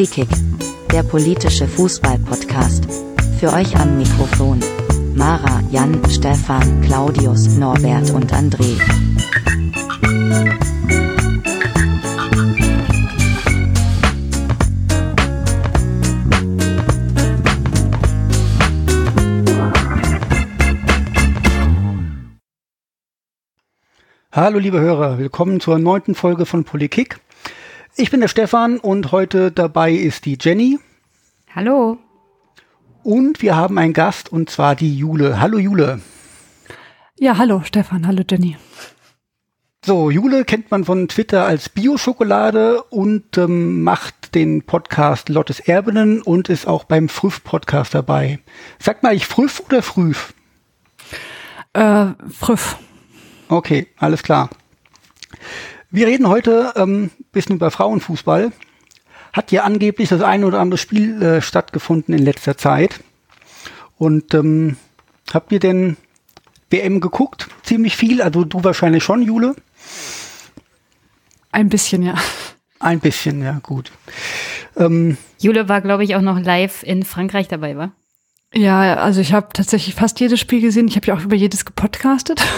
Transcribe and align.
Polikick, 0.00 0.28
der 0.90 1.02
politische 1.02 1.68
Fußball-Podcast. 1.68 2.86
Für 3.38 3.52
euch 3.52 3.76
am 3.76 3.98
Mikrofon. 3.98 4.58
Mara, 5.14 5.60
Jan, 5.70 6.00
Stefan, 6.08 6.80
Claudius, 6.80 7.48
Norbert 7.58 8.10
und 8.12 8.32
André. 8.32 8.80
Hallo 24.32 24.58
liebe 24.58 24.80
Hörer, 24.80 25.18
willkommen 25.18 25.60
zur 25.60 25.78
neunten 25.78 26.14
Folge 26.14 26.46
von 26.46 26.64
Polikick. 26.64 27.20
Ich 27.96 28.10
bin 28.10 28.20
der 28.20 28.28
Stefan 28.28 28.78
und 28.78 29.12
heute 29.12 29.50
dabei 29.50 29.92
ist 29.92 30.24
die 30.24 30.38
Jenny. 30.40 30.78
Hallo. 31.54 31.98
Und 33.02 33.42
wir 33.42 33.56
haben 33.56 33.78
einen 33.78 33.92
Gast 33.92 34.30
und 34.30 34.48
zwar 34.48 34.76
die 34.76 34.96
Jule. 34.96 35.40
Hallo 35.40 35.58
Jule. 35.58 36.00
Ja, 37.18 37.36
hallo 37.36 37.62
Stefan, 37.64 38.06
hallo 38.06 38.22
Jenny. 38.28 38.56
So, 39.84 40.10
Jule 40.10 40.44
kennt 40.44 40.70
man 40.70 40.84
von 40.84 41.08
Twitter 41.08 41.46
als 41.46 41.68
Bio-Schokolade 41.68 42.82
und 42.84 43.36
ähm, 43.38 43.82
macht 43.82 44.34
den 44.34 44.62
Podcast 44.62 45.28
Lottes 45.28 45.58
Erbinnen 45.58 46.22
und 46.22 46.48
ist 46.48 46.68
auch 46.68 46.84
beim 46.84 47.08
Früff-Podcast 47.08 47.94
dabei. 47.94 48.38
Sagt 48.78 49.02
mal 49.02 49.14
ich 49.14 49.26
Früff 49.26 49.60
oder 49.66 49.82
Früff? 49.82 50.34
Äh, 51.72 52.06
Früff. 52.30 52.76
Okay, 53.48 53.88
alles 53.96 54.22
klar. 54.22 54.50
Wir 55.92 56.06
reden 56.06 56.28
heute 56.28 56.72
ähm, 56.76 57.10
bisschen 57.32 57.56
über 57.56 57.70
Frauenfußball. 57.70 58.52
Hat 59.32 59.50
ja 59.50 59.64
angeblich 59.64 60.08
das 60.08 60.22
ein 60.22 60.44
oder 60.44 60.60
andere 60.60 60.78
Spiel 60.78 61.20
äh, 61.20 61.42
stattgefunden 61.42 62.14
in 62.14 62.24
letzter 62.24 62.56
Zeit. 62.56 63.00
Und 63.98 64.32
ähm, 64.34 64.76
habt 65.32 65.50
ihr 65.50 65.58
denn 65.58 65.96
WM 66.70 67.00
geguckt? 67.00 67.48
Ziemlich 67.62 67.96
viel, 67.96 68.22
also 68.22 68.44
du 68.44 68.62
wahrscheinlich 68.62 69.02
schon, 69.02 69.22
Jule? 69.22 69.56
Ein 71.50 71.68
bisschen, 71.68 72.02
ja. 72.02 72.14
Ein 72.78 73.00
bisschen, 73.00 73.42
ja, 73.42 73.58
gut. 73.60 73.90
Ähm, 74.76 75.16
Jule 75.38 75.68
war, 75.68 75.80
glaube 75.80 76.04
ich, 76.04 76.14
auch 76.14 76.20
noch 76.20 76.38
live 76.38 76.84
in 76.84 77.02
Frankreich 77.02 77.48
dabei, 77.48 77.76
war? 77.76 77.90
Ja, 78.52 78.96
also 78.96 79.20
ich 79.20 79.32
habe 79.32 79.48
tatsächlich 79.52 79.94
fast 79.94 80.18
jedes 80.18 80.40
Spiel 80.40 80.60
gesehen. 80.60 80.88
Ich 80.88 80.96
habe 80.96 81.06
ja 81.06 81.14
auch 81.14 81.22
über 81.22 81.36
jedes 81.36 81.64
gepodcastet. 81.64 82.42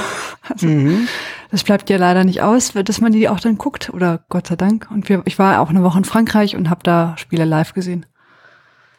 Also, 0.48 0.66
mhm. 0.66 1.06
Das 1.52 1.62
bleibt 1.62 1.88
ja 1.88 1.98
leider 1.98 2.24
nicht 2.24 2.42
aus, 2.42 2.72
dass 2.72 3.00
man 3.00 3.12
die 3.12 3.28
auch 3.28 3.38
dann 3.38 3.58
guckt. 3.58 3.90
Oder 3.90 4.24
Gott 4.28 4.48
sei 4.48 4.56
Dank. 4.56 4.88
Und 4.90 5.08
wir, 5.08 5.22
ich 5.24 5.38
war 5.38 5.60
auch 5.60 5.70
eine 5.70 5.84
Woche 5.84 5.98
in 5.98 6.04
Frankreich 6.04 6.56
und 6.56 6.68
habe 6.68 6.82
da 6.82 7.16
Spiele 7.16 7.44
live 7.44 7.74
gesehen. 7.74 8.06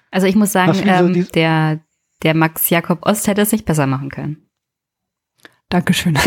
Also 0.10 0.26
ich 0.26 0.38
muss 0.38 0.54
sagen, 0.54 0.82
ähm, 0.86 1.28
der, 1.36 1.82
der 2.24 2.34
Max 2.34 2.70
Jakob 2.70 3.06
Ost 3.06 3.28
hätte 3.28 3.42
es 3.42 3.52
nicht 3.52 3.66
besser 3.66 3.88
machen 3.88 4.10
können. 4.10 4.38
Dankeschön. 5.68 6.18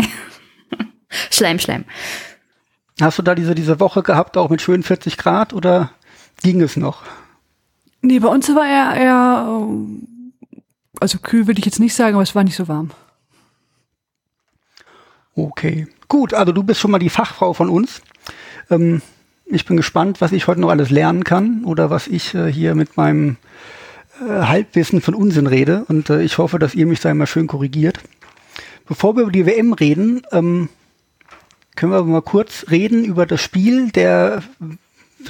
Schleim, 1.31 1.57
Schleim. 1.57 1.85
Hast 3.01 3.17
du 3.17 3.23
da 3.23 3.33
diese, 3.33 3.55
diese 3.55 3.79
Woche 3.79 4.03
gehabt, 4.03 4.37
auch 4.37 4.49
mit 4.49 4.61
schönen 4.61 4.83
40 4.83 5.17
Grad 5.17 5.53
oder 5.53 5.91
ging 6.43 6.61
es 6.61 6.77
noch? 6.77 7.01
Nee, 8.01 8.19
bei 8.19 8.27
uns 8.27 8.53
war 8.53 8.67
er 8.67 8.95
eher, 8.95 9.67
also 10.99 11.19
kühl 11.19 11.47
würde 11.47 11.59
ich 11.59 11.65
jetzt 11.65 11.79
nicht 11.79 11.93
sagen, 11.93 12.15
aber 12.15 12.23
es 12.23 12.35
war 12.35 12.43
nicht 12.43 12.55
so 12.55 12.67
warm. 12.67 12.91
Okay, 15.35 15.87
gut. 16.07 16.33
Also 16.33 16.51
du 16.51 16.63
bist 16.63 16.79
schon 16.79 16.91
mal 16.91 16.99
die 16.99 17.09
Fachfrau 17.09 17.53
von 17.53 17.69
uns. 17.69 18.01
Ähm, 18.69 19.01
ich 19.45 19.65
bin 19.65 19.77
gespannt, 19.77 20.19
was 20.19 20.31
ich 20.31 20.47
heute 20.47 20.59
noch 20.59 20.69
alles 20.69 20.89
lernen 20.89 21.23
kann 21.23 21.63
oder 21.63 21.89
was 21.89 22.07
ich 22.07 22.33
äh, 22.33 22.51
hier 22.51 22.75
mit 22.75 22.97
meinem 22.97 23.37
äh, 24.19 24.41
Halbwissen 24.45 24.99
von 24.99 25.13
Unsinn 25.13 25.47
rede. 25.47 25.85
Und 25.87 26.09
äh, 26.09 26.21
ich 26.21 26.37
hoffe, 26.37 26.59
dass 26.59 26.75
ihr 26.75 26.87
mich 26.87 26.99
da 26.99 27.11
immer 27.11 27.27
schön 27.27 27.47
korrigiert. 27.47 27.99
Bevor 28.87 29.15
wir 29.15 29.23
über 29.23 29.31
die 29.31 29.45
WM 29.45 29.73
reden, 29.73 30.23
ähm, 30.31 30.69
können 31.75 31.91
wir 31.91 32.03
mal 32.03 32.21
kurz 32.21 32.65
reden 32.71 33.05
über 33.05 33.25
das 33.25 33.41
Spiel 33.41 33.91
der, 33.91 34.41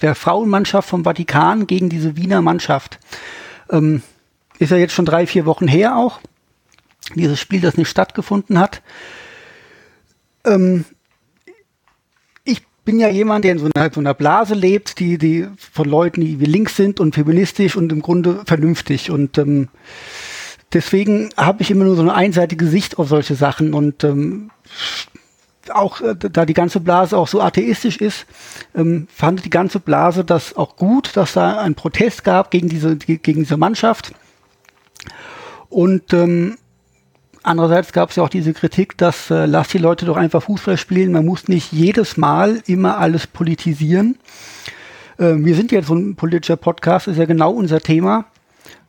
der 0.02 0.16
Frauenmannschaft 0.16 0.88
vom 0.88 1.04
Vatikan 1.04 1.68
gegen 1.68 1.90
diese 1.90 2.16
Wiener 2.16 2.42
Mannschaft. 2.42 3.00
Ähm, 3.70 4.02
ist 4.60 4.72
ja 4.72 4.78
jetzt 4.78 4.94
schon 4.94 5.06
drei, 5.06 5.28
vier 5.28 5.46
Wochen 5.46 5.68
her 5.68 5.98
auch. 5.98 6.20
Dieses 7.16 7.40
Spiel, 7.40 7.62
das 7.62 7.78
nicht 7.78 7.90
stattgefunden 7.90 8.60
hat. 8.60 8.82
Ähm, 10.46 10.86
ich 12.44 12.66
bin 12.84 13.00
ja 13.00 13.08
jemand, 13.08 13.46
der 13.46 13.54
in 13.54 13.60
so 13.60 13.70
einer, 13.74 13.92
so 13.94 14.00
einer, 14.00 14.14
Blase 14.14 14.54
lebt, 14.56 15.00
die, 15.00 15.18
die 15.18 15.48
von 15.58 15.88
Leuten, 15.88 16.22
die 16.22 16.36
links 16.36 16.76
sind 16.76 17.00
und 17.00 17.16
feministisch 17.16 17.76
und 17.76 17.92
im 17.92 18.02
Grunde 18.02 18.42
vernünftig. 18.46 19.12
Und 19.12 19.38
ähm, 19.38 19.70
deswegen 20.74 21.30
habe 21.38 21.62
ich 21.62 21.72
immer 21.72 21.86
nur 21.86 21.96
so 21.96 22.02
eine 22.02 22.14
einseitige 22.14 22.68
Sicht 22.68 22.98
auf 22.98 23.08
solche 23.08 23.36
Sachen. 23.36 23.74
Und 23.74 24.04
ähm, 24.04 24.52
auch 25.70 26.02
äh, 26.02 26.16
da 26.16 26.46
die 26.46 26.54
ganze 26.54 26.80
Blase 26.80 27.18
auch 27.18 27.28
so 27.28 27.42
atheistisch 27.42 27.98
ist, 27.98 28.26
ähm, 28.76 29.08
fand 29.14 29.46
die 29.46 29.50
ganze 29.50 29.80
Blase 29.80 30.26
das 30.26 30.56
auch 30.56 30.76
gut, 30.76 31.16
dass 31.16 31.34
da 31.34 31.60
ein 31.60 31.76
Protest 31.76 32.24
gab 32.24 32.52
gegen 32.52 32.70
diese, 32.70 32.98
gegen 32.98 33.42
diese 33.42 33.58
Mannschaft. 33.58 34.14
Und 35.70 36.14
ähm, 36.14 36.58
Andererseits 37.48 37.94
gab 37.94 38.10
es 38.10 38.18
ja 38.18 38.24
auch 38.24 38.30
diese 38.30 38.52
Kritik, 38.52 38.98
dass 38.98 39.32
äh, 39.32 39.46
lass 39.46 39.70
die 39.70 39.78
Leute 39.78 40.06
doch 40.06 40.18
einfach 40.18 40.44
Fußball 40.44 40.76
spielen, 40.76 41.14
man 41.14 41.26
muss 41.26 41.48
nicht 41.48 41.72
jedes 41.72 42.18
Mal 42.18 42.62
immer 42.66 42.98
alles 42.98 43.26
politisieren. 43.26 44.18
Äh, 45.18 45.36
wir 45.38 45.56
sind 45.56 45.72
jetzt 45.72 45.88
so 45.88 45.96
ein 45.96 46.18
politischer 46.18 46.58
Podcast, 46.58 47.08
ist 47.08 47.16
ja 47.16 47.24
genau 47.24 47.52
unser 47.52 47.80
Thema. 47.80 48.26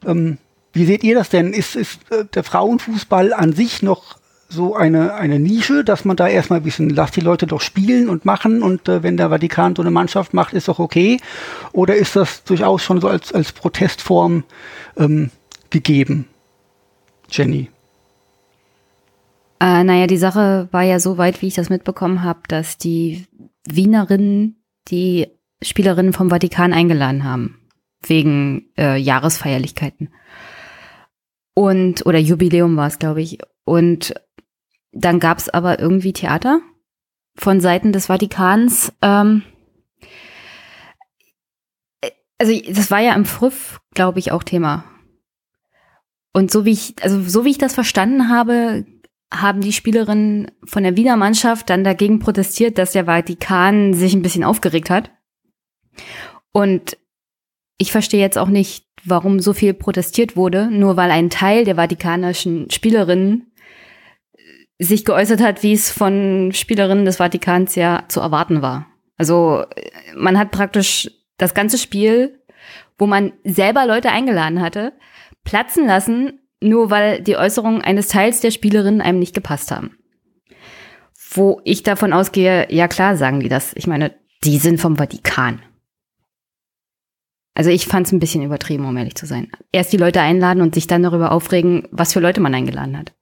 Ähm, 0.05 0.39
wie 0.73 0.87
seht 0.87 1.05
ihr 1.05 1.15
das 1.15 1.29
denn? 1.29 1.53
Ist, 1.53 1.77
ist 1.77 2.01
äh, 2.11 2.25
der 2.35 2.43
Frauenfußball 2.43 3.33
an 3.33 3.53
sich 3.53 3.83
noch 3.83 4.19
so 4.49 4.75
eine, 4.75 5.15
eine 5.15 5.39
Nische, 5.39 5.85
dass 5.85 6.05
man 6.05 6.17
da 6.17 6.27
erstmal 6.27 6.59
ein 6.59 6.65
bisschen, 6.65 6.91
lass 6.91 7.13
die 7.13 7.21
Leute 7.21 7.47
doch 7.47 7.61
spielen 7.61 8.09
und 8.09 8.25
machen 8.25 8.63
und 8.65 8.89
äh, 8.89 9.05
wenn 9.05 9.17
der 9.17 9.29
Vatikan 9.29 9.77
so 9.77 9.83
eine 9.83 9.93
Mannschaft 9.93 10.35
macht, 10.35 10.53
ist 10.53 10.67
doch 10.67 10.81
okay? 10.81 11.21
Oder 11.71 11.95
ist 11.95 12.17
das 12.17 12.43
durchaus 12.43 12.83
schon 12.83 13.01
so 13.01 13.07
als, 13.07 13.33
als 13.33 13.53
Protestform 13.53 14.43
ähm, 14.97 15.31
gegeben? 15.71 16.27
Jenny? 17.31 17.71
Äh, 19.61 19.85
naja, 19.85 20.07
die 20.07 20.17
Sache 20.17 20.69
war 20.71 20.83
ja 20.83 21.01
so 21.01 21.19
weit, 21.19 21.43
wie 21.43 21.49
ich 21.49 21.55
das 21.55 21.71
mitbekommen 21.71 22.23
habe, 22.23 22.41
dass 22.49 22.79
die 22.79 23.27
Wienerinnen 23.65 24.63
die 24.89 25.29
Spielerinnen 25.63 26.13
vom 26.13 26.31
Vatikan 26.31 26.73
eingeladen 26.73 27.25
haben. 27.25 27.61
Wegen 28.07 28.71
äh, 28.79 28.97
Jahresfeierlichkeiten. 28.97 30.11
Und, 31.55 32.07
oder 32.07 32.19
Jubiläum 32.19 32.77
war 32.77 32.87
es, 32.87 33.01
glaube 33.01 33.21
ich. 33.21 33.39
Und 33.65 34.15
dann 34.93 35.19
gab 35.19 35.39
es 35.39 35.49
aber 35.49 35.81
irgendwie 35.81 36.13
Theater 36.13 36.61
von 37.35 37.61
Seiten 37.61 37.93
des 37.93 38.07
Vatikans. 38.07 38.93
Ähm, 39.03 39.43
also 42.39 42.53
das 42.69 42.91
war 42.93 43.01
ja 43.01 43.15
im 43.15 43.25
Früff, 43.25 43.81
glaube 43.95 44.21
ich, 44.21 44.31
auch 44.31 44.45
Thema. 44.45 44.85
Und 46.39 46.53
so 46.53 46.65
wie 46.65 46.71
ich, 46.71 46.95
also 47.03 47.21
so 47.21 47.45
wie 47.45 47.51
ich 47.51 47.59
das 47.59 47.75
verstanden 47.75 48.29
habe, 48.29 48.87
haben 49.35 49.61
die 49.61 49.73
Spielerinnen 49.73 50.53
von 50.63 50.85
der 50.85 50.97
Wiener 50.97 51.17
Mannschaft 51.17 51.69
dann 51.69 51.83
dagegen 51.83 52.21
protestiert, 52.21 52.79
dass 52.79 52.93
der 52.93 53.07
Vatikan 53.07 53.93
sich 53.93 54.15
ein 54.15 54.23
bisschen 54.23 54.45
aufgeregt 54.45 54.89
hat. 54.89 55.11
Und 56.53 56.97
ich 57.77 57.91
verstehe 57.91 58.21
jetzt 58.21 58.39
auch 58.39 58.47
nicht, 58.47 58.85
warum 59.03 59.41
so 59.41 59.53
viel 59.53 59.75
protestiert 59.75 60.37
wurde, 60.37 60.71
nur 60.71 60.97
weil 60.97 61.11
ein 61.11 61.29
Teil 61.29 61.65
der 61.65 61.75
vatikanischen 61.75 62.71
Spielerinnen 62.71 63.51
sich 64.79 65.05
geäußert 65.05 65.41
hat, 65.41 65.65
wie 65.65 65.73
es 65.73 65.91
von 65.91 66.53
Spielerinnen 66.53 67.05
des 67.05 67.17
Vatikans 67.17 67.75
ja 67.75 68.05
zu 68.07 68.21
erwarten 68.21 68.63
war. 68.63 68.87
Also 69.17 69.65
man 70.15 70.39
hat 70.39 70.53
praktisch 70.53 71.11
das 71.37 71.53
ganze 71.53 71.79
Spiel, 71.79 72.41
wo 72.97 73.09
man 73.09 73.33
selber 73.43 73.87
Leute 73.87 74.11
eingeladen 74.11 74.61
hatte, 74.61 74.93
platzen 75.45 75.87
lassen, 75.87 76.41
nur 76.61 76.91
weil 76.91 77.23
die 77.23 77.37
Äußerungen 77.37 77.83
eines 77.83 78.09
Teils 78.09 78.41
der 78.41 78.51
Spielerinnen 78.51 79.01
einem 79.01 79.19
nicht 79.19 79.35
gepasst 79.35 79.71
haben. 79.71 79.97
Wo 81.31 81.61
ich 81.65 81.83
davon 81.83 82.13
ausgehe, 82.13 82.73
ja 82.73 82.89
klar 82.89 83.17
sagen 83.17 83.41
die 83.41 83.49
das. 83.49 83.73
Ich 83.75 83.87
meine, 83.87 84.15
die 84.45 84.59
sind 84.59 84.81
vom 84.81 84.97
Vatikan. 84.97 85.63
Also 87.55 87.71
ich 87.71 87.87
fand 87.87 88.07
es 88.07 88.13
ein 88.13 88.21
bisschen 88.21 88.43
übertrieben, 88.43 88.87
um 88.87 88.97
ehrlich 88.97 89.17
zu 89.17 89.27
sein. 89.27 89.51
Erst 89.73 89.93
die 89.93 89.97
Leute 89.97 90.21
einladen 90.21 90.63
und 90.63 90.75
sich 90.75 90.87
dann 90.87 91.03
darüber 91.03 91.33
aufregen, 91.33 91.89
was 91.91 92.13
für 92.13 92.21
Leute 92.21 92.41
man 92.41 92.55
eingeladen 92.55 92.97
hat. 92.97 93.13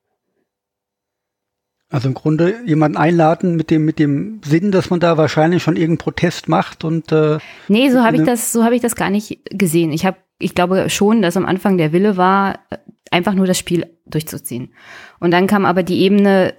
Also 1.88 2.08
im 2.08 2.14
Grunde 2.14 2.56
jemanden 2.66 2.98
einladen 2.98 3.56
mit 3.56 3.70
dem 3.70 3.84
mit 3.84 3.98
dem 3.98 4.40
Sinn, 4.44 4.72
dass 4.72 4.90
man 4.90 5.00
da 5.00 5.16
wahrscheinlich 5.16 5.62
schon 5.62 5.76
irgendeinen 5.76 5.98
Protest 5.98 6.48
macht 6.48 6.84
und 6.84 7.12
äh, 7.12 7.38
Nee, 7.68 7.90
so 7.90 8.02
habe 8.02 8.16
ich 8.16 8.24
das 8.24 8.52
so 8.52 8.64
habe 8.64 8.74
ich 8.74 8.82
das 8.82 8.96
gar 8.96 9.08
nicht 9.08 9.40
gesehen. 9.50 9.92
Ich 9.92 10.04
habe 10.04 10.18
ich 10.38 10.54
glaube 10.54 10.90
schon, 10.90 11.22
dass 11.22 11.36
am 11.36 11.46
Anfang 11.46 11.78
der 11.78 11.92
Wille 11.92 12.16
war, 12.16 12.60
einfach 13.10 13.34
nur 13.34 13.46
das 13.46 13.58
Spiel 13.58 13.86
durchzuziehen. 14.06 14.74
Und 15.20 15.30
dann 15.30 15.46
kam 15.46 15.64
aber 15.64 15.82
die 15.82 16.00
Ebene, 16.00 16.54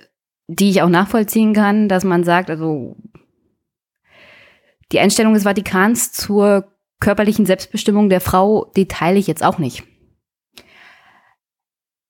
die 0.47 0.69
ich 0.69 0.81
auch 0.81 0.89
nachvollziehen 0.89 1.53
kann, 1.53 1.89
dass 1.89 2.03
man 2.03 2.23
sagt, 2.23 2.49
also 2.49 2.95
die 4.91 4.99
Einstellung 4.99 5.33
des 5.33 5.43
Vatikans 5.43 6.11
zur 6.11 6.71
körperlichen 6.99 7.45
Selbstbestimmung 7.45 8.09
der 8.09 8.21
Frau, 8.21 8.71
die 8.75 8.87
teile 8.87 9.19
ich 9.19 9.27
jetzt 9.27 9.43
auch 9.43 9.59
nicht. 9.59 9.83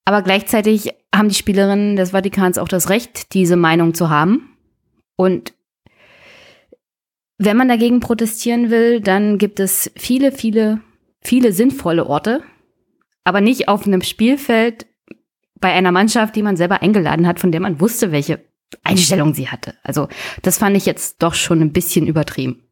Aber 0.05 0.21
gleichzeitig 0.21 0.93
haben 1.13 1.27
die 1.27 1.35
Spielerinnen 1.35 1.97
des 1.97 2.11
Vatikans 2.11 2.57
auch 2.57 2.69
das 2.69 2.89
Recht, 2.89 3.33
diese 3.33 3.57
Meinung 3.57 3.93
zu 3.93 4.09
haben. 4.09 4.57
Und 5.17 5.53
wenn 7.37 7.57
man 7.57 7.67
dagegen 7.67 7.99
protestieren 7.99 8.69
will, 8.69 9.01
dann 9.01 9.37
gibt 9.37 9.59
es 9.59 9.91
viele, 9.97 10.31
viele, 10.31 10.79
viele 11.21 11.51
sinnvolle 11.51 12.05
Orte, 12.05 12.43
aber 13.23 13.41
nicht 13.41 13.67
auf 13.67 13.85
einem 13.85 14.01
Spielfeld 14.01 14.85
bei 15.59 15.73
einer 15.73 15.91
Mannschaft, 15.91 16.35
die 16.35 16.43
man 16.43 16.57
selber 16.57 16.81
eingeladen 16.81 17.27
hat, 17.27 17.39
von 17.39 17.51
der 17.51 17.61
man 17.61 17.79
wusste, 17.79 18.11
welche 18.11 18.45
Einstellung 18.83 19.33
sie 19.33 19.49
hatte. 19.49 19.75
Also 19.83 20.07
das 20.41 20.57
fand 20.57 20.77
ich 20.77 20.85
jetzt 20.85 21.21
doch 21.23 21.33
schon 21.33 21.61
ein 21.61 21.73
bisschen 21.73 22.07
übertrieben. 22.07 22.63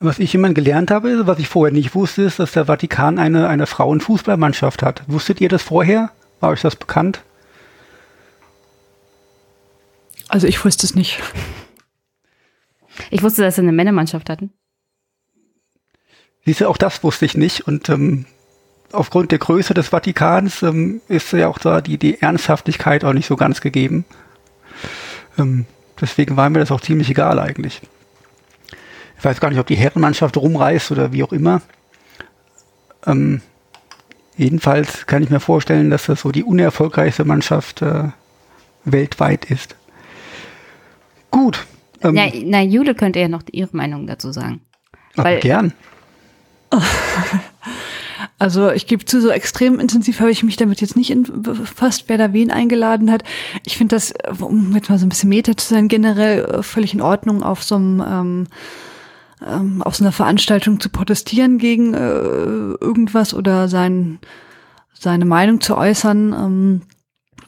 Was 0.00 0.20
ich 0.20 0.34
immer 0.34 0.52
gelernt 0.54 0.92
habe, 0.92 1.26
was 1.26 1.40
ich 1.40 1.48
vorher 1.48 1.72
nicht 1.72 1.94
wusste, 1.94 2.22
ist, 2.22 2.38
dass 2.38 2.52
der 2.52 2.66
Vatikan 2.66 3.18
eine, 3.18 3.48
eine 3.48 3.66
Frauenfußballmannschaft 3.66 4.82
hat. 4.82 5.02
Wusstet 5.08 5.40
ihr 5.40 5.48
das 5.48 5.62
vorher? 5.62 6.12
War 6.38 6.50
euch 6.50 6.60
das 6.60 6.76
bekannt? 6.76 7.22
Also 10.28 10.46
ich 10.46 10.64
wusste 10.64 10.86
es 10.86 10.94
nicht. 10.94 11.20
Ich 13.10 13.22
wusste, 13.22 13.42
dass 13.42 13.56
sie 13.56 13.62
eine 13.62 13.72
Männermannschaft 13.72 14.30
hatten. 14.30 14.52
Siehst 16.48 16.62
du, 16.62 16.68
auch 16.70 16.78
das 16.78 17.04
wusste 17.04 17.26
ich 17.26 17.36
nicht. 17.36 17.68
Und 17.68 17.90
ähm, 17.90 18.24
aufgrund 18.92 19.32
der 19.32 19.38
Größe 19.38 19.74
des 19.74 19.88
Vatikans 19.88 20.62
ähm, 20.62 21.02
ist 21.06 21.30
ja 21.34 21.46
auch 21.46 21.58
da 21.58 21.82
die, 21.82 21.98
die 21.98 22.22
Ernsthaftigkeit 22.22 23.04
auch 23.04 23.12
nicht 23.12 23.26
so 23.26 23.36
ganz 23.36 23.60
gegeben. 23.60 24.06
Ähm, 25.36 25.66
deswegen 26.00 26.38
war 26.38 26.48
mir 26.48 26.60
das 26.60 26.70
auch 26.70 26.80
ziemlich 26.80 27.10
egal 27.10 27.38
eigentlich. 27.38 27.82
Ich 29.18 29.24
weiß 29.26 29.40
gar 29.40 29.50
nicht, 29.50 29.58
ob 29.58 29.66
die 29.66 29.76
Herrenmannschaft 29.76 30.38
rumreißt 30.38 30.90
oder 30.90 31.12
wie 31.12 31.22
auch 31.22 31.34
immer. 31.34 31.60
Ähm, 33.04 33.42
jedenfalls 34.38 35.04
kann 35.04 35.22
ich 35.22 35.28
mir 35.28 35.40
vorstellen, 35.40 35.90
dass 35.90 36.06
das 36.06 36.22
so 36.22 36.32
die 36.32 36.44
unerfolgreichste 36.44 37.26
Mannschaft 37.26 37.82
äh, 37.82 38.04
weltweit 38.86 39.50
ist. 39.50 39.76
Gut. 41.30 41.66
Ähm, 42.02 42.14
na, 42.14 42.30
na, 42.42 42.62
Jule 42.62 42.94
könnte 42.94 43.18
ja 43.18 43.28
noch 43.28 43.42
ihre 43.52 43.76
Meinung 43.76 44.06
dazu 44.06 44.32
sagen. 44.32 44.62
Weil, 45.14 45.40
gern. 45.40 45.74
Also 48.40 48.70
ich 48.70 48.86
gebe 48.86 49.04
zu, 49.04 49.20
so 49.20 49.30
extrem 49.30 49.80
intensiv 49.80 50.20
habe 50.20 50.30
ich 50.30 50.44
mich 50.44 50.56
damit 50.56 50.80
jetzt 50.80 50.96
nicht 50.96 51.12
befasst, 51.42 52.04
wer 52.06 52.18
da 52.18 52.32
wen 52.32 52.52
eingeladen 52.52 53.10
hat. 53.10 53.24
Ich 53.64 53.76
finde 53.76 53.96
das, 53.96 54.14
um 54.40 54.74
jetzt 54.76 54.90
mal 54.90 54.98
so 54.98 55.06
ein 55.06 55.08
bisschen 55.08 55.28
Meta 55.28 55.56
zu 55.56 55.68
sein, 55.68 55.88
generell 55.88 56.44
äh, 56.44 56.62
völlig 56.62 56.94
in 56.94 57.00
Ordnung 57.00 57.42
auf 57.42 57.64
so 57.64 57.74
einem 57.74 58.00
ähm, 58.00 58.46
ähm, 59.44 59.82
auf 59.82 59.96
so 59.96 60.04
einer 60.04 60.12
Veranstaltung 60.12 60.80
zu 60.80 60.88
protestieren 60.88 61.58
gegen 61.58 61.94
äh, 61.94 61.98
irgendwas 61.98 63.34
oder 63.34 63.68
sein, 63.68 64.18
seine 64.94 65.24
Meinung 65.24 65.60
zu 65.60 65.76
äußern. 65.76 66.32
Ähm, 66.32 66.82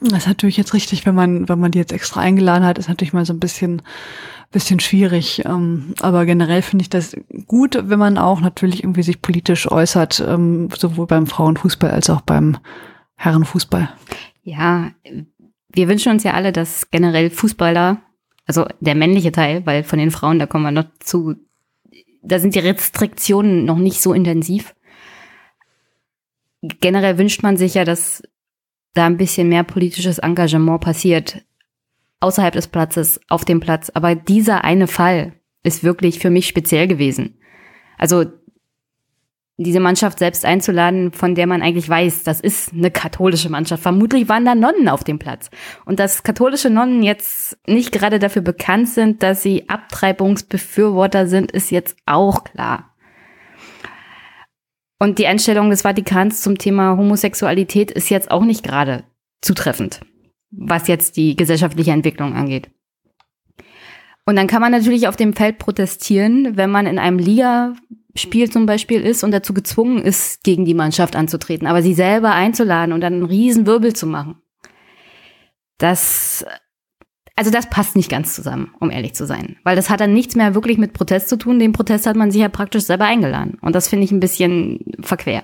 das 0.01 0.19
ist 0.19 0.27
natürlich 0.27 0.57
jetzt 0.57 0.73
richtig, 0.73 1.05
wenn 1.05 1.15
man, 1.15 1.47
wenn 1.47 1.59
man 1.59 1.71
die 1.71 1.79
jetzt 1.79 1.93
extra 1.93 2.21
eingeladen 2.21 2.65
hat, 2.65 2.77
ist 2.77 2.89
natürlich 2.89 3.13
mal 3.13 3.25
so 3.25 3.33
ein 3.33 3.39
bisschen, 3.39 3.81
bisschen 4.51 4.79
schwierig. 4.79 5.43
Ähm, 5.45 5.93
aber 6.01 6.25
generell 6.25 6.61
finde 6.61 6.83
ich 6.83 6.89
das 6.89 7.15
gut, 7.47 7.77
wenn 7.81 7.99
man 7.99 8.17
auch 8.17 8.41
natürlich 8.41 8.83
irgendwie 8.83 9.03
sich 9.03 9.21
politisch 9.21 9.69
äußert, 9.71 10.23
ähm, 10.27 10.69
sowohl 10.77 11.07
beim 11.07 11.27
Frauenfußball 11.27 11.91
als 11.91 12.09
auch 12.09 12.21
beim 12.21 12.57
Herrenfußball. 13.15 13.89
Ja, 14.43 14.91
wir 15.69 15.87
wünschen 15.87 16.11
uns 16.11 16.23
ja 16.23 16.33
alle, 16.33 16.51
dass 16.51 16.89
generell 16.91 17.29
Fußballer, 17.29 18.01
also 18.45 18.65
der 18.79 18.95
männliche 18.95 19.31
Teil, 19.31 19.65
weil 19.65 19.83
von 19.83 19.99
den 19.99 20.11
Frauen, 20.11 20.39
da 20.39 20.47
kommen 20.47 20.65
wir 20.65 20.71
noch 20.71 20.89
zu, 20.99 21.35
da 22.21 22.39
sind 22.39 22.55
die 22.55 22.59
Restriktionen 22.59 23.65
noch 23.65 23.77
nicht 23.77 24.01
so 24.01 24.13
intensiv. 24.13 24.75
Generell 26.61 27.17
wünscht 27.17 27.41
man 27.43 27.57
sich 27.57 27.75
ja, 27.75 27.85
dass 27.85 28.21
da 28.93 29.05
ein 29.05 29.17
bisschen 29.17 29.49
mehr 29.49 29.63
politisches 29.63 30.19
Engagement 30.19 30.81
passiert. 30.81 31.43
Außerhalb 32.21 32.53
des 32.53 32.67
Platzes, 32.67 33.19
auf 33.27 33.43
dem 33.43 33.59
Platz. 33.59 33.91
Aber 33.93 34.15
dieser 34.15 34.63
eine 34.63 34.87
Fall 34.87 35.33
ist 35.63 35.83
wirklich 35.83 36.19
für 36.19 36.29
mich 36.29 36.47
speziell 36.47 36.87
gewesen. 36.87 37.37
Also 37.97 38.25
diese 39.57 39.79
Mannschaft 39.79 40.19
selbst 40.19 40.45
einzuladen, 40.45 41.11
von 41.11 41.35
der 41.35 41.45
man 41.45 41.61
eigentlich 41.61 41.87
weiß, 41.87 42.23
das 42.23 42.41
ist 42.41 42.73
eine 42.73 42.89
katholische 42.89 43.49
Mannschaft. 43.49 43.83
Vermutlich 43.83 44.27
waren 44.27 44.45
da 44.45 44.55
Nonnen 44.55 44.89
auf 44.89 45.03
dem 45.03 45.19
Platz. 45.19 45.49
Und 45.85 45.99
dass 45.99 46.23
katholische 46.23 46.69
Nonnen 46.69 47.03
jetzt 47.03 47.57
nicht 47.67 47.91
gerade 47.91 48.17
dafür 48.17 48.41
bekannt 48.41 48.89
sind, 48.89 49.21
dass 49.23 49.43
sie 49.43 49.69
Abtreibungsbefürworter 49.69 51.27
sind, 51.27 51.51
ist 51.51 51.69
jetzt 51.69 51.95
auch 52.05 52.43
klar. 52.43 52.95
Und 54.99 55.17
die 55.17 55.27
Einstellung 55.27 55.69
des 55.69 55.81
Vatikans 55.81 56.41
zum 56.41 56.57
Thema 56.57 56.95
Homosexualität 56.97 57.91
ist 57.91 58.09
jetzt 58.09 58.29
auch 58.29 58.43
nicht 58.43 58.63
gerade 58.63 59.03
zutreffend, 59.41 60.01
was 60.51 60.87
jetzt 60.87 61.17
die 61.17 61.35
gesellschaftliche 61.35 61.91
Entwicklung 61.91 62.33
angeht. 62.33 62.69
Und 64.25 64.35
dann 64.35 64.47
kann 64.47 64.61
man 64.61 64.71
natürlich 64.71 65.07
auf 65.07 65.15
dem 65.15 65.33
Feld 65.33 65.57
protestieren, 65.57 66.55
wenn 66.55 66.69
man 66.69 66.85
in 66.85 66.99
einem 66.99 67.17
Liga 67.17 67.73
Spiel 68.15 68.49
zum 68.51 68.65
Beispiel 68.65 69.01
ist 69.01 69.23
und 69.23 69.31
dazu 69.31 69.53
gezwungen 69.53 69.99
ist, 69.99 70.43
gegen 70.43 70.65
die 70.65 70.73
Mannschaft 70.73 71.15
anzutreten, 71.15 71.67
aber 71.67 71.81
sie 71.81 71.93
selber 71.93 72.33
einzuladen 72.33 72.93
und 72.93 73.01
dann 73.01 73.13
einen 73.13 73.25
riesen 73.25 73.65
Wirbel 73.65 73.93
zu 73.93 74.05
machen. 74.05 74.35
Das, 75.77 76.45
also 77.35 77.51
das 77.51 77.69
passt 77.69 77.95
nicht 77.95 78.11
ganz 78.11 78.35
zusammen, 78.35 78.73
um 78.79 78.91
ehrlich 78.91 79.15
zu 79.15 79.25
sein. 79.25 79.57
Weil 79.63 79.75
das 79.75 79.89
hat 79.89 80.01
dann 80.01 80.13
nichts 80.13 80.35
mehr 80.35 80.53
wirklich 80.55 80.77
mit 80.77 80.93
Protest 80.93 81.29
zu 81.29 81.37
tun. 81.37 81.57
Den 81.57 81.71
Protest 81.71 82.05
hat 82.05 82.17
man 82.17 82.31
sich 82.31 82.41
ja 82.41 82.49
praktisch 82.49 82.83
selber 82.83 83.05
eingeladen. 83.05 83.57
Und 83.61 83.75
das 83.75 83.87
finde 83.87 84.03
ich 84.05 84.11
ein 84.11 84.19
bisschen 84.19 84.79
verquer. 84.99 85.43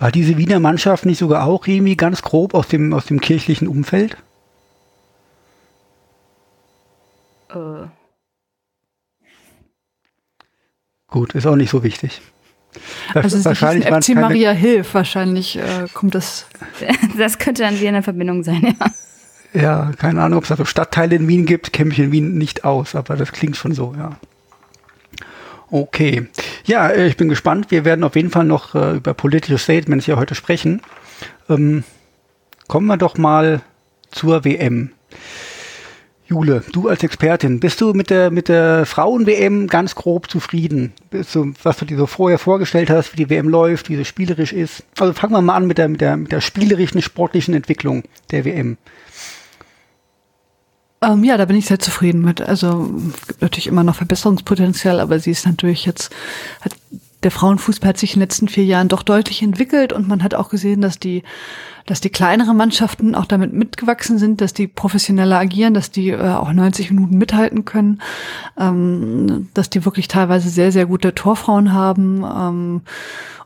War 0.00 0.10
diese 0.10 0.38
Wiener 0.38 0.60
Mannschaft 0.60 1.04
nicht 1.04 1.18
sogar 1.18 1.44
auch 1.44 1.66
irgendwie 1.66 1.94
ganz 1.94 2.22
grob 2.22 2.54
aus 2.54 2.68
dem, 2.68 2.94
aus 2.94 3.04
dem 3.04 3.20
kirchlichen 3.20 3.68
Umfeld? 3.68 4.16
Äh. 7.50 7.86
Gut, 11.06 11.34
ist 11.34 11.46
auch 11.46 11.56
nicht 11.56 11.70
so 11.70 11.82
wichtig. 11.82 12.22
Also 13.12 13.44
wahrscheinlich 13.44 13.84
FC 13.84 14.06
keine, 14.14 14.20
Maria 14.20 14.52
Hilf, 14.52 14.94
wahrscheinlich 14.94 15.58
äh, 15.58 15.86
kommt 15.92 16.14
das. 16.14 16.46
Das 17.18 17.38
könnte 17.38 17.62
dann 17.62 17.78
wieder 17.78 17.88
eine 17.88 18.02
Verbindung 18.02 18.42
sein, 18.42 18.74
ja. 18.80 18.86
Ja, 19.52 19.92
keine 19.98 20.22
Ahnung, 20.22 20.38
ob 20.38 20.44
es 20.44 20.50
also 20.50 20.64
Stadtteile 20.64 21.16
in 21.16 21.28
Wien 21.28 21.44
gibt, 21.44 21.72
kenne 21.72 21.88
mich 21.88 21.98
in 21.98 22.12
Wien 22.12 22.38
nicht 22.38 22.64
aus, 22.64 22.94
aber 22.94 23.16
das 23.16 23.32
klingt 23.32 23.56
schon 23.56 23.74
so, 23.74 23.94
ja. 23.98 24.16
Okay. 25.70 26.26
Ja, 26.64 26.88
äh, 26.88 27.06
ich 27.06 27.16
bin 27.16 27.28
gespannt. 27.28 27.70
Wir 27.70 27.84
werden 27.84 28.04
auf 28.04 28.16
jeden 28.16 28.30
Fall 28.30 28.44
noch 28.44 28.74
äh, 28.74 28.96
über 28.96 29.14
politische 29.14 29.58
Statements 29.58 30.06
hier 30.06 30.16
heute 30.16 30.34
sprechen. 30.34 30.82
Ähm, 31.48 31.84
kommen 32.68 32.86
wir 32.86 32.96
doch 32.96 33.16
mal 33.16 33.62
zur 34.10 34.44
WM. 34.44 34.90
Jule, 36.26 36.62
du 36.72 36.88
als 36.88 37.02
Expertin, 37.02 37.58
bist 37.58 37.80
du 37.80 37.92
mit 37.92 38.08
der, 38.08 38.30
mit 38.30 38.48
der 38.48 38.86
Frauen-WM 38.86 39.66
ganz 39.66 39.96
grob 39.96 40.30
zufrieden? 40.30 40.92
Du, 41.10 41.52
was 41.64 41.78
du 41.78 41.84
dir 41.84 41.96
so 41.96 42.06
vorher 42.06 42.38
vorgestellt 42.38 42.88
hast, 42.88 43.12
wie 43.12 43.16
die 43.16 43.30
WM 43.30 43.48
läuft, 43.48 43.88
wie 43.88 43.96
sie 43.96 44.04
spielerisch 44.04 44.52
ist? 44.52 44.84
Also 45.00 45.12
fangen 45.12 45.32
wir 45.32 45.42
mal 45.42 45.56
an 45.56 45.66
mit 45.66 45.78
der, 45.78 45.88
mit 45.88 46.00
der, 46.00 46.16
mit 46.16 46.30
der 46.30 46.40
spielerischen, 46.40 47.02
sportlichen 47.02 47.52
Entwicklung 47.52 48.04
der 48.30 48.44
WM. 48.44 48.76
Ähm, 51.02 51.24
ja, 51.24 51.38
da 51.38 51.46
bin 51.46 51.56
ich 51.56 51.66
sehr 51.66 51.78
zufrieden 51.78 52.22
mit. 52.22 52.40
Also 52.40 52.90
gibt 53.26 53.40
natürlich 53.40 53.66
immer 53.66 53.84
noch 53.84 53.94
Verbesserungspotenzial, 53.94 55.00
aber 55.00 55.18
sie 55.18 55.30
ist 55.30 55.46
natürlich 55.46 55.86
jetzt, 55.86 56.10
hat, 56.60 56.72
der 57.22 57.30
Frauenfußball 57.30 57.90
hat 57.90 57.98
sich 57.98 58.14
in 58.14 58.20
den 58.20 58.24
letzten 58.24 58.48
vier 58.48 58.64
Jahren 58.64 58.88
doch 58.88 59.02
deutlich 59.02 59.42
entwickelt 59.42 59.92
und 59.92 60.08
man 60.08 60.22
hat 60.22 60.34
auch 60.34 60.50
gesehen, 60.50 60.80
dass 60.80 60.98
die 60.98 61.22
dass 61.86 62.00
die 62.00 62.10
kleineren 62.10 62.56
Mannschaften 62.56 63.16
auch 63.16 63.24
damit 63.24 63.52
mitgewachsen 63.52 64.18
sind, 64.18 64.40
dass 64.40 64.52
die 64.52 64.68
professioneller 64.68 65.38
agieren, 65.38 65.74
dass 65.74 65.90
die 65.90 66.10
äh, 66.10 66.20
auch 66.20 66.52
90 66.52 66.92
Minuten 66.92 67.18
mithalten 67.18 67.64
können, 67.64 68.00
ähm, 68.56 69.48
dass 69.54 69.70
die 69.70 69.84
wirklich 69.84 70.06
teilweise 70.06 70.50
sehr, 70.50 70.70
sehr 70.70 70.86
gute 70.86 71.16
Torfrauen 71.16 71.72
haben. 71.72 72.22
Ähm, 72.22 72.82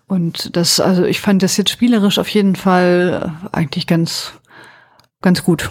und 0.06 0.56
das, 0.56 0.78
also 0.78 1.04
ich 1.04 1.22
fand 1.22 1.42
das 1.42 1.56
jetzt 1.56 1.70
spielerisch 1.70 2.18
auf 2.18 2.28
jeden 2.28 2.54
Fall 2.54 3.32
eigentlich 3.50 3.86
ganz, 3.86 4.32
ganz 5.22 5.42
gut. 5.42 5.70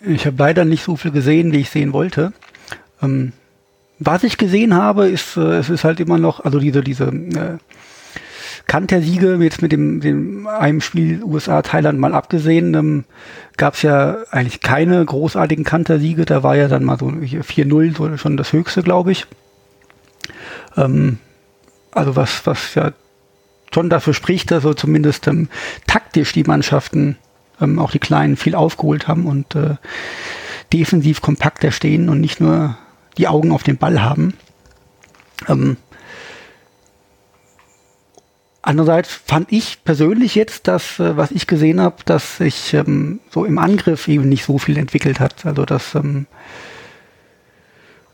Ich 0.00 0.26
habe 0.26 0.36
leider 0.38 0.64
nicht 0.64 0.84
so 0.84 0.96
viel 0.96 1.10
gesehen, 1.10 1.52
wie 1.52 1.58
ich 1.58 1.70
sehen 1.70 1.92
wollte. 1.92 2.32
Ähm, 3.02 3.32
was 3.98 4.24
ich 4.24 4.38
gesehen 4.38 4.74
habe, 4.74 5.08
ist, 5.08 5.36
äh, 5.36 5.58
es 5.58 5.68
ist 5.68 5.84
halt 5.84 6.00
immer 6.00 6.18
noch, 6.18 6.40
also 6.40 6.58
diese, 6.58 6.82
diese 6.82 7.04
äh, 7.04 7.58
Kantersiege, 8.66 9.36
jetzt 9.42 9.62
mit 9.62 9.72
dem, 9.72 10.00
dem 10.00 10.46
einem 10.46 10.80
Spiel 10.80 11.22
USA-Thailand 11.22 11.98
mal 11.98 12.14
abgesehen, 12.14 12.74
ähm, 12.74 13.04
gab 13.56 13.74
es 13.74 13.82
ja 13.82 14.16
eigentlich 14.30 14.60
keine 14.60 15.04
großartigen 15.04 15.64
Kantersiege. 15.64 16.24
Da 16.24 16.42
war 16.42 16.56
ja 16.56 16.68
dann 16.68 16.84
mal 16.84 16.98
so 16.98 17.06
4-0 17.06 17.96
so 17.96 18.16
schon 18.16 18.36
das 18.36 18.52
höchste, 18.52 18.82
glaube 18.82 19.12
ich. 19.12 19.26
Ähm, 20.76 21.18
also 21.92 22.16
was, 22.16 22.46
was 22.46 22.74
ja 22.74 22.92
schon 23.74 23.90
dafür 23.90 24.14
spricht, 24.14 24.50
dass 24.50 24.62
so 24.62 24.72
zumindest 24.72 25.26
ähm, 25.26 25.48
taktisch 25.86 26.32
die 26.32 26.44
Mannschaften, 26.44 27.16
ähm, 27.60 27.78
auch 27.78 27.90
die 27.90 27.98
Kleinen, 27.98 28.36
viel 28.36 28.54
aufgeholt 28.54 29.08
haben 29.08 29.26
und 29.26 29.54
äh, 29.54 29.76
defensiv 30.72 31.20
kompakter 31.20 31.72
stehen 31.72 32.08
und 32.08 32.20
nicht 32.20 32.40
nur 32.40 32.76
die 33.18 33.28
Augen 33.28 33.52
auf 33.52 33.62
den 33.62 33.76
Ball 33.76 34.02
haben. 34.02 34.34
Ähm, 35.48 35.76
Andererseits 38.62 39.14
fand 39.24 39.50
ich 39.50 39.84
persönlich 39.84 40.34
jetzt, 40.34 40.68
dass, 40.68 41.00
äh, 41.00 41.16
was 41.16 41.30
ich 41.30 41.46
gesehen 41.46 41.80
habe, 41.80 41.96
dass 42.04 42.36
sich 42.36 42.74
ähm, 42.74 43.20
so 43.30 43.44
im 43.44 43.58
Angriff 43.58 44.06
eben 44.06 44.28
nicht 44.28 44.44
so 44.44 44.58
viel 44.58 44.76
entwickelt 44.76 45.18
hat. 45.18 45.46
Also 45.46 45.64
dass 45.64 45.94
ähm, 45.94 46.26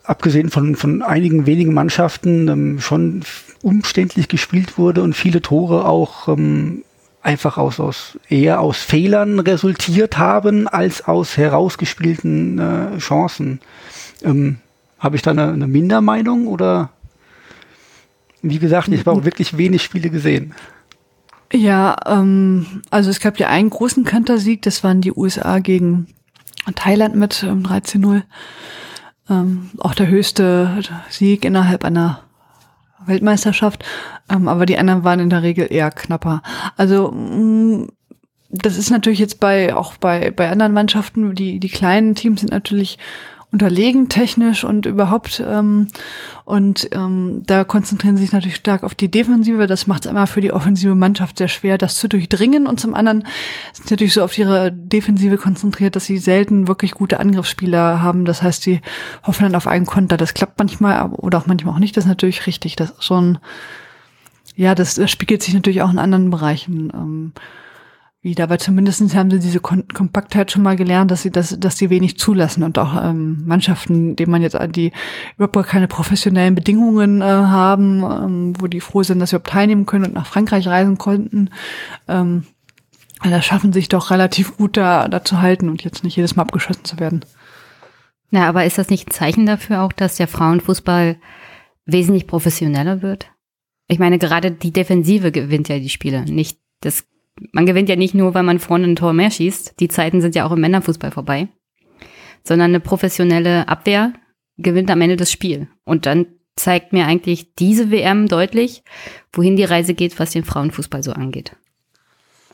abgesehen 0.03 0.49
von, 0.49 0.75
von 0.77 1.01
einigen 1.01 1.45
wenigen 1.45 1.73
Mannschaften 1.73 2.47
ähm, 2.47 2.79
schon 2.79 3.23
umständlich 3.61 4.29
gespielt 4.29 4.77
wurde 4.77 5.01
und 5.01 5.15
viele 5.15 5.41
Tore 5.41 5.85
auch 5.85 6.29
ähm, 6.29 6.83
einfach 7.27 7.57
aus, 7.57 7.81
aus 7.81 8.17
eher 8.29 8.61
aus 8.61 8.77
Fehlern 8.77 9.39
resultiert 9.39 10.17
haben 10.17 10.67
als 10.69 11.05
aus 11.05 11.35
herausgespielten 11.35 12.57
äh, 12.57 12.97
Chancen. 12.99 13.59
Ähm, 14.23 14.59
habe 14.97 15.17
ich 15.17 15.21
da 15.21 15.31
eine, 15.31 15.51
eine 15.51 15.67
Mindermeinung 15.67 16.47
oder 16.47 16.89
wie 18.41 18.59
gesagt, 18.59 18.87
ich 18.87 19.01
habe 19.01 19.11
auch 19.11 19.25
wirklich 19.25 19.57
wenig 19.57 19.83
Spiele 19.83 20.09
gesehen. 20.09 20.55
Ja, 21.51 21.97
ähm, 22.05 22.81
also 22.91 23.09
es 23.09 23.19
gab 23.19 23.37
ja 23.39 23.49
einen 23.49 23.69
großen 23.69 24.05
Kantersieg, 24.05 24.61
das 24.61 24.83
waren 24.85 25.01
die 25.01 25.11
USA 25.11 25.59
gegen 25.59 26.07
Thailand 26.75 27.15
mit 27.15 27.43
ähm, 27.43 27.63
13-0. 27.63 28.23
Ähm, 29.29 29.69
auch 29.79 29.93
der 29.93 30.07
höchste 30.07 30.81
Sieg 31.09 31.43
innerhalb 31.43 31.83
einer 31.83 32.21
Weltmeisterschaft, 33.07 33.83
ähm, 34.29 34.47
aber 34.47 34.65
die 34.65 34.77
anderen 34.77 35.03
waren 35.03 35.19
in 35.19 35.29
der 35.29 35.43
Regel 35.43 35.67
eher 35.69 35.91
knapper. 35.91 36.41
Also 36.75 37.11
mh, 37.11 37.35
mm, 37.35 37.87
das 38.49 38.77
ist 38.77 38.89
natürlich 38.89 39.19
jetzt 39.19 39.39
bei 39.39 39.75
auch 39.75 39.97
bei 39.97 40.31
bei 40.31 40.49
anderen 40.49 40.73
Mannschaften, 40.73 41.35
die 41.35 41.59
die 41.59 41.69
kleinen 41.69 42.15
Teams 42.15 42.41
sind 42.41 42.51
natürlich 42.51 42.97
unterlegen 43.57 44.07
technisch 44.07 44.63
und 44.63 44.85
überhaupt. 44.85 45.43
Ähm, 45.45 45.87
und 46.45 46.89
ähm, 46.91 47.41
da 47.47 47.63
konzentrieren 47.63 48.15
sie 48.15 48.23
sich 48.23 48.31
natürlich 48.31 48.55
stark 48.55 48.83
auf 48.83 48.93
die 48.93 49.09
Defensive. 49.09 49.65
Das 49.65 49.87
macht 49.87 50.05
es 50.05 50.07
einmal 50.07 50.27
für 50.27 50.41
die 50.41 50.53
offensive 50.53 50.93
Mannschaft 50.93 51.39
sehr 51.39 51.47
schwer, 51.47 51.79
das 51.79 51.95
zu 51.95 52.07
durchdringen. 52.07 52.67
Und 52.67 52.79
zum 52.79 52.93
anderen 52.93 53.23
sind 53.73 53.87
sie 53.87 53.93
natürlich 53.95 54.13
so 54.13 54.23
auf 54.23 54.37
ihre 54.37 54.71
Defensive 54.71 55.37
konzentriert, 55.37 55.95
dass 55.95 56.05
sie 56.05 56.19
selten 56.19 56.67
wirklich 56.67 56.91
gute 56.91 57.19
Angriffsspieler 57.19 57.99
haben. 57.99 58.25
Das 58.25 58.43
heißt, 58.43 58.61
sie 58.61 58.81
hoffen 59.23 59.43
dann 59.43 59.55
auf 59.55 59.65
einen 59.65 59.87
Konter. 59.87 60.17
Das 60.17 60.35
klappt 60.35 60.59
manchmal 60.59 61.09
oder 61.09 61.39
auch 61.39 61.47
manchmal 61.47 61.73
auch 61.73 61.79
nicht. 61.79 61.97
Das 61.97 62.03
ist 62.03 62.09
natürlich 62.09 62.45
richtig. 62.45 62.75
Das 62.75 62.91
ist 62.91 63.03
schon, 63.03 63.39
ja, 64.55 64.75
das, 64.75 64.93
das 64.95 65.09
spiegelt 65.09 65.41
sich 65.41 65.55
natürlich 65.55 65.81
auch 65.81 65.91
in 65.91 65.97
anderen 65.97 66.29
Bereichen. 66.29 66.91
Ähm, 66.93 67.31
wieder, 68.27 68.43
aber 68.43 68.59
zumindest 68.59 69.15
haben 69.15 69.31
sie 69.31 69.39
diese 69.39 69.59
Kom 69.59 69.87
Kompaktheit 69.87 70.51
schon 70.51 70.61
mal 70.61 70.75
gelernt, 70.75 71.09
dass 71.09 71.23
sie 71.23 71.31
das, 71.31 71.59
dass 71.59 71.77
sie 71.77 71.89
wenig 71.89 72.19
zulassen 72.19 72.61
und 72.63 72.77
auch 72.77 73.01
ähm, 73.03 73.43
Mannschaften, 73.45 74.15
denen 74.15 74.31
man 74.31 74.41
jetzt 74.41 74.57
die 74.75 74.91
überhaupt 75.37 75.69
keine 75.69 75.87
professionellen 75.87 76.53
Bedingungen 76.53 77.21
äh, 77.21 77.25
haben, 77.25 78.03
ähm, 78.03 78.53
wo 78.59 78.67
die 78.67 78.81
froh 78.81 79.03
sind, 79.03 79.19
dass 79.19 79.31
sie 79.31 79.37
überhaupt 79.37 79.49
teilnehmen 79.49 79.85
können 79.85 80.05
und 80.05 80.13
nach 80.13 80.27
Frankreich 80.27 80.67
reisen 80.67 80.97
konnten, 80.97 81.49
ähm, 82.07 82.43
da 83.23 83.41
schaffen 83.41 83.73
sich 83.73 83.89
doch 83.89 84.11
relativ 84.11 84.57
gut 84.57 84.77
da, 84.77 85.07
da 85.07 85.23
zu 85.23 85.41
halten 85.41 85.69
und 85.69 85.83
jetzt 85.83 86.03
nicht 86.03 86.15
jedes 86.15 86.35
Mal 86.35 86.43
abgeschossen 86.43 86.85
zu 86.85 86.99
werden. 86.99 87.25
Ja, 88.29 88.47
aber 88.47 88.65
ist 88.65 88.77
das 88.77 88.89
nicht 88.89 89.07
ein 89.07 89.11
Zeichen 89.11 89.45
dafür 89.45 89.81
auch, 89.81 89.93
dass 89.93 90.17
der 90.17 90.27
Frauenfußball 90.27 91.17
wesentlich 91.85 92.27
professioneller 92.27 93.01
wird? 93.01 93.31
Ich 93.87 93.99
meine, 93.99 94.19
gerade 94.19 94.51
die 94.51 94.73
Defensive 94.73 95.31
gewinnt 95.31 95.69
ja 95.69 95.79
die 95.79 95.89
Spiele, 95.89 96.25
nicht 96.25 96.59
das 96.81 97.05
man 97.51 97.65
gewinnt 97.65 97.89
ja 97.89 97.95
nicht 97.95 98.13
nur, 98.13 98.33
weil 98.33 98.43
man 98.43 98.59
vorne 98.59 98.85
ein 98.85 98.95
Tor 98.95 99.13
mehr 99.13 99.31
schießt. 99.31 99.79
Die 99.79 99.87
Zeiten 99.87 100.21
sind 100.21 100.35
ja 100.35 100.45
auch 100.45 100.51
im 100.51 100.61
Männerfußball 100.61 101.11
vorbei. 101.11 101.47
Sondern 102.43 102.71
eine 102.71 102.79
professionelle 102.79 103.67
Abwehr 103.67 104.13
gewinnt 104.57 104.89
am 104.89 105.01
Ende 105.01 105.17
das 105.17 105.31
Spiel. 105.31 105.67
Und 105.83 106.05
dann 106.05 106.27
zeigt 106.55 106.93
mir 106.93 107.05
eigentlich 107.05 107.53
diese 107.55 107.91
WM 107.91 108.27
deutlich, 108.27 108.83
wohin 109.31 109.55
die 109.55 109.63
Reise 109.63 109.93
geht, 109.93 110.17
was 110.19 110.31
den 110.31 110.43
Frauenfußball 110.43 111.03
so 111.03 111.11
angeht. 111.11 111.55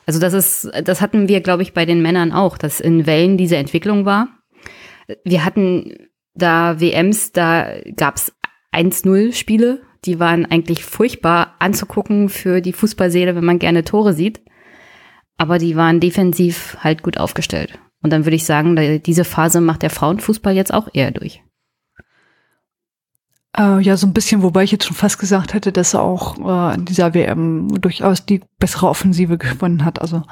Also 0.06 0.20
das 0.20 0.34
ist, 0.34 0.70
das 0.84 1.00
hatten 1.00 1.30
wir, 1.30 1.40
glaube 1.40 1.64
ich, 1.64 1.74
bei 1.74 1.86
den 1.86 2.02
Männern 2.02 2.34
auch, 2.34 2.58
dass 2.58 2.82
in 2.82 3.06
Wellen 3.06 3.38
diese 3.38 3.56
Entwicklung 3.56 4.06
war. 4.06 4.28
Wir 5.24 5.46
hatten 5.46 6.10
da 6.34 6.82
WMs, 6.82 7.32
da 7.32 7.68
gab's 7.96 8.34
1-0-Spiele, 8.74 9.82
die 10.04 10.20
waren 10.20 10.46
eigentlich 10.46 10.84
furchtbar 10.84 11.56
anzugucken 11.60 12.28
für 12.28 12.60
die 12.60 12.74
Fußballseele, 12.74 13.36
wenn 13.36 13.46
man 13.46 13.60
gerne 13.60 13.86
Tore 13.86 14.12
sieht 14.12 14.42
aber 15.38 15.58
die 15.58 15.76
waren 15.76 16.00
defensiv 16.00 16.78
halt 16.82 17.04
gut 17.04 17.18
aufgestellt. 17.18 17.80
Und 18.02 18.12
dann 18.12 18.26
würde 18.26 18.36
ich 18.36 18.46
sagen, 18.46 19.02
diese 19.04 19.24
Phase 19.24 19.62
macht 19.62 19.82
der 19.82 19.90
Frauenfußball 19.90 20.54
jetzt 20.54 20.74
auch 20.74 20.90
eher 20.94 21.12
durch. 21.12 21.42
Äh, 23.58 23.80
ja, 23.82 23.98
so 23.98 24.08
ein 24.08 24.14
bisschen, 24.14 24.42
wobei 24.42 24.64
ich 24.64 24.72
jetzt 24.72 24.86
schon 24.86 24.98
fast 24.98 25.20
gesagt 25.20 25.54
hätte, 25.54 25.72
dass 25.72 25.94
er 25.94 26.02
auch 26.02 26.38
äh, 26.40 26.76
in 26.76 26.86
dieser 26.86 27.14
WM 27.14 27.68
durchaus 27.80 28.26
die 28.26 28.42
bessere 28.60 28.90
Offensive 28.90 29.38
gewonnen 29.38 29.86
hat. 29.86 30.02
Also 30.02 30.24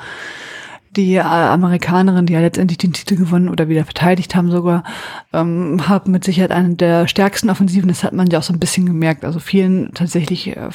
die 0.95 1.15
äh, 1.15 1.21
Amerikanerin, 1.21 2.25
die 2.25 2.33
ja 2.33 2.41
letztendlich 2.41 2.79
den 2.79 2.93
Titel 2.93 3.15
gewonnen 3.15 3.47
oder 3.47 3.69
wieder 3.69 3.85
verteidigt 3.85 4.35
haben 4.35 4.51
sogar, 4.51 4.83
ähm, 5.31 5.87
haben 5.87 6.11
mit 6.11 6.23
Sicherheit 6.23 6.51
eine 6.51 6.75
der 6.75 7.07
stärksten 7.07 7.49
Offensiven. 7.49 7.87
Das 7.87 8.03
hat 8.03 8.13
man 8.13 8.27
ja 8.27 8.39
auch 8.39 8.43
so 8.43 8.53
ein 8.53 8.59
bisschen 8.59 8.87
gemerkt. 8.87 9.23
Also 9.23 9.39
vielen 9.39 9.93
tatsächlich 9.93 10.47
äh, 10.57 10.69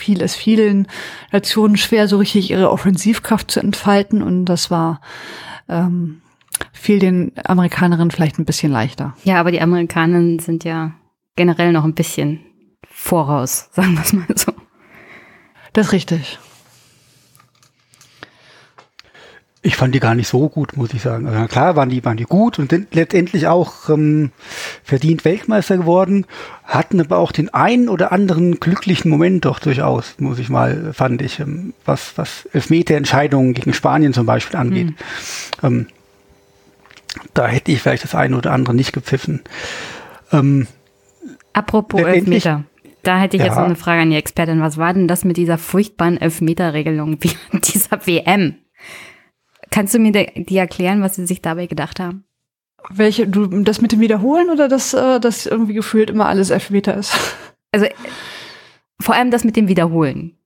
fiel 0.00 0.22
es 0.22 0.34
vielen 0.34 0.88
Nationen 1.30 1.76
schwer, 1.76 2.08
so 2.08 2.18
richtig 2.18 2.50
ihre 2.50 2.70
Offensivkraft 2.70 3.50
zu 3.50 3.60
entfalten. 3.60 4.22
Und 4.22 4.46
das 4.46 4.70
war 4.70 5.00
ähm, 5.68 6.22
fiel 6.72 6.98
den 6.98 7.32
Amerikanerinnen 7.44 8.10
vielleicht 8.10 8.38
ein 8.38 8.44
bisschen 8.44 8.72
leichter. 8.72 9.14
Ja, 9.24 9.38
aber 9.38 9.52
die 9.52 9.60
Amerikanerinnen 9.60 10.38
sind 10.38 10.64
ja 10.64 10.92
generell 11.36 11.72
noch 11.72 11.84
ein 11.84 11.94
bisschen 11.94 12.40
voraus, 12.90 13.68
sagen 13.72 13.94
wir 13.94 14.02
es 14.02 14.12
mal 14.12 14.26
so. 14.34 14.52
Das 15.72 15.86
ist 15.86 15.92
richtig. 15.92 16.38
Ich 19.62 19.76
fand 19.76 19.94
die 19.94 20.00
gar 20.00 20.14
nicht 20.14 20.28
so 20.28 20.48
gut, 20.48 20.76
muss 20.78 20.94
ich 20.94 21.02
sagen. 21.02 21.26
Also 21.26 21.46
klar 21.46 21.76
waren 21.76 21.90
die, 21.90 22.02
waren 22.02 22.16
die 22.16 22.24
gut 22.24 22.58
und 22.58 22.70
sind 22.70 22.94
letztendlich 22.94 23.46
auch 23.46 23.90
ähm, 23.90 24.32
verdient 24.82 25.26
Weltmeister 25.26 25.76
geworden, 25.76 26.24
hatten 26.64 26.98
aber 26.98 27.18
auch 27.18 27.30
den 27.30 27.52
einen 27.52 27.90
oder 27.90 28.10
anderen 28.10 28.58
glücklichen 28.58 29.10
Moment 29.10 29.44
doch 29.44 29.58
durchaus, 29.58 30.14
muss 30.18 30.38
ich 30.38 30.48
mal, 30.48 30.94
fand 30.94 31.20
ich, 31.20 31.40
ähm, 31.40 31.74
was, 31.84 32.16
was 32.16 32.46
Elfmeterentscheidungen 32.54 33.52
gegen 33.52 33.74
Spanien 33.74 34.14
zum 34.14 34.24
Beispiel 34.24 34.58
angeht. 34.58 34.88
Mhm. 34.88 34.96
Ähm, 35.62 35.86
da 37.34 37.46
hätte 37.46 37.70
ich 37.70 37.82
vielleicht 37.82 38.04
das 38.04 38.14
eine 38.14 38.38
oder 38.38 38.52
andere 38.52 38.74
nicht 38.74 38.92
gepfiffen. 38.94 39.42
Ähm, 40.32 40.68
Apropos 41.52 42.00
Elfmeter. 42.00 42.64
Da 43.02 43.18
hätte 43.18 43.36
ich 43.36 43.40
ja. 43.40 43.48
jetzt 43.48 43.56
noch 43.56 43.64
eine 43.64 43.76
Frage 43.76 44.02
an 44.02 44.10
die 44.10 44.16
Expertin. 44.16 44.60
Was 44.60 44.76
war 44.76 44.92
denn 44.94 45.08
das 45.08 45.24
mit 45.24 45.36
dieser 45.36 45.58
furchtbaren 45.58 46.18
Elfmeterregelung 46.18 47.18
dieser 47.52 48.06
WM? 48.06 48.56
Kannst 49.70 49.94
du 49.94 49.98
mir 49.98 50.12
die 50.12 50.56
erklären, 50.56 51.02
was 51.02 51.16
sie 51.16 51.26
sich 51.26 51.42
dabei 51.42 51.66
gedacht 51.66 52.00
haben? 52.00 52.24
Welche, 52.88 53.28
du, 53.28 53.46
das 53.62 53.80
mit 53.80 53.92
dem 53.92 54.00
Wiederholen 54.00 54.50
oder 54.50 54.68
dass 54.68 54.94
äh, 54.94 55.20
das 55.20 55.46
irgendwie 55.46 55.74
gefühlt 55.74 56.10
immer 56.10 56.26
alles 56.26 56.50
Elfmeter 56.50 56.96
ist? 56.96 57.14
Also 57.72 57.86
vor 59.00 59.14
allem 59.14 59.30
das 59.30 59.44
mit 59.44 59.54
dem 59.54 59.68
Wiederholen. 59.68 60.36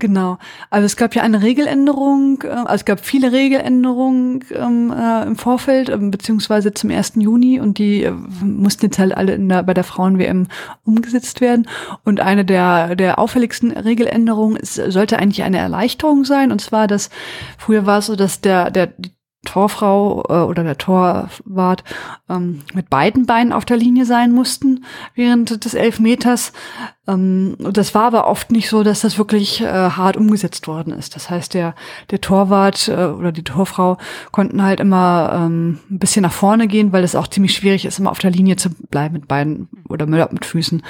Genau. 0.00 0.38
Also 0.70 0.86
es 0.86 0.96
gab 0.96 1.16
ja 1.16 1.22
eine 1.22 1.42
Regeländerung, 1.42 2.42
äh, 2.44 2.48
also 2.50 2.74
es 2.74 2.84
gab 2.84 3.04
viele 3.04 3.32
Regeländerungen 3.32 4.44
ähm, 4.54 4.92
äh, 4.96 5.24
im 5.24 5.34
Vorfeld, 5.34 5.88
äh, 5.88 5.96
beziehungsweise 5.96 6.72
zum 6.72 6.90
1. 6.90 7.14
Juni 7.16 7.58
und 7.58 7.78
die 7.78 8.04
äh, 8.04 8.12
mussten 8.12 8.86
jetzt 8.86 9.00
halt 9.00 9.16
alle 9.16 9.34
in 9.34 9.48
der, 9.48 9.64
bei 9.64 9.74
der 9.74 9.82
Frauen-WM 9.82 10.46
umgesetzt 10.84 11.40
werden. 11.40 11.66
Und 12.04 12.20
eine 12.20 12.44
der, 12.44 12.94
der 12.94 13.18
auffälligsten 13.18 13.72
Regeländerungen 13.72 14.56
ist, 14.56 14.76
sollte 14.76 15.18
eigentlich 15.18 15.42
eine 15.42 15.58
Erleichterung 15.58 16.24
sein. 16.24 16.52
Und 16.52 16.60
zwar, 16.60 16.86
dass 16.86 17.10
früher 17.58 17.84
war 17.84 17.98
es 17.98 18.06
so, 18.06 18.14
dass 18.14 18.40
der, 18.40 18.70
der, 18.70 18.92
Torfrau 19.44 20.24
äh, 20.28 20.32
oder 20.42 20.64
der 20.64 20.78
Torwart 20.78 21.84
ähm, 22.28 22.62
mit 22.74 22.90
beiden 22.90 23.24
Beinen 23.24 23.52
auf 23.52 23.64
der 23.64 23.76
Linie 23.76 24.04
sein 24.04 24.32
mussten 24.32 24.84
während 25.14 25.64
des 25.64 25.74
Elfmeters. 25.74 26.52
Ähm, 27.06 27.56
das 27.58 27.94
war 27.94 28.04
aber 28.04 28.26
oft 28.26 28.50
nicht 28.50 28.68
so, 28.68 28.82
dass 28.82 29.00
das 29.00 29.16
wirklich 29.16 29.60
äh, 29.60 29.66
hart 29.66 30.16
umgesetzt 30.16 30.66
worden 30.66 30.92
ist. 30.92 31.14
Das 31.14 31.30
heißt, 31.30 31.54
der, 31.54 31.74
der 32.10 32.20
Torwart 32.20 32.88
äh, 32.88 33.06
oder 33.06 33.30
die 33.30 33.44
Torfrau 33.44 33.96
konnten 34.32 34.62
halt 34.62 34.80
immer 34.80 35.30
ähm, 35.32 35.78
ein 35.88 35.98
bisschen 35.98 36.22
nach 36.22 36.32
vorne 36.32 36.66
gehen, 36.66 36.92
weil 36.92 37.04
es 37.04 37.14
auch 37.14 37.28
ziemlich 37.28 37.54
schwierig 37.54 37.84
ist, 37.84 38.00
immer 38.00 38.10
auf 38.10 38.18
der 38.18 38.32
Linie 38.32 38.56
zu 38.56 38.70
bleiben 38.70 39.14
mit 39.14 39.28
Beinen 39.28 39.68
oder 39.88 40.06
mit 40.06 40.44
Füßen. 40.44 40.82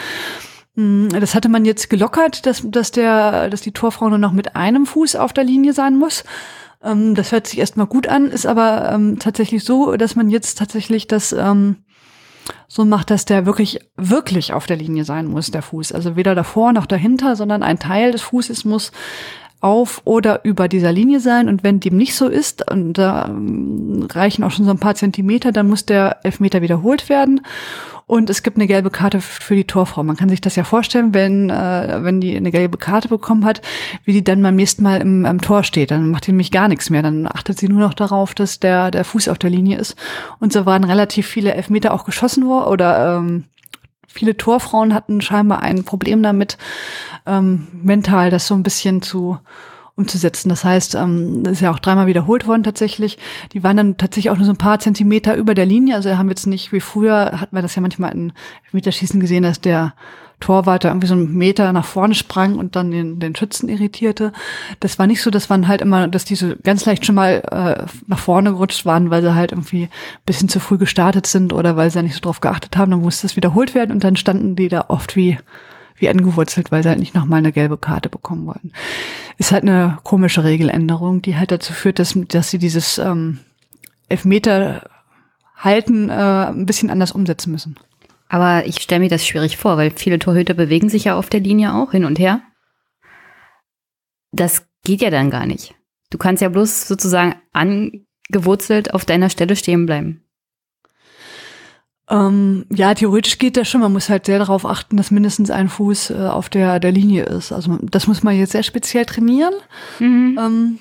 Mm, 0.74 1.08
das 1.08 1.34
hatte 1.34 1.48
man 1.48 1.64
jetzt 1.64 1.90
gelockert, 1.90 2.46
dass, 2.46 2.62
dass, 2.64 2.92
der, 2.92 3.50
dass 3.50 3.60
die 3.60 3.72
Torfrau 3.72 4.08
nur 4.08 4.18
noch 4.18 4.32
mit 4.32 4.56
einem 4.56 4.86
Fuß 4.86 5.16
auf 5.16 5.32
der 5.32 5.44
Linie 5.44 5.74
sein 5.74 5.96
muss. 5.96 6.24
Ähm, 6.82 7.14
das 7.14 7.32
hört 7.32 7.46
sich 7.46 7.58
erstmal 7.58 7.86
gut 7.86 8.06
an, 8.06 8.26
ist 8.26 8.46
aber 8.46 8.90
ähm, 8.92 9.18
tatsächlich 9.18 9.64
so, 9.64 9.96
dass 9.96 10.16
man 10.16 10.30
jetzt 10.30 10.58
tatsächlich 10.58 11.06
das 11.06 11.32
ähm, 11.32 11.76
so 12.66 12.84
macht, 12.84 13.10
dass 13.10 13.24
der 13.24 13.46
wirklich, 13.46 13.80
wirklich 13.96 14.52
auf 14.52 14.66
der 14.66 14.76
Linie 14.76 15.04
sein 15.04 15.26
muss, 15.26 15.50
der 15.50 15.62
Fuß. 15.62 15.92
Also 15.92 16.16
weder 16.16 16.34
davor 16.34 16.72
noch 16.72 16.86
dahinter, 16.86 17.36
sondern 17.36 17.62
ein 17.62 17.78
Teil 17.78 18.12
des 18.12 18.22
Fußes 18.22 18.64
muss 18.64 18.92
auf 19.60 20.02
oder 20.04 20.44
über 20.44 20.68
dieser 20.68 20.92
Linie 20.92 21.20
sein. 21.20 21.48
Und 21.48 21.64
wenn 21.64 21.80
dem 21.80 21.96
nicht 21.96 22.14
so 22.14 22.28
ist, 22.28 22.70
und 22.70 22.94
da 22.94 23.26
ähm, 23.26 24.06
reichen 24.10 24.44
auch 24.44 24.50
schon 24.50 24.64
so 24.64 24.70
ein 24.70 24.78
paar 24.78 24.94
Zentimeter, 24.94 25.52
dann 25.52 25.68
muss 25.68 25.84
der 25.84 26.18
Elfmeter 26.24 26.62
wiederholt 26.62 27.08
werden. 27.08 27.40
Und 28.08 28.30
es 28.30 28.42
gibt 28.42 28.56
eine 28.56 28.66
gelbe 28.66 28.88
Karte 28.88 29.20
für 29.20 29.54
die 29.54 29.66
Torfrau. 29.66 30.02
Man 30.02 30.16
kann 30.16 30.30
sich 30.30 30.40
das 30.40 30.56
ja 30.56 30.64
vorstellen, 30.64 31.12
wenn, 31.12 31.50
äh, 31.50 31.98
wenn 32.02 32.22
die 32.22 32.34
eine 32.34 32.50
gelbe 32.50 32.78
Karte 32.78 33.08
bekommen 33.08 33.44
hat, 33.44 33.60
wie 34.04 34.14
die 34.14 34.24
dann 34.24 34.42
beim 34.42 34.56
nächsten 34.56 34.82
Mal 34.82 35.02
im, 35.02 35.26
im 35.26 35.42
Tor 35.42 35.62
steht. 35.62 35.90
Dann 35.90 36.10
macht 36.10 36.26
die 36.26 36.32
nämlich 36.32 36.50
gar 36.50 36.68
nichts 36.68 36.88
mehr. 36.88 37.02
Dann 37.02 37.26
achtet 37.26 37.58
sie 37.58 37.68
nur 37.68 37.80
noch 37.80 37.92
darauf, 37.92 38.34
dass 38.34 38.60
der, 38.60 38.90
der 38.90 39.04
Fuß 39.04 39.28
auf 39.28 39.38
der 39.38 39.50
Linie 39.50 39.76
ist. 39.76 39.94
Und 40.40 40.54
so 40.54 40.64
waren 40.64 40.84
relativ 40.84 41.26
viele 41.26 41.52
Elfmeter 41.52 41.92
auch 41.92 42.06
geschossen 42.06 42.46
worden 42.46 42.72
oder 42.72 43.18
ähm, 43.18 43.44
viele 44.06 44.38
Torfrauen 44.38 44.94
hatten 44.94 45.20
scheinbar 45.20 45.60
ein 45.62 45.84
Problem 45.84 46.22
damit, 46.22 46.56
ähm, 47.26 47.68
mental 47.72 48.30
das 48.30 48.46
so 48.46 48.54
ein 48.54 48.62
bisschen 48.62 49.02
zu 49.02 49.38
umzusetzen. 49.98 50.48
Das 50.48 50.64
heißt, 50.64 50.94
ähm, 50.94 51.42
das 51.42 51.54
ist 51.54 51.60
ja 51.60 51.70
auch 51.72 51.78
dreimal 51.78 52.06
wiederholt 52.06 52.46
worden 52.46 52.62
tatsächlich. 52.62 53.18
Die 53.52 53.62
waren 53.62 53.76
dann 53.76 53.96
tatsächlich 53.96 54.30
auch 54.30 54.36
nur 54.36 54.46
so 54.46 54.52
ein 54.52 54.58
paar 54.58 54.78
Zentimeter 54.78 55.36
über 55.36 55.54
der 55.54 55.66
Linie. 55.66 55.96
Also 55.96 56.16
haben 56.16 56.28
jetzt 56.28 56.46
nicht 56.46 56.72
wie 56.72 56.80
früher, 56.80 57.40
hatten 57.40 57.54
wir 57.54 57.62
das 57.62 57.74
ja 57.74 57.82
manchmal 57.82 58.12
in 58.12 58.32
Meterschießen 58.72 59.20
gesehen, 59.20 59.42
dass 59.42 59.60
der 59.60 59.94
Torwart 60.40 60.84
da 60.84 60.88
irgendwie 60.88 61.08
so 61.08 61.14
einen 61.14 61.34
Meter 61.36 61.72
nach 61.72 61.84
vorne 61.84 62.14
sprang 62.14 62.56
und 62.56 62.76
dann 62.76 62.90
den, 62.90 63.18
den 63.18 63.34
Schützen 63.34 63.68
irritierte. 63.68 64.32
Das 64.80 64.98
war 64.98 65.06
nicht 65.06 65.20
so, 65.20 65.30
das 65.30 65.50
waren 65.50 65.66
halt 65.66 65.80
immer, 65.80 66.06
dass 66.06 66.24
die 66.24 66.36
so 66.36 66.54
ganz 66.62 66.86
leicht 66.86 67.04
schon 67.04 67.16
mal 67.16 67.42
äh, 67.50 67.86
nach 68.06 68.18
vorne 68.18 68.52
gerutscht 68.52 68.86
waren, 68.86 69.10
weil 69.10 69.22
sie 69.22 69.34
halt 69.34 69.52
irgendwie 69.52 69.84
ein 69.84 69.90
bisschen 70.26 70.48
zu 70.48 70.60
früh 70.60 70.78
gestartet 70.78 71.26
sind 71.26 71.52
oder 71.52 71.76
weil 71.76 71.90
sie 71.90 71.98
ja 71.98 72.02
nicht 72.02 72.14
so 72.14 72.20
drauf 72.20 72.40
geachtet 72.40 72.76
haben. 72.76 72.90
Dann 72.92 73.00
musste 73.00 73.26
das 73.26 73.36
wiederholt 73.36 73.74
werden 73.74 73.90
und 73.90 74.04
dann 74.04 74.16
standen 74.16 74.54
die 74.54 74.68
da 74.68 74.84
oft 74.88 75.16
wie 75.16 75.38
wie 75.98 76.08
angewurzelt, 76.08 76.70
weil 76.70 76.82
sie 76.82 76.88
halt 76.88 76.98
nicht 76.98 77.14
nochmal 77.14 77.38
eine 77.38 77.52
gelbe 77.52 77.78
Karte 77.78 78.08
bekommen 78.08 78.46
wollten. 78.46 78.72
Ist 79.36 79.52
halt 79.52 79.62
eine 79.62 79.98
komische 80.04 80.44
Regeländerung, 80.44 81.22
die 81.22 81.36
halt 81.36 81.50
dazu 81.50 81.72
führt, 81.72 81.98
dass, 81.98 82.18
dass 82.28 82.50
sie 82.50 82.58
dieses 82.58 82.98
ähm, 82.98 83.38
Elfmeter 84.08 84.88
halten 85.56 86.08
äh, 86.08 86.12
ein 86.12 86.66
bisschen 86.66 86.90
anders 86.90 87.12
umsetzen 87.12 87.52
müssen. 87.52 87.76
Aber 88.28 88.66
ich 88.66 88.80
stelle 88.80 89.00
mir 89.00 89.08
das 89.08 89.26
schwierig 89.26 89.56
vor, 89.56 89.76
weil 89.76 89.90
viele 89.90 90.18
Torhüter 90.18 90.54
bewegen 90.54 90.88
sich 90.88 91.04
ja 91.04 91.16
auf 91.16 91.30
der 91.30 91.40
Linie 91.40 91.74
auch 91.74 91.92
hin 91.92 92.04
und 92.04 92.18
her. 92.18 92.42
Das 94.32 94.66
geht 94.84 95.00
ja 95.00 95.10
dann 95.10 95.30
gar 95.30 95.46
nicht. 95.46 95.74
Du 96.10 96.18
kannst 96.18 96.42
ja 96.42 96.48
bloß 96.48 96.86
sozusagen 96.86 97.34
angewurzelt 97.52 98.94
auf 98.94 99.04
deiner 99.04 99.30
Stelle 99.30 99.56
stehen 99.56 99.86
bleiben. 99.86 100.27
Ähm, 102.10 102.64
ja, 102.72 102.94
theoretisch 102.94 103.38
geht 103.38 103.56
das 103.56 103.68
schon. 103.68 103.82
Man 103.82 103.92
muss 103.92 104.08
halt 104.08 104.26
sehr 104.26 104.38
darauf 104.38 104.64
achten, 104.64 104.96
dass 104.96 105.10
mindestens 105.10 105.50
ein 105.50 105.68
Fuß 105.68 106.10
äh, 106.10 106.14
auf 106.14 106.48
der, 106.48 106.80
der 106.80 106.92
Linie 106.92 107.24
ist. 107.24 107.52
Also 107.52 107.78
das 107.82 108.06
muss 108.06 108.22
man 108.22 108.36
jetzt 108.36 108.52
sehr 108.52 108.62
speziell 108.62 109.04
trainieren. 109.04 109.54
Mhm. 109.98 110.38
Ähm, 110.40 110.78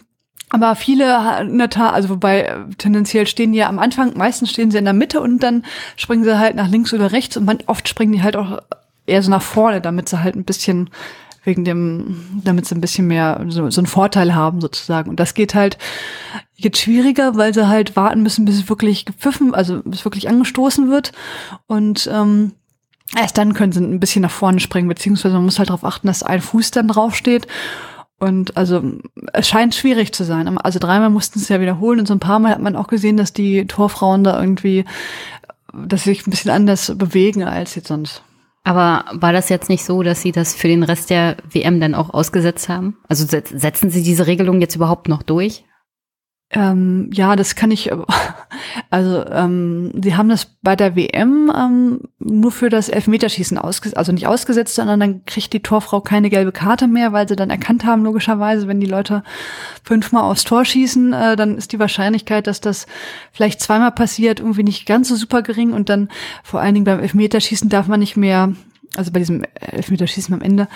aber 0.50 0.76
viele 0.76 1.42
in 1.42 1.58
der 1.58 1.70
Tat, 1.70 1.94
also 1.94 2.08
wobei 2.08 2.56
tendenziell 2.78 3.28
stehen 3.28 3.52
die 3.52 3.60
ja 3.60 3.68
am 3.68 3.80
Anfang, 3.80 4.16
meistens 4.16 4.50
stehen 4.50 4.72
sie 4.72 4.78
in 4.78 4.86
der 4.86 4.94
Mitte 4.94 5.20
und 5.20 5.44
dann 5.44 5.66
springen 5.98 6.24
sie 6.24 6.40
halt 6.40 6.56
nach 6.56 6.70
links 6.70 6.94
oder 6.94 7.12
rechts 7.12 7.36
und 7.36 7.44
man, 7.44 7.60
oft 7.66 7.90
springen 7.90 8.14
die 8.14 8.24
halt 8.24 8.38
auch 8.38 8.60
eher 9.06 9.22
so 9.22 9.30
nach 9.30 9.42
vorne, 9.42 9.82
damit 9.82 10.08
sie 10.08 10.24
halt 10.24 10.36
ein 10.36 10.46
bisschen 10.46 10.90
wegen 11.48 11.64
dem, 11.64 12.42
damit 12.44 12.66
sie 12.66 12.76
ein 12.76 12.82
bisschen 12.82 13.08
mehr 13.08 13.44
so, 13.48 13.70
so 13.70 13.80
einen 13.80 13.88
Vorteil 13.88 14.36
haben 14.36 14.60
sozusagen. 14.60 15.10
Und 15.10 15.18
das 15.18 15.34
geht 15.34 15.56
halt 15.56 15.78
jetzt 16.56 16.80
schwieriger, 16.80 17.38
weil 17.38 17.54
sie 17.54 17.70
halt 17.70 17.96
warten 17.96 18.22
müssen, 18.22 18.44
bis 18.44 18.56
es 18.56 18.70
wirklich 18.70 19.06
gepfiffen, 19.06 19.56
also 19.56 19.82
bis 19.84 20.04
wirklich 20.04 20.28
angestoßen 20.28 20.92
wird. 20.92 21.14
Und 21.66 22.10
ähm, 22.14 22.52
erst 23.18 23.38
dann 23.38 23.54
können 23.54 23.72
sie 23.72 23.80
ein 23.80 24.02
bisschen 24.02 24.24
nach 24.24 24.32
vorne 24.32 24.60
springen, 24.60 24.90
beziehungsweise 24.90 25.36
man 25.36 25.46
muss 25.46 25.58
halt 25.58 25.70
darauf 25.70 25.86
achten, 25.86 26.08
dass 26.08 26.22
ein 26.22 26.42
Fuß 26.42 26.72
dann 26.72 26.90
draufsteht. 26.90 27.48
Und 28.20 28.58
also 28.58 28.84
es 29.32 29.48
scheint 29.48 29.74
schwierig 29.74 30.12
zu 30.12 30.26
sein. 30.26 30.58
Also 30.58 30.80
dreimal 30.80 31.10
mussten 31.10 31.40
es 31.40 31.48
ja 31.48 31.62
wiederholen 31.62 32.02
und 32.02 32.10
so 32.10 32.14
ein 32.14 32.20
paar 32.20 32.40
Mal 32.40 32.52
hat 32.52 32.62
man 32.62 32.76
auch 32.76 32.88
gesehen, 32.88 33.16
dass 33.16 33.32
die 33.32 33.66
Torfrauen 33.68 34.26
da 34.26 34.38
irgendwie, 34.38 34.84
dass 35.72 36.04
sie 36.04 36.10
sich 36.10 36.28
ein 36.28 36.32
bisschen 36.32 36.52
anders 36.52 36.92
bewegen 36.98 37.44
als 37.44 37.76
jetzt 37.76 37.88
sonst. 37.88 38.22
Aber 38.68 39.06
war 39.14 39.32
das 39.32 39.48
jetzt 39.48 39.70
nicht 39.70 39.86
so, 39.86 40.04
dass 40.04 40.22
Sie 40.22 40.34
das 40.34 40.54
für 40.54 40.68
den 40.68 40.84
Rest 40.84 41.10
der 41.10 41.38
WM 41.50 41.80
dann 41.80 41.96
auch 41.96 42.10
ausgesetzt 42.10 42.68
haben? 42.68 42.98
Also 43.08 43.26
setzen 43.26 43.90
Sie 43.90 44.04
diese 44.04 44.28
Regelung 44.28 44.60
jetzt 44.60 44.76
überhaupt 44.76 45.08
noch 45.08 45.24
durch? 45.24 45.64
Ähm, 46.52 47.10
ja, 47.14 47.36
das 47.36 47.56
kann 47.56 47.72
ich. 47.72 47.92
Also 48.90 49.26
ähm, 49.26 49.92
sie 50.02 50.16
haben 50.16 50.30
das 50.30 50.46
bei 50.62 50.76
der 50.76 50.96
WM 50.96 51.52
ähm, 51.56 52.02
nur 52.20 52.52
für 52.52 52.70
das 52.70 52.90
Elfmeterschießen 52.90 53.58
ausgesetzt, 53.58 53.98
also 53.98 54.12
nicht 54.12 54.28
ausgesetzt, 54.28 54.76
sondern 54.76 55.00
dann 55.00 55.26
kriegt 55.26 55.52
die 55.54 55.62
Torfrau 55.62 56.00
keine 56.00 56.30
gelbe 56.30 56.52
Karte 56.52 56.88
mehr, 56.88 57.12
weil 57.12 57.28
sie 57.28 57.36
dann 57.36 57.50
erkannt 57.50 57.86
haben, 57.86 58.04
logischerweise, 58.04 58.68
wenn 58.68 58.80
die 58.80 58.88
Leute 58.88 59.24
fünfmal 59.84 60.24
aufs 60.24 60.44
Tor 60.44 60.64
schießen, 60.64 61.12
äh, 61.12 61.36
dann 61.36 61.58
ist 61.58 61.72
die 61.72 61.80
Wahrscheinlichkeit, 61.80 62.48
dass 62.48 62.62
das 62.62 62.88
vielleicht 63.32 63.62
zweimal 63.62 63.92
passiert, 63.92 64.40
irgendwie 64.40 64.64
nicht 64.64 64.86
ganz 64.86 65.10
so 65.10 65.16
super 65.16 65.42
gering 65.42 65.74
und 65.74 65.90
dann 65.90 66.10
vor 66.44 66.62
allen 66.62 66.74
Dingen 66.74 66.86
beim 66.86 67.00
Elfmeterschießen 67.00 67.70
darf 67.70 67.88
man 67.88 68.00
nicht 68.00 68.16
mehr 68.16 68.54
also 68.98 69.12
bei 69.12 69.20
diesem 69.20 69.44
Elfmeterschießen 69.60 70.34
am 70.34 70.42
Ende, 70.42 70.68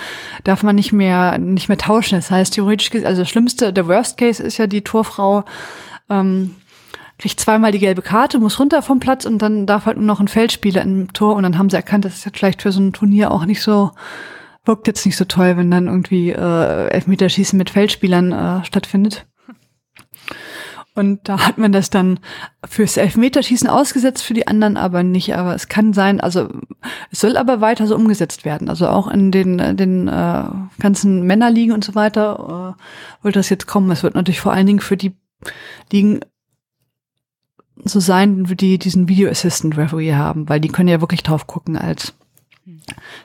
darf 0.44 0.64
man 0.64 0.76
nicht 0.76 0.94
mehr, 0.94 1.38
nicht 1.38 1.70
mehr 1.70 1.78
tauschen. 1.78 2.16
Das 2.16 2.32
heißt, 2.32 2.54
theoretisch, 2.54 2.92
also 3.04 3.22
das 3.22 3.30
Schlimmste, 3.30 3.74
der 3.74 3.88
Worst 3.88 4.18
Case 4.18 4.42
ist 4.42 4.58
ja, 4.58 4.68
die 4.68 4.84
Torfrau 4.84 5.44
ähm, 6.10 6.56
kriegt 7.18 7.40
zweimal 7.40 7.72
die 7.72 7.80
gelbe 7.80 8.02
Karte, 8.02 8.40
muss 8.40 8.60
runter 8.60 8.82
vom 8.82 9.00
Platz 9.00 9.26
und 9.26 9.42
dann 9.42 9.66
darf 9.66 9.86
halt 9.86 9.98
nur 9.98 10.06
noch 10.06 10.20
ein 10.20 10.28
Feldspieler 10.28 10.82
im 10.82 11.14
Tor 11.14 11.36
und 11.36 11.44
dann 11.44 11.58
haben 11.58 11.70
sie 11.70 11.76
erkannt, 11.76 12.04
das 12.06 12.16
ist 12.16 12.26
jetzt 12.26 12.38
vielleicht 12.38 12.62
für 12.62 12.72
so 12.72 12.82
ein 12.82 12.94
Turnier 12.94 13.32
auch 13.32 13.46
nicht 13.46 13.62
so, 13.62 13.92
wirkt 14.66 14.88
jetzt 14.88 15.06
nicht 15.06 15.18
so 15.18 15.26
toll, 15.26 15.56
wenn 15.58 15.72
dann 15.72 15.88
irgendwie 15.88 16.32
äh, 16.32 16.88
Elfmeterschießen 16.88 17.58
mit 17.58 17.70
Feldspielern 17.70 18.32
äh, 18.32 18.66
stattfindet. 18.66 19.28
Und 20.94 21.30
da 21.30 21.48
hat 21.48 21.58
man 21.58 21.72
das 21.72 21.90
dann 21.90 22.20
fürs 22.68 22.98
Elfmeterschießen 22.98 23.70
ausgesetzt, 23.70 24.24
für 24.24 24.34
die 24.34 24.48
anderen 24.48 24.76
aber 24.76 25.04
nicht. 25.04 25.36
Aber 25.36 25.56
es 25.56 25.70
kann 25.70 25.94
sein, 25.94 26.20
also 26.20 26.50
es 27.12 27.22
soll 27.22 27.38
aber 27.38 27.62
weiter 27.62 27.88
so 27.88 27.96
umgesetzt 27.96 28.44
werden. 28.44 28.70
Also 28.70 28.88
auch 28.88 29.08
in 29.08 29.32
den, 29.32 29.78
den 29.78 30.10
äh, 30.10 30.44
ganzen 30.80 31.26
Männerligen 31.26 31.74
und 31.74 31.84
so 31.84 31.96
weiter 31.96 32.76
äh, 32.78 33.24
wird 33.24 33.38
das 33.38 33.50
jetzt 33.50 33.68
kommen. 33.68 33.90
Es 33.92 34.04
wird 34.04 34.16
natürlich 34.16 34.42
vor 34.42 34.52
allen 34.52 34.68
Dingen 34.68 34.82
für 34.82 34.98
die 34.98 35.14
Ligen 35.92 36.20
so 37.84 38.00
sein, 38.00 38.44
die 38.44 38.78
diesen 38.78 39.08
Video 39.08 39.30
Assistant 39.30 39.78
Referee 39.78 40.14
haben, 40.14 40.50
weil 40.50 40.60
die 40.60 40.70
können 40.70 40.90
ja 40.90 41.02
wirklich 41.02 41.24
drauf 41.24 41.48
gucken 41.48 41.78
als 41.78 42.14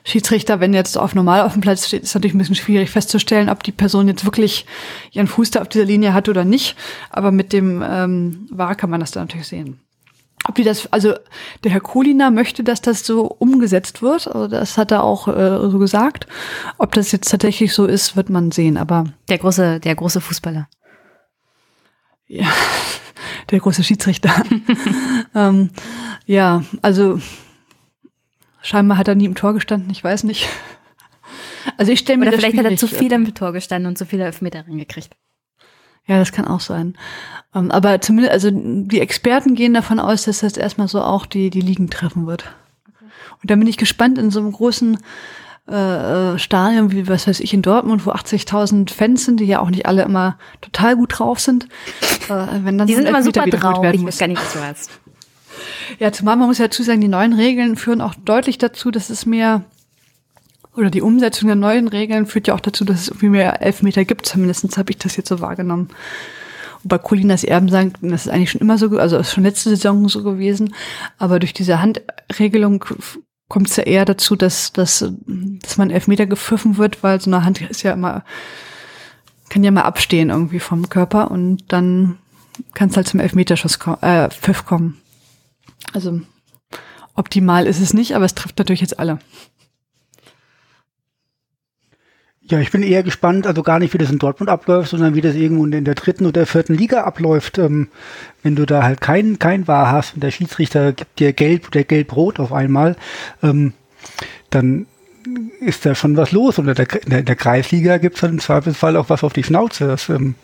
Schiedsrichter, 0.03 0.59
wenn 0.59 0.73
jetzt 0.73 0.97
auf 0.97 1.15
normal 1.15 1.41
auf 1.41 1.53
dem 1.53 1.61
Platz 1.61 1.87
steht, 1.87 2.03
ist 2.03 2.13
natürlich 2.13 2.33
ein 2.33 2.39
bisschen 2.39 2.55
schwierig 2.55 2.89
festzustellen, 2.89 3.49
ob 3.49 3.63
die 3.63 3.71
Person 3.71 4.07
jetzt 4.07 4.25
wirklich 4.25 4.65
ihren 5.11 5.27
Fuß 5.27 5.51
da 5.51 5.61
auf 5.61 5.69
dieser 5.69 5.85
Linie 5.85 6.13
hat 6.13 6.29
oder 6.29 6.45
nicht. 6.45 6.75
Aber 7.09 7.31
mit 7.31 7.53
dem 7.53 7.83
ähm, 7.87 8.47
VAR 8.51 8.75
kann 8.75 8.89
man 8.89 8.99
das 8.99 9.11
dann 9.11 9.23
natürlich 9.23 9.47
sehen. 9.47 9.79
Ob 10.45 10.55
die 10.55 10.63
das, 10.63 10.91
also 10.93 11.13
der 11.63 11.71
Herr 11.71 11.81
Kolina 11.81 12.29
möchte, 12.29 12.63
dass 12.63 12.81
das 12.81 13.05
so 13.05 13.25
umgesetzt 13.25 14.01
wird. 14.01 14.27
Also 14.27 14.47
das 14.47 14.77
hat 14.77 14.91
er 14.91 15.03
auch 15.03 15.27
äh, 15.27 15.69
so 15.69 15.79
gesagt. 15.79 16.27
Ob 16.77 16.93
das 16.93 17.11
jetzt 17.11 17.29
tatsächlich 17.29 17.73
so 17.73 17.85
ist, 17.85 18.15
wird 18.15 18.29
man 18.29 18.51
sehen. 18.51 18.77
Aber 18.77 19.05
der 19.29 19.39
große, 19.39 19.79
der 19.79 19.95
große 19.95 20.21
Fußballer. 20.21 20.69
Ja, 22.27 22.47
der 23.51 23.59
große 23.59 23.83
Schiedsrichter. 23.83 24.31
ähm, 25.35 25.71
ja, 26.25 26.63
also 26.81 27.19
Scheinbar 28.61 28.97
hat 28.97 29.07
er 29.07 29.15
nie 29.15 29.25
im 29.25 29.35
Tor 29.35 29.53
gestanden, 29.53 29.89
ich 29.89 30.03
weiß 30.03 30.23
nicht. 30.23 30.47
Also 31.75 31.91
ich 31.91 31.99
stelle 31.99 32.17
mir 32.17 32.23
Oder 32.23 32.31
das 32.31 32.39
vielleicht 32.39 32.57
hat 32.57 32.65
er 32.65 32.77
zu 32.77 32.87
viel 32.87 33.11
im 33.11 33.35
Tor 33.35 33.51
gestanden 33.51 33.89
und 33.89 33.97
zu 33.97 34.05
viele 34.05 34.23
Elfmeter 34.23 34.65
reingekriegt. 34.65 35.17
Ja, 36.07 36.17
das 36.17 36.31
kann 36.31 36.47
auch 36.47 36.61
sein. 36.61 36.97
Ähm, 37.53 37.69
aber 37.71 37.99
zumindest, 37.99 38.31
also 38.31 38.49
die 38.51 39.01
Experten 39.01 39.53
gehen 39.53 39.73
davon 39.73 39.99
aus, 39.99 40.23
dass 40.23 40.39
das 40.39 40.55
erstmal 40.55 40.87
so 40.87 41.01
auch 41.01 41.25
die, 41.25 41.49
die 41.49 41.61
Ligen 41.61 41.89
treffen 41.89 42.25
wird. 42.25 42.45
Okay. 42.87 43.05
Und 43.41 43.51
da 43.51 43.55
bin 43.55 43.67
ich 43.67 43.77
gespannt 43.77 44.17
in 44.17 44.31
so 44.31 44.39
einem 44.39 44.53
großen 44.53 44.97
äh, 45.67 46.33
äh 46.33 46.39
Stadion 46.39 46.91
wie, 46.91 47.09
was 47.09 47.27
weiß 47.27 47.41
ich, 47.41 47.53
in 47.53 47.61
Dortmund, 47.61 48.05
wo 48.05 48.11
80.000 48.11 48.89
Fans 48.91 49.25
sind, 49.25 49.41
die 49.41 49.45
ja 49.45 49.59
auch 49.59 49.69
nicht 49.69 49.85
alle 49.85 50.03
immer 50.03 50.37
total 50.61 50.95
gut 50.95 51.19
drauf 51.19 51.41
sind. 51.41 51.67
Äh, 52.29 52.47
wenn 52.63 52.77
dann 52.77 52.87
die 52.87 52.95
sind 52.95 53.05
immer 53.05 53.21
super 53.21 53.45
drauf, 53.45 53.85
ich 53.93 54.05
weiß 54.05 54.17
gar 54.17 54.27
nicht, 54.27 54.41
was 54.41 54.53
du 54.53 54.61
hast. 54.61 54.99
Ja, 55.99 56.11
zumal 56.11 56.35
man 56.37 56.47
muss 56.47 56.57
ja 56.57 56.65
dazu 56.65 56.83
sagen, 56.83 57.01
die 57.01 57.07
neuen 57.07 57.33
Regeln 57.33 57.75
führen 57.75 58.01
auch 58.01 58.15
deutlich 58.15 58.57
dazu, 58.57 58.91
dass 58.91 59.09
es 59.09 59.25
mehr 59.25 59.63
oder 60.77 60.91
die 60.91 61.01
Umsetzung 61.01 61.47
der 61.47 61.55
neuen 61.55 61.87
Regeln 61.87 62.27
führt 62.27 62.47
ja 62.47 62.53
auch 62.53 62.59
dazu, 62.59 62.85
dass 62.85 63.01
es 63.01 63.07
irgendwie 63.07 63.29
mehr 63.29 63.61
Elfmeter 63.61 64.05
gibt. 64.05 64.27
Zumindest 64.27 64.77
habe 64.77 64.91
ich 64.91 64.97
das 64.97 65.17
jetzt 65.17 65.29
so 65.29 65.41
wahrgenommen. 65.41 65.89
Und 66.83 66.89
bei 66.89 66.99
Colinas 66.99 67.43
Erben 67.43 67.69
sagen, 67.69 67.93
das 68.01 68.27
ist 68.27 68.31
eigentlich 68.31 68.51
schon 68.51 68.61
immer 68.61 68.77
so, 68.77 68.95
also 68.97 69.17
ist 69.17 69.33
schon 69.33 69.43
letzte 69.43 69.71
Saison 69.71 70.07
so 70.07 70.21
gewesen. 70.21 70.75
Aber 71.17 71.39
durch 71.39 71.53
diese 71.53 71.81
Handregelung 71.81 72.85
kommt 73.47 73.69
es 73.69 73.75
ja 73.77 73.83
eher 73.83 74.05
dazu, 74.05 74.35
dass, 74.35 74.71
dass, 74.71 75.11
dass 75.25 75.77
man 75.77 75.89
Elfmeter 75.89 76.27
gepfiffen 76.27 76.77
wird, 76.77 77.01
weil 77.01 77.19
so 77.19 77.31
eine 77.31 77.43
Hand 77.43 77.59
ist 77.61 77.81
ja 77.81 77.93
immer, 77.93 78.23
kann 79.49 79.63
ja 79.63 79.71
mal 79.71 79.81
abstehen 79.81 80.29
irgendwie 80.29 80.59
vom 80.59 80.89
Körper 80.89 81.31
und 81.31 81.63
dann 81.69 82.19
kann 82.73 82.89
es 82.89 82.97
halt 82.97 83.07
zum 83.07 83.19
Elfmeterschuss 83.19 83.79
äh, 84.01 84.29
Pfiff 84.29 84.65
kommen. 84.65 85.01
Also 85.93 86.21
optimal 87.15 87.65
ist 87.65 87.81
es 87.81 87.93
nicht, 87.93 88.15
aber 88.15 88.25
es 88.25 88.35
trifft 88.35 88.57
natürlich 88.57 88.81
jetzt 88.81 88.99
alle. 88.99 89.19
Ja, 92.49 92.59
ich 92.59 92.71
bin 92.71 92.81
eher 92.81 93.03
gespannt, 93.03 93.45
also 93.45 93.61
gar 93.61 93.77
nicht, 93.77 93.93
wie 93.93 93.97
das 93.97 94.09
in 94.09 94.19
Dortmund 94.19 94.49
abläuft, 94.49 94.91
sondern 94.91 95.15
wie 95.15 95.21
das 95.21 95.35
irgendwo 95.35 95.65
in 95.65 95.83
der 95.83 95.95
dritten 95.95 96.25
oder 96.25 96.45
vierten 96.45 96.75
Liga 96.75 97.03
abläuft. 97.03 97.57
Ähm, 97.57 97.89
wenn 98.41 98.55
du 98.55 98.65
da 98.65 98.83
halt 98.83 99.01
kein, 99.01 99.37
kein 99.37 99.67
Wahr 99.67 99.91
hast 99.91 100.13
und 100.13 100.23
der 100.23 100.31
Schiedsrichter 100.31 100.93
gibt 100.93 101.19
dir 101.19 101.33
gelb 101.33 101.67
oder 101.67 101.83
gelb-rot 101.83 102.39
auf 102.39 102.53
einmal, 102.53 102.95
ähm, 103.43 103.73
dann 104.49 104.85
ist 105.59 105.85
da 105.85 105.93
schon 105.93 106.15
was 106.15 106.31
los. 106.31 106.57
Und 106.57 106.69
in 106.69 106.75
der, 106.75 106.87
in 107.19 107.25
der 107.25 107.35
Kreisliga 107.35 107.97
gibt 107.97 108.15
es 108.15 108.21
dann 108.21 108.31
im 108.31 108.39
Zweifelsfall 108.39 108.95
auch 108.95 109.09
was 109.09 109.25
auf 109.25 109.33
die 109.33 109.43
Schnauze. 109.43 109.87
Das, 109.87 110.07
ähm, 110.07 110.35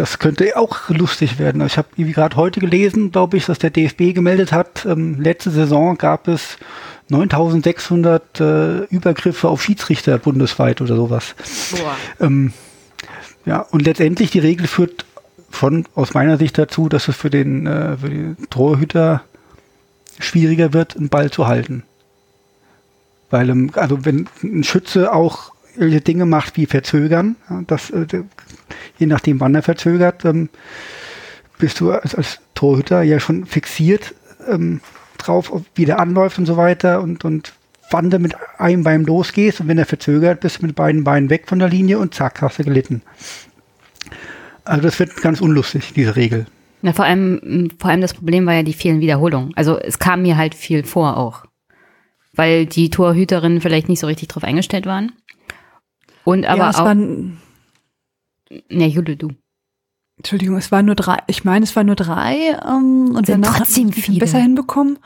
das 0.00 0.18
könnte 0.18 0.56
auch 0.56 0.88
lustig 0.88 1.38
werden. 1.38 1.60
Ich 1.66 1.76
habe 1.76 1.88
gerade 1.94 2.34
heute 2.36 2.58
gelesen, 2.58 3.12
glaube 3.12 3.36
ich, 3.36 3.44
dass 3.44 3.58
der 3.58 3.68
DFB 3.68 4.14
gemeldet 4.14 4.50
hat, 4.50 4.86
ähm, 4.86 5.20
letzte 5.20 5.50
Saison 5.50 5.98
gab 5.98 6.26
es 6.26 6.56
9600 7.10 8.40
äh, 8.40 8.84
Übergriffe 8.84 9.50
auf 9.50 9.62
Schiedsrichter 9.62 10.16
bundesweit 10.16 10.80
oder 10.80 10.96
sowas. 10.96 11.34
Ähm, 12.18 12.54
ja, 13.44 13.60
und 13.60 13.84
letztendlich 13.84 14.30
die 14.30 14.38
Regel 14.38 14.68
führt 14.68 15.04
von 15.50 15.84
aus 15.94 16.14
meiner 16.14 16.38
Sicht 16.38 16.56
dazu, 16.56 16.88
dass 16.88 17.08
es 17.08 17.16
für 17.16 17.28
den, 17.28 17.66
äh, 17.66 17.98
für 17.98 18.08
den 18.08 18.36
Torhüter 18.48 19.22
schwieriger 20.18 20.72
wird, 20.72 20.96
einen 20.96 21.10
Ball 21.10 21.30
zu 21.30 21.46
halten. 21.46 21.82
Weil, 23.28 23.50
ähm, 23.50 23.70
also 23.74 24.06
wenn 24.06 24.30
ein 24.42 24.64
Schütze 24.64 25.12
auch 25.12 25.52
Dinge 25.76 26.24
macht 26.24 26.56
wie 26.56 26.64
verzögern, 26.64 27.36
das, 27.66 27.90
äh, 27.90 28.06
je 28.98 29.06
nachdem 29.06 29.40
wann 29.40 29.54
er 29.54 29.62
verzögert, 29.62 30.24
ähm, 30.24 30.48
bist 31.58 31.80
du 31.80 31.92
als, 31.92 32.14
als 32.14 32.40
Torhüter 32.54 33.02
ja 33.02 33.20
schon 33.20 33.46
fixiert 33.46 34.14
ähm, 34.48 34.80
drauf, 35.18 35.52
wie 35.74 35.84
der 35.84 35.98
anläuft 35.98 36.38
und 36.38 36.46
so 36.46 36.56
weiter 36.56 37.02
und, 37.02 37.24
und 37.24 37.52
wann 37.90 38.10
du 38.10 38.18
mit 38.18 38.34
einem 38.58 38.84
Bein 38.84 39.04
losgehst 39.04 39.60
und 39.60 39.68
wenn 39.68 39.78
er 39.78 39.86
verzögert, 39.86 40.40
bist 40.40 40.60
du 40.60 40.66
mit 40.66 40.76
beiden 40.76 41.04
Beinen 41.04 41.30
weg 41.30 41.44
von 41.46 41.58
der 41.58 41.68
Linie 41.68 41.98
und 41.98 42.14
zack, 42.14 42.40
hast 42.42 42.58
du 42.58 42.64
gelitten. 42.64 43.02
Also 44.64 44.82
das 44.82 44.98
wird 44.98 45.16
ganz 45.16 45.40
unlustig, 45.40 45.92
diese 45.94 46.16
Regel. 46.16 46.46
Na, 46.82 46.92
vor 46.92 47.04
allem, 47.04 47.70
vor 47.78 47.90
allem 47.90 48.00
das 48.00 48.14
Problem 48.14 48.46
war 48.46 48.54
ja 48.54 48.62
die 48.62 48.72
vielen 48.72 49.00
Wiederholungen. 49.00 49.52
Also 49.56 49.78
es 49.78 49.98
kam 49.98 50.22
mir 50.22 50.36
halt 50.36 50.54
viel 50.54 50.84
vor 50.84 51.16
auch. 51.16 51.44
Weil 52.32 52.66
die 52.66 52.90
Torhüterinnen 52.90 53.60
vielleicht 53.60 53.88
nicht 53.88 54.00
so 54.00 54.06
richtig 54.06 54.28
drauf 54.28 54.44
eingestellt 54.44 54.86
waren. 54.86 55.12
Und 56.24 56.46
aber 56.46 56.58
ja, 56.58 56.70
auch. 56.70 56.84
Waren, 56.84 57.38
ja, 58.50 58.86
Jule, 58.86 59.16
du. 59.16 59.30
Entschuldigung, 60.16 60.56
es 60.56 60.70
waren 60.70 60.84
nur 60.84 60.96
drei, 60.96 61.18
ich 61.28 61.44
meine, 61.44 61.64
es 61.64 61.74
waren 61.76 61.86
nur 61.86 61.96
drei 61.96 62.58
ähm, 62.66 63.14
und 63.16 63.26
Sind 63.26 63.42
danach 63.42 63.58
trotzdem 63.58 63.90
viele. 63.92 64.18
besser 64.18 64.38
hinbekommen. 64.38 64.98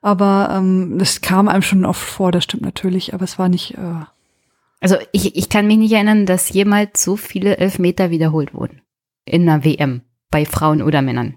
Aber 0.00 0.48
ähm, 0.52 0.98
das 0.98 1.20
kam 1.20 1.48
einem 1.48 1.62
schon 1.62 1.84
oft 1.84 2.00
vor, 2.00 2.32
das 2.32 2.44
stimmt 2.44 2.62
natürlich, 2.62 3.12
aber 3.12 3.24
es 3.24 3.38
war 3.38 3.48
nicht. 3.48 3.74
Äh 3.74 4.04
also 4.80 4.96
ich, 5.12 5.36
ich 5.36 5.48
kann 5.48 5.66
mich 5.66 5.78
nicht 5.78 5.92
erinnern, 5.92 6.26
dass 6.26 6.50
jemals 6.50 7.02
so 7.02 7.16
viele 7.16 7.56
Elfmeter 7.58 8.10
wiederholt 8.10 8.54
wurden. 8.54 8.82
In 9.26 9.48
einer 9.48 9.64
WM, 9.64 10.02
bei 10.30 10.44
Frauen 10.44 10.82
oder 10.82 11.02
Männern. 11.02 11.36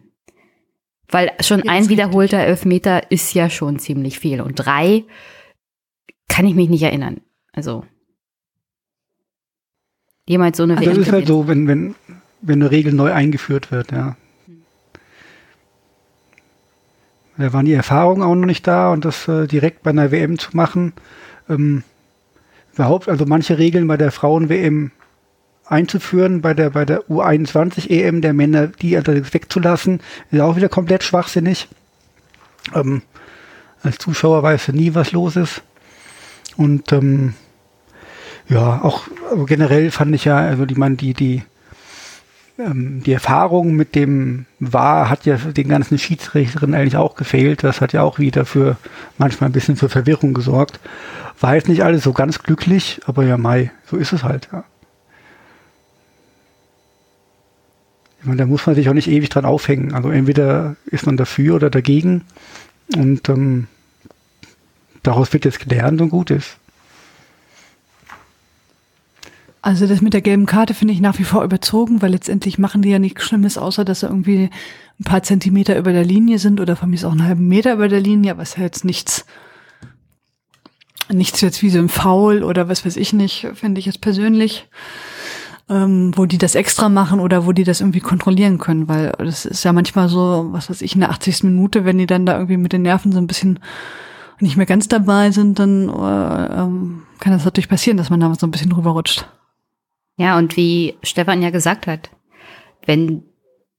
Weil 1.10 1.32
schon 1.40 1.60
Jetzt 1.60 1.70
ein 1.70 1.90
wiederholter 1.90 2.40
Elfmeter 2.40 3.12
ist 3.12 3.34
ja 3.34 3.50
schon 3.50 3.80
ziemlich 3.80 4.20
viel. 4.20 4.42
Und 4.42 4.56
drei 4.56 5.06
kann 6.28 6.46
ich 6.46 6.56
mich 6.56 6.70
nicht 6.70 6.84
erinnern. 6.84 7.22
Also 7.54 7.86
jemals 10.28 10.58
so 10.58 10.64
eine 10.64 10.78
also 10.78 10.86
WM. 10.86 10.98
Das 10.98 11.08
ist 11.08 11.12
halt 11.12 11.28
so, 11.28 11.48
wenn, 11.48 11.68
wenn, 11.68 11.96
wenn 12.42 12.62
eine 12.62 12.70
Regel 12.70 12.94
neu 12.94 13.12
eingeführt 13.12 13.72
wird, 13.72 13.92
ja. 13.92 14.16
Da 17.40 17.54
waren 17.54 17.66
die 17.66 17.74
Erfahrungen 17.74 18.24
auch 18.24 18.34
noch 18.34 18.48
nicht 18.48 18.66
da 18.66 18.92
und 18.92 19.06
das 19.06 19.28
äh, 19.28 19.46
direkt 19.48 19.84
bei 19.84 19.92
einer 19.92 20.12
WM 20.12 20.40
zu 20.40 20.56
machen. 20.58 20.94
Ähm, 21.48 21.84
überhaupt, 22.74 23.10
also 23.10 23.26
manche 23.26 23.60
Regeln 23.60 23.88
bei 23.88 23.96
der 23.96 24.12
Frauen-WM 24.12 24.92
einzuführen, 25.66 26.42
bei 26.42 26.54
der, 26.54 26.72
bei 26.72 26.84
der 26.84 27.02
U21 27.04 27.90
EM 27.90 28.22
der 28.22 28.34
Männer, 28.34 28.68
die 28.68 28.98
allerdings 28.98 29.34
wegzulassen, 29.34 30.00
ist 30.32 30.42
auch 30.42 30.56
wieder 30.56 30.70
komplett 30.70 31.04
schwachsinnig. 31.04 31.68
Ähm, 32.74 33.04
als 33.84 34.00
Zuschauer 34.00 34.42
weißt 34.42 34.70
du 34.70 34.72
nie, 34.74 34.96
was 34.96 35.12
los 35.12 35.36
ist. 35.36 35.62
Und 36.56 36.92
ähm, 36.92 37.36
ja, 38.50 38.82
auch 38.82 39.08
generell 39.46 39.92
fand 39.92 40.16
ich 40.16 40.26
ja, 40.26 40.38
also 40.38 40.66
die 40.66 40.76
man 40.76 40.98
die, 40.98 41.14
die 41.14 41.44
ähm, 42.60 43.04
die 43.04 43.14
Erfahrung 43.14 43.74
mit 43.74 43.94
dem 43.96 44.46
war, 44.60 45.10
hat 45.10 45.26
ja 45.26 45.38
den 45.38 45.68
ganzen 45.68 45.98
Schiedsrichterinnen 46.00 46.76
eigentlich 46.80 46.98
auch 46.98 47.16
gefehlt. 47.16 47.64
Das 47.64 47.82
hat 47.82 47.94
ja 47.94 48.02
auch 48.02 48.20
wieder 48.20 48.46
für 48.46 48.78
manchmal 49.18 49.50
ein 49.50 49.54
bisschen 49.54 49.76
für 49.76 49.90
Verwirrung 49.90 50.34
gesorgt. 50.34 50.80
War 51.40 51.56
jetzt 51.56 51.70
nicht 51.70 51.84
alles 51.84 52.04
so 52.04 52.14
ganz 52.14 52.40
glücklich, 52.40 53.00
aber 53.06 53.24
ja, 53.24 53.38
Mai, 53.38 53.72
so 53.86 53.98
ist 53.98 54.14
es 54.14 54.24
halt, 54.24 54.50
ja. 54.52 54.64
Ich 58.20 58.26
meine, 58.26 58.38
da 58.38 58.46
muss 58.48 58.66
man 58.66 58.76
sich 58.76 58.90
auch 58.90 58.94
nicht 58.94 59.08
ewig 59.08 59.30
dran 59.30 59.46
aufhängen. 59.46 59.94
Also 59.94 60.10
entweder 60.10 60.76
ist 60.88 61.06
man 61.06 61.18
dafür 61.18 61.56
oder 61.56 61.70
dagegen 61.70 62.24
und 62.96 63.30
ähm, 63.30 63.68
daraus 65.04 65.32
wird 65.34 65.46
jetzt 65.46 65.60
gelernt 65.60 66.02
und 66.02 66.10
gut 66.10 66.32
ist. 66.32 66.58
Also 69.68 69.86
das 69.86 70.00
mit 70.00 70.14
der 70.14 70.22
gelben 70.22 70.46
Karte 70.46 70.74
finde 70.74 70.94
ich 70.94 71.02
nach 71.02 71.20
wie 71.20 71.26
vor 71.26 71.44
überzogen, 71.44 72.02
weil 72.02 72.12
letztendlich 72.12 72.58
machen 72.58 72.82
die 72.82 72.90
ja 72.90 73.00
nichts 73.00 73.26
Schlimmes, 73.26 73.58
außer 73.58 73.84
dass 73.84 74.00
sie 74.00 74.06
irgendwie 74.06 74.50
ein 74.98 75.04
paar 75.04 75.24
Zentimeter 75.24 75.78
über 75.78 75.92
der 75.92 76.06
Linie 76.06 76.40
sind 76.40 76.62
oder 76.62 76.78
von 76.78 76.90
mir 76.90 76.96
ist 76.96 77.04
auch 77.04 77.12
einen 77.12 77.26
halben 77.26 77.50
Meter 77.50 77.74
über 77.74 77.90
der 77.90 78.00
Linie, 78.00 78.32
aber 78.32 78.44
es 78.44 78.52
ist 78.52 78.58
ja 78.60 78.64
jetzt 78.64 78.86
nichts, 78.86 79.26
nichts 81.12 81.42
jetzt 81.42 81.62
wie 81.64 81.70
so 81.70 81.80
ein 81.80 81.90
Foul 81.90 82.44
oder 82.44 82.70
was 82.70 82.86
weiß 82.86 82.96
ich 82.96 83.12
nicht, 83.12 83.46
finde 83.56 83.80
ich 83.80 83.88
jetzt 83.88 84.00
persönlich, 84.00 84.70
ähm, 85.68 86.14
wo 86.16 86.26
die 86.26 86.38
das 86.38 86.56
extra 86.56 86.88
machen 86.88 87.20
oder 87.20 87.46
wo 87.46 87.52
die 87.52 87.66
das 87.66 87.82
irgendwie 87.82 88.00
kontrollieren 88.00 88.60
können, 88.60 88.88
weil 88.88 89.12
das 89.18 89.46
ist 89.46 89.66
ja 89.66 89.74
manchmal 89.74 90.08
so, 90.08 90.48
was 90.52 90.70
weiß 90.70 90.82
ich, 90.82 90.94
in 90.94 91.02
der 91.02 91.10
80. 91.10 91.44
Minute, 91.44 91.84
wenn 91.84 91.98
die 91.98 92.08
dann 92.08 92.26
da 92.26 92.36
irgendwie 92.36 92.56
mit 92.56 92.72
den 92.72 92.84
Nerven 92.84 93.12
so 93.12 93.18
ein 93.18 93.28
bisschen 93.28 93.60
nicht 94.40 94.56
mehr 94.56 94.66
ganz 94.66 94.88
dabei 94.88 95.32
sind, 95.32 95.60
dann 95.60 95.90
äh, 95.90 96.62
ähm, 96.62 97.04
kann 97.20 97.34
das 97.34 97.44
natürlich 97.44 97.68
passieren, 97.68 97.98
dass 97.98 98.10
man 98.10 98.22
da 98.22 98.34
so 98.34 98.48
ein 98.48 98.52
bisschen 98.52 98.70
drüber 98.70 98.92
rutscht. 98.92 99.28
Ja, 100.18 100.38
und 100.38 100.58
wie 100.58 100.98
Stefan 101.04 101.42
ja 101.42 101.52
gesagt 101.52 101.88
hat, 101.88 102.10
wenn 102.86 103.24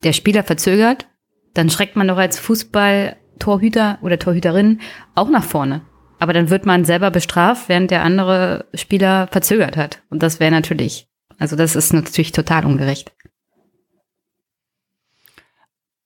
der 0.05 0.13
Spieler 0.13 0.45
verzögert, 0.45 1.09
dann 1.55 1.71
schreckt 1.71 1.97
man 1.97 2.07
doch 2.07 2.17
als 2.17 2.39
Fußball-Torhüter 2.39 3.99
oder 4.03 4.19
Torhüterin 4.19 4.81
auch 5.15 5.29
nach 5.29 5.45
vorne. 5.45 5.83
Aber 6.21 6.33
dann 6.33 6.51
wird 6.51 6.67
man 6.67 6.85
selber 6.85 7.11
bestraft, 7.11 7.69
während 7.69 7.91
der 7.91 8.03
andere 8.03 8.67
Spieler 8.75 9.29
verzögert 9.29 9.77
hat. 9.77 10.03
Und 10.11 10.23
das 10.23 10.41
wäre 10.41 10.51
natürlich, 10.51 11.09
also 11.39 11.57
das 11.57 11.77
ist 11.77 11.93
natürlich 11.93 12.33
total 12.33 12.65
ungerecht. 12.65 13.13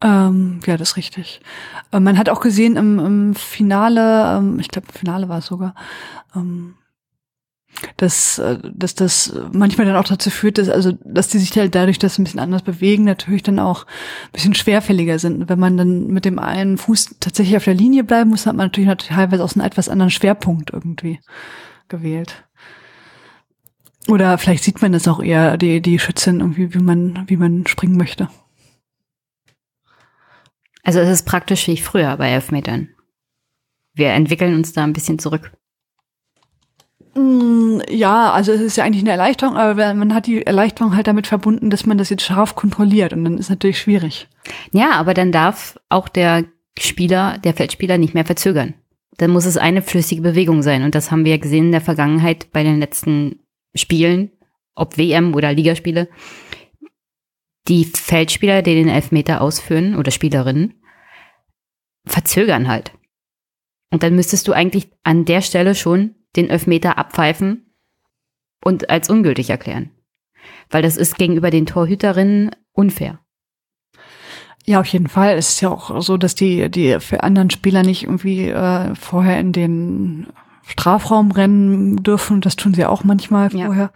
Ähm, 0.03 0.61
ja, 0.67 0.77
das 0.77 0.91
ist 0.91 0.97
richtig. 0.97 1.41
Äh, 1.93 2.01
man 2.01 2.19
hat 2.19 2.29
auch 2.29 2.41
gesehen 2.41 2.77
im, 2.77 2.99
im 2.99 3.35
Finale, 3.35 4.39
ähm, 4.39 4.59
ich 4.59 4.69
glaube, 4.69 4.89
im 4.89 4.95
Finale 4.99 5.29
war 5.29 5.39
es 5.39 5.47
sogar, 5.47 5.75
ähm, 6.35 6.75
dass, 7.97 8.39
äh, 8.39 8.59
dass 8.75 8.95
das 8.95 9.35
manchmal 9.53 9.87
dann 9.87 9.97
auch 9.97 10.05
dazu 10.05 10.31
führt, 10.31 10.59
dass, 10.59 10.69
also, 10.69 10.93
dass 11.05 11.29
die 11.29 11.39
sich 11.39 11.57
halt 11.57 11.75
dadurch, 11.75 11.99
dass 11.99 12.15
sie 12.15 12.23
ein 12.23 12.25
bisschen 12.25 12.41
anders 12.41 12.63
bewegen, 12.63 13.05
natürlich 13.05 13.43
dann 13.43 13.59
auch 13.59 13.87
ein 13.87 14.33
bisschen 14.33 14.55
schwerfälliger 14.55 15.19
sind. 15.19 15.49
Wenn 15.49 15.59
man 15.59 15.77
dann 15.77 16.07
mit 16.09 16.25
dem 16.25 16.39
einen 16.39 16.79
Fuß 16.79 17.17
tatsächlich 17.21 17.57
auf 17.57 17.65
der 17.65 17.75
Linie 17.75 18.05
bleiben 18.05 18.31
muss, 18.31 18.47
hat 18.47 18.57
man 18.57 18.67
natürlich 18.67 18.91
teilweise 19.07 19.43
aus 19.43 19.55
einem 19.55 19.67
etwas 19.67 19.89
anderen 19.89 20.11
Schwerpunkt 20.11 20.71
irgendwie 20.73 21.21
gewählt. 21.89 22.45
Oder 24.09 24.37
vielleicht 24.39 24.65
sieht 24.65 24.83
man 24.83 24.93
das 24.93 25.07
auch 25.07 25.23
eher, 25.23 25.57
die, 25.57 25.81
die 25.81 25.99
Schützin 25.99 26.41
irgendwie, 26.41 26.75
wie 26.75 26.83
man, 26.83 27.25
wie 27.29 27.37
man 27.37 27.67
springen 27.67 27.97
möchte. 27.97 28.29
Also 30.83 30.99
es 30.99 31.09
ist 31.09 31.27
praktisch 31.27 31.69
wie 31.69 31.77
früher 31.77 32.17
bei 32.17 32.31
Elfmetern. 32.31 32.89
Wir 33.95 34.11
entwickeln 34.11 34.55
uns 34.55 34.73
da 34.73 34.83
ein 34.83 34.93
bisschen 34.93 35.19
zurück. 35.19 35.53
Mm, 37.15 37.81
ja, 37.91 38.33
also 38.33 38.53
es 38.53 38.61
ist 38.61 38.77
ja 38.77 38.85
eigentlich 38.85 39.03
eine 39.03 39.11
Erleichterung, 39.11 39.57
aber 39.57 39.93
man 39.95 40.15
hat 40.15 40.27
die 40.27 40.47
Erleichterung 40.47 40.97
halt 40.97 41.07
damit 41.07 41.27
verbunden, 41.27 41.69
dass 41.69 41.85
man 41.85 41.99
das 41.99 42.11
jetzt 42.11 42.23
scharf 42.23 42.55
kontrolliert 42.55 43.13
und 43.13 43.25
dann 43.25 43.39
ist 43.39 43.51
natürlich 43.51 43.79
schwierig. 43.79 44.29
Ja, 44.73 44.93
aber 44.93 45.13
dann 45.13 45.33
darf 45.33 45.79
auch 45.89 46.09
der 46.09 46.45
Spieler, 46.79 47.39
der 47.39 47.55
Feldspieler 47.55 47.99
nicht 47.99 48.15
mehr 48.15 48.25
verzögern. 48.25 48.75
Dann 49.19 49.31
muss 49.31 49.45
es 49.45 49.59
eine 49.59 49.83
flüssige 49.83 50.23
Bewegung 50.23 50.63
sein 50.63 50.85
und 50.85 50.95
das 50.95 51.11
haben 51.11 51.25
wir 51.25 51.33
ja 51.33 51.39
gesehen 51.39 51.67
in 51.67 51.73
der 51.73 51.83
Vergangenheit 51.83 52.51
bei 52.53 52.63
den 52.63 52.81
letzten 52.81 53.41
Spielen, 53.75 54.31
ob 54.75 54.97
WM 54.97 55.35
oder 55.35 55.53
Ligaspiele. 55.53 56.09
Die 57.69 57.85
Feldspieler, 57.85 58.63
die 58.63 58.75
den 58.75 58.89
Elfmeter 58.89 59.43
ausführen 59.43 59.97
oder 59.97 60.11
Spielerinnen, 60.11 60.75
verzögern 62.07 62.69
halt. 62.69 62.93
Und 63.91 64.03
dann 64.03 64.17
müsstest 64.17 64.49
du 64.49 64.53
eigentlich 64.53 64.91
an 65.05 65.27
der 65.27 65.43
Stelle 65.43 65.75
schon 65.75 66.15
den 66.37 66.49
Elfmeter 66.51 66.99
abpfeifen 66.99 67.75
und 68.65 68.91
als 68.91 69.11
ungültig 69.11 69.51
erklären. 69.51 69.91
Weil 70.71 70.83
das 70.83 70.97
ist 70.97 71.17
gegenüber 71.19 71.51
den 71.51 71.67
Torhüterinnen 71.67 72.51
unfair. 72.73 73.19
Ja, 74.65 74.81
auf 74.81 74.87
jeden 74.87 75.09
Fall. 75.09 75.37
Es 75.37 75.51
ist 75.51 75.61
ja 75.61 75.71
auch 75.71 76.01
so, 76.03 76.17
dass 76.17 76.35
die, 76.35 76.71
die 76.71 76.99
für 77.01 77.23
anderen 77.23 77.51
Spieler 77.51 77.83
nicht 77.83 78.05
irgendwie 78.05 78.49
äh, 78.49 78.95
vorher 78.95 79.41
in 79.41 79.53
den 79.53 80.29
Strafraum 80.67 81.33
rennen 81.33 82.03
dürfen. 82.03 82.41
Das 82.41 82.55
tun 82.57 82.73
sie 82.73 82.87
auch 82.87 83.03
manchmal 83.05 83.53
Ja. 83.55 83.67
vorher. 83.67 83.93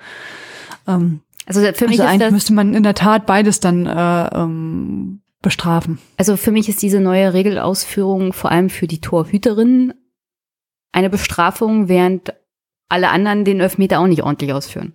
Ähm, 0.88 1.20
Also 1.46 1.60
für 1.72 1.86
mich 1.86 2.00
also 2.00 2.10
eigentlich 2.10 2.20
das, 2.26 2.32
müsste 2.32 2.52
man 2.52 2.74
in 2.74 2.82
der 2.82 2.94
Tat 2.94 3.26
beides 3.26 3.60
dann 3.60 3.86
äh, 3.86 4.26
ähm, 4.34 5.20
bestrafen. 5.42 6.00
also 6.16 6.36
für 6.36 6.50
mich 6.50 6.68
ist 6.68 6.82
diese 6.82 6.98
neue 7.00 7.32
Regelausführung 7.32 8.32
vor 8.32 8.50
allem 8.50 8.68
für 8.68 8.88
die 8.88 9.00
Torhüterinnen 9.00 9.94
eine 10.92 11.10
Bestrafung, 11.10 11.88
während 11.88 12.34
alle 12.88 13.10
anderen 13.10 13.44
den 13.44 13.60
Elfmeter 13.60 14.00
auch 14.00 14.06
nicht 14.06 14.22
ordentlich 14.22 14.52
ausführen. 14.52 14.94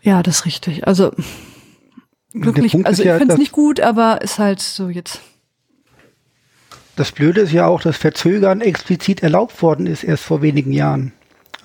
Ja, 0.00 0.22
das 0.22 0.40
ist 0.40 0.46
richtig. 0.46 0.86
Also 0.86 1.12
wirklich, 2.32 2.72
Punkt 2.72 2.86
also 2.86 3.02
ich 3.02 3.08
ja, 3.08 3.18
finde 3.18 3.34
es 3.34 3.38
nicht 3.38 3.52
gut, 3.52 3.80
aber 3.80 4.22
ist 4.22 4.38
halt 4.38 4.60
so 4.60 4.88
jetzt. 4.88 5.20
Das 6.96 7.12
Blöde 7.12 7.42
ist 7.42 7.52
ja 7.52 7.66
auch, 7.66 7.80
dass 7.80 7.96
Verzögern 7.96 8.60
explizit 8.60 9.22
erlaubt 9.22 9.62
worden 9.62 9.86
ist 9.86 10.02
erst 10.02 10.24
vor 10.24 10.42
wenigen 10.42 10.72
Jahren. 10.72 11.12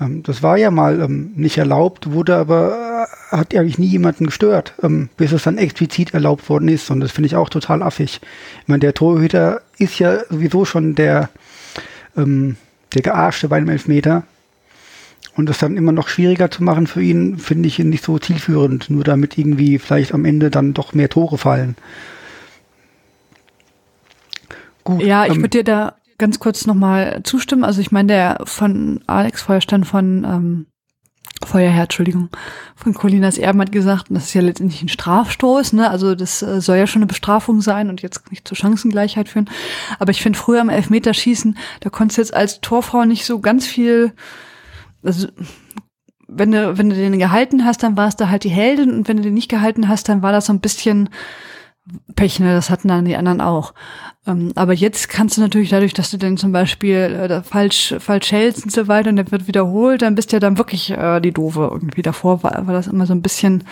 Ähm, 0.04 0.24
das 0.24 0.44
war 0.44 0.58
ja 0.58 0.72
mal 0.72 1.02
ähm, 1.02 1.32
nicht 1.36 1.58
erlaubt, 1.58 2.12
wurde 2.12 2.36
aber, 2.36 3.08
äh, 3.32 3.38
hat 3.38 3.56
eigentlich 3.56 3.80
nie 3.80 3.88
jemanden 3.88 4.28
gestört, 4.28 4.74
ähm, 4.84 5.10
bis 5.18 5.32
es 5.32 5.44
dann 5.44 5.58
explizit 5.58 6.14
erlaubt 6.14 6.50
worden 6.50 6.68
ist. 6.68 6.90
Und 6.92 7.00
das 7.00 7.12
finde 7.12 7.28
ich 7.28 7.36
auch 7.36 7.50
total 7.50 7.82
affig. 7.84 8.22
Ich 8.62 8.68
meine, 8.68 8.80
der 8.80 8.94
Torhüter 8.94 9.62
ist 9.78 10.00
ja 10.00 10.20
sowieso 10.30 10.66
schon 10.66 10.96
der, 10.96 11.30
der 12.16 13.02
Gearschte 13.02 13.50
bei 13.50 13.58
einem 13.58 13.70
Elfmeter. 13.70 14.22
Und 15.36 15.50
das 15.50 15.58
dann 15.58 15.78
immer 15.78 15.92
noch 15.92 16.10
schwieriger 16.10 16.52
zu 16.52 16.64
machen 16.64 16.86
für 16.86 17.02
ihn, 17.02 17.40
finde 17.40 17.68
ich 17.68 17.80
nicht 17.80 18.04
so 18.04 18.20
zielführend, 18.20 18.92
nur 18.92 19.04
damit 19.04 19.36
irgendwie 19.36 19.80
vielleicht 19.80 20.14
am 20.14 20.26
Ende 20.26 20.52
dann 20.52 20.76
doch 20.76 20.94
mehr 20.94 21.10
Tore 21.10 21.40
fallen. 21.40 21.76
Gut. 24.84 25.02
Ja, 25.02 25.26
ich 25.26 25.32
ähm, 25.32 25.38
würde 25.38 25.50
dir 25.50 25.64
da 25.64 25.96
ganz 26.18 26.40
kurz 26.40 26.66
nochmal 26.66 27.22
zustimmen. 27.24 27.64
Also 27.64 27.82
ich 27.82 27.92
meine, 27.92 28.08
der 28.08 28.38
von 28.46 29.02
Alex 29.08 29.42
Feuerstein 29.42 29.84
von 29.84 30.24
ähm, 30.24 30.66
Feuerherr, 31.46 31.84
Entschuldigung, 31.84 32.30
von 32.76 32.94
Colinas 32.94 33.38
Erben 33.38 33.60
hat 33.60 33.72
gesagt, 33.72 34.08
das 34.10 34.26
ist 34.26 34.34
ja 34.34 34.42
letztendlich 34.42 34.82
ein 34.82 34.90
Strafstoß, 34.90 35.74
ne? 35.74 35.90
Also 35.90 36.16
das 36.16 36.42
äh, 36.42 36.62
soll 36.62 36.78
ja 36.78 36.88
schon 36.88 37.02
eine 37.02 37.08
Bestrafung 37.08 37.62
sein 37.62 37.90
und 37.90 38.02
jetzt 38.02 38.30
nicht 38.32 38.48
zur 38.48 38.58
Chancengleichheit 38.58 39.30
führen. 39.30 39.50
Aber 40.00 40.12
ich 40.12 40.22
finde 40.22 40.40
früher 40.40 40.62
im 40.62 40.70
Elfmeterschießen, 40.70 41.58
da 41.82 41.90
konntest 41.90 42.18
du 42.18 42.22
jetzt 42.22 42.34
als 42.34 42.62
Torfrau 42.62 43.06
nicht 43.06 43.26
so 43.26 43.40
ganz 43.40 43.68
viel, 43.68 44.14
also 45.04 45.28
wenn 46.28 46.52
du, 46.52 46.78
wenn 46.78 46.90
du 46.90 46.96
den 46.96 47.20
gehalten 47.20 47.66
hast, 47.66 47.84
dann 47.84 47.98
warst 47.98 48.20
du 48.20 48.30
halt 48.30 48.44
die 48.44 48.50
Heldin 48.50 48.92
und 48.92 49.08
wenn 49.08 49.18
du 49.18 49.24
den 49.24 49.34
nicht 49.34 49.50
gehalten 49.50 49.88
hast, 49.88 50.10
dann 50.10 50.22
war 50.22 50.32
das 50.32 50.48
so 50.48 50.54
ein 50.54 50.62
bisschen 50.62 51.10
Pech, 52.16 52.40
ne? 52.40 52.54
Das 52.54 52.70
hatten 52.70 52.88
dann 52.88 53.06
die 53.06 53.16
anderen 53.18 53.42
auch. 53.42 53.74
Ähm, 54.26 54.54
aber 54.56 54.74
jetzt 54.74 55.10
kannst 55.10 55.36
du 55.38 55.42
natürlich 55.42 55.70
dadurch, 55.70 55.94
dass 55.94 56.12
du 56.12 56.18
den 56.18 56.38
zum 56.38 56.52
Beispiel 56.54 56.96
äh, 56.96 57.44
falsch, 57.44 57.96
falsch 58.00 58.32
hältst 58.32 58.64
und 58.64 58.72
so 58.72 58.88
weiter 58.88 59.10
und 59.10 59.18
der 59.18 59.30
wird 59.32 59.48
wiederholt, 59.48 60.02
dann 60.02 60.16
bist 60.16 60.32
du 60.32 60.38
ja 60.38 60.40
dann 60.40 60.58
wirklich 60.58 60.92
äh, 60.92 61.20
die 61.20 61.34
Doofe 61.34 61.70
irgendwie. 61.72 62.02
Davor 62.02 62.42
war, 62.44 62.66
war 62.66 62.74
das 62.74 62.88
immer 62.88 63.06
so 63.06 63.14
ein 63.14 63.22
bisschen 63.22 63.66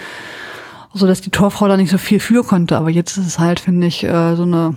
so, 0.93 1.08
dass 1.08 1.21
die 1.21 1.30
Torfrau 1.30 1.69
da 1.69 1.78
nicht 1.78 1.89
so 1.91 1.97
viel 1.97 2.19
für 2.19 2.43
konnte. 2.43 2.78
Aber 2.78 2.89
jetzt 2.89 3.15
ist 3.17 3.26
es 3.28 3.39
halt, 3.39 3.62
finde 3.62 3.88
ich, 3.88 4.04
äh, 4.04 4.36
so 4.36 4.43
eine, 4.43 4.76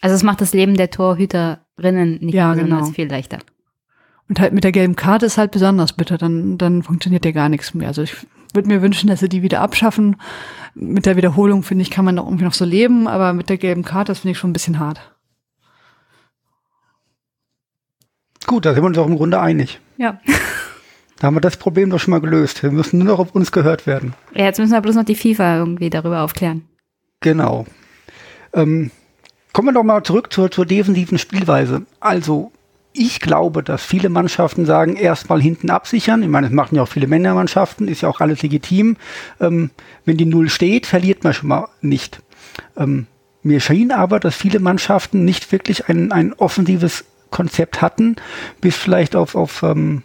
Also 0.00 0.14
es 0.14 0.22
macht 0.22 0.40
das 0.40 0.52
Leben 0.54 0.76
der 0.76 0.90
Torhüterinnen 0.90 2.18
nicht 2.20 2.34
Ja, 2.34 2.52
besonders 2.52 2.80
genau. 2.82 2.92
viel 2.92 3.08
leichter. 3.08 3.38
und 4.28 4.38
halt 4.38 4.52
mit 4.52 4.62
der 4.62 4.70
gelben 4.70 4.94
Karte 4.94 5.26
ist 5.26 5.38
halt 5.38 5.50
besonders 5.50 5.92
bitter, 5.92 6.18
dann, 6.18 6.56
dann 6.56 6.84
funktioniert 6.84 7.24
ja 7.24 7.32
gar 7.32 7.48
nichts 7.48 7.74
mehr. 7.74 7.88
Also 7.88 8.02
ich 8.02 8.14
würde 8.54 8.68
mir 8.68 8.82
wünschen, 8.82 9.08
dass 9.08 9.20
sie 9.20 9.28
die 9.28 9.42
wieder 9.42 9.60
abschaffen. 9.60 10.16
Mit 10.74 11.06
der 11.06 11.16
Wiederholung, 11.16 11.62
finde 11.62 11.82
ich, 11.82 11.90
kann 11.90 12.04
man 12.04 12.16
doch 12.16 12.26
irgendwie 12.26 12.44
noch 12.44 12.54
so 12.54 12.64
leben, 12.64 13.08
aber 13.08 13.32
mit 13.32 13.48
der 13.48 13.58
gelben 13.58 13.84
Karte, 13.84 14.12
das 14.12 14.20
finde 14.20 14.32
ich 14.32 14.38
schon 14.38 14.50
ein 14.50 14.54
bisschen 14.54 14.78
hart. 14.78 15.00
Gut, 18.46 18.64
da 18.64 18.74
sind 18.74 18.82
wir 18.82 18.86
uns 18.86 18.98
auch 18.98 19.06
im 19.06 19.16
Grunde 19.16 19.40
einig. 19.40 19.80
Ja. 19.96 20.20
Da 21.18 21.26
haben 21.26 21.36
wir 21.36 21.42
das 21.42 21.58
Problem 21.58 21.90
doch 21.90 22.00
schon 22.00 22.12
mal 22.12 22.20
gelöst. 22.22 22.62
Wir 22.62 22.70
müssen 22.70 22.98
nur 22.98 23.08
noch 23.08 23.18
auf 23.18 23.34
uns 23.34 23.52
gehört 23.52 23.86
werden. 23.86 24.14
Ja, 24.34 24.46
jetzt 24.46 24.58
müssen 24.58 24.72
wir 24.72 24.80
bloß 24.80 24.94
noch 24.94 25.04
die 25.04 25.14
FIFA 25.14 25.58
irgendwie 25.58 25.90
darüber 25.90 26.22
aufklären. 26.22 26.64
Genau. 27.20 27.66
Ähm, 28.54 28.90
kommen 29.52 29.68
wir 29.68 29.74
doch 29.74 29.82
mal 29.82 30.02
zurück 30.02 30.32
zur, 30.32 30.50
zur 30.50 30.64
defensiven 30.64 31.18
Spielweise. 31.18 31.84
Also, 32.00 32.52
ich 32.92 33.20
glaube, 33.20 33.62
dass 33.62 33.84
viele 33.84 34.08
Mannschaften 34.08 34.66
sagen, 34.66 34.96
erstmal 34.96 35.40
hinten 35.40 35.70
absichern. 35.70 36.22
Ich 36.22 36.28
meine, 36.28 36.48
das 36.48 36.54
machen 36.54 36.74
ja 36.74 36.82
auch 36.82 36.88
viele 36.88 37.06
Männermannschaften, 37.06 37.88
ist 37.88 38.00
ja 38.00 38.08
auch 38.08 38.20
alles 38.20 38.42
legitim. 38.42 38.96
Ähm, 39.40 39.70
wenn 40.04 40.16
die 40.16 40.24
Null 40.24 40.48
steht, 40.48 40.86
verliert 40.86 41.22
man 41.22 41.32
schon 41.32 41.48
mal 41.48 41.68
nicht. 41.80 42.22
Ähm, 42.76 43.06
mir 43.42 43.60
schien 43.60 43.92
aber, 43.92 44.20
dass 44.20 44.34
viele 44.34 44.58
Mannschaften 44.58 45.24
nicht 45.24 45.52
wirklich 45.52 45.88
ein, 45.88 46.12
ein 46.12 46.32
offensives 46.34 47.04
Konzept 47.30 47.80
hatten, 47.80 48.16
bis 48.60 48.76
vielleicht 48.76 49.14
auf, 49.14 49.34
auf 49.34 49.62
ähm, 49.62 50.02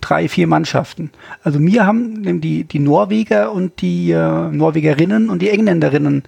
drei, 0.00 0.28
vier 0.28 0.46
Mannschaften. 0.46 1.10
Also 1.42 1.58
mir 1.58 1.86
haben 1.86 2.40
die, 2.40 2.64
die 2.64 2.78
Norweger 2.78 3.52
und 3.52 3.80
die 3.80 4.10
äh, 4.10 4.50
Norwegerinnen 4.50 5.30
und 5.30 5.40
die 5.40 5.48
Engländerinnen 5.48 6.24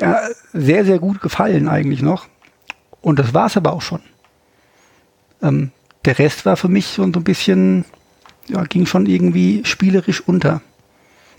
ja, 0.00 0.18
sehr, 0.52 0.84
sehr 0.84 0.98
gut 0.98 1.20
gefallen 1.20 1.68
eigentlich 1.68 2.02
noch. 2.02 2.26
Und 3.00 3.18
das 3.18 3.34
war 3.34 3.46
es 3.46 3.56
aber 3.56 3.72
auch 3.72 3.82
schon. 3.82 4.00
Ähm, 5.42 5.70
der 6.04 6.18
Rest 6.18 6.46
war 6.46 6.56
für 6.56 6.68
mich 6.68 6.86
so 6.86 7.02
ein 7.02 7.12
bisschen, 7.12 7.84
ja, 8.48 8.64
ging 8.64 8.86
schon 8.86 9.06
irgendwie 9.06 9.62
spielerisch 9.64 10.20
unter. 10.20 10.60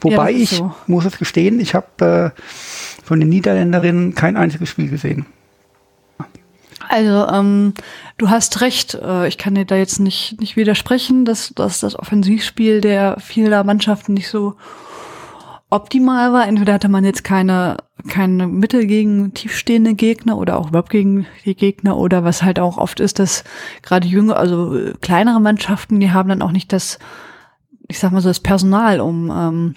Wobei 0.02 0.34
ist 0.34 0.52
ich, 0.52 0.58
so. 0.58 0.74
muss 0.88 1.06
es 1.06 1.18
gestehen, 1.18 1.60
ich 1.60 1.76
habe 1.76 2.34
äh, 2.36 2.42
von 3.04 3.20
den 3.20 3.30
Niederländerinnen 3.30 4.16
kein 4.16 4.38
einziges 4.38 4.70
Spiel 4.70 4.90
gesehen. 4.90 5.26
Also, 6.90 7.28
ähm, 7.28 7.74
du 8.18 8.30
hast 8.30 8.62
recht. 8.62 8.96
Äh, 8.96 9.28
ich 9.28 9.38
kann 9.38 9.56
dir 9.56 9.66
da 9.66 9.76
jetzt 9.76 10.00
nicht, 10.00 10.40
nicht 10.40 10.56
widersprechen, 10.56 11.24
dass, 11.26 11.54
dass 11.56 11.80
das 11.80 11.98
Offensivspiel 11.98 12.82
der 12.82 13.18
vieler 13.20 13.64
Mannschaften 13.64 14.14
nicht 14.14 14.28
so 14.28 14.56
optimal 15.74 16.32
war. 16.32 16.48
Entweder 16.48 16.74
hatte 16.74 16.88
man 16.88 17.04
jetzt 17.04 17.24
keine, 17.24 17.78
keine 18.08 18.48
Mittel 18.48 18.86
gegen 18.86 19.34
tiefstehende 19.34 19.96
Gegner 19.96 20.38
oder 20.38 20.58
auch 20.58 20.70
überhaupt 20.70 20.92
gegen 20.92 21.26
die 21.46 21.56
Gegner 21.56 21.98
oder 21.98 22.24
was 22.24 22.44
halt 22.44 22.60
auch 22.60 22.78
oft 22.78 23.00
ist, 23.00 23.20
dass 23.20 23.44
gerade 23.82 24.08
jüngere, 24.08 24.38
also 24.38 24.76
äh, 24.76 24.94
kleinere 25.02 25.42
Mannschaften, 25.42 26.00
die 26.00 26.12
haben 26.12 26.30
dann 26.30 26.42
auch 26.42 26.52
nicht 26.52 26.72
das, 26.72 27.00
ich 27.88 28.00
sag 28.00 28.12
mal 28.12 28.22
so, 28.22 28.30
das 28.30 28.40
Personal, 28.40 29.02
um, 29.02 29.32
ähm, 29.32 29.76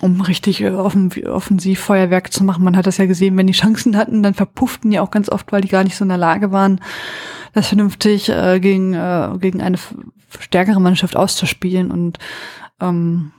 um 0.00 0.20
richtig 0.20 0.60
äh, 0.60 0.70
offen, 0.70 1.12
offensiv 1.26 1.80
Feuerwerk 1.80 2.32
zu 2.32 2.42
machen. 2.42 2.64
Man 2.64 2.76
hat 2.76 2.86
das 2.86 2.98
ja 2.98 3.06
gesehen, 3.06 3.36
wenn 3.36 3.46
die 3.46 3.52
Chancen 3.52 3.96
hatten, 3.96 4.24
dann 4.24 4.34
verpufften 4.34 4.90
die 4.90 4.98
auch 4.98 5.12
ganz 5.12 5.28
oft, 5.28 5.52
weil 5.52 5.60
die 5.60 5.68
gar 5.68 5.84
nicht 5.84 5.96
so 5.96 6.04
in 6.04 6.08
der 6.08 6.18
Lage 6.18 6.50
waren, 6.50 6.80
das 7.52 7.68
vernünftig 7.68 8.28
äh, 8.28 8.58
gegen, 8.58 8.94
äh, 8.94 9.30
gegen 9.40 9.62
eine 9.62 9.78
stärkere 10.40 10.80
Mannschaft 10.80 11.16
auszuspielen. 11.16 11.92
Und 11.92 12.18
ähm, 12.80 13.30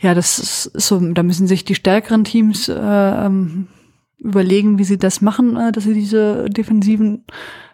ja, 0.00 0.14
das 0.14 0.38
ist 0.38 0.62
so, 0.74 1.00
da 1.12 1.22
müssen 1.22 1.46
sich 1.46 1.64
die 1.64 1.74
stärkeren 1.74 2.24
Teams 2.24 2.68
äh, 2.68 2.74
ähm, 2.74 3.68
überlegen, 4.18 4.78
wie 4.78 4.84
sie 4.84 4.98
das 4.98 5.20
machen, 5.20 5.56
äh, 5.56 5.72
dass 5.72 5.84
sie 5.84 5.94
diese 5.94 6.46
Defensiven 6.50 7.24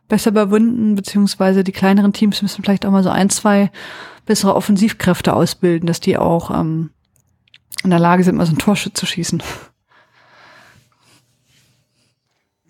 besser 0.09 0.31
überwinden, 0.31 0.95
beziehungsweise 0.95 1.65
die 1.65 1.73
kleineren 1.73 2.13
Teams 2.13 2.43
müssen 2.43 2.63
vielleicht 2.63 2.85
auch 2.85 2.91
mal 2.91 3.03
so 3.03 3.11
ein, 3.11 3.31
zwei 3.31 3.71
bessere 4.27 4.55
Offensivkräfte 4.55 5.33
ausbilden, 5.33 5.87
dass 5.87 6.01
die 6.01 6.17
auch 6.19 6.51
ähm, 6.51 6.91
in 7.83 7.91
der 7.91 7.99
Lage 7.99 8.23
sind, 8.23 8.37
mal 8.37 8.47
so 8.47 8.53
ein 8.53 8.59
Torschütz 8.59 8.99
zu 8.99 9.07
schießen. 9.07 9.43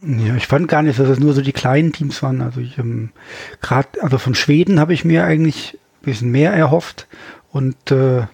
Ja, 0.04 0.34
ich 0.34 0.46
fand 0.46 0.66
gar 0.66 0.82
nicht, 0.82 0.98
dass 0.98 1.08
es 1.08 1.20
nur 1.20 1.32
so 1.32 1.42
die 1.42 1.52
kleinen 1.52 1.92
Teams 1.92 2.22
waren. 2.22 2.40
Also 2.40 2.60
ich 2.60 2.78
ähm, 2.78 3.10
gerade, 3.60 4.02
also 4.02 4.18
von 4.18 4.34
Schweden 4.34 4.80
habe 4.80 4.94
ich 4.94 5.04
mir 5.04 5.24
eigentlich 5.24 5.74
ein 5.74 6.04
bisschen 6.04 6.30
mehr 6.30 6.52
erhofft. 6.52 7.06
Und 7.50 7.90
äh, 7.92 8.26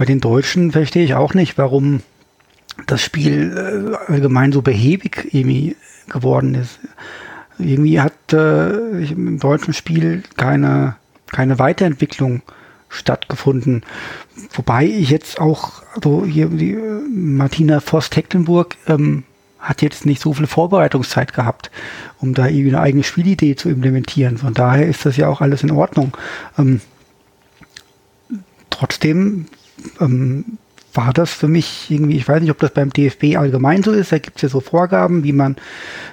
bei 0.00 0.06
den 0.06 0.20
Deutschen 0.20 0.72
verstehe 0.72 1.04
ich 1.04 1.14
auch 1.14 1.34
nicht, 1.34 1.58
warum 1.58 2.00
das 2.86 3.02
Spiel 3.02 3.94
äh, 4.08 4.10
allgemein 4.10 4.50
so 4.50 4.62
behäbig 4.62 5.28
irgendwie 5.32 5.76
geworden 6.08 6.54
ist. 6.54 6.78
Irgendwie 7.58 8.00
hat 8.00 8.14
äh, 8.32 9.02
im 9.04 9.38
deutschen 9.38 9.74
Spiel 9.74 10.22
keine, 10.38 10.96
keine 11.30 11.58
Weiterentwicklung 11.58 12.40
stattgefunden. 12.88 13.82
Wobei 14.54 14.86
ich 14.86 15.10
jetzt 15.10 15.38
auch, 15.38 15.82
also 15.94 16.24
hier 16.24 16.46
die 16.46 16.72
äh, 16.72 17.02
Martina 17.14 17.80
Voss-Tecklenburg 17.80 18.78
ähm, 18.86 19.24
hat 19.58 19.82
jetzt 19.82 20.06
nicht 20.06 20.22
so 20.22 20.32
viel 20.32 20.46
Vorbereitungszeit 20.46 21.34
gehabt, 21.34 21.70
um 22.20 22.32
da 22.32 22.46
irgendwie 22.46 22.74
eine 22.74 22.80
eigene 22.80 23.04
Spielidee 23.04 23.54
zu 23.54 23.68
implementieren. 23.68 24.38
Von 24.38 24.54
daher 24.54 24.86
ist 24.86 25.04
das 25.04 25.18
ja 25.18 25.28
auch 25.28 25.42
alles 25.42 25.62
in 25.62 25.70
Ordnung. 25.70 26.16
Ähm, 26.56 26.80
trotzdem 28.70 29.44
ähm, 30.00 30.58
war 30.92 31.12
das 31.12 31.32
für 31.32 31.48
mich 31.48 31.86
irgendwie, 31.90 32.16
ich 32.16 32.28
weiß 32.28 32.40
nicht, 32.40 32.50
ob 32.50 32.58
das 32.58 32.72
beim 32.72 32.90
DFB 32.90 33.36
allgemein 33.36 33.82
so 33.82 33.92
ist, 33.92 34.12
da 34.12 34.18
gibt 34.18 34.36
es 34.36 34.42
ja 34.42 34.48
so 34.48 34.60
Vorgaben, 34.60 35.22
wie 35.22 35.32
man 35.32 35.56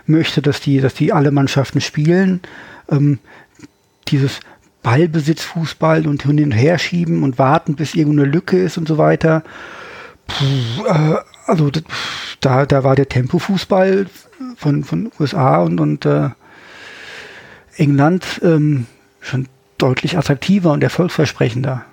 möchte, 0.06 0.42
dass 0.42 0.62
die, 0.62 0.80
dass 0.80 0.94
die 0.94 1.14
alle 1.14 1.32
Mannschaften 1.32 1.82
spielen. 1.82 2.42
Ähm, 2.90 3.20
dieses 4.08 4.40
Ballbesitzfußball 4.84 6.08
und 6.08 6.24
hin 6.24 6.44
und 6.44 6.52
her 6.52 6.78
schieben 6.78 7.24
und 7.24 7.40
warten, 7.40 7.76
bis 7.76 7.96
irgendeine 7.96 8.30
Lücke 8.30 8.58
ist 8.58 8.78
und 8.78 8.88
so 8.88 8.98
weiter. 8.98 9.44
Puh, 10.28 10.86
äh, 10.86 11.18
also 11.46 11.72
da, 12.40 12.66
da 12.66 12.84
war 12.84 12.96
der 12.96 13.10
Tempofußball 13.10 14.08
von, 14.56 14.84
von 14.84 15.12
USA 15.20 15.58
und, 15.58 15.80
und 15.80 16.06
äh, 16.06 16.30
England 17.76 18.42
ähm, 18.44 18.86
schon 19.22 19.48
deutlich 19.78 20.18
attraktiver 20.18 20.72
und 20.72 20.84
erfolgsversprechender. 20.84 21.86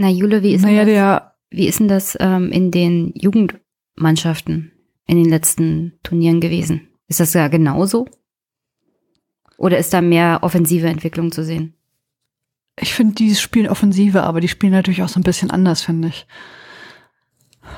Na, 0.00 0.08
Jule, 0.08 0.42
wie 0.42 0.54
ist 0.54 0.62
Naja, 0.62 0.84
denn 0.84 0.94
das, 0.94 1.22
wie 1.50 1.66
ist 1.66 1.80
denn 1.80 1.88
das 1.88 2.16
ähm, 2.20 2.52
in 2.52 2.70
den 2.70 3.12
Jugendmannschaften 3.14 4.70
in 5.06 5.16
den 5.16 5.28
letzten 5.28 5.98
Turnieren 6.02 6.40
gewesen? 6.40 6.88
Ist 7.08 7.20
das 7.20 7.32
ja 7.34 7.48
genauso? 7.48 8.06
Oder 9.56 9.78
ist 9.78 9.92
da 9.92 10.00
mehr 10.00 10.40
offensive 10.42 10.86
Entwicklung 10.86 11.32
zu 11.32 11.42
sehen? 11.42 11.74
ich 12.80 12.94
finde, 12.94 13.14
die 13.14 13.34
spielen 13.34 13.68
Offensive, 13.68 14.22
aber 14.22 14.40
die 14.40 14.48
spielen 14.48 14.72
natürlich 14.72 15.02
auch 15.02 15.08
so 15.08 15.20
ein 15.20 15.24
bisschen 15.24 15.50
anders, 15.50 15.82
finde 15.82 16.08
ich. 16.08 16.26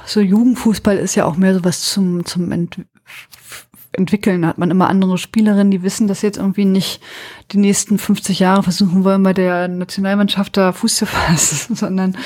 So 0.04 0.20
Jugendfußball 0.20 0.96
ist 0.96 1.14
ja 1.14 1.24
auch 1.24 1.36
mehr 1.36 1.54
so 1.54 1.64
was 1.64 1.82
zum, 1.82 2.24
zum 2.24 2.52
Ent 2.52 2.80
Entwickeln. 4.00 4.42
Da 4.42 4.48
hat 4.48 4.58
man 4.58 4.70
immer 4.70 4.88
andere 4.88 5.18
Spielerinnen, 5.18 5.70
die 5.70 5.82
wissen, 5.82 6.08
dass 6.08 6.20
sie 6.20 6.26
jetzt 6.26 6.38
irgendwie 6.38 6.64
nicht 6.64 7.00
die 7.52 7.58
nächsten 7.58 7.98
50 7.98 8.40
Jahre 8.40 8.62
versuchen 8.62 9.04
wollen, 9.04 9.22
bei 9.22 9.32
der 9.32 9.68
Nationalmannschaft 9.68 10.56
da 10.56 10.72
Fuß 10.72 10.96
zu 10.96 11.06
fassen, 11.06 11.74
sondern 11.76 12.16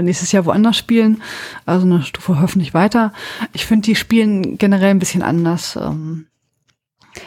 nächstes 0.00 0.32
Jahr 0.32 0.44
woanders 0.44 0.76
spielen. 0.76 1.22
Also 1.66 1.86
eine 1.86 2.02
Stufe 2.02 2.40
hoffentlich 2.40 2.74
weiter. 2.74 3.12
Ich 3.52 3.66
finde, 3.66 3.86
die 3.86 3.96
spielen 3.96 4.58
generell 4.58 4.90
ein 4.90 4.98
bisschen 5.00 5.22
anders. 5.22 5.76
Ähm, 5.76 6.26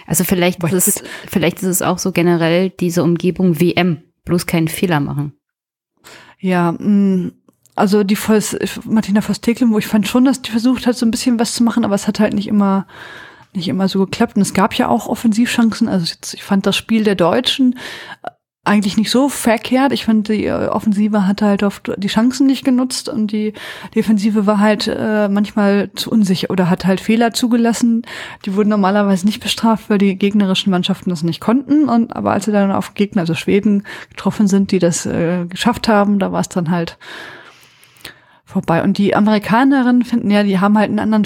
Also 0.06 0.24
vielleicht 0.24 0.64
ist 0.64 0.88
es, 0.88 1.04
vielleicht 1.28 1.58
ist 1.58 1.70
es 1.70 1.82
auch 1.82 1.98
so 1.98 2.12
generell 2.12 2.70
diese 2.70 3.04
Umgebung 3.04 3.60
WM, 3.60 4.04
bloß 4.26 4.46
keinen 4.46 4.68
Fehler 4.68 5.00
machen. 5.00 5.34
Ja, 6.40 6.74
mh, 6.78 7.32
also 7.76 8.04
die 8.04 8.16
Voss, 8.16 8.58
Martina 8.86 9.22
Voss-Teklin, 9.22 9.72
wo 9.72 9.78
ich 9.78 9.88
fand 9.88 10.08
schon, 10.08 10.26
dass 10.26 10.42
die 10.42 10.52
versucht 10.52 10.88
hat, 10.88 10.98
so 10.98 11.06
ein 11.06 11.12
bisschen 11.12 11.40
was 11.40 11.54
zu 11.54 11.64
machen, 11.64 11.86
aber 11.86 11.96
es 11.96 12.08
hat 12.08 12.20
halt 12.20 12.34
nicht 12.34 12.48
immer, 12.48 12.88
nicht 13.58 13.68
immer 13.68 13.88
so 13.88 14.00
geklappt. 14.00 14.36
Und 14.36 14.42
es 14.42 14.54
gab 14.54 14.74
ja 14.76 14.88
auch 14.88 15.08
Offensivchancen. 15.08 15.90
Also 15.90 16.16
ich 16.34 16.44
fand 16.44 16.66
das 16.66 16.76
Spiel 16.76 17.04
der 17.04 17.16
Deutschen 17.16 17.78
äh, 18.24 18.30
eigentlich 18.64 18.98
nicht 18.98 19.10
so 19.10 19.30
verkehrt. 19.30 19.94
Ich 19.94 20.06
fand, 20.06 20.28
die 20.28 20.46
äh, 20.46 20.68
Offensive 20.68 21.26
hat 21.26 21.42
halt 21.42 21.64
oft 21.64 21.92
die 21.98 22.08
Chancen 22.08 22.48
nicht 22.48 22.66
genutzt 22.66 23.10
und 23.10 23.32
die 23.32 23.54
Defensive 23.96 24.46
war 24.46 24.60
halt 24.60 24.88
äh, 24.88 25.30
manchmal 25.30 25.90
zu 25.96 26.12
unsicher 26.12 26.50
oder 26.50 26.70
hat 26.70 26.86
halt 26.86 27.00
Fehler 27.00 27.32
zugelassen. 27.34 28.04
Die 28.46 28.56
wurden 28.56 28.70
normalerweise 28.70 29.26
nicht 29.26 29.42
bestraft, 29.42 29.90
weil 29.90 29.98
die 29.98 30.18
gegnerischen 30.18 30.72
Mannschaften 30.72 31.10
das 31.10 31.24
nicht 31.24 31.40
konnten. 31.40 31.90
Und 31.90 32.16
aber 32.16 32.32
als 32.34 32.46
sie 32.46 32.52
dann 32.52 32.72
auf 32.72 32.94
Gegner, 32.94 33.22
also 33.22 33.36
Schweden, 33.36 33.84
getroffen 34.10 34.48
sind, 34.48 34.72
die 34.72 34.80
das 34.80 35.06
äh, 35.06 35.46
geschafft 35.46 35.88
haben, 35.88 36.20
da 36.20 36.32
war 36.32 36.42
es 36.42 36.50
dann 36.50 36.70
halt 36.70 36.98
vorbei. 38.48 38.82
Und 38.82 38.98
die 38.98 39.16
Amerikanerinnen 39.16 40.04
finden 40.04 40.32
ja, 40.32 40.44
die 40.44 40.60
haben 40.60 40.78
halt 40.78 40.90
einen 40.90 41.00
anderen 41.00 41.26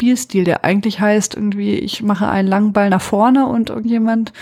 Spielstil, 0.00 0.44
der 0.44 0.64
eigentlich 0.64 0.98
heißt, 0.98 1.34
irgendwie, 1.34 1.74
ich 1.74 2.02
mache 2.02 2.26
einen 2.26 2.48
langen 2.48 2.72
Ball 2.72 2.88
nach 2.88 3.02
vorne 3.02 3.46
und 3.46 3.68
irgendjemand 3.68 4.32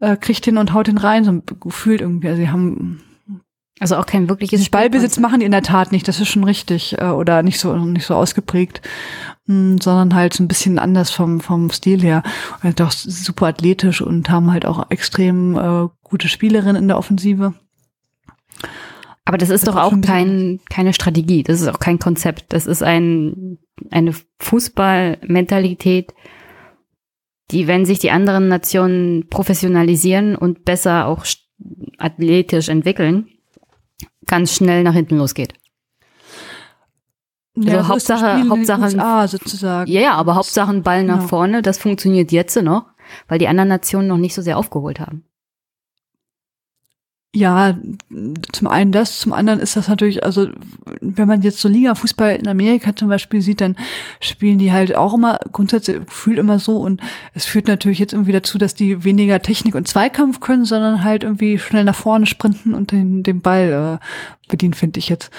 äh, 0.00 0.16
kriegt 0.16 0.44
den 0.44 0.58
und 0.58 0.72
haut 0.74 0.88
den 0.88 0.98
rein, 0.98 1.22
so 1.22 1.40
gefühlt 1.60 2.00
irgendwie. 2.00 2.26
Also 2.26 2.40
sie 2.40 2.50
haben 2.50 3.00
Also 3.78 3.94
auch 3.96 4.06
kein 4.06 4.28
wirkliches 4.28 4.70
Ballbesitz 4.70 5.18
machen 5.20 5.38
die 5.38 5.46
in 5.46 5.52
der 5.52 5.62
Tat 5.62 5.92
nicht, 5.92 6.08
das 6.08 6.18
ist 6.18 6.28
schon 6.28 6.42
richtig 6.42 6.98
äh, 6.98 7.04
oder 7.04 7.44
nicht 7.44 7.60
so 7.60 7.76
nicht 7.76 8.06
so 8.06 8.16
ausgeprägt, 8.16 8.82
mh, 9.46 9.78
sondern 9.80 10.14
halt 10.16 10.34
so 10.34 10.42
ein 10.42 10.48
bisschen 10.48 10.80
anders 10.80 11.12
vom 11.12 11.40
vom 11.40 11.70
Stil 11.70 12.02
her. 12.02 12.24
Und 12.56 12.64
halt 12.64 12.82
auch 12.82 12.90
super 12.90 13.46
athletisch 13.46 14.02
und 14.02 14.30
haben 14.30 14.50
halt 14.50 14.66
auch 14.66 14.90
extrem 14.90 15.56
äh, 15.56 15.88
gute 16.02 16.28
Spielerinnen 16.28 16.82
in 16.82 16.88
der 16.88 16.98
Offensive. 16.98 17.54
Aber 19.24 19.38
das 19.38 19.50
ist 19.50 19.66
Das 19.66 19.74
doch 19.74 19.80
ist 19.80 19.92
auch 19.92 20.00
kein, 20.00 20.60
keine 20.68 20.92
Strategie, 20.92 21.42
das 21.44 21.60
ist 21.60 21.68
auch 21.68 21.78
kein 21.78 21.98
Konzept. 21.98 22.52
Das 22.52 22.66
ist 22.66 22.82
ein, 22.82 23.58
eine 23.90 24.14
Fußballmentalität, 24.40 26.12
die, 27.52 27.66
wenn 27.68 27.84
sich 27.84 27.98
die 28.00 28.10
anderen 28.10 28.48
Nationen 28.48 29.28
professionalisieren 29.28 30.34
und 30.36 30.64
besser 30.64 31.06
auch 31.06 31.24
athletisch 31.98 32.68
entwickeln, 32.68 33.28
ganz 34.26 34.54
schnell 34.54 34.82
nach 34.82 34.94
hinten 34.94 35.18
losgeht. 35.18 35.54
Also 37.56 37.68
das 37.70 37.88
Hauptsache- 37.88 38.48
Hauptsache- 38.48 38.82
USA 38.82 39.28
sozusagen. 39.28 39.90
Ja, 39.90 40.00
ja, 40.00 40.14
aber 40.14 40.34
Hauptsache 40.34 40.72
Ball 40.80 41.04
nach 41.04 41.16
Genau. 41.18 41.28
vorne, 41.28 41.62
das 41.62 41.78
funktioniert 41.78 42.32
jetzt 42.32 42.56
noch, 42.60 42.86
weil 43.28 43.38
die 43.38 43.46
anderen 43.48 43.68
Nationen 43.68 44.08
noch 44.08 44.16
nicht 44.16 44.34
so 44.34 44.42
sehr 44.42 44.56
aufgeholt 44.58 44.98
haben. 45.00 45.24
Ja, 47.34 47.78
zum 48.52 48.68
einen 48.68 48.92
das, 48.92 49.20
zum 49.20 49.32
anderen 49.32 49.58
ist 49.58 49.74
das 49.74 49.88
natürlich, 49.88 50.22
also 50.22 50.48
wenn 51.00 51.26
man 51.26 51.40
jetzt 51.40 51.60
so 51.60 51.68
Liga-Fußball 51.68 52.36
in 52.36 52.46
Amerika 52.46 52.94
zum 52.94 53.08
Beispiel 53.08 53.40
sieht, 53.40 53.62
dann 53.62 53.74
spielen 54.20 54.58
die 54.58 54.70
halt 54.70 54.94
auch 54.94 55.14
immer 55.14 55.40
grundsätzlich 55.50 56.04
gefühlt 56.04 56.36
immer 56.38 56.58
so 56.58 56.76
und 56.76 57.00
es 57.32 57.46
führt 57.46 57.68
natürlich 57.68 57.98
jetzt 58.00 58.12
irgendwie 58.12 58.32
dazu, 58.32 58.58
dass 58.58 58.74
die 58.74 59.02
weniger 59.04 59.40
Technik 59.40 59.74
und 59.74 59.88
Zweikampf 59.88 60.40
können, 60.40 60.66
sondern 60.66 61.04
halt 61.04 61.22
irgendwie 61.24 61.58
schnell 61.58 61.84
nach 61.84 61.94
vorne 61.94 62.26
sprinten 62.26 62.74
und 62.74 62.92
den, 62.92 63.22
den 63.22 63.40
Ball 63.40 63.98
äh, 64.02 64.50
bedienen, 64.50 64.74
finde 64.74 64.98
ich 64.98 65.08
jetzt. 65.08 65.30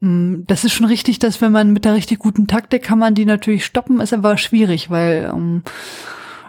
Mm, 0.00 0.42
Das 0.46 0.64
ist 0.64 0.72
schon 0.74 0.86
richtig, 0.86 1.20
dass 1.20 1.40
wenn 1.40 1.52
man 1.52 1.72
mit 1.72 1.86
der 1.86 1.94
richtig 1.94 2.18
guten 2.18 2.48
Taktik 2.48 2.82
kann 2.82 2.98
man 2.98 3.14
die 3.14 3.24
natürlich 3.24 3.64
stoppen, 3.64 4.00
ist 4.00 4.12
aber 4.12 4.36
schwierig, 4.36 4.90
weil 4.90 5.30
ähm, 5.32 5.62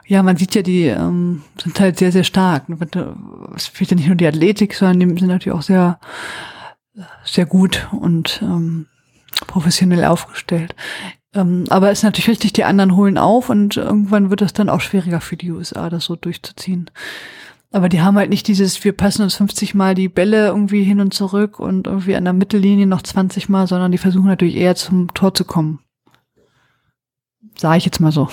ja, 0.06 0.24
man 0.24 0.38
sieht 0.38 0.56
ja, 0.56 0.62
die 0.62 0.86
ähm, 0.86 1.44
sind 1.62 1.80
halt 1.80 1.98
sehr, 1.98 2.12
sehr 2.12 2.24
stark. 2.24 2.66
Es 3.56 3.68
fehlt 3.68 3.92
ja 3.92 3.96
nicht 3.96 4.08
nur 4.08 4.16
die 4.16 4.28
Athletik, 4.28 4.74
sondern 4.74 5.00
die 5.00 5.20
sind 5.20 5.30
natürlich 5.30 5.58
auch 5.58 5.62
sehr, 5.62 6.00
sehr 7.24 7.46
gut 7.46 7.88
und 7.92 8.42
ähm, 8.42 8.88
professionell 9.48 10.06
aufgestellt. 10.06 10.76
Ähm, 11.34 11.66
aber 11.70 11.92
es 11.92 12.00
ist 12.00 12.04
natürlich 12.04 12.30
richtig, 12.30 12.54
die 12.54 12.64
anderen 12.64 12.96
holen 12.96 13.18
auf 13.18 13.50
und 13.50 13.78
irgendwann 13.78 14.30
wird 14.30 14.42
es 14.42 14.54
dann 14.54 14.70
auch 14.70 14.82
schwieriger 14.82 15.22
für 15.22 15.38
die 15.38 15.52
USA, 15.52 15.90
das 15.90 16.06
so 16.06 16.16
durchzuziehen. 16.16 16.90
Aber 17.74 17.88
die 17.88 18.02
haben 18.02 18.18
halt 18.18 18.30
nicht 18.30 18.48
dieses, 18.48 18.84
wir 18.84 18.92
passen 18.92 19.24
uns 19.24 19.36
50 19.36 19.76
Mal 19.76 19.96
die 19.96 20.10
Bälle 20.10 20.48
irgendwie 20.48 20.84
hin 20.84 21.00
und 21.00 21.14
zurück 21.14 21.58
und 21.58 21.88
irgendwie 21.88 22.18
an 22.18 22.26
der 22.26 22.34
Mittellinie 22.34 22.86
noch 22.86 23.02
20 23.02 23.48
Mal, 23.48 23.66
sondern 23.66 23.94
die 23.94 23.98
versuchen 23.98 24.28
natürlich 24.28 24.58
eher 24.58 24.76
zum 24.76 25.14
Tor 25.14 25.34
zu 25.34 25.46
kommen. 25.46 25.80
Sag 27.56 27.78
ich 27.78 27.86
jetzt 27.86 28.02
mal 28.02 28.12
so. 28.12 28.28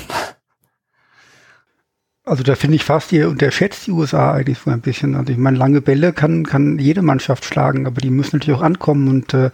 Also 2.28 2.42
da 2.42 2.54
finde 2.54 2.76
ich 2.76 2.84
fast, 2.84 3.10
ihr 3.12 3.28
unterschätzt 3.28 3.86
die 3.86 3.90
USA 3.90 4.32
eigentlich 4.32 4.58
so 4.58 4.70
ein 4.70 4.80
bisschen. 4.80 5.14
Also 5.14 5.32
ich 5.32 5.38
meine, 5.38 5.56
lange 5.56 5.80
Bälle 5.80 6.12
kann, 6.12 6.44
kann 6.44 6.78
jede 6.78 7.02
Mannschaft 7.02 7.44
schlagen, 7.44 7.86
aber 7.86 8.00
die 8.00 8.10
müssen 8.10 8.36
natürlich 8.36 8.58
auch 8.58 8.64
ankommen 8.64 9.08
und 9.08 9.32
äh, 9.32 9.50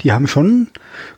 die 0.00 0.12
haben 0.12 0.26
schon 0.26 0.68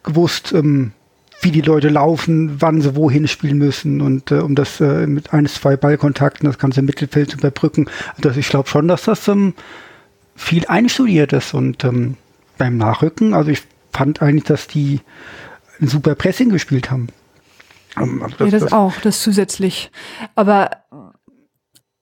gewusst, 0.02 0.52
ähm, 0.52 0.92
wie 1.40 1.50
die 1.50 1.60
Leute 1.60 1.88
laufen, 1.88 2.60
wann 2.60 2.82
sie 2.82 2.94
wohin 2.94 3.26
spielen 3.28 3.58
müssen 3.58 4.00
und 4.00 4.30
äh, 4.30 4.40
um 4.40 4.54
das 4.54 4.80
äh, 4.80 5.06
mit 5.06 5.32
eines, 5.32 5.54
zwei 5.54 5.76
Ballkontakten 5.76 6.46
das 6.46 6.58
ganze 6.58 6.82
Mittelfeld 6.82 7.30
zu 7.30 7.38
überbrücken. 7.38 7.86
Also 8.22 8.38
ich 8.38 8.48
glaube 8.48 8.68
schon, 8.68 8.88
dass 8.88 9.04
das 9.04 9.28
ähm, 9.28 9.54
viel 10.36 10.66
einstudiert 10.66 11.32
ist 11.32 11.54
und 11.54 11.84
ähm, 11.84 12.16
beim 12.58 12.76
Nachrücken, 12.76 13.34
also 13.34 13.50
ich 13.50 13.62
fand 13.92 14.20
eigentlich, 14.20 14.44
dass 14.44 14.66
die 14.66 15.00
ein 15.80 15.88
super 15.88 16.14
Pressing 16.14 16.50
gespielt 16.50 16.90
haben. 16.90 17.08
Ähm, 17.96 18.22
also 18.22 18.44
ja, 18.44 18.50
das, 18.50 18.72
auch, 18.72 18.94
das 19.02 19.22
zusätzlich. 19.22 19.90
Aber 20.34 20.70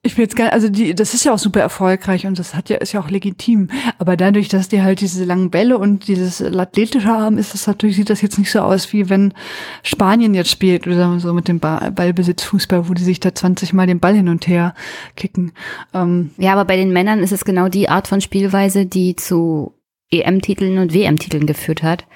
ich 0.07 0.16
will 0.16 0.25
jetzt 0.25 0.37
gar 0.37 0.53
also 0.53 0.69
die, 0.69 0.95
das 0.95 1.12
ist 1.14 1.25
ja 1.25 1.33
auch 1.35 1.38
super 1.38 1.61
erfolgreich 1.61 2.27
und 2.27 2.38
das 2.38 2.55
hat 2.55 2.69
ja, 2.71 2.77
ist 2.77 2.92
ja 2.92 3.01
auch 3.01 3.11
legitim. 3.11 3.69
Aber 3.99 4.16
dadurch, 4.16 4.49
dass 4.49 4.69
die 4.69 4.81
halt 4.83 5.01
diese 5.01 5.25
langen 5.25 5.51
Bälle 5.51 5.77
und 5.79 6.09
dieses 6.09 6.40
Athletische 6.42 7.09
haben, 7.09 7.38
ist 7.38 7.53
das 7.55 7.66
natürlich, 7.66 7.97
sieht 7.97 8.09
das 8.11 8.23
jetzt 8.23 8.38
nicht 8.38 8.51
so 8.51 8.61
aus, 8.61 8.92
wie 8.92 9.09
wenn 9.11 9.35
Spanien 9.83 10.35
jetzt 10.35 10.51
spielt 10.51 10.87
oder 10.87 11.19
so 11.21 11.33
mit 11.35 11.49
dem 11.49 11.61
Ba- 11.61 11.90
Ballbesitzfußball, 11.90 12.88
wo 12.88 12.95
die 12.95 13.05
sich 13.05 13.21
da 13.21 13.35
20 13.35 13.73
Mal 13.73 13.87
den 13.87 14.01
Ball 14.01 14.14
hin 14.14 14.29
und 14.29 14.47
her 14.47 14.75
kicken. 15.16 15.53
Ähm, 15.92 16.31
Ja, 16.38 16.53
aber 16.53 16.64
bei 16.64 16.77
den 16.77 16.92
Männern 16.92 17.21
ist 17.21 17.33
es 17.33 17.45
genau 17.45 17.69
die 17.69 17.88
Art 17.88 18.09
von 18.09 18.21
Spielweise, 18.21 18.87
die 18.87 19.16
zu 19.16 19.75
EM-Titeln 20.11 20.79
und 20.79 20.95
WM-Titeln 20.95 21.47
geführt 21.47 21.83
hat 21.83 22.07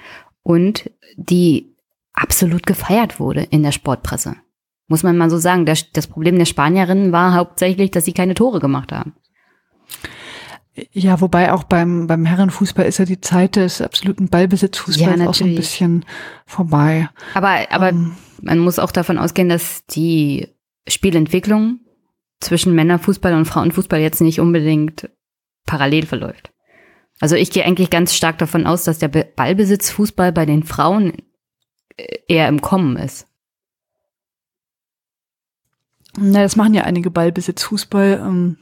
und 0.43 0.91
die 1.17 1.75
absolut 2.13 2.67
gefeiert 2.67 3.19
wurde 3.21 3.43
in 3.51 3.63
der 3.63 3.73
Sportpresse. 3.73 4.37
Muss 4.91 5.05
man 5.05 5.17
mal 5.17 5.31
so 5.31 5.39
sagen. 5.39 5.65
Das, 5.67 5.91
das 5.93 6.07
Problem 6.09 6.37
der 6.37 6.47
Spanierinnen 6.47 7.13
war 7.13 7.33
hauptsächlich, 7.35 7.93
dass 7.93 8.05
sie 8.05 8.13
keine 8.13 8.35
Tore 8.35 8.59
gemacht 8.59 8.91
haben. 8.93 9.15
ja, 10.93 11.21
wobei 11.21 11.53
auch 11.53 11.65
beim, 11.65 12.07
beim 12.07 12.25
Herrenfußball 12.25 12.87
ist 12.87 12.99
ja 12.99 13.05
die 13.05 13.21
Zeit 13.21 13.57
des 13.57 13.81
absoluten 13.81 14.29
Ballbesitzfußballs 14.29 15.21
Ja, 15.21 15.29
auch 15.29 15.35
so 15.35 15.45
ein 15.45 15.55
bisschen 15.55 16.05
vorbei. 16.47 17.09
Aber, 17.35 17.59
aber 17.71 17.91
Ähm, 17.91 18.17
man 18.43 18.59
muss 18.59 18.79
auch 18.79 18.91
davon 18.93 19.19
ausgehen, 19.19 19.49
dass 19.49 19.85
die 19.87 20.49
Spielentwicklung 20.89 21.81
zwischen 22.41 22.75
Männerfußball 22.75 23.35
und 23.35 23.45
Frauenfußball 23.45 24.01
jetzt 24.01 24.21
nicht 24.21 24.41
unbedingt 24.41 25.11
parallel 25.67 26.07
verläuft. 26.07 26.51
Also 27.21 27.37
ich 27.37 27.51
gehe 27.51 27.65
eigentlich 27.65 27.91
ganz 27.91 28.15
stark 28.15 28.39
davon 28.39 28.67
aus, 28.67 28.83
dass 28.85 28.99
der 28.99 29.09
Be- 29.09 29.29
Ballbesitzfußball 29.37 30.33
bei 30.33 30.47
den 30.47 30.65
Frauen 30.65 31.13
äh, 31.97 32.19
eher 32.27 32.49
im 32.49 32.61
Kommen 32.61 32.97
ist. 32.97 33.27
Na, 36.17 36.43
das 36.43 36.57
machen 36.57 36.75
ja 36.75 36.83
einige 36.85 37.11
Ballbesitzfußball. 37.11 38.23
Ähm, 38.25 38.57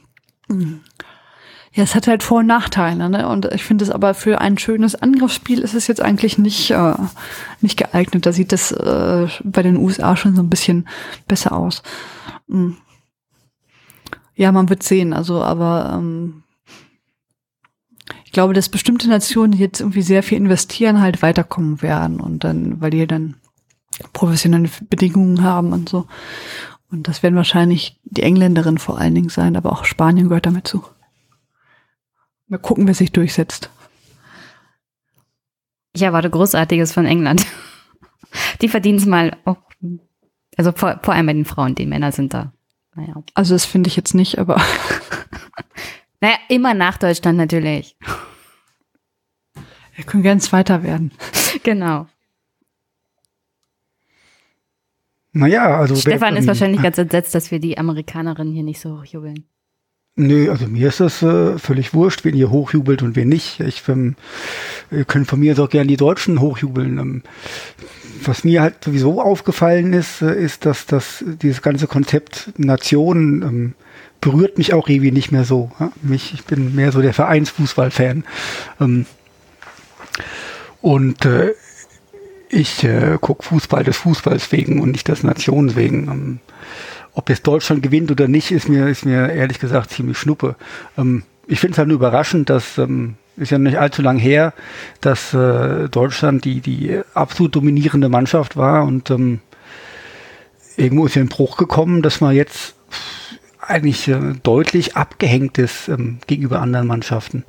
ja, 1.71 1.83
es 1.83 1.95
hat 1.95 2.07
halt 2.07 2.23
Vor- 2.23 2.39
und 2.39 2.47
Nachteile, 2.47 3.09
ne? 3.09 3.27
Und 3.27 3.45
ich 3.53 3.63
finde 3.63 3.85
es 3.85 3.91
aber 3.91 4.13
für 4.13 4.41
ein 4.41 4.57
schönes 4.57 4.95
Angriffsspiel 4.95 5.59
ist 5.59 5.75
es 5.75 5.87
jetzt 5.87 6.01
eigentlich 6.01 6.37
nicht, 6.37 6.71
äh, 6.71 6.93
nicht 7.61 7.77
geeignet. 7.77 8.25
Da 8.25 8.31
sieht 8.31 8.51
das 8.51 8.71
äh, 8.71 9.27
bei 9.43 9.61
den 9.61 9.77
USA 9.77 10.15
schon 10.15 10.35
so 10.35 10.41
ein 10.41 10.49
bisschen 10.49 10.87
besser 11.27 11.53
aus. 11.53 11.83
Mm. 12.47 12.71
Ja, 14.35 14.51
man 14.51 14.69
wird 14.69 14.83
sehen. 14.83 15.13
Also, 15.13 15.43
aber 15.43 15.93
ähm, 15.95 16.43
ich 18.25 18.31
glaube, 18.31 18.53
dass 18.53 18.69
bestimmte 18.69 19.09
Nationen, 19.09 19.51
die 19.51 19.59
jetzt 19.59 19.79
irgendwie 19.79 20.01
sehr 20.01 20.23
viel 20.23 20.37
investieren, 20.37 21.01
halt 21.01 21.21
weiterkommen 21.21 21.81
werden 21.81 22.19
und 22.19 22.43
dann, 22.43 22.81
weil 22.81 22.91
die 22.91 23.05
dann 23.05 23.35
professionelle 24.13 24.69
Bedingungen 24.89 25.43
haben 25.43 25.73
und 25.73 25.89
so. 25.89 26.07
Und 26.91 27.07
das 27.07 27.21
werden 27.21 27.35
wahrscheinlich 27.35 27.99
die 28.03 28.23
Engländerinnen 28.23 28.79
vor 28.79 28.97
allen 28.97 29.15
Dingen 29.15 29.29
sein, 29.29 29.55
aber 29.55 29.71
auch 29.71 29.85
Spanien 29.85 30.29
gehört 30.29 30.45
damit 30.45 30.67
zu. 30.67 30.83
Mal 32.47 32.57
gucken, 32.57 32.87
wer 32.87 32.95
sich 32.95 33.11
durchsetzt. 33.11 33.69
Ich 35.93 36.01
erwarte 36.01 36.29
Großartiges 36.29 36.93
von 36.93 37.05
England. 37.05 37.45
Die 38.61 38.69
verdienen 38.69 38.97
es 38.97 39.05
mal 39.05 39.37
auch. 39.45 39.57
Also 40.57 40.71
vor, 40.71 40.99
vor 41.03 41.13
allem 41.13 41.27
bei 41.27 41.33
den 41.33 41.45
Frauen, 41.45 41.75
die 41.75 41.85
Männer 41.85 42.11
sind 42.11 42.33
da. 42.33 42.53
Naja. 42.95 43.23
Also 43.33 43.55
das 43.55 43.65
finde 43.65 43.87
ich 43.87 43.95
jetzt 43.95 44.13
nicht, 44.13 44.39
aber. 44.39 44.61
naja, 46.21 46.35
immer 46.49 46.73
nach 46.73 46.97
Deutschland 46.97 47.37
natürlich. 47.37 47.95
Wir 49.95 50.05
können 50.05 50.23
ganz 50.23 50.51
weiter 50.51 50.83
werden. 50.83 51.11
Genau. 51.63 52.07
Naja, 55.31 55.77
also. 55.77 55.95
Stefan 55.95 56.37
ist 56.37 56.47
wahrscheinlich 56.47 56.81
ganz 56.81 56.97
entsetzt, 56.97 57.35
dass 57.35 57.51
wir 57.51 57.59
die 57.59 57.77
Amerikanerinnen 57.77 58.53
hier 58.53 58.63
nicht 58.63 58.79
so 58.79 58.99
hochjubeln. 58.99 59.45
Nö, 60.15 60.51
also 60.51 60.67
mir 60.67 60.89
ist 60.89 60.99
das 60.99 61.21
äh, 61.21 61.57
völlig 61.57 61.93
wurscht, 61.93 62.25
wen 62.25 62.35
ihr 62.35 62.49
hochjubelt 62.49 63.01
und 63.03 63.15
wen 63.15 63.29
nicht. 63.29 63.61
Ich 63.61 63.87
ähm, 63.87 64.15
ihr 64.91 65.05
könnt 65.05 65.27
von 65.27 65.39
mir 65.39 65.57
auch 65.57 65.69
gerne 65.69 65.87
die 65.87 65.97
Deutschen 65.97 66.41
hochjubeln. 66.41 66.97
Ähm, 66.97 67.23
was 68.25 68.43
mir 68.43 68.61
halt 68.61 68.83
sowieso 68.83 69.21
aufgefallen 69.21 69.93
ist, 69.93 70.21
äh, 70.21 70.35
ist, 70.35 70.65
dass 70.65 70.85
das 70.85 71.23
dieses 71.41 71.61
ganze 71.61 71.87
Konzept 71.87 72.51
Nation 72.57 73.43
ähm, 73.43 73.75
berührt 74.19 74.57
mich 74.57 74.73
auch 74.73 74.89
irgendwie 74.89 75.11
nicht 75.11 75.31
mehr 75.31 75.45
so. 75.45 75.71
Ja? 75.79 75.91
Mich, 76.01 76.33
ich 76.33 76.43
bin 76.43 76.75
mehr 76.75 76.91
so 76.91 77.01
der 77.01 77.13
Vereinsfußballfan. 77.13 78.25
Ähm, 78.81 79.05
und 80.81 81.25
äh, 81.25 81.53
ich 82.49 82.83
äh, 82.83 83.17
gucke 83.21 83.43
Fußball 83.43 83.83
des 83.83 83.97
Fußballs 83.97 84.51
wegen 84.51 84.81
und 84.81 84.91
nicht 84.91 85.07
des 85.07 85.23
Nations 85.23 85.75
wegen. 85.75 86.07
Ähm, 86.07 86.39
ob 87.13 87.29
jetzt 87.29 87.45
Deutschland 87.47 87.83
gewinnt 87.83 88.11
oder 88.11 88.27
nicht, 88.27 88.51
ist 88.51 88.69
mir, 88.69 88.87
ist 88.87 89.05
mir 89.05 89.29
ehrlich 89.31 89.59
gesagt 89.59 89.91
ziemlich 89.91 90.17
schnuppe. 90.17 90.55
Ähm, 90.97 91.23
ich 91.47 91.59
finde 91.59 91.73
es 91.73 91.77
halt 91.77 91.87
nur 91.87 91.97
überraschend, 91.97 92.49
dass 92.49 92.77
ähm, 92.77 93.15
ist 93.37 93.51
ja 93.51 93.57
nicht 93.57 93.79
allzu 93.79 94.01
lang 94.01 94.17
her, 94.17 94.53
dass 95.01 95.33
äh, 95.33 95.87
Deutschland 95.89 96.45
die, 96.45 96.61
die 96.61 96.99
absolut 97.13 97.55
dominierende 97.55 98.09
Mannschaft 98.09 98.57
war 98.57 98.83
und 98.83 99.09
ähm, 99.11 99.39
irgendwo 100.75 101.05
ist 101.05 101.15
ja 101.15 101.21
ein 101.21 101.29
Bruch 101.29 101.57
gekommen, 101.57 102.01
dass 102.01 102.21
man 102.21 102.35
jetzt 102.35 102.75
eigentlich 103.61 104.07
äh, 104.07 104.33
deutlich 104.43 104.95
abgehängt 104.97 105.57
ist 105.57 105.87
ähm, 105.87 106.19
gegenüber 106.27 106.61
anderen 106.61 106.87
Mannschaften. 106.87 107.43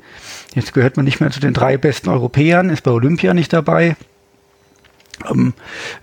Jetzt 0.54 0.74
gehört 0.74 0.96
man 0.96 1.04
nicht 1.04 1.20
mehr 1.20 1.30
zu 1.30 1.40
den 1.40 1.54
drei 1.54 1.76
besten 1.76 2.08
Europäern, 2.08 2.70
ist 2.70 2.82
bei 2.82 2.90
Olympia 2.90 3.34
nicht 3.34 3.52
dabei. 3.52 3.96
Ähm, 5.28 5.54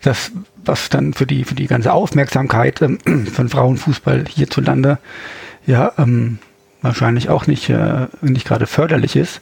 das, 0.01 0.31
was 0.63 0.89
dann 0.89 1.13
für 1.13 1.25
die, 1.25 1.43
für 1.43 1.55
die 1.55 1.67
ganze 1.67 1.93
Aufmerksamkeit 1.93 2.81
ähm, 2.81 2.99
von 3.33 3.49
Frauenfußball 3.49 4.25
hierzulande 4.27 4.99
ja 5.65 5.91
ähm, 5.97 6.39
wahrscheinlich 6.81 7.29
auch 7.29 7.47
nicht, 7.47 7.69
äh, 7.69 8.07
nicht 8.21 8.47
gerade 8.47 8.67
förderlich 8.67 9.15
ist. 9.15 9.41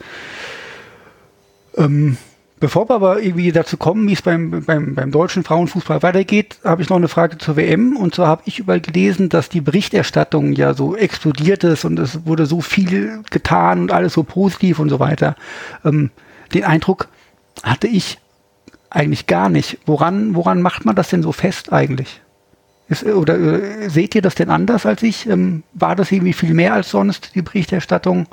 Ähm, 1.77 2.17
bevor 2.59 2.89
wir 2.89 2.95
aber 2.95 3.21
irgendwie 3.21 3.51
dazu 3.51 3.77
kommen, 3.77 4.07
wie 4.07 4.13
es 4.13 4.21
beim, 4.21 4.63
beim, 4.65 4.95
beim 4.95 5.11
deutschen 5.11 5.43
Frauenfußball 5.43 6.01
weitergeht, 6.03 6.57
habe 6.63 6.81
ich 6.81 6.89
noch 6.89 6.97
eine 6.97 7.07
Frage 7.07 7.37
zur 7.37 7.55
WM. 7.57 7.97
Und 7.97 8.15
zwar 8.15 8.27
habe 8.27 8.43
ich 8.45 8.59
überall 8.59 8.81
gelesen, 8.81 9.29
dass 9.29 9.49
die 9.49 9.61
Berichterstattung 9.61 10.53
ja 10.53 10.73
so 10.73 10.95
explodiert 10.95 11.63
ist 11.63 11.85
und 11.85 11.99
es 11.99 12.25
wurde 12.25 12.45
so 12.45 12.61
viel 12.61 13.21
getan 13.29 13.81
und 13.81 13.91
alles 13.91 14.13
so 14.13 14.23
positiv 14.23 14.79
und 14.79 14.89
so 14.89 14.99
weiter. 14.99 15.35
Ähm, 15.83 16.09
den 16.53 16.63
Eindruck 16.63 17.07
hatte 17.63 17.87
ich 17.87 18.19
eigentlich 18.95 19.27
gar 19.27 19.49
nicht. 19.49 19.79
Woran, 19.85 20.35
woran 20.35 20.61
macht 20.61 20.85
man 20.85 20.95
das 20.95 21.09
denn 21.09 21.23
so 21.23 21.31
fest 21.31 21.71
eigentlich? 21.71 22.21
Ist, 22.87 23.03
oder 23.03 23.37
äh, 23.37 23.89
seht 23.89 24.15
ihr 24.15 24.21
das 24.21 24.35
denn 24.35 24.49
anders 24.49 24.85
als 24.85 25.03
ich? 25.03 25.27
Ähm, 25.27 25.63
war 25.73 25.95
das 25.95 26.11
irgendwie 26.11 26.33
viel 26.33 26.53
mehr 26.53 26.73
als 26.73 26.91
sonst, 26.91 27.31
die 27.35 27.41
Berichterstattung? 27.41 28.27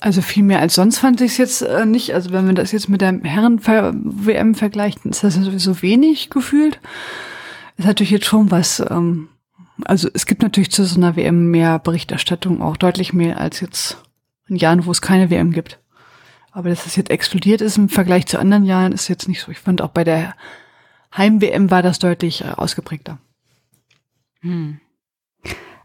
Also 0.00 0.22
viel 0.22 0.42
mehr 0.42 0.60
als 0.60 0.74
sonst 0.74 0.98
fand 0.98 1.20
ich 1.20 1.32
es 1.32 1.36
jetzt 1.36 1.62
äh, 1.62 1.84
nicht. 1.84 2.14
Also 2.14 2.32
wenn 2.32 2.46
man 2.46 2.54
das 2.54 2.72
jetzt 2.72 2.88
mit 2.88 3.02
der 3.02 3.20
Herren-WM 3.22 4.54
vergleicht, 4.54 5.04
ist 5.04 5.22
das 5.22 5.34
sowieso 5.34 5.82
wenig 5.82 6.30
gefühlt. 6.30 6.80
Ist 7.76 7.86
natürlich 7.86 8.10
jetzt 8.10 8.26
schon 8.26 8.50
was. 8.50 8.82
Ähm, 8.90 9.28
also 9.84 10.08
es 10.12 10.24
gibt 10.24 10.42
natürlich 10.42 10.70
zu 10.70 10.84
so 10.84 10.96
einer 10.96 11.16
WM 11.16 11.50
mehr 11.50 11.78
Berichterstattung, 11.78 12.62
auch 12.62 12.78
deutlich 12.78 13.12
mehr 13.12 13.38
als 13.38 13.60
jetzt 13.60 13.98
in 14.48 14.56
Jahren, 14.56 14.86
wo 14.86 14.90
es 14.90 15.02
keine 15.02 15.30
WM 15.30 15.52
gibt. 15.52 15.79
Aber 16.52 16.68
dass 16.68 16.84
das 16.84 16.96
jetzt 16.96 17.10
explodiert 17.10 17.60
ist 17.60 17.76
im 17.76 17.88
Vergleich 17.88 18.26
zu 18.26 18.38
anderen 18.38 18.64
Jahren, 18.64 18.92
ist 18.92 19.08
jetzt 19.08 19.28
nicht 19.28 19.40
so. 19.40 19.52
Ich 19.52 19.58
fand 19.58 19.82
auch 19.82 19.90
bei 19.90 20.04
der 20.04 20.34
Heim-WM 21.16 21.70
war 21.70 21.82
das 21.82 21.98
deutlich 21.98 22.42
äh, 22.42 22.48
ausgeprägter. 22.48 23.18
Hm. 24.40 24.80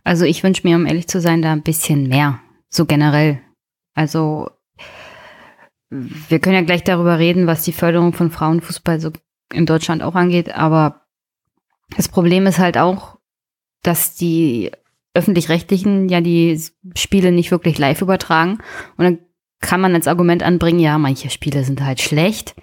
Also 0.04 0.26
ich 0.26 0.44
wünsche 0.44 0.68
mir, 0.68 0.76
um 0.76 0.86
ehrlich 0.86 1.08
zu 1.08 1.20
sein, 1.20 1.42
da 1.42 1.52
ein 1.52 1.64
bisschen 1.64 2.08
mehr. 2.08 2.40
So 2.70 2.86
generell. 2.86 3.42
Also 3.94 4.50
wir 5.90 6.40
können 6.40 6.56
ja 6.56 6.62
gleich 6.62 6.84
darüber 6.84 7.20
reden, 7.20 7.48
was 7.48 7.64
die 7.64 7.72
Förderung 7.72 8.14
von 8.14 8.32
Frauenfußball 8.32 9.00
so 9.00 9.12
in 9.54 9.66
Deutschland 9.66 10.04
auch 10.04 10.16
angeht, 10.16 10.54
aber 10.54 11.06
das 11.96 12.10
Problem 12.10 12.48
ist 12.48 12.60
halt 12.60 12.78
auch, 12.78 13.18
dass 13.84 14.16
die 14.16 14.72
öffentlich-rechtlichen 15.14 16.10
ja 16.10 16.20
die 16.22 16.60
Spiele 16.98 17.32
nicht 17.32 17.52
wirklich 17.52 17.78
live 17.78 18.02
übertragen 18.02 18.60
und 18.98 19.06
dann 19.06 19.20
kann 19.62 19.82
man 19.82 19.96
als 19.96 20.08
Argument 20.08 20.44
anbringen, 20.44 20.80
ja, 20.80 20.98
manche 20.98 21.30
Spiele 21.30 21.64
sind 21.64 21.82
halt 21.84 22.02
schlecht, 22.02 22.56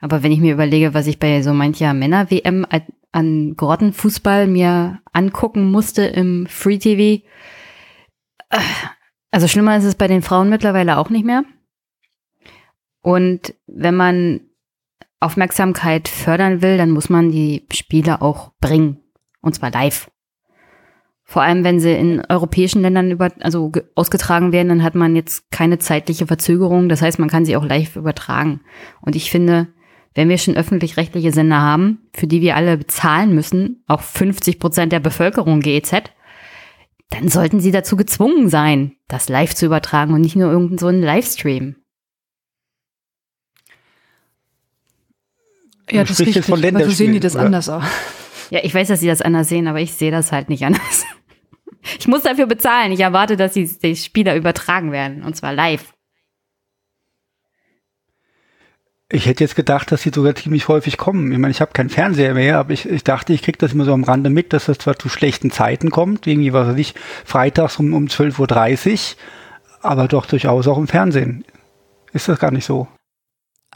aber 0.00 0.22
wenn 0.22 0.32
ich 0.32 0.40
mir 0.40 0.54
überlege, 0.54 0.94
was 0.94 1.06
ich 1.06 1.18
bei 1.18 1.42
so 1.42 1.52
mancher 1.52 1.94
Männer-WM 1.94 2.66
an 3.12 3.56
Grottenfußball 3.56 4.46
mir 4.46 5.00
angucken 5.12 5.70
musste 5.70 6.02
im 6.04 6.46
Free 6.46 6.78
TV, 6.78 7.24
äh, 8.50 8.58
also 9.30 9.48
schlimmer 9.48 9.76
ist 9.76 9.84
es 9.84 9.94
bei 9.94 10.06
den 10.06 10.22
Frauen 10.22 10.48
mittlerweile 10.48 10.98
auch 10.98 11.10
nicht 11.10 11.24
mehr. 11.24 11.44
Und 13.02 13.54
wenn 13.66 13.94
man 13.94 14.40
Aufmerksamkeit 15.20 16.08
fördern 16.08 16.62
will, 16.62 16.76
dann 16.76 16.90
muss 16.90 17.08
man 17.08 17.30
die 17.30 17.66
Spiele 17.72 18.22
auch 18.22 18.52
bringen. 18.60 19.00
Und 19.40 19.54
zwar 19.54 19.70
live. 19.70 20.10
Vor 21.28 21.42
allem, 21.42 21.64
wenn 21.64 21.80
sie 21.80 21.92
in 21.92 22.22
europäischen 22.28 22.82
Ländern 22.82 23.10
über, 23.10 23.32
also 23.40 23.72
ausgetragen 23.96 24.52
werden, 24.52 24.68
dann 24.68 24.82
hat 24.84 24.94
man 24.94 25.16
jetzt 25.16 25.50
keine 25.50 25.78
zeitliche 25.78 26.28
Verzögerung. 26.28 26.88
Das 26.88 27.02
heißt, 27.02 27.18
man 27.18 27.28
kann 27.28 27.44
sie 27.44 27.56
auch 27.56 27.64
live 27.64 27.96
übertragen. 27.96 28.60
Und 29.00 29.16
ich 29.16 29.28
finde, 29.28 29.66
wenn 30.14 30.28
wir 30.28 30.38
schon 30.38 30.56
öffentlich-rechtliche 30.56 31.32
Sender 31.32 31.60
haben, 31.60 31.98
für 32.14 32.28
die 32.28 32.42
wir 32.42 32.54
alle 32.54 32.78
bezahlen 32.78 33.34
müssen, 33.34 33.82
auch 33.88 34.02
50 34.02 34.60
Prozent 34.60 34.92
der 34.92 35.00
Bevölkerung 35.00 35.58
GEZ, 35.58 35.94
dann 37.10 37.28
sollten 37.28 37.58
sie 37.58 37.72
dazu 37.72 37.96
gezwungen 37.96 38.48
sein, 38.48 38.92
das 39.08 39.28
live 39.28 39.54
zu 39.54 39.66
übertragen 39.66 40.14
und 40.14 40.20
nicht 40.20 40.36
nur 40.36 40.50
irgendeinen 40.50 40.78
so 40.78 40.86
einen 40.86 41.02
Livestream. 41.02 41.74
Ja, 45.90 46.02
das 46.02 46.20
ist 46.20 46.26
richtig. 46.26 46.44
Von 46.44 46.64
also 46.76 46.90
sehen 46.90 47.12
die 47.12 47.20
das 47.20 47.34
anders 47.34 47.68
auch. 47.68 47.82
Ja, 48.50 48.60
ich 48.62 48.74
weiß, 48.74 48.88
dass 48.88 49.00
sie 49.00 49.08
das 49.08 49.22
anders 49.22 49.48
sehen, 49.48 49.66
aber 49.66 49.80
ich 49.80 49.94
sehe 49.94 50.10
das 50.10 50.32
halt 50.32 50.48
nicht 50.48 50.64
anders. 50.64 51.04
Ich 52.00 52.08
muss 52.08 52.22
dafür 52.22 52.46
bezahlen. 52.46 52.90
Ich 52.90 52.98
erwarte, 52.98 53.36
dass 53.36 53.52
die, 53.52 53.64
die 53.64 53.94
Spieler 53.94 54.34
übertragen 54.34 54.90
werden 54.90 55.22
und 55.22 55.36
zwar 55.36 55.52
live. 55.52 55.92
Ich 59.08 59.26
hätte 59.26 59.44
jetzt 59.44 59.54
gedacht, 59.54 59.92
dass 59.92 60.02
sie 60.02 60.10
sogar 60.12 60.34
ziemlich 60.34 60.66
häufig 60.66 60.96
kommen. 60.96 61.30
Ich 61.30 61.38
meine, 61.38 61.52
ich 61.52 61.60
habe 61.60 61.70
keinen 61.70 61.90
Fernseher 61.90 62.34
mehr, 62.34 62.58
aber 62.58 62.72
ich, 62.72 62.88
ich 62.88 63.04
dachte, 63.04 63.32
ich 63.32 63.42
kriege 63.42 63.58
das 63.58 63.72
immer 63.72 63.84
so 63.84 63.92
am 63.92 64.02
Rande 64.02 64.30
mit, 64.30 64.52
dass 64.52 64.66
das 64.66 64.78
zwar 64.78 64.98
zu 64.98 65.08
schlechten 65.08 65.52
Zeiten 65.52 65.90
kommt, 65.90 66.26
irgendwie, 66.26 66.52
was 66.52 66.66
weiß 66.66 66.76
ich, 66.76 66.94
freitags 67.24 67.78
um, 67.78 67.94
um 67.94 68.06
12.30 68.06 68.92
Uhr, 69.14 69.18
aber 69.80 70.08
doch 70.08 70.26
durchaus 70.26 70.66
auch 70.66 70.78
im 70.78 70.88
Fernsehen. 70.88 71.44
Ist 72.12 72.28
das 72.28 72.40
gar 72.40 72.50
nicht 72.50 72.64
so? 72.64 72.88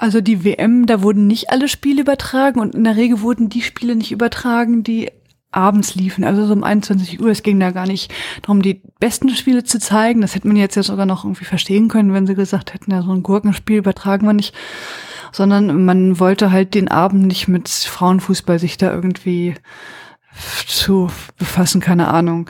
Also 0.01 0.23
die 0.23 0.47
WM, 0.47 0.87
da 0.87 1.03
wurden 1.03 1.27
nicht 1.27 1.51
alle 1.51 1.69
Spiele 1.69 2.01
übertragen 2.01 2.59
und 2.59 2.75
in 2.75 2.85
der 2.85 2.97
Regel 2.97 3.21
wurden 3.21 3.51
die 3.51 3.61
Spiele 3.61 3.95
nicht 3.95 4.13
übertragen, 4.13 4.83
die 4.83 5.11
abends 5.51 5.95
liefen, 5.95 6.25
also 6.25 6.47
so 6.47 6.55
um 6.55 6.65
21 6.65 7.21
Uhr. 7.21 7.29
Es 7.29 7.43
ging 7.43 7.61
da 7.61 7.71
gar 7.71 7.87
nicht 7.87 8.11
darum, 8.41 8.63
die 8.63 8.81
besten 8.99 9.29
Spiele 9.29 9.63
zu 9.63 9.79
zeigen. 9.79 10.23
Das 10.23 10.35
hätte 10.35 10.49
man 10.49 10.57
jetzt 10.57 10.75
ja 10.75 10.83
sogar 10.83 11.05
noch 11.05 11.25
irgendwie 11.25 11.45
verstehen 11.45 11.89
können, 11.89 12.15
wenn 12.15 12.27
sie 12.27 12.35
gesagt 12.35 12.73
hätten, 12.73 12.93
ja, 12.93 13.03
so 13.03 13.13
ein 13.13 13.23
Gurkenspiel 13.23 13.77
übertragen 13.77 14.27
wir 14.27 14.33
nicht 14.33 14.55
sondern 15.33 15.85
man 15.85 16.19
wollte 16.19 16.51
halt 16.51 16.75
den 16.75 16.89
Abend 16.89 17.27
nicht 17.27 17.47
mit 17.47 17.69
Frauenfußball 17.69 18.59
sich 18.59 18.79
da 18.79 18.93
irgendwie 18.93 19.55
zu 20.67 21.11
befassen, 21.37 21.81
keine 21.81 22.09
Ahnung. 22.09 22.49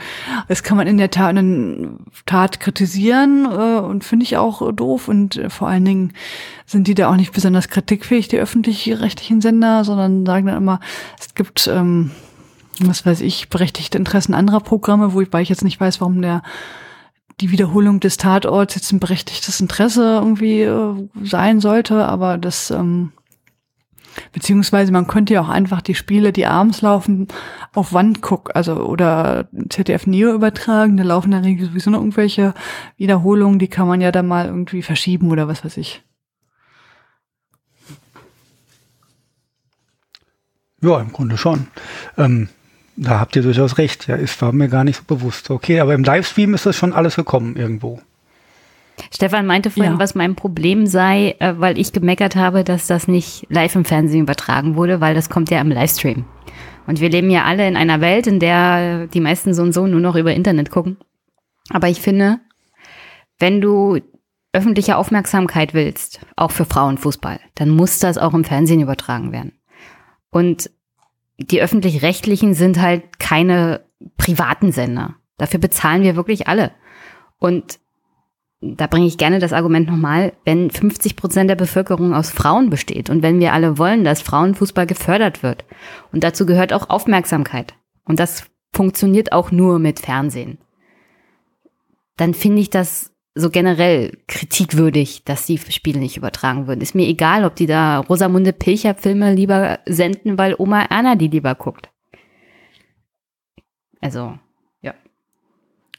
Das 0.48 0.62
kann 0.62 0.76
man 0.76 0.86
in 0.86 0.98
der 0.98 1.10
Tat, 1.10 1.36
in 1.36 1.98
Tat 2.26 2.60
kritisieren 2.60 3.46
äh, 3.46 3.80
und 3.80 4.04
finde 4.04 4.24
ich 4.24 4.36
auch 4.36 4.72
doof 4.72 5.08
und 5.08 5.36
äh, 5.36 5.50
vor 5.50 5.68
allen 5.68 5.84
Dingen 5.84 6.12
sind 6.66 6.86
die 6.86 6.94
da 6.94 7.10
auch 7.10 7.16
nicht 7.16 7.32
besonders 7.32 7.68
kritikfähig, 7.68 8.28
die 8.28 8.38
öffentlich-rechtlichen 8.38 9.40
Sender, 9.40 9.84
sondern 9.84 10.26
sagen 10.26 10.46
dann 10.46 10.56
immer, 10.56 10.80
es 11.18 11.34
gibt 11.34 11.66
ähm, 11.66 12.10
was 12.80 13.04
weiß 13.04 13.20
ich, 13.20 13.48
berechtigte 13.48 13.98
Interessen 13.98 14.34
anderer 14.34 14.60
Programme, 14.60 15.14
wobei 15.14 15.42
ich 15.42 15.48
jetzt 15.48 15.64
nicht 15.64 15.80
weiß, 15.80 16.00
warum 16.00 16.22
der 16.22 16.42
die 17.40 17.50
Wiederholung 17.50 18.00
des 18.00 18.18
Tatorts 18.18 18.74
jetzt 18.74 18.92
ein 18.92 19.00
berechtigtes 19.00 19.60
Interesse 19.60 20.16
irgendwie 20.16 20.60
äh, 20.62 21.08
sein 21.22 21.60
sollte, 21.60 22.06
aber 22.06 22.36
das 22.36 22.70
ähm, 22.70 23.12
beziehungsweise 24.32 24.92
man 24.92 25.06
könnte 25.06 25.34
ja 25.34 25.42
auch 25.42 25.48
einfach 25.48 25.80
die 25.80 25.94
Spiele, 25.94 26.32
die 26.32 26.46
abends 26.46 26.82
laufen, 26.82 27.28
auf 27.72 27.92
Wand 27.92 28.22
gucken, 28.22 28.54
also 28.54 28.76
oder 28.76 29.48
ZDF 29.68 30.06
Neo 30.06 30.32
übertragen, 30.32 30.96
da 30.96 31.02
laufen 31.02 31.30
dann 31.30 31.44
sowieso 31.44 31.90
noch 31.90 32.00
irgendwelche 32.00 32.54
Wiederholungen, 32.96 33.58
die 33.58 33.68
kann 33.68 33.88
man 33.88 34.00
ja 34.00 34.12
dann 34.12 34.26
mal 34.26 34.46
irgendwie 34.46 34.82
verschieben 34.82 35.30
oder 35.30 35.48
was 35.48 35.64
weiß 35.64 35.76
ich. 35.76 36.02
Ja, 40.82 41.00
im 41.00 41.12
Grunde 41.12 41.36
schon. 41.36 41.66
Ähm, 42.16 42.48
da 42.96 43.20
habt 43.20 43.36
ihr 43.36 43.42
durchaus 43.42 43.78
recht. 43.78 44.06
Ja, 44.08 44.16
es 44.16 44.40
war 44.40 44.52
mir 44.52 44.68
gar 44.68 44.84
nicht 44.84 44.96
so 44.96 45.02
bewusst. 45.06 45.50
Okay, 45.50 45.80
aber 45.80 45.94
im 45.94 46.04
Livestream 46.04 46.54
ist 46.54 46.66
das 46.66 46.76
schon 46.76 46.92
alles 46.92 47.16
gekommen 47.16 47.56
irgendwo. 47.56 48.00
Stefan 49.12 49.46
meinte 49.46 49.70
vorhin, 49.70 49.94
Ja. 49.94 49.98
was 49.98 50.14
mein 50.14 50.36
Problem 50.36 50.86
sei, 50.86 51.34
äh, 51.40 51.54
weil 51.58 51.78
ich 51.78 51.92
gemeckert 51.92 52.36
habe, 52.36 52.62
dass 52.62 52.86
das 52.86 53.08
nicht 53.08 53.46
live 53.50 53.74
im 53.74 53.84
Fernsehen 53.84 54.22
übertragen 54.22 54.76
wurde, 54.76 55.00
weil 55.00 55.14
das 55.14 55.28
kommt 55.28 55.50
ja 55.50 55.60
im 55.60 55.70
Livestream. 55.70 56.24
Und 56.86 57.00
wir 57.00 57.10
leben 57.10 57.30
ja 57.30 57.44
alle 57.44 57.66
in 57.66 57.76
einer 57.76 58.00
Welt, 58.00 58.26
in 58.26 58.38
der 58.38 59.06
die 59.08 59.20
meisten 59.20 59.52
so 59.52 59.62
und 59.62 59.72
so 59.72 59.86
nur 59.86 60.00
noch 60.00 60.14
über 60.16 60.32
Internet 60.32 60.70
gucken. 60.70 60.96
Aber 61.70 61.88
ich 61.88 62.00
finde, 62.00 62.38
wenn 63.38 63.60
du 63.60 63.98
öffentliche 64.52 64.96
Aufmerksamkeit 64.96 65.74
willst, 65.74 66.20
auch 66.36 66.50
für 66.50 66.64
Frauenfußball, 66.64 67.40
dann 67.56 67.70
muss 67.70 67.98
das 67.98 68.18
auch 68.18 68.34
im 68.34 68.44
Fernsehen 68.44 68.80
übertragen 68.80 69.32
werden. 69.32 69.52
Und 70.30 70.70
die 71.38 71.60
öffentlich-rechtlichen 71.60 72.54
sind 72.54 72.80
halt 72.80 73.18
keine 73.18 73.80
privaten 74.16 74.72
Sender. 74.72 75.14
Dafür 75.36 75.58
bezahlen 75.60 76.02
wir 76.02 76.16
wirklich 76.16 76.48
alle. 76.48 76.72
Und 77.38 77.79
da 78.60 78.86
bringe 78.86 79.06
ich 79.06 79.16
gerne 79.16 79.38
das 79.38 79.54
Argument 79.54 79.88
nochmal, 79.88 80.34
wenn 80.44 80.70
50 80.70 81.16
Prozent 81.16 81.48
der 81.48 81.56
Bevölkerung 81.56 82.12
aus 82.12 82.30
Frauen 82.30 82.68
besteht 82.68 83.08
und 83.08 83.22
wenn 83.22 83.40
wir 83.40 83.54
alle 83.54 83.78
wollen, 83.78 84.04
dass 84.04 84.20
Frauenfußball 84.20 84.86
gefördert 84.86 85.42
wird 85.42 85.64
und 86.12 86.22
dazu 86.24 86.44
gehört 86.44 86.72
auch 86.72 86.90
Aufmerksamkeit 86.90 87.74
und 88.04 88.20
das 88.20 88.50
funktioniert 88.74 89.32
auch 89.32 89.50
nur 89.50 89.78
mit 89.78 90.00
Fernsehen, 90.00 90.58
dann 92.16 92.34
finde 92.34 92.60
ich 92.60 92.68
das 92.68 93.14
so 93.34 93.48
generell 93.48 94.18
kritikwürdig, 94.26 95.24
dass 95.24 95.46
die 95.46 95.56
Spiele 95.56 96.00
nicht 96.00 96.16
übertragen 96.16 96.66
würden. 96.66 96.80
Ist 96.80 96.94
mir 96.94 97.06
egal, 97.06 97.44
ob 97.44 97.56
die 97.56 97.66
da 97.66 98.00
Rosamunde 98.00 98.52
Pilcher 98.52 98.94
Filme 98.94 99.34
lieber 99.34 99.78
senden, 99.86 100.36
weil 100.36 100.54
Oma 100.58 100.82
Erna 100.82 101.14
die 101.14 101.28
lieber 101.28 101.54
guckt. 101.54 101.88
Also, 104.00 104.38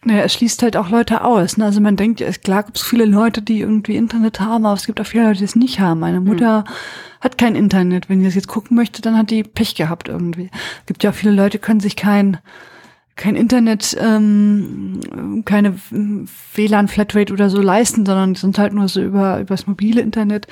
Naja, 0.04 0.24
es 0.24 0.34
schließt 0.34 0.64
halt 0.64 0.78
auch 0.78 0.89
Leute 0.89 1.24
aus. 1.24 1.58
Ne? 1.58 1.66
Also 1.66 1.80
man 1.80 1.95
denkt, 1.95 2.20
ja, 2.20 2.28
es 2.28 2.41
klar 2.41 2.64
gibt 2.64 2.78
es 2.78 2.84
viele 2.84 3.06
Leute, 3.06 3.41
die 3.41 3.60
irgendwie 3.60 3.95
Internet 3.95 4.39
haben, 4.39 4.66
aber 4.66 4.76
es 4.76 4.88
gibt 4.88 4.99
auch 4.99 5.06
viele 5.06 5.26
Leute, 5.26 5.39
die 5.39 5.45
es 5.45 5.56
nicht 5.56 5.80
haben. 5.80 5.99
Meine 5.99 6.22
Mutter 6.22 6.64
hat 7.20 7.38
kein 7.38 7.56
Internet. 7.56 8.10
Wenn 8.10 8.20
sie 8.20 8.26
das 8.26 8.36
jetzt 8.36 8.47
gucken 8.47 8.76
möchte, 8.76 9.02
dann 9.04 9.16
hat 9.16 9.30
die 9.30 9.43
Pech 9.43 9.76
gehabt 9.76 10.10
irgendwie. 10.10 10.49
Es 10.80 10.86
gibt 10.88 11.04
ja 11.04 11.12
auch 11.12 11.16
viele 11.16 11.34
Leute, 11.34 11.58
die 11.58 11.62
können 11.62 11.80
sich 11.80 11.95
kein 11.95 12.38
kein 13.18 13.36
Internet, 13.36 13.95
ähm, 13.99 15.43
keine 15.45 15.76
WLAN-Flatrate 16.56 17.32
oder 17.32 17.49
so 17.49 17.62
leisten, 17.62 18.06
sondern 18.06 18.34
die 18.34 18.39
sind 18.39 18.58
halt 18.58 18.74
nur 18.74 18.88
so 18.88 19.02
über 19.02 19.39
übers 19.39 19.68
mobile 19.68 20.02
Internet 20.02 20.47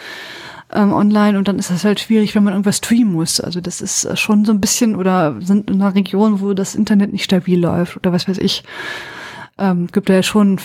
ähm, 0.71 0.93
online 0.93 1.37
und 1.37 1.47
dann 1.47 1.57
ist 1.57 1.71
das 1.71 1.83
halt 1.83 1.99
schwierig, 1.99 2.35
wenn 2.35 2.43
man 2.43 2.53
irgendwas 2.53 2.77
streamen 2.77 3.13
muss. 3.13 3.39
Also 3.39 3.61
das 3.61 3.81
ist 3.81 4.05
äh, 4.05 4.15
schon 4.15 4.45
so 4.45 4.51
ein 4.51 4.61
bisschen 4.61 4.95
oder 4.95 5.35
sind 5.41 5.69
in 5.69 5.81
einer 5.81 5.95
Region, 5.95 6.41
wo 6.41 6.53
das 6.53 6.75
Internet 6.75 7.11
nicht 7.11 7.23
stabil 7.23 7.59
läuft 7.59 7.97
oder 7.97 8.11
was 8.11 8.27
weiß 8.27 8.37
ich. 8.37 8.63
Ähm, 9.59 9.87
gibt 9.87 10.09
ja 10.09 10.23
schon, 10.23 10.59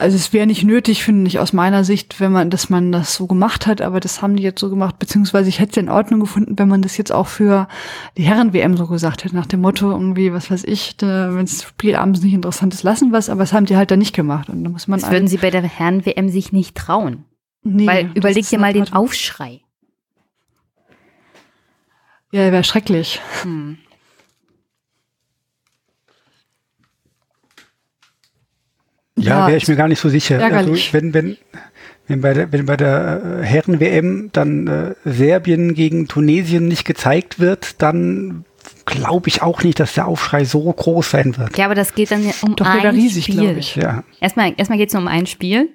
also 0.00 0.16
es 0.16 0.32
wäre 0.32 0.46
nicht 0.46 0.64
nötig, 0.64 1.04
finde 1.04 1.28
ich, 1.28 1.38
aus 1.38 1.52
meiner 1.52 1.84
Sicht, 1.84 2.20
wenn 2.20 2.32
man, 2.32 2.50
dass 2.50 2.70
man 2.70 2.90
das 2.90 3.14
so 3.14 3.26
gemacht 3.26 3.66
hat, 3.66 3.80
aber 3.80 4.00
das 4.00 4.22
haben 4.22 4.34
die 4.34 4.42
jetzt 4.42 4.60
so 4.60 4.70
gemacht, 4.70 4.98
beziehungsweise 4.98 5.48
ich 5.48 5.60
hätte 5.60 5.72
es 5.72 5.76
in 5.76 5.88
Ordnung 5.88 6.20
gefunden, 6.20 6.58
wenn 6.58 6.68
man 6.68 6.82
das 6.82 6.96
jetzt 6.96 7.12
auch 7.12 7.26
für 7.26 7.68
die 8.16 8.22
Herren-WM 8.22 8.76
so 8.76 8.86
gesagt 8.86 9.24
hätte, 9.24 9.36
nach 9.36 9.46
dem 9.46 9.60
Motto 9.60 9.90
irgendwie, 9.90 10.32
was 10.32 10.50
weiß 10.50 10.64
ich, 10.64 10.96
wenn 11.00 11.44
das 11.44 11.62
Spiel 11.62 11.94
abends 11.94 12.22
nicht 12.22 12.34
interessant 12.34 12.74
ist, 12.74 12.82
lassen 12.82 13.10
wir 13.12 13.18
es, 13.18 13.28
aber 13.28 13.40
das 13.40 13.52
haben 13.52 13.66
die 13.66 13.76
halt 13.76 13.90
da 13.90 13.96
nicht 13.96 14.14
gemacht 14.14 14.48
und 14.48 14.64
da 14.64 14.70
muss 14.70 14.88
man 14.88 15.00
das 15.00 15.10
würden 15.10 15.28
sie 15.28 15.38
bei 15.38 15.50
der 15.50 15.62
Herren-WM 15.62 16.28
sich 16.28 16.52
nicht 16.52 16.76
trauen. 16.76 17.24
nee, 17.62 17.86
weil 17.86 18.10
überleg 18.14 18.48
dir 18.48 18.58
mal 18.58 18.72
den 18.72 18.92
Aufschrei. 18.92 19.60
Ja, 22.32 22.52
wäre 22.52 22.64
schrecklich. 22.64 23.20
Hm. 23.42 23.78
Ja, 29.20 29.40
Ja, 29.40 29.46
wäre 29.48 29.56
ich 29.58 29.68
mir 29.68 29.76
gar 29.76 29.88
nicht 29.88 30.00
so 30.00 30.08
sicher. 30.08 30.36
Also, 30.42 30.56
ärgerlich. 30.56 30.92
wenn, 30.92 31.14
wenn, 31.14 31.36
wenn 32.06 32.20
bei 32.20 32.34
der, 32.34 32.52
wenn 32.52 32.66
bei 32.66 32.76
der 32.76 33.22
äh, 33.40 33.44
Herren-WM 33.44 34.30
dann 34.32 34.66
äh, 34.66 34.94
Serbien 35.04 35.74
gegen 35.74 36.08
Tunesien 36.08 36.68
nicht 36.68 36.84
gezeigt 36.84 37.38
wird, 37.38 37.80
dann 37.82 38.44
glaube 38.84 39.28
ich 39.28 39.42
auch 39.42 39.62
nicht, 39.62 39.78
dass 39.80 39.94
der 39.94 40.06
Aufschrei 40.06 40.44
so 40.44 40.72
groß 40.72 41.10
sein 41.10 41.36
wird. 41.36 41.56
Ja, 41.56 41.66
aber 41.66 41.74
das 41.74 41.94
geht 41.94 42.10
dann 42.10 42.24
ja 42.24 42.32
um 42.42 42.56
Doch, 42.56 42.66
ein 42.66 42.78
wieder 42.80 42.92
riesig, 42.92 43.24
Spiel. 43.24 43.40
glaube 43.40 43.58
ich. 43.60 43.76
Ja. 43.76 44.04
Erstmal, 44.20 44.54
erstmal 44.56 44.78
geht 44.78 44.88
es 44.88 44.94
nur 44.94 45.02
um 45.02 45.08
ein 45.08 45.26
Spiel. 45.26 45.68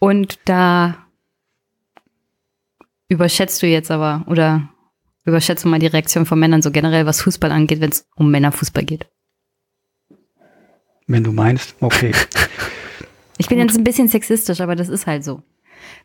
Und 0.00 0.38
da 0.46 0.96
überschätzt 3.08 3.62
du 3.62 3.66
jetzt 3.66 3.90
aber, 3.90 4.24
oder 4.26 4.68
überschätzt 5.24 5.64
du 5.64 5.68
mal 5.68 5.78
die 5.78 5.86
Reaktion 5.86 6.26
von 6.26 6.38
Männern 6.38 6.62
so 6.62 6.70
generell, 6.70 7.06
was 7.06 7.20
Fußball 7.22 7.52
angeht, 7.52 7.80
wenn 7.80 7.90
es 7.90 8.06
um 8.16 8.30
Männerfußball 8.30 8.84
geht. 8.84 9.06
Wenn 11.06 11.24
du 11.24 11.32
meinst, 11.32 11.74
okay. 11.80 12.12
Ich 13.38 13.48
bin 13.48 13.58
jetzt 13.58 13.76
ein 13.78 13.84
bisschen 13.84 14.08
sexistisch, 14.08 14.60
aber 14.60 14.76
das 14.76 14.88
ist 14.88 15.06
halt 15.06 15.24
so. 15.24 15.42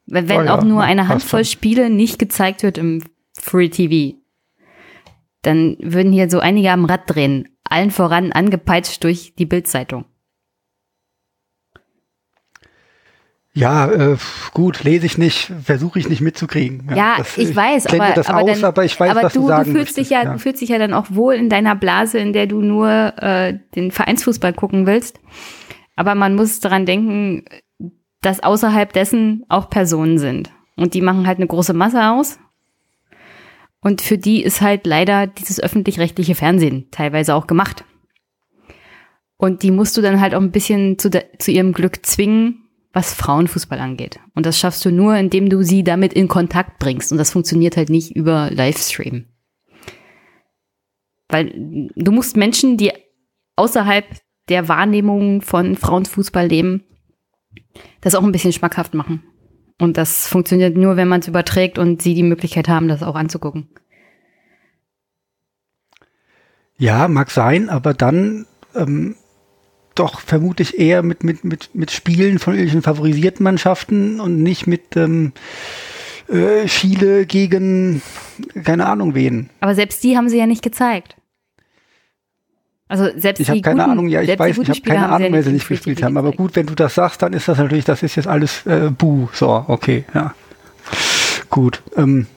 Wenn, 0.05 0.29
Oh 0.31 0.41
ja, 0.41 0.57
auch 0.57 0.63
nur 0.63 0.81
eine 0.83 1.07
Handvoll. 1.07 1.43
Spiele 1.45 1.89
nicht 1.89 2.19
gezeigt 2.19 2.63
wird 2.63 2.77
im 2.77 3.03
Free 3.37 3.69
TV, 3.69 4.15
dann 5.41 5.75
würden 5.81 6.11
hier 6.13 6.29
so 6.29 6.39
einige 6.39 6.71
am 6.71 6.85
Rad 6.85 7.01
drehen. 7.07 7.49
Allen 7.63 7.91
voran 7.91 8.31
angepeitscht 8.31 9.03
durch 9.03 9.33
die 9.35 9.45
Bildzeitung. 9.45 10.05
Ja, 13.55 13.87
äh, 13.91 14.17
gut, 14.53 14.83
lese 14.83 15.05
ich 15.05 15.19
nicht, 15.19 15.51
versuche 15.63 15.99
ich 15.99 16.09
nicht 16.09 16.21
mitzukriegen. 16.21 16.89
Ja, 16.95 17.15
das- 17.17 17.37
ich 17.37 17.55
weiß, 17.55 17.83
blende 17.83 18.05
aber, 18.05 18.13
das 18.15 18.27
aber, 18.29 18.41
aus, 18.41 18.59
dann, 18.59 18.63
aber 18.65 18.83
ich 18.85 18.99
weiß, 18.99 19.11
aber 19.11 19.29
du, 19.29 19.47
du, 19.47 19.47
du 19.47 19.63
fühlst 19.65 19.95
dich 19.97 20.09
möchtest, 20.09 20.11
ja, 20.11 20.25
du 20.33 20.39
fühlst 20.39 20.61
dich 20.61 20.69
ja 20.69 20.79
dann 20.79 20.93
auch 20.93 21.05
wohl 21.09 21.35
in 21.35 21.49
deiner 21.49 21.75
Blase, 21.75 22.17
in 22.17 22.33
der 22.33 22.47
du 22.47 22.61
nur 22.61 22.89
äh, 23.17 23.59
den 23.75 23.91
Vereinsfußball 23.91 24.53
gucken 24.53 24.87
willst. 24.87 25.19
Aber 25.95 26.15
man 26.15 26.35
muss 26.35 26.59
daran 26.59 26.85
denken, 26.85 27.45
dass 28.21 28.41
außerhalb 28.41 28.93
dessen 28.93 29.45
auch 29.49 29.69
Personen 29.69 30.17
sind. 30.17 30.51
Und 30.75 30.93
die 30.93 31.01
machen 31.01 31.27
halt 31.27 31.37
eine 31.37 31.47
große 31.47 31.73
Masse 31.73 32.09
aus. 32.09 32.39
Und 33.79 34.01
für 34.01 34.17
die 34.17 34.41
ist 34.41 34.61
halt 34.61 34.87
leider 34.87 35.27
dieses 35.27 35.59
öffentlich-rechtliche 35.59 36.35
Fernsehen 36.35 36.87
teilweise 36.89 37.35
auch 37.35 37.47
gemacht. 37.47 37.83
Und 39.37 39.61
die 39.61 39.71
musst 39.71 39.97
du 39.97 40.01
dann 40.01 40.21
halt 40.21 40.33
auch 40.33 40.41
ein 40.41 40.51
bisschen 40.51 40.97
zu, 40.97 41.09
de- 41.09 41.25
zu 41.37 41.51
ihrem 41.51 41.73
Glück 41.73 42.05
zwingen, 42.05 42.69
was 42.93 43.13
Frauenfußball 43.13 43.79
angeht. 43.79 44.19
Und 44.35 44.45
das 44.45 44.57
schaffst 44.57 44.85
du 44.85 44.91
nur, 44.91 45.15
indem 45.17 45.49
du 45.49 45.63
sie 45.63 45.83
damit 45.83 46.13
in 46.13 46.27
Kontakt 46.27 46.79
bringst. 46.79 47.11
Und 47.11 47.17
das 47.17 47.31
funktioniert 47.31 47.75
halt 47.75 47.89
nicht 47.89 48.15
über 48.15 48.49
Livestream. 48.51 49.25
Weil 51.27 51.51
du 51.95 52.11
musst 52.11 52.37
Menschen, 52.37 52.77
die 52.77 52.93
außerhalb 53.57 54.05
der 54.53 54.67
Wahrnehmung 54.67 55.41
von 55.41 55.75
Frauenfußball 55.75 56.45
leben, 56.45 56.83
das 58.01 58.13
auch 58.13 58.23
ein 58.23 58.31
bisschen 58.31 58.53
schmackhaft 58.53 58.93
machen. 58.93 59.23
Und 59.79 59.97
das 59.97 60.27
funktioniert 60.27 60.77
nur, 60.77 60.95
wenn 60.95 61.07
man 61.07 61.21
es 61.21 61.27
überträgt 61.27 61.79
und 61.79 62.03
sie 62.03 62.13
die 62.13 62.21
Möglichkeit 62.21 62.67
haben, 62.67 62.87
das 62.87 63.01
auch 63.01 63.15
anzugucken. 63.15 63.67
Ja, 66.77 67.07
mag 67.07 67.31
sein, 67.31 67.69
aber 67.69 67.95
dann 67.95 68.45
ähm, 68.75 69.15
doch 69.95 70.19
vermutlich 70.19 70.77
eher 70.77 71.01
mit, 71.01 71.23
mit, 71.23 71.43
mit, 71.43 71.73
mit 71.73 71.89
Spielen 71.89 72.37
von 72.37 72.53
irgendwelchen 72.53 72.83
favorisierten 72.83 73.43
Mannschaften 73.43 74.19
und 74.19 74.43
nicht 74.43 74.67
mit 74.67 74.95
ähm, 74.95 75.33
äh, 76.29 76.67
Chile 76.67 77.25
gegen 77.25 78.03
keine 78.63 78.85
Ahnung 78.85 79.15
wen. 79.15 79.49
Aber 79.61 79.73
selbst 79.73 80.03
die 80.03 80.15
haben 80.15 80.29
sie 80.29 80.37
ja 80.37 80.45
nicht 80.45 80.63
gezeigt. 80.63 81.15
Also 82.93 83.09
selbst 83.17 83.39
Ich 83.39 83.49
habe 83.49 83.59
keine 83.61 83.79
guten, 83.79 83.91
Ahnung, 83.91 84.07
ja, 84.07 84.21
ich 84.21 84.37
weiß, 84.37 84.55
ich 84.55 84.69
habe 84.69 84.81
keine 84.81 85.09
Ahnung, 85.09 85.29
wer 85.31 85.41
sie 85.41 85.51
nicht 85.51 85.67
gespielt 85.67 86.03
haben. 86.03 86.15
Aber 86.15 86.31
gut, 86.31 86.55
wenn 86.55 86.67
du 86.67 86.75
das 86.75 86.93
sagst, 86.93 87.23
dann 87.23 87.33
ist 87.33 87.47
das 87.47 87.57
natürlich, 87.57 87.85
das 87.85 88.03
ist 88.03 88.15
jetzt 88.17 88.27
alles 88.27 88.67
äh, 88.67 88.91
Buh. 88.95 89.29
So, 89.33 89.65
okay, 89.67 90.05
ja. 90.13 90.35
Gut. 91.49 91.81
Ähm, 91.97 92.27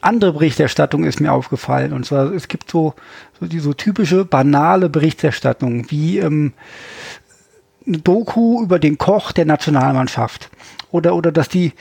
andere 0.00 0.32
Berichterstattung 0.32 1.04
ist 1.04 1.20
mir 1.20 1.34
aufgefallen. 1.34 1.92
Und 1.92 2.06
zwar, 2.06 2.32
es 2.32 2.48
gibt 2.48 2.70
so, 2.70 2.94
so 3.38 3.44
die 3.44 3.58
so 3.58 3.74
typische 3.74 4.24
banale 4.24 4.88
Berichterstattung, 4.88 5.90
wie 5.90 6.16
ähm, 6.16 6.54
eine 7.86 7.98
Doku 7.98 8.62
über 8.62 8.78
den 8.78 8.96
Koch 8.96 9.32
der 9.32 9.44
Nationalmannschaft. 9.44 10.48
Oder, 10.92 11.14
oder 11.14 11.30
dass 11.30 11.50
die 11.50 11.74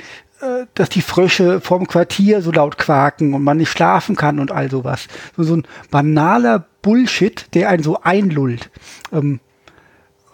dass 0.74 0.90
die 0.90 1.02
Frösche 1.02 1.62
vorm 1.62 1.88
Quartier 1.88 2.42
so 2.42 2.52
laut 2.52 2.78
quaken 2.78 3.34
und 3.34 3.44
man 3.44 3.58
nicht 3.58 3.72
schlafen 3.72 4.16
kann 4.16 4.40
und 4.40 4.52
all 4.52 4.70
sowas. 4.70 5.08
So, 5.36 5.44
so 5.44 5.56
ein 5.58 5.68
banaler 5.92 6.66
Bullshit, 6.82 7.48
der 7.54 7.70
einen 7.70 7.84
so 7.84 8.02
einlullt. 8.02 8.70
Ähm, 9.12 9.40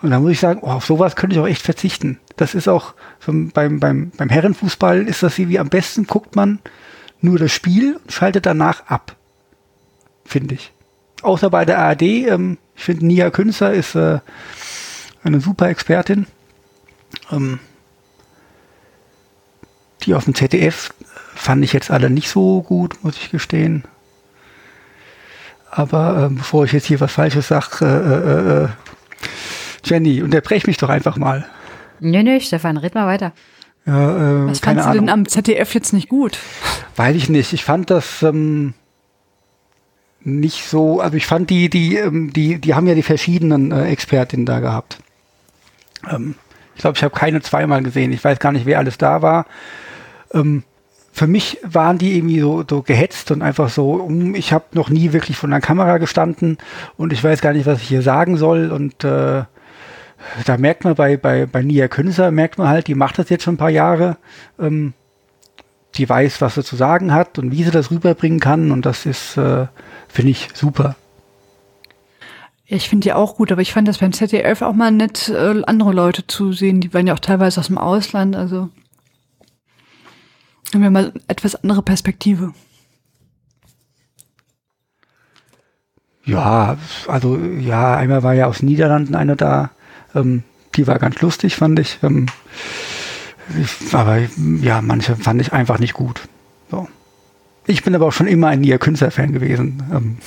und 0.02 0.10
da 0.10 0.20
muss 0.20 0.32
ich 0.32 0.40
sagen, 0.40 0.62
oh, 0.64 0.70
auf 0.72 0.86
sowas 0.86 1.16
könnte 1.16 1.36
ich 1.36 1.42
auch 1.42 1.48
echt 1.48 1.62
verzichten. 1.62 2.20
Das 2.36 2.56
ist 2.56 2.68
auch 2.68 2.96
so 3.20 3.32
beim, 3.54 3.80
beim, 3.80 4.12
beim 4.18 4.30
Herrenfußball 4.30 5.08
ist 5.08 5.22
das 5.22 5.38
wie 5.38 5.60
am 5.60 5.70
besten 5.70 6.08
guckt 6.08 6.36
man 6.36 6.60
nur 7.22 7.38
das 7.38 7.52
Spiel 7.52 7.98
und 7.98 8.12
schaltet 8.12 8.48
danach 8.48 8.88
ab. 8.88 9.16
Finde 10.26 10.56
ich. 10.56 10.72
Außer 11.22 11.52
bei 11.52 11.66
der 11.66 11.78
ARD, 11.78 12.02
ähm, 12.02 12.58
ich 12.76 12.84
finde 12.84 13.06
Nia 13.06 13.30
Künzer 13.30 13.72
ist 13.74 13.94
äh, 13.96 14.20
eine 15.24 15.40
super 15.40 15.70
Expertin. 15.70 16.26
Ähm, 17.32 17.60
die 20.04 20.16
auf 20.16 20.26
dem 20.26 20.36
ZDF 20.36 20.94
fand 21.36 21.64
ich 21.64 21.74
jetzt 21.74 21.92
alle 21.92 22.10
nicht 22.10 22.30
so 22.30 22.62
gut, 22.62 23.04
muss 23.04 23.18
ich 23.18 23.32
gestehen. 23.32 23.84
Aber 25.70 26.30
äh, 26.30 26.34
bevor 26.34 26.66
ich 26.66 26.74
jetzt 26.74 26.86
hier 26.86 27.00
was 27.00 27.14
Falsches 27.14 27.48
sage, 27.48 27.68
äh, 27.82 27.86
äh, 27.86 28.64
äh, 28.66 28.68
Jenny, 29.86 30.22
unterbrech 30.22 30.68
mich 30.68 30.78
doch 30.78 30.90
einfach 30.90 31.18
mal. 31.18 31.46
Nö, 32.00 32.22
nö, 32.24 32.40
Stefan, 32.40 32.78
red 32.78 32.94
mal 32.94 33.08
weiter. 33.08 33.32
Ja, 33.86 34.44
äh, 34.44 34.48
was 34.50 34.60
fandst 34.60 34.88
du 34.88 34.92
denn 34.92 35.10
am 35.10 35.28
ZDF 35.28 35.74
jetzt 35.74 35.94
nicht 35.94 36.10
gut? 36.10 36.38
Weiß 36.98 37.16
ich 37.16 37.30
nicht. 37.30 37.54
Ich 37.54 37.64
fand 37.64 37.90
das 37.90 38.22
ähm, 38.22 38.74
nicht 40.24 40.68
so, 40.68 41.00
also 41.00 41.18
ich 41.18 41.26
fand 41.26 41.50
die, 41.50 41.70
die, 41.70 41.96
ähm, 41.96 42.32
die, 42.34 42.60
die 42.60 42.76
haben 42.76 42.88
ja 42.88 42.96
die 42.96 43.04
verschiedenen 43.04 43.72
äh, 43.72 43.88
Expertinnen 43.88 44.46
da 44.46 44.60
gehabt. 44.60 44.98
Ähm, 46.10 46.36
ich 46.76 46.82
glaube, 46.82 46.98
ich 46.98 47.04
habe 47.04 47.16
keine 47.16 47.42
zweimal 47.42 47.82
gesehen. 47.82 48.12
Ich 48.12 48.24
weiß 48.24 48.40
gar 48.40 48.52
nicht, 48.52 48.66
wer 48.66 48.80
alles 48.80 48.98
da 48.98 49.22
war. 49.22 49.46
Ähm, 50.34 50.64
für 51.14 51.28
mich 51.28 51.60
waren 51.64 51.98
die 51.98 52.18
irgendwie 52.18 52.40
so, 52.40 52.64
so 52.68 52.82
gehetzt 52.82 53.32
und 53.32 53.42
einfach 53.42 53.70
so, 53.70 54.10
ich 54.34 54.54
habe 54.54 54.66
noch 54.74 54.90
nie 54.90 55.12
wirklich 55.12 55.38
vor 55.38 55.50
einer 55.50 55.60
Kamera 55.60 55.98
gestanden 55.98 56.58
und 56.98 57.12
ich 57.12 57.24
weiß 57.24 57.42
gar 57.42 57.54
nicht, 57.54 57.66
was 57.66 57.82
ich 57.82 57.88
hier 57.90 58.02
sagen 58.02 58.38
soll. 58.38 58.72
Und 58.72 59.04
äh, 59.04 59.44
da 60.46 60.58
merkt 60.58 60.86
man 60.86 60.96
bei, 60.96 61.18
bei, 61.18 61.46
bei 61.46 61.62
Nia 61.62 61.88
Künzer, 61.90 62.32
merkt 62.32 62.58
man 62.58 62.70
halt, 62.70 62.88
die 62.88 62.96
macht 62.96 63.20
das 63.20 63.30
jetzt 63.30 63.44
schon 63.44 63.56
ein 63.56 63.58
paar 63.58 63.70
Jahre. 63.70 64.18
Ähm, 64.60 64.94
die 65.96 66.08
weiß, 66.08 66.40
was 66.40 66.56
sie 66.56 66.64
zu 66.64 66.78
sagen 66.78 67.14
hat 67.14 67.38
und 67.38 67.52
wie 67.52 67.64
sie 67.64 67.72
das 67.72 67.92
rüberbringen 67.92 68.40
kann. 68.40 68.72
Und 68.72 68.86
das 68.86 69.06
ist, 69.06 69.36
äh, 69.38 69.68
finde 70.08 70.32
ich, 70.32 70.48
super. 70.54 70.96
Ja, 72.66 72.78
ich 72.78 72.88
finde 72.88 73.04
die 73.04 73.14
auch 73.14 73.36
gut, 73.36 73.52
aber 73.52 73.62
ich 73.62 73.74
fand 73.74 73.90
das 73.90 73.98
beim 73.98 74.14
ZDF 74.14 74.62
auch 74.62 74.74
mal 74.74 74.92
nett, 74.92 75.28
äh, 75.28 75.62
andere 75.66 75.92
Leute 75.92 76.26
zu 76.26 76.54
sehen. 76.54 76.80
Die 76.80 76.94
waren 76.94 77.08
ja 77.08 77.14
auch 77.14 77.20
teilweise 77.20 77.60
aus 77.60 77.68
dem 77.68 77.78
Ausland, 77.78 78.38
also 78.38 78.70
haben 80.74 80.84
wir 80.84 80.92
mal 80.92 81.14
etwas 81.28 81.56
andere 81.56 81.82
Perspektive. 81.82 82.54
Ja, 86.24 86.78
also 87.08 87.38
ja, 87.38 87.98
einmal 87.98 88.24
war 88.24 88.34
ja 88.34 88.46
aus 88.46 88.62
Niederlanden 88.62 89.16
eine 89.16 89.36
da, 89.36 89.72
ähm, 90.14 90.44
die 90.76 90.88
war 90.88 91.00
ganz 91.00 91.20
lustig, 91.22 91.56
fand 91.56 91.80
ich. 91.80 92.00
Ähm, 92.04 92.28
aber 93.92 94.20
ja, 94.62 94.82
manche 94.82 95.16
fand 95.16 95.42
ich 95.42 95.52
einfach 95.52 95.80
nicht 95.80 95.94
gut. 95.94 96.22
So. 96.70 96.88
Ich 97.66 97.84
bin 97.84 97.96
aber 97.96 98.06
auch 98.06 98.14
schon 98.14 98.28
immer 98.28 98.48
ein 98.48 98.62
Nia 98.62 98.78
Künstler-Fan 98.78 99.34
gewesen. 99.34 99.84
Ähm, 99.92 100.18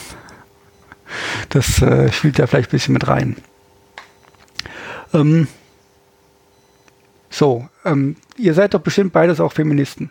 das 1.49 1.81
äh, 1.81 2.11
spielt 2.13 2.39
da 2.39 2.47
vielleicht 2.47 2.71
ein 2.71 2.73
bisschen 2.73 2.95
mit 2.95 3.07
rein. 3.07 3.37
Ähm, 5.13 5.47
so, 7.31 7.69
ähm, 7.85 8.17
ihr 8.37 8.55
seid 8.55 8.75
doch 8.75 8.81
bestimmt 8.81 9.13
beides 9.13 9.41
auch 9.41 9.53
Feministen. 9.53 10.11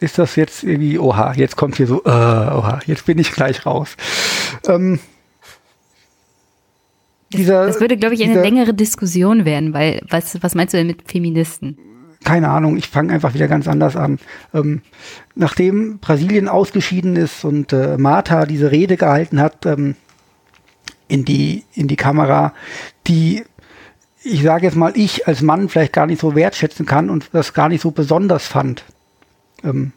Ist 0.00 0.18
das 0.18 0.36
jetzt 0.36 0.62
irgendwie, 0.62 0.98
oha, 0.98 1.32
jetzt 1.34 1.56
kommt 1.56 1.76
hier 1.76 1.86
so, 1.86 2.04
äh, 2.04 2.08
oha, 2.08 2.80
jetzt 2.86 3.06
bin 3.06 3.18
ich 3.18 3.32
gleich 3.32 3.66
raus. 3.66 3.96
Ähm, 4.66 5.00
dieser, 7.32 7.66
das 7.66 7.80
würde, 7.80 7.96
glaube 7.96 8.14
ich, 8.14 8.22
eine 8.22 8.32
dieser, 8.32 8.42
längere 8.42 8.74
Diskussion 8.74 9.44
werden, 9.44 9.74
weil 9.74 10.00
was, 10.08 10.42
was 10.42 10.54
meinst 10.54 10.72
du 10.72 10.78
denn 10.78 10.86
mit 10.86 11.10
Feministen? 11.10 11.78
Keine 12.24 12.48
Ahnung, 12.48 12.76
ich 12.76 12.88
fange 12.88 13.12
einfach 13.12 13.34
wieder 13.34 13.48
ganz 13.48 13.68
anders 13.68 13.96
an. 13.96 14.18
Ähm, 14.54 14.82
nachdem 15.34 15.98
Brasilien 15.98 16.48
ausgeschieden 16.48 17.16
ist 17.16 17.44
und 17.44 17.72
äh, 17.72 17.98
Martha 17.98 18.46
diese 18.46 18.70
Rede 18.70 18.96
gehalten 18.96 19.40
hat 19.40 19.66
ähm, 19.66 19.94
in, 21.06 21.24
die, 21.24 21.64
in 21.74 21.88
die 21.88 21.96
Kamera, 21.96 22.54
die 23.06 23.42
ich 24.22 24.42
sage 24.42 24.66
jetzt 24.66 24.76
mal, 24.76 24.92
ich 24.96 25.26
als 25.26 25.42
Mann 25.42 25.68
vielleicht 25.68 25.92
gar 25.92 26.06
nicht 26.06 26.20
so 26.20 26.34
wertschätzen 26.34 26.86
kann 26.86 27.08
und 27.08 27.30
das 27.32 27.54
gar 27.54 27.68
nicht 27.68 27.80
so 27.80 27.90
besonders 27.90 28.46
fand. 28.46 28.84
Ähm, 29.64 29.92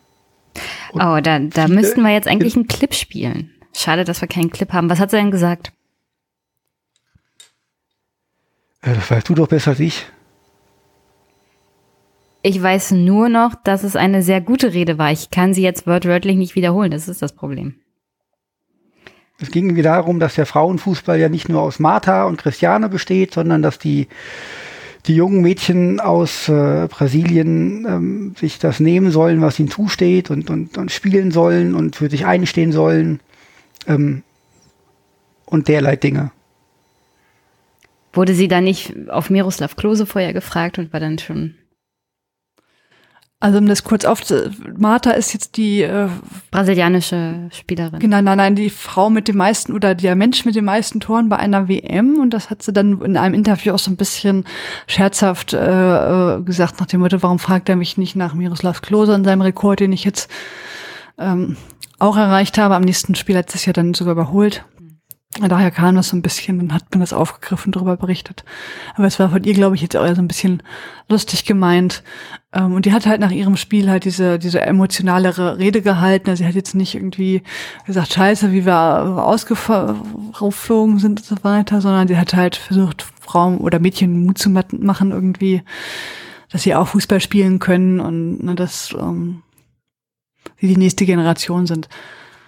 oh, 0.94 1.20
da, 1.22 1.40
da 1.40 1.68
müssten 1.68 2.02
wir 2.02 2.12
jetzt 2.12 2.28
eigentlich 2.28 2.56
einen 2.56 2.68
Clip 2.68 2.94
spielen. 2.94 3.52
Schade, 3.76 4.04
dass 4.04 4.22
wir 4.22 4.28
keinen 4.28 4.50
Clip 4.50 4.72
haben. 4.74 4.90
Was 4.90 5.00
hat 5.00 5.12
sie 5.12 5.18
denn 5.18 5.32
gesagt? 5.32 5.72
Ja, 8.86 8.94
das 8.94 9.10
weißt 9.10 9.30
du 9.30 9.36
doch 9.36 9.48
besser 9.48 9.72
als 9.72 9.80
ich. 9.80 10.08
Ich 12.44 12.62
weiß 12.62 12.92
nur 12.92 13.30
noch, 13.30 13.54
dass 13.54 13.84
es 13.84 13.96
eine 13.96 14.24
sehr 14.24 14.42
gute 14.42 14.74
Rede 14.74 14.98
war. 14.98 15.12
Ich 15.12 15.30
kann 15.30 15.54
sie 15.54 15.62
jetzt 15.62 15.86
wörtlich 15.86 16.38
nicht 16.38 16.56
wiederholen. 16.56 16.90
Das 16.90 17.08
ist 17.08 17.22
das 17.22 17.34
Problem. 17.34 17.76
Es 19.40 19.52
ging 19.52 19.66
irgendwie 19.66 19.84
darum, 19.84 20.20
dass 20.20 20.36
der 20.36 20.46
Frauenfußball 20.46 21.20
ja 21.20 21.30
nicht 21.30 21.50
nur 21.50 21.62
aus 21.62 21.80
Martha 21.80 22.26
und 22.26 22.38
Christiane 22.38 22.90
besteht, 22.90 23.34
sondern 23.34 23.62
dass 23.62 23.80
die, 23.80 24.08
die 25.08 25.16
jungen 25.16 25.42
Mädchen 25.42 26.00
aus 26.00 26.48
äh, 26.48 26.88
Brasilien 26.90 27.86
ähm, 27.86 28.36
sich 28.38 28.60
das 28.60 28.80
nehmen 28.80 29.12
sollen, 29.12 29.42
was 29.42 29.60
ihnen 29.60 29.70
zusteht 29.70 30.30
und, 30.30 30.50
und, 30.50 30.78
und 30.78 30.92
spielen 30.92 31.32
sollen 31.32 31.76
und 31.76 31.96
für 31.96 32.10
sich 32.10 32.26
einstehen 32.26 32.72
sollen 32.72 33.20
ähm, 33.88 34.24
und 35.46 35.68
derlei 35.68 35.96
Dinge. 35.96 36.32
Wurde 38.14 38.34
sie 38.34 38.48
dann 38.48 38.66
nicht 38.66 38.94
auf 39.10 39.30
Miroslav 39.30 39.76
Klose 39.76 40.06
vorher 40.06 40.34
gefragt 40.34 40.78
und 40.78 40.92
war 40.94 41.00
dann 41.00 41.18
schon. 41.18 41.56
Also 43.42 43.58
um 43.58 43.66
das 43.66 43.84
kurz 43.84 44.06
auf, 44.06 44.22
Martha 44.78 45.10
ist 45.12 45.34
jetzt 45.34 45.58
die 45.58 45.82
äh, 45.82 46.10
brasilianische 46.52 47.50
Spielerin. 47.52 47.98
Genau, 47.98 48.22
nein, 48.22 48.38
nein, 48.38 48.56
die 48.56 48.70
Frau 48.70 49.10
mit 49.10 49.28
dem 49.28 49.38
meisten 49.38 49.74
oder 49.74 49.96
der 49.96 50.16
Mensch 50.16 50.46
mit 50.46 50.56
den 50.56 50.64
meisten 50.64 51.00
Toren 51.00 51.28
bei 51.28 51.38
einer 51.38 51.68
WM 51.68 52.20
und 52.20 52.36
das 52.36 52.52
hat 52.52 52.62
sie 52.62 52.72
dann 52.72 53.02
in 53.02 53.18
einem 53.18 53.34
Interview 53.34 53.74
auch 53.74 53.80
so 53.80 53.90
ein 53.90 53.96
bisschen 53.98 54.46
scherzhaft 54.86 55.54
äh, 55.54 56.36
äh 56.36 56.42
gesagt 56.44 56.80
nach 56.80 56.86
dem 56.86 57.00
Motto, 57.00 57.24
warum 57.24 57.40
fragt 57.40 57.68
er 57.68 57.76
mich 57.76 57.98
nicht 57.98 58.16
nach 58.16 58.36
Miroslav 58.36 58.84
Klose 58.84 59.16
und 59.16 59.24
seinem 59.24 59.42
Rekord, 59.42 59.80
den 59.80 59.92
ich 59.92 60.04
jetzt 60.04 60.30
ähm, 61.18 61.58
auch 61.98 62.18
erreicht 62.18 62.60
habe. 62.60 62.76
Am 62.76 62.84
nächsten 62.84 63.16
Spiel 63.16 63.38
hat 63.38 63.54
es 63.56 63.66
ja 63.66 63.74
dann 63.74 63.96
sogar 63.96 64.12
überholt. 64.12 64.64
Daher 65.40 65.72
kam 65.72 65.96
das 65.96 66.10
so 66.10 66.18
ein 66.18 66.22
bisschen, 66.22 66.58
dann 66.60 66.74
hat 66.74 66.84
man 66.92 67.00
das 67.00 67.14
aufgegriffen, 67.14 67.72
darüber 67.72 67.96
berichtet. 67.96 68.44
Aber 68.96 69.08
es 69.08 69.18
war 69.18 69.30
von 69.30 69.46
ihr, 69.46 69.54
glaube 69.54 69.76
ich, 69.76 69.82
jetzt 69.82 69.96
auch 69.96 70.06
eher 70.06 70.16
so 70.16 70.22
ein 70.22 70.28
bisschen 70.28 70.62
lustig 71.08 71.46
gemeint. 71.46 72.04
Ähm, 72.52 72.74
und 72.74 72.86
die 72.86 72.92
hat 72.92 73.06
halt 73.06 73.22
nach 73.22 73.32
ihrem 73.32 73.56
Spiel 73.56 73.90
halt 73.90 74.04
diese, 74.04 74.40
diese 74.40 74.60
emotionalere 74.60 75.58
Rede 75.58 75.82
gehalten. 75.82 76.30
Also 76.30 76.44
sie 76.44 76.48
hat 76.48 76.56
jetzt 76.56 76.76
nicht 76.76 76.96
irgendwie 76.96 77.44
gesagt, 77.86 78.12
scheiße, 78.12 78.52
wie 78.52 78.66
wir 78.66 78.76
ausgeflogen 79.26 81.00
sind 81.00 81.22
und 81.22 81.26
so 81.26 81.38
weiter, 81.44 81.80
sondern 81.80 82.10
sie 82.10 82.18
hat 82.18 82.34
halt 82.34 82.58
versucht, 82.58 83.06
Frauen 83.22 83.60
oder 83.60 83.80
Mädchen 83.80 84.26
Mut 84.26 84.38
zu 84.38 84.50
machen 84.50 85.12
irgendwie, 85.12 85.64
dass 86.52 86.64
sie 86.64 86.76
auch 86.76 86.90
Fußball 86.90 87.22
spielen 87.22 87.60
können 87.60 88.02
und 88.02 88.44
ne, 88.44 88.56
dass 88.56 88.94
ähm, 89.00 89.44
sie 90.60 90.68
die 90.68 90.78
nächste 90.78 91.06
Generation 91.06 91.68
sind. 91.68 91.88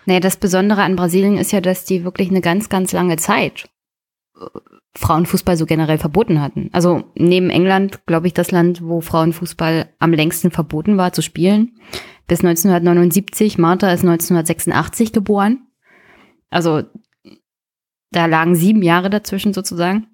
Naja, 0.06 0.20
das 0.20 0.38
Besondere 0.38 0.84
an 0.84 0.96
Brasilien 0.96 1.38
ist 1.38 1.52
ja, 1.52 1.62
dass 1.62 1.86
die 1.86 2.04
wirklich 2.04 2.30
eine 2.30 2.42
ganz, 2.42 2.70
ganz 2.70 2.92
lange 2.92 3.18
Zeit 3.18 3.70
äh, 4.36 4.46
Frauenfußball 4.96 5.58
so 5.58 5.66
generell 5.66 5.98
verboten 5.98 6.40
hatten. 6.42 6.70
Also 6.72 7.06
neben 7.16 7.50
England, 7.50 8.06
glaube 8.06 8.28
ich, 8.28 8.34
das 8.34 8.52
Land, 8.52 8.84
wo 8.84 9.02
Frauenfußball 9.02 9.90
am 9.98 10.14
längsten 10.14 10.52
verboten 10.52 10.98
war 10.98 11.14
zu 11.14 11.22
spielen. 11.22 11.76
Bis 12.28 12.40
1979. 12.42 13.58
Martha 13.58 13.88
ist 13.92 14.02
1986 14.02 15.12
geboren. 15.12 15.68
Also 16.50 16.84
da 18.12 18.28
lagen 18.28 18.56
sieben 18.56 18.84
Jahre 18.84 19.10
dazwischen 19.10 19.54
sozusagen. 19.54 20.08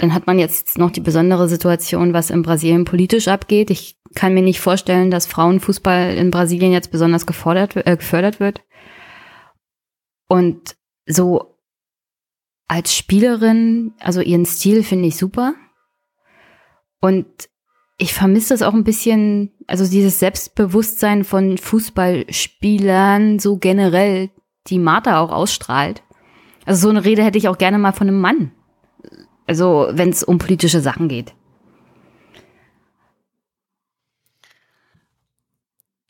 Dann 0.00 0.14
hat 0.14 0.26
man 0.26 0.38
jetzt 0.38 0.78
noch 0.78 0.90
die 0.90 1.02
besondere 1.02 1.46
Situation, 1.46 2.14
was 2.14 2.30
in 2.30 2.40
Brasilien 2.40 2.86
politisch 2.86 3.28
abgeht. 3.28 3.68
Ich 3.68 3.98
kann 4.14 4.32
mir 4.32 4.40
nicht 4.40 4.58
vorstellen, 4.58 5.10
dass 5.10 5.26
Frauenfußball 5.26 6.14
in 6.14 6.30
Brasilien 6.30 6.72
jetzt 6.72 6.90
besonders 6.90 7.26
gefordert, 7.26 7.76
äh, 7.76 7.98
gefördert 7.98 8.40
wird. 8.40 8.62
Und 10.26 10.74
so 11.04 11.58
als 12.66 12.96
Spielerin, 12.96 13.92
also 14.00 14.22
ihren 14.22 14.46
Stil 14.46 14.84
finde 14.84 15.08
ich 15.08 15.18
super. 15.18 15.52
Und 17.02 17.26
ich 17.98 18.14
vermisse 18.14 18.54
das 18.54 18.62
auch 18.62 18.72
ein 18.72 18.84
bisschen, 18.84 19.52
also 19.66 19.86
dieses 19.86 20.18
Selbstbewusstsein 20.18 21.24
von 21.24 21.58
Fußballspielern 21.58 23.38
so 23.38 23.58
generell, 23.58 24.30
die 24.68 24.78
Martha 24.78 25.20
auch 25.20 25.30
ausstrahlt. 25.30 26.02
Also 26.64 26.84
so 26.84 26.88
eine 26.88 27.04
Rede 27.04 27.22
hätte 27.22 27.36
ich 27.36 27.48
auch 27.48 27.58
gerne 27.58 27.76
mal 27.76 27.92
von 27.92 28.08
einem 28.08 28.22
Mann 28.22 28.52
Also 29.50 29.88
wenn 29.90 30.10
es 30.10 30.22
um 30.22 30.38
politische 30.38 30.80
Sachen 30.80 31.08
geht. 31.08 31.34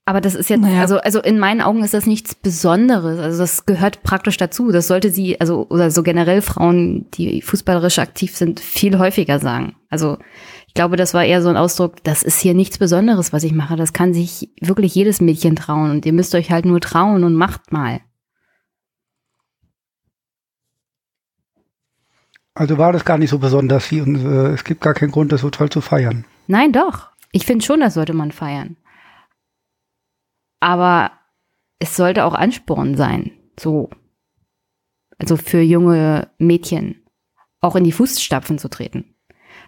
Aber 0.04 0.20
das 0.20 0.34
ist 0.34 0.50
jetzt, 0.50 0.60
naja. 0.60 0.82
also, 0.82 0.98
also 0.98 1.22
in 1.22 1.38
meinen 1.38 1.62
Augen 1.62 1.82
ist 1.82 1.94
das 1.94 2.04
nichts 2.04 2.34
Besonderes. 2.34 3.18
Also 3.18 3.38
das 3.38 3.64
gehört 3.64 4.02
praktisch 4.02 4.36
dazu. 4.36 4.72
Das 4.72 4.88
sollte 4.88 5.08
sie, 5.08 5.40
also, 5.40 5.66
oder 5.70 5.90
so 5.90 6.02
generell 6.02 6.42
Frauen, 6.42 7.06
die 7.14 7.40
fußballerisch 7.40 7.98
aktiv 7.98 8.36
sind, 8.36 8.60
viel 8.60 8.98
häufiger 8.98 9.38
sagen. 9.38 9.74
Also 9.88 10.18
ich 10.66 10.74
glaube, 10.74 10.96
das 10.96 11.14
war 11.14 11.24
eher 11.24 11.40
so 11.40 11.48
ein 11.48 11.56
Ausdruck, 11.56 12.04
das 12.04 12.22
ist 12.22 12.40
hier 12.40 12.52
nichts 12.52 12.76
Besonderes, 12.76 13.32
was 13.32 13.42
ich 13.42 13.52
mache. 13.52 13.76
Das 13.76 13.94
kann 13.94 14.12
sich 14.12 14.50
wirklich 14.60 14.94
jedes 14.94 15.22
Mädchen 15.22 15.56
trauen. 15.56 15.92
Und 15.92 16.04
ihr 16.04 16.12
müsst 16.12 16.34
euch 16.34 16.50
halt 16.50 16.66
nur 16.66 16.80
trauen 16.82 17.24
und 17.24 17.36
macht 17.36 17.72
mal. 17.72 18.00
Also 22.60 22.78
war 22.78 22.92
das 22.92 23.04
gar 23.04 23.18
nicht 23.18 23.30
so 23.30 23.38
besonders 23.38 23.90
wie, 23.90 24.00
und 24.02 24.16
äh, 24.16 24.52
es 24.52 24.64
gibt 24.64 24.80
gar 24.80 24.94
keinen 24.94 25.12
Grund, 25.12 25.32
das 25.32 25.40
so 25.40 25.50
toll 25.50 25.70
zu 25.70 25.80
feiern. 25.80 26.24
Nein, 26.46 26.72
doch. 26.72 27.08
Ich 27.32 27.46
finde 27.46 27.64
schon, 27.64 27.80
das 27.80 27.94
sollte 27.94 28.12
man 28.12 28.32
feiern 28.32 28.76
aber 30.60 31.12
es 31.78 31.96
sollte 31.96 32.24
auch 32.24 32.34
Ansporn 32.34 32.94
sein, 32.94 33.32
so. 33.58 33.90
Also 35.18 35.36
für 35.36 35.60
junge 35.60 36.28
Mädchen 36.38 37.02
auch 37.60 37.76
in 37.76 37.84
die 37.84 37.92
Fußstapfen 37.92 38.58
zu 38.58 38.68
treten. 38.68 39.16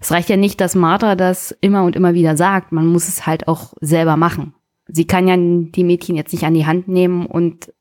Es 0.01 0.11
reicht 0.11 0.31
ja 0.31 0.37
nicht, 0.37 0.61
dass 0.61 0.75
Martha 0.75 1.15
das 1.15 1.51
immer 1.61 1.85
und 1.85 1.95
immer 1.95 2.15
wieder 2.15 2.37
sagt, 2.37 2.73
man 2.73 2.87
muss 2.87 3.09
es 3.09 3.27
halt 3.27 3.49
auch 3.49 3.75
selber 3.81 4.17
machen. 4.17 4.55
Sie 4.87 5.07
kann 5.07 5.29
ja 5.29 5.37
die 5.37 5.85
Mädchen 5.85 6.17
jetzt 6.17 6.33
nicht 6.33 6.45
an 6.45 6.55
die 6.55 6.67
Hand 6.67 6.89
nehmen 6.89 7.27
und 7.27 7.73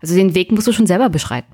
also 0.00 0.14
den 0.14 0.34
Weg 0.34 0.52
musst 0.52 0.66
du 0.66 0.72
schon 0.72 0.86
selber 0.86 1.08
beschreiten. 1.08 1.53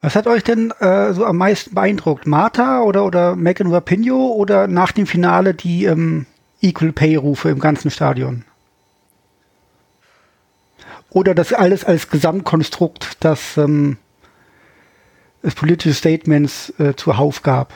Was 0.00 0.14
hat 0.14 0.26
euch 0.26 0.44
denn 0.44 0.70
äh, 0.78 1.12
so 1.12 1.24
am 1.24 1.36
meisten 1.38 1.74
beeindruckt? 1.74 2.26
Martha 2.26 2.82
oder, 2.82 3.04
oder 3.04 3.34
Megan 3.34 3.72
Rapinoe 3.72 4.34
oder 4.34 4.68
nach 4.68 4.92
dem 4.92 5.06
Finale 5.06 5.54
die 5.54 5.84
ähm, 5.84 6.26
Equal 6.60 6.92
Pay 6.92 7.16
Rufe 7.16 7.48
im 7.48 7.58
ganzen 7.58 7.90
Stadion. 7.90 8.44
Oder 11.10 11.34
das 11.34 11.52
alles 11.52 11.84
als 11.84 12.10
Gesamtkonstrukt, 12.10 13.16
das 13.20 13.56
ähm, 13.56 13.96
es 15.42 15.54
politische 15.54 15.94
Statements 15.94 16.70
äh, 16.78 16.94
zuhauf 16.94 17.42
gab. 17.42 17.72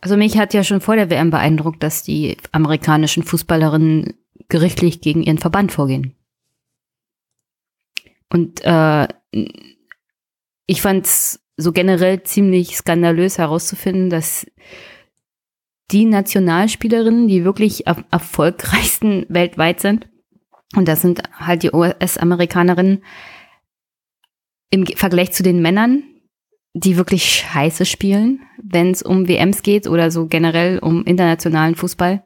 Also 0.00 0.16
mich 0.16 0.38
hat 0.38 0.54
ja 0.54 0.62
schon 0.62 0.80
vor 0.80 0.96
der 0.96 1.10
WM 1.10 1.30
beeindruckt, 1.30 1.82
dass 1.82 2.02
die 2.02 2.36
amerikanischen 2.52 3.22
Fußballerinnen 3.22 4.14
gerichtlich 4.48 5.00
gegen 5.00 5.22
ihren 5.22 5.38
Verband 5.38 5.72
vorgehen. 5.72 6.14
Und 8.34 8.62
äh, 8.64 9.06
ich 10.66 10.82
fand 10.82 11.06
es 11.06 11.40
so 11.56 11.70
generell 11.70 12.24
ziemlich 12.24 12.76
skandalös 12.76 13.38
herauszufinden, 13.38 14.10
dass 14.10 14.44
die 15.92 16.04
Nationalspielerinnen, 16.04 17.28
die 17.28 17.44
wirklich 17.44 17.86
er 17.86 18.04
erfolgreichsten 18.10 19.24
weltweit 19.28 19.78
sind, 19.78 20.08
und 20.74 20.88
das 20.88 21.00
sind 21.00 21.22
halt 21.32 21.62
die 21.62 21.70
US-Amerikanerinnen, 21.72 23.04
im 24.70 24.84
Vergleich 24.84 25.30
zu 25.30 25.44
den 25.44 25.62
Männern, 25.62 26.02
die 26.72 26.96
wirklich 26.96 27.24
scheiße 27.24 27.86
spielen, 27.86 28.40
wenn 28.60 28.90
es 28.90 29.04
um 29.04 29.28
WMs 29.28 29.62
geht 29.62 29.86
oder 29.86 30.10
so 30.10 30.26
generell 30.26 30.80
um 30.80 31.04
internationalen 31.04 31.76
Fußball, 31.76 32.24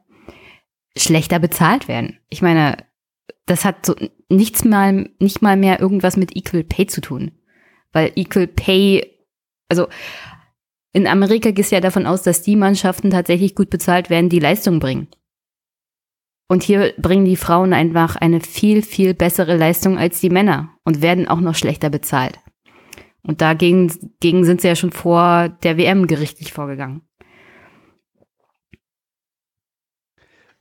schlechter 0.97 1.37
bezahlt 1.37 1.87
werden. 1.87 2.17
Ich 2.29 2.41
meine, 2.41 2.88
das 3.49 3.65
hat 3.65 3.85
so 3.85 3.95
nichts 4.29 4.63
mal, 4.63 5.09
nicht 5.19 5.41
mal 5.41 5.57
mehr 5.57 5.79
irgendwas 5.79 6.17
mit 6.17 6.35
Equal 6.35 6.63
Pay 6.63 6.87
zu 6.87 7.01
tun. 7.01 7.31
Weil 7.91 8.11
Equal 8.15 8.47
Pay 8.47 9.19
also 9.69 9.87
in 10.91 11.07
Amerika 11.07 11.51
gehst 11.51 11.71
du 11.71 11.75
ja 11.75 11.81
davon 11.81 12.07
aus, 12.07 12.23
dass 12.23 12.41
die 12.41 12.55
Mannschaften 12.55 13.11
tatsächlich 13.11 13.55
gut 13.55 13.69
bezahlt 13.69 14.09
werden, 14.09 14.29
die 14.29 14.39
Leistung 14.39 14.79
bringen. 14.79 15.07
Und 16.47 16.63
hier 16.63 16.93
bringen 16.97 17.25
die 17.25 17.35
Frauen 17.35 17.73
einfach 17.73 18.15
eine 18.15 18.41
viel, 18.41 18.81
viel 18.81 19.13
bessere 19.13 19.55
Leistung 19.55 19.99
als 19.99 20.19
die 20.19 20.31
Männer 20.31 20.75
und 20.83 21.03
werden 21.03 21.27
auch 21.27 21.39
noch 21.39 21.53
schlechter 21.53 21.91
bezahlt. 21.91 22.39
Und 23.21 23.41
dagegen 23.41 23.93
gegen 24.19 24.43
sind 24.45 24.61
sie 24.61 24.67
ja 24.67 24.75
schon 24.75 24.91
vor 24.91 25.49
der 25.49 25.77
WM 25.77 26.07
gerichtlich 26.07 26.51
vorgegangen. 26.51 27.03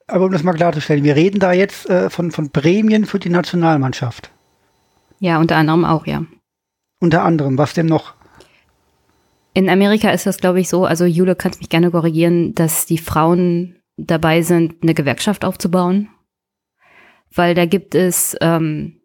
Aber 0.09 0.25
um 0.25 0.33
das 0.33 0.43
mal 0.43 0.55
klarzustellen, 0.55 1.05
wir 1.05 1.17
reden 1.17 1.39
da 1.39 1.53
jetzt 1.53 1.89
äh, 1.89 2.09
von, 2.11 2.31
von 2.31 2.51
Prämien 2.51 3.05
für 3.05 3.19
die 3.19 3.29
Nationalmannschaft. 3.29 4.31
Ja, 5.21 5.39
unter 5.39 5.57
anderem 5.57 5.85
auch, 5.85 6.07
ja. 6.07 6.25
Unter 7.01 7.23
anderem, 7.23 7.59
was 7.59 7.75
denn 7.75 7.87
noch? 7.87 8.15
In 9.55 9.69
Amerika 9.69 10.11
ist 10.11 10.27
das, 10.27 10.39
glaube 10.39 10.61
ich, 10.61 10.69
so, 10.69 10.85
also 10.87 11.05
Jule, 11.05 11.37
kannst 11.37 11.61
mich 11.61 11.69
gerne 11.69 11.91
korrigieren, 11.91 12.55
dass 12.55 12.87
die 12.87 12.99
Frauen 12.99 13.77
dabei 13.97 14.43
sind, 14.43 14.83
eine 14.83 14.95
Gewerkschaft 14.95 15.45
aufzubauen. 15.45 16.09
Weil 17.35 17.55
da 17.55 17.67
gibt 17.67 17.95
es 17.95 18.37
ähm, 18.41 19.01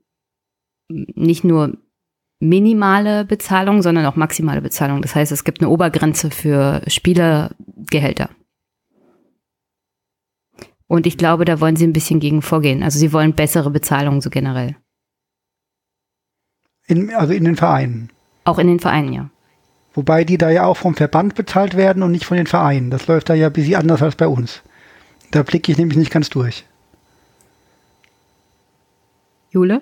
nicht 0.89 1.43
nur 1.43 1.77
minimale 2.39 3.25
Bezahlung, 3.25 3.81
sondern 3.81 4.05
auch 4.05 4.15
maximale 4.15 4.61
Bezahlung. 4.61 5.01
Das 5.01 5.15
heißt, 5.15 5.31
es 5.31 5.43
gibt 5.43 5.61
eine 5.61 5.69
Obergrenze 5.69 6.29
für 6.29 6.81
Spielergehälter. 6.87 8.29
Und 10.87 11.07
ich 11.07 11.17
glaube, 11.17 11.45
da 11.45 11.59
wollen 11.59 11.75
sie 11.75 11.87
ein 11.87 11.93
bisschen 11.93 12.19
gegen 12.19 12.41
vorgehen. 12.41 12.83
Also 12.83 12.99
sie 12.99 13.13
wollen 13.13 13.33
bessere 13.33 13.69
Bezahlung 13.69 14.21
so 14.21 14.29
generell. 14.29 14.75
In, 16.87 17.13
also 17.13 17.33
in 17.33 17.45
den 17.45 17.55
Vereinen. 17.55 18.09
Auch 18.43 18.59
in 18.59 18.67
den 18.67 18.79
Vereinen, 18.79 19.13
ja. 19.13 19.29
Wobei 19.93 20.23
die 20.23 20.37
da 20.37 20.49
ja 20.49 20.65
auch 20.65 20.77
vom 20.77 20.95
Verband 20.95 21.35
bezahlt 21.35 21.77
werden 21.77 22.03
und 22.03 22.11
nicht 22.11 22.25
von 22.25 22.37
den 22.37 22.47
Vereinen. 22.47 22.89
Das 22.89 23.07
läuft 23.07 23.29
da 23.29 23.33
ja 23.33 23.47
ein 23.47 23.53
bisschen 23.53 23.75
anders 23.75 24.01
als 24.01 24.15
bei 24.15 24.27
uns. 24.27 24.61
Da 25.31 25.43
blicke 25.43 25.71
ich 25.71 25.77
nämlich 25.77 25.97
nicht 25.97 26.11
ganz 26.11 26.29
durch. 26.29 26.65
Jule? 29.49 29.81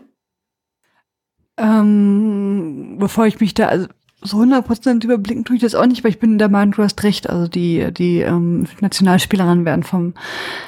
Ähm, 1.58 2.98
bevor 3.00 3.26
ich 3.26 3.40
mich 3.40 3.54
da, 3.54 3.68
also 3.68 3.88
so 4.24 4.38
100% 4.38 5.04
überblicken 5.04 5.46
tue 5.46 5.56
ich 5.56 5.64
das 5.64 5.74
auch 5.74 5.86
nicht, 5.88 6.04
weil 6.04 6.12
ich 6.12 6.20
bin 6.20 6.38
der 6.38 6.50
Meinung, 6.50 6.76
du 6.76 6.84
hast 6.84 7.02
recht. 7.04 7.30
Also 7.30 7.48
die, 7.48 7.92
die 7.92 8.20
ähm, 8.20 8.68
Nationalspielerinnen 8.80 9.66
werden 9.66 9.84
vom 9.84 10.14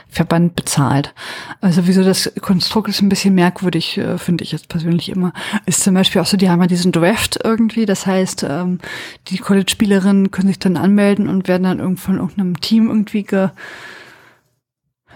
Verband 0.09 0.55
bezahlt. 0.55 1.13
Also 1.61 1.85
wieso 1.85 2.03
das 2.03 2.31
Konstrukt 2.41 2.89
ist 2.89 3.01
ein 3.01 3.09
bisschen 3.09 3.35
merkwürdig, 3.35 3.99
äh, 3.99 4.17
finde 4.17 4.43
ich 4.43 4.51
jetzt 4.51 4.69
persönlich 4.69 5.09
immer. 5.09 5.33
Ist 5.67 5.83
zum 5.83 5.93
Beispiel 5.93 6.21
auch 6.21 6.25
so, 6.25 6.35
die 6.35 6.49
haben 6.49 6.61
ja 6.61 6.67
diesen 6.67 6.91
Draft 6.91 7.39
irgendwie. 7.43 7.85
Das 7.85 8.07
heißt, 8.07 8.43
ähm, 8.49 8.79
die 9.27 9.37
College-Spielerinnen 9.37 10.31
können 10.31 10.47
sich 10.47 10.59
dann 10.59 10.75
anmelden 10.75 11.29
und 11.29 11.47
werden 11.47 11.63
dann 11.63 11.79
irgend 11.79 11.99
von 11.99 12.17
irgendeinem 12.17 12.59
Team 12.59 12.87
irgendwie 12.87 13.23
ge 13.23 13.49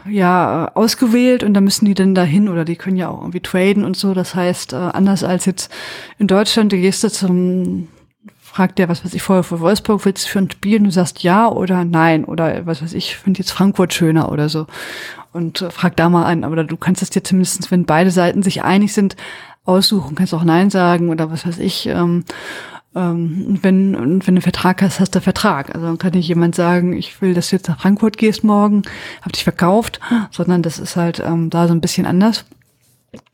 ja, 0.10 0.72
ausgewählt 0.74 1.44
und 1.44 1.54
da 1.54 1.60
müssen 1.60 1.84
die 1.84 1.94
dann 1.94 2.16
dahin 2.16 2.48
oder 2.48 2.64
die 2.64 2.78
können 2.78 2.96
ja 2.96 3.10
auch 3.10 3.20
irgendwie 3.20 3.42
traden 3.42 3.84
und 3.84 3.98
so. 3.98 4.14
Das 4.14 4.36
heißt, 4.36 4.72
äh, 4.72 4.76
anders 4.76 5.24
als 5.24 5.46
jetzt 5.46 5.70
in 6.18 6.28
Deutschland, 6.28 6.72
du 6.72 6.78
gehst 6.78 7.04
du 7.04 7.10
zum 7.12 7.90
fragt 8.58 8.80
der, 8.80 8.90
was 8.90 9.06
weiß 9.06 9.14
ich, 9.14 9.22
vorher 9.22 9.44
für 9.44 9.60
Wolfsburg, 9.60 10.04
willst 10.04 10.26
du 10.26 10.30
für 10.32 10.40
ein 10.40 10.50
Spiel? 10.50 10.80
Und 10.80 10.86
du 10.86 10.92
sagst 10.92 11.22
ja 11.22 11.48
oder 11.48 11.86
nein 11.86 12.26
oder 12.26 12.66
was 12.66 12.82
weiß 12.82 12.94
ich, 12.94 13.16
finde 13.16 13.38
jetzt 13.38 13.52
Frankfurt 13.52 13.94
schöner 13.94 14.32
oder 14.32 14.50
so. 14.50 14.66
Und 15.32 15.62
äh, 15.62 15.70
frag 15.70 15.96
da 15.96 16.10
mal 16.10 16.26
an. 16.26 16.44
Aber 16.44 16.64
du 16.64 16.76
kannst 16.76 17.04
es 17.04 17.12
dir 17.12 17.24
zumindest, 17.24 17.70
wenn 17.70 17.86
beide 17.86 18.10
Seiten 18.10 18.42
sich 18.42 18.64
einig 18.64 18.94
sind, 18.94 19.16
aussuchen, 19.64 20.16
kannst 20.16 20.34
auch 20.34 20.44
Nein 20.44 20.72
sagen 20.72 21.10
oder 21.10 21.30
was 21.30 21.46
weiß 21.46 21.60
ich. 21.60 21.86
Ähm, 21.86 22.24
ähm, 22.96 23.60
wenn, 23.62 23.96
und 23.96 24.26
wenn 24.26 24.34
du 24.34 24.40
einen 24.40 24.42
Vertrag 24.42 24.82
hast, 24.82 25.00
hast 25.00 25.14
du 25.14 25.20
einen 25.20 25.26
Vertrag. 25.26 25.76
Also 25.76 25.86
dann 25.86 26.00
kann 26.00 26.14
nicht 26.14 26.28
jemand 26.28 26.56
sagen, 26.56 26.94
ich 26.94 27.22
will, 27.22 27.36
dass 27.36 27.52
du 27.52 27.58
jetzt 27.58 27.70
nach 27.70 27.80
Frankfurt 27.80 28.18
gehst 28.18 28.44
morgen, 28.44 28.82
hab 29.22 29.34
dich 29.34 29.44
verkauft, 29.44 30.00
sondern 30.32 30.64
das 30.64 30.80
ist 30.80 30.96
halt 30.96 31.20
ähm, 31.20 31.52
da 31.52 31.68
so 31.68 31.76
ein 31.76 31.82
bisschen 31.82 32.08
anders. 32.08 32.46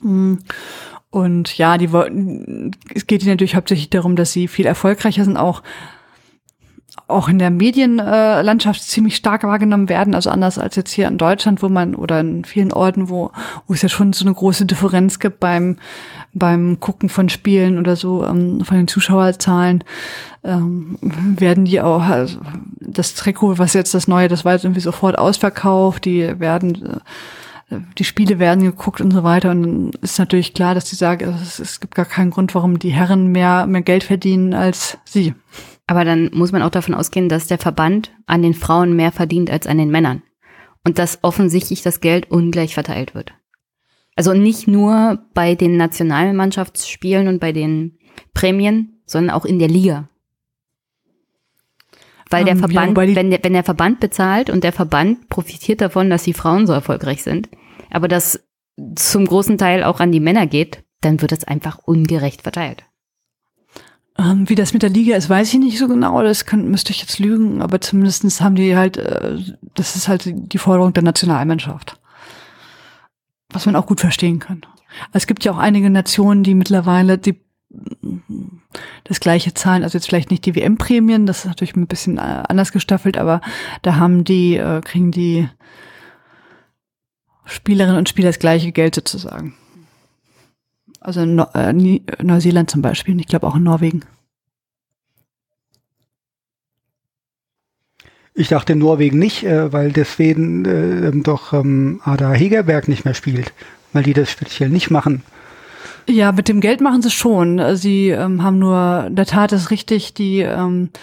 Mm. 0.02 0.36
Und 1.14 1.60
ja, 1.60 1.78
die 1.78 1.92
wollten, 1.92 2.72
es 2.92 3.06
geht 3.06 3.22
ihnen 3.22 3.34
natürlich 3.34 3.56
hauptsächlich 3.56 3.92
darum, 3.92 4.16
dass 4.16 4.34
sie 4.34 4.48
viel 4.48 4.66
erfolgreicher 4.66 5.24
sind, 5.24 5.38
auch 5.38 5.62
auch 7.08 7.28
in 7.28 7.38
der 7.38 7.52
Medienlandschaft 7.52 8.80
äh, 8.80 8.84
ziemlich 8.84 9.16
stark 9.16 9.44
wahrgenommen 9.44 9.90
werden, 9.90 10.16
also 10.16 10.32
anders 10.32 10.58
als 10.58 10.76
jetzt 10.76 10.92
hier 10.92 11.08
in 11.08 11.20
Deutschland, 11.20 11.62
wo 11.62 11.70
man 11.70 11.94
oder 11.94 12.20
in 12.20 12.46
vielen 12.46 12.72
Orten, 12.72 13.10
wo, 13.10 13.32
wo 13.68 13.74
es 13.74 13.84
ja 13.84 13.90
schon 13.90 14.14
so 14.14 14.26
eine 14.26 14.34
große 14.34 14.66
Differenz 14.66 15.20
gibt 15.20 15.40
beim 15.40 15.78
beim 16.34 16.80
Gucken 16.80 17.10
von 17.10 17.30
Spielen 17.30 17.78
oder 17.78 17.96
so 17.96 18.26
ähm, 18.26 18.62
von 18.64 18.78
den 18.78 18.88
Zuschauerzahlen 18.88 19.84
ähm, 20.44 20.98
werden 21.02 21.66
die 21.66 21.80
auch 21.80 22.02
also 22.02 22.40
das 22.80 23.14
Trikot, 23.14 23.60
was 23.60 23.74
jetzt 23.74 23.94
das 23.94 24.08
neue, 24.08 24.30
das 24.30 24.46
war 24.46 24.54
jetzt 24.54 24.66
irgendwie 24.66 24.82
sofort 24.82 25.18
ausverkauft, 25.18 26.06
die 26.06 26.40
werden 26.40 26.86
äh, 26.86 27.00
die 27.98 28.04
Spiele 28.04 28.40
werden 28.40 28.64
geguckt 28.64 29.02
und 29.02 29.12
so 29.12 29.24
weiter. 29.24 29.52
Und 29.52 29.64
dann 29.64 29.92
ist 30.02 30.20
natürlich 30.20 30.54
klar, 30.54 30.76
dass 30.76 30.86
die 30.86 30.96
sagen, 30.96 31.36
es, 31.42 31.60
es 31.60 31.80
gibt 31.80 31.96
gar 31.96 32.06
keinen 32.06 32.32
Grund, 32.32 32.54
warum 32.56 32.80
die 32.80 32.92
Herren 32.92 33.28
mehr, 33.28 33.66
mehr 33.68 33.82
Geld 33.82 34.04
verdienen 34.04 34.54
als 34.54 34.98
sie. 35.06 35.34
Aber 35.88 36.06
dann 36.06 36.30
muss 36.34 36.52
man 36.52 36.62
auch 36.62 36.70
davon 36.70 36.96
ausgehen, 36.96 37.30
dass 37.30 37.48
der 37.48 37.58
Verband 37.58 38.12
an 38.26 38.42
den 38.42 38.54
Frauen 38.54 38.96
mehr 38.96 39.12
verdient 39.12 39.50
als 39.50 39.68
an 39.68 39.78
den 39.78 39.92
Männern. 39.92 40.24
Und 40.86 41.00
dass 41.00 41.20
offensichtlich 41.22 41.82
das 41.82 42.02
Geld 42.02 42.30
ungleich 42.30 42.74
verteilt 42.74 43.16
wird. 43.16 43.34
Also 44.16 44.34
nicht 44.34 44.68
nur 44.68 45.20
bei 45.34 45.56
den 45.56 45.78
Nationalmannschaftsspielen 45.78 47.28
und 47.28 47.40
bei 47.40 47.52
den 47.52 47.98
Prämien, 48.34 49.02
sondern 49.06 49.36
auch 49.36 49.46
in 49.46 49.60
der 49.60 49.70
Liga. 49.70 50.10
Weil 52.30 52.46
der 52.46 52.54
Ähm, 52.54 52.62
ja, 52.62 52.68
Verband, 52.68 53.16
wenn, 53.16 53.30
der, 53.30 53.44
wenn 53.44 53.54
der 53.54 53.64
Verband 53.64 54.00
bezahlt 54.00 54.50
und 54.50 54.64
der 54.64 54.74
Verband 54.74 55.30
profitiert 55.30 55.82
davon, 55.82 56.10
dass 56.10 56.24
die 56.24 56.34
Frauen 56.34 56.66
so 56.68 56.74
erfolgreich 56.74 57.24
sind, 57.24 57.50
aber 57.94 58.08
das 58.08 58.44
zum 58.96 59.26
großen 59.26 59.58
Teil 59.58 59.84
auch 59.84 60.00
an 60.00 60.12
die 60.12 60.20
Männer 60.20 60.48
geht, 60.48 60.84
dann 61.02 61.22
wird 61.22 61.32
es 61.32 61.44
einfach 61.44 61.78
ungerecht 61.78 62.42
verteilt. 62.42 62.84
Ähm, 64.18 64.48
wie 64.48 64.56
das 64.56 64.74
mit 64.74 64.84
der 64.84 64.90
Liga 64.90 65.16
ist, 65.16 65.30
weiß 65.30 65.54
ich 65.54 65.60
nicht 65.60 65.80
so 65.80 65.88
genau. 65.88 66.22
Das 66.22 66.46
kann, 66.46 66.70
müsste 66.70 66.92
ich 66.92 67.02
jetzt 67.02 67.20
lügen, 67.20 67.62
aber 67.62 67.82
zumindestens 67.82 68.42
haben 68.42 68.56
die 68.56 68.76
halt, 68.76 68.98
äh, 68.98 69.38
das 69.76 69.96
ist 69.96 70.08
halt 70.08 70.24
die 70.26 70.58
Forderung 70.58 70.94
der 70.94 71.04
Nationalmannschaft. 71.04 72.00
Was 73.50 73.66
man 73.66 73.76
auch 73.76 73.86
gut 73.86 74.00
verstehen 74.00 74.40
kann. 74.40 74.62
Es 75.12 75.26
gibt 75.26 75.44
ja 75.44 75.52
auch 75.52 75.58
einige 75.58 75.90
Nationen, 75.90 76.44
die 76.44 76.54
mittlerweile 76.54 77.18
die 77.18 77.40
das 79.04 79.20
gleiche 79.20 79.54
zahlen, 79.56 79.84
also 79.84 79.98
jetzt 79.98 80.06
vielleicht 80.06 80.30
nicht 80.30 80.46
die 80.46 80.56
WM-Prämien, 80.56 81.26
das 81.26 81.40
ist 81.40 81.46
natürlich 81.46 81.76
ein 81.76 81.88
bisschen 81.88 82.18
äh, 82.18 82.44
anders 82.48 82.72
gestaffelt, 82.72 83.18
aber 83.18 83.42
da 83.82 83.96
haben 83.96 84.24
die, 84.24 84.58
äh, 84.58 84.82
kriegen 84.82 85.12
die 85.12 85.50
Spielerinnen 87.46 87.98
und 87.98 88.10
Spieler 88.10 88.30
das 88.30 88.40
gleiche 88.40 88.72
Geld 88.72 88.96
sozusagen. 88.96 89.56
Also 91.00 91.22
in 91.22 91.36
Neu- 91.36 91.48
äh, 91.54 91.74
Neuseeland 92.24 92.70
zum 92.70 92.82
Beispiel 92.82 93.14
und 93.14 93.20
ich 93.20 93.28
glaube 93.28 93.48
auch 93.48 93.56
in 93.56 93.64
Norwegen. 93.64 94.06
Ich 98.36 98.48
dachte 98.48 98.74
in 98.74 98.80
Norwegen 98.80 99.20
nicht, 99.20 99.44
äh, 99.44 99.72
weil 99.72 99.92
deswegen 99.92 100.66
äh, 100.66 101.08
ähm, 101.10 101.24
doch 101.24 101.54
ähm, 101.54 102.02
Ada 102.04 102.32
Hegerberg 102.32 102.88
nicht 102.88 103.06
mehr 103.06 103.14
spielt, 103.14 103.54
weil 103.92 104.04
die 104.04 104.14
das 104.14 104.32
speziell 104.32 104.70
nicht 104.70 104.90
machen. 104.90 105.24
Ja, 106.10 106.32
mit 106.32 106.48
dem 106.48 106.60
Geld 106.60 106.82
machen 106.82 107.02
sie 107.02 107.12
schon. 107.12 107.76
Sie 107.76 108.10
ähm, 108.10 108.42
haben 108.44 108.58
nur, 108.60 109.06
in 109.08 109.16
der 109.16 109.26
Tat 109.26 109.52
ist 109.52 109.70
richtig, 109.72 110.14
die 110.14 110.40
ähm, 110.40 110.90
äh, 110.94 111.00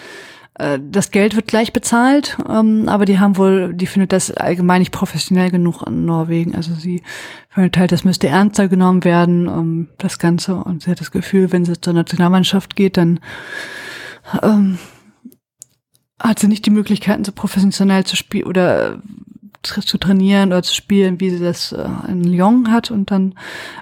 das 0.79 1.11
Geld 1.11 1.37
wird 1.37 1.47
gleich 1.47 1.73
bezahlt, 1.73 2.37
ähm, 2.49 2.89
aber 2.89 3.05
die 3.05 3.19
haben 3.19 3.37
wohl, 3.37 3.73
die 3.73 3.87
findet 3.87 4.13
das 4.13 4.31
allgemein 4.31 4.81
nicht 4.81 4.93
professionell 4.93 5.51
genug 5.51 5.83
in 5.87 6.05
Norwegen. 6.05 6.55
Also 6.55 6.75
sie 6.75 7.03
findet 7.49 7.79
halt, 7.79 7.93
das 7.93 8.05
müsste 8.05 8.29
ernster 8.29 8.69
genommen 8.69 9.05
werden, 9.05 9.47
ähm, 9.47 9.89
das 9.99 10.19
Ganze. 10.19 10.57
Und 10.57 10.83
sie 10.83 10.91
hat 10.91 11.01
das 11.01 11.13
Gefühl, 11.13 11.53
wenn 11.53 11.65
sie 11.65 11.81
zur 11.81 11.95
Nationalmannschaft 11.95 12.77
geht, 12.77 12.97
dann 12.97 13.21
ähm, 14.43 14.79
hat 16.19 16.39
sie 16.39 16.49
nicht 16.49 16.67
die 16.67 16.71
Möglichkeiten, 16.71 17.25
so 17.25 17.33
professionell 17.33 18.05
zu 18.05 18.17
spielen 18.17 18.47
oder 18.47 18.95
äh, 18.95 18.99
zu 19.63 19.99
trainieren 19.99 20.51
oder 20.51 20.63
zu 20.63 20.75
spielen, 20.75 21.21
wie 21.21 21.31
sie 21.31 21.41
das 21.43 21.73
äh, 21.73 21.89
in 22.09 22.25
Lyon 22.25 22.71
hat. 22.71 22.91
Und 22.91 23.11
dann 23.11 23.35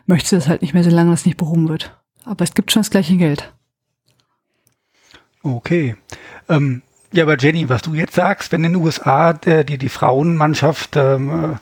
möchte 0.07 0.29
sie 0.29 0.37
das 0.37 0.49
halt 0.49 0.63
nicht 0.63 0.75
mehr, 0.75 0.85
solange 0.85 1.11
das 1.11 1.27
nicht 1.27 1.39
behoben 1.39 1.69
wird. 1.69 1.99
Aber 2.25 2.45
es 2.45 2.55
gibt 2.55 2.71
schon 2.71 2.81
das 2.81 2.91
gleiche 2.91 3.17
Geld. 3.17 3.53
Okay. 5.43 5.97
Ähm, 6.49 6.83
ja, 7.11 7.25
aber 7.25 7.39
Jenny, 7.39 7.71
was 7.71 7.81
du 7.81 7.95
jetzt 7.95 8.15
sagst, 8.15 8.53
wenn 8.53 8.65
in 8.65 8.75
den 8.75 8.83
USA 8.83 9.31
äh, 9.47 9.65
die, 9.65 9.79
die 9.79 9.89
Frauenmannschaft 9.89 10.97
ähm, 10.97 11.59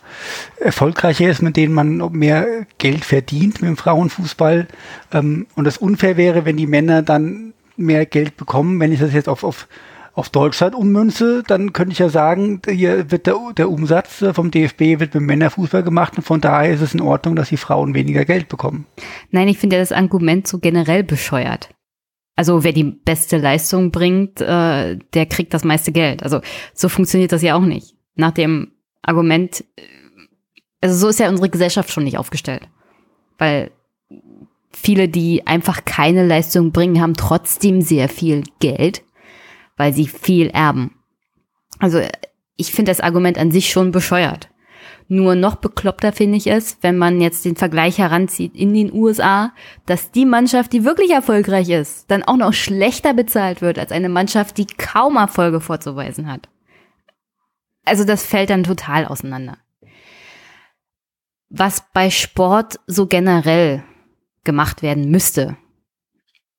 äh, 0.61 0.65
erfolgreicher 0.65 1.31
ist, 1.31 1.41
mit 1.41 1.57
denen 1.57 1.73
man 1.73 1.99
mehr 2.13 2.67
Geld 2.79 3.05
verdient 3.05 3.63
mit 3.63 3.69
dem 3.69 3.77
Frauenfußball 3.77 4.67
ähm, 5.13 5.47
und 5.55 5.65
das 5.65 5.79
unfair 5.79 6.17
wäre, 6.17 6.45
wenn 6.45 6.57
die 6.57 6.67
Männer 6.67 7.03
dann 7.03 7.53
mehr 7.77 8.07
Geld 8.07 8.37
bekommen, 8.37 8.81
wenn 8.81 8.91
ich 8.91 8.99
das 8.99 9.13
jetzt 9.13 9.29
auf, 9.29 9.45
auf, 9.45 9.69
auf 10.15 10.31
Deutschland 10.31 10.75
ummünze, 10.75 11.45
dann 11.47 11.73
könnte 11.73 11.93
ich 11.93 12.01
ja 12.01 12.09
sagen, 12.09 12.61
hier 12.69 13.13
wird 13.13 13.29
der, 13.29 13.37
der 13.57 13.71
Umsatz 13.71 14.23
äh, 14.23 14.35
vom 14.35 14.51
DFB 14.51 14.99
wird 14.99 15.15
mit 15.15 15.23
Männerfußball 15.23 15.85
gemacht 15.85 16.17
und 16.17 16.25
von 16.25 16.41
daher 16.41 16.75
ist 16.75 16.81
es 16.81 16.93
in 16.93 17.01
Ordnung, 17.01 17.37
dass 17.37 17.51
die 17.51 17.57
Frauen 17.57 17.95
weniger 17.95 18.25
Geld 18.25 18.49
bekommen. 18.49 18.87
Nein, 19.31 19.47
ich 19.47 19.59
finde 19.59 19.77
ja 19.77 19.83
das 19.83 19.93
Argument 19.93 20.49
so 20.49 20.59
generell 20.59 21.05
bescheuert. 21.05 21.69
Also 22.37 22.63
wer 22.63 22.73
die 22.73 22.85
beste 22.85 23.39
Leistung 23.39 23.91
bringt, 23.91 24.43
äh, 24.43 24.99
der 25.15 25.27
kriegt 25.27 25.55
das 25.55 25.65
meiste 25.65 25.91
Geld. 25.91 26.23
Also 26.23 26.43
so 26.75 26.91
funktioniert 26.91 27.33
das 27.33 27.43
ja 27.43 27.57
auch 27.57 27.65
nicht. 27.65 27.97
Nach 28.15 28.31
dem 28.31 28.73
Argument, 29.01 29.65
äh, 29.77 29.83
also 30.83 30.97
so 30.97 31.09
ist 31.09 31.19
ja 31.19 31.31
unsere 31.31 31.49
Gesellschaft 31.49 31.91
schon 31.91 32.05
nicht 32.05 32.19
aufgestellt. 32.19 32.69
Weil 33.39 33.71
viele, 34.71 35.09
die 35.09 35.47
einfach 35.47 35.87
keine 35.87 36.27
Leistung 36.27 36.73
bringen, 36.73 37.01
haben 37.01 37.15
trotzdem 37.15 37.81
sehr 37.81 38.11
viel 38.11 38.45
Geld, 38.61 39.03
weil 39.79 39.95
sie 39.95 40.07
viel 40.07 40.49
erben. 40.49 40.95
Also 41.79 42.01
ich 42.57 42.73
finde 42.73 42.91
das 42.91 43.01
Argument 43.01 43.39
an 43.39 43.51
sich 43.51 43.71
schon 43.71 43.93
bescheuert. 43.93 44.51
Nur 45.09 45.37
noch 45.37 45.57
bekloppter 45.57 46.13
finde 46.13 46.37
ich 46.37 46.49
es, 46.49 46.79
wenn 46.81 46.99
man 46.99 47.21
jetzt 47.21 47.45
den 47.45 47.55
Vergleich 47.55 47.99
heranzieht 47.99 48.57
in 48.57 48.75
den 48.75 48.93
USA, 48.93 49.53
dass 49.87 50.11
die 50.11 50.25
Mannschaft, 50.25 50.73
die 50.73 50.85
wirklich 50.85 51.11
erfolgreich 51.11 51.69
ist, 51.69 52.11
dann 52.11 52.25
auch 52.25 52.37
noch 52.37 52.53
schlechter 52.53 53.15
bezahlt 53.15 53.63
wird 53.63 53.79
als 53.79 53.93
eine 53.93 54.09
Mannschaft, 54.09 54.59
die 54.59 54.67
kaum 54.67 55.17
Erfolge 55.17 55.61
vorzuweisen 55.61 56.31
hat. 56.31 56.49
Also 57.85 58.05
das 58.05 58.27
fällt 58.27 58.51
dann 58.51 58.65
total 58.65 59.07
auseinander. 59.07 59.59
Was 61.49 61.85
bei 61.93 62.11
Sport 62.11 62.81
so 62.89 63.07
generell 63.07 63.85
gemacht 64.43 64.83
werden 64.83 65.09
müsste, 65.11 65.57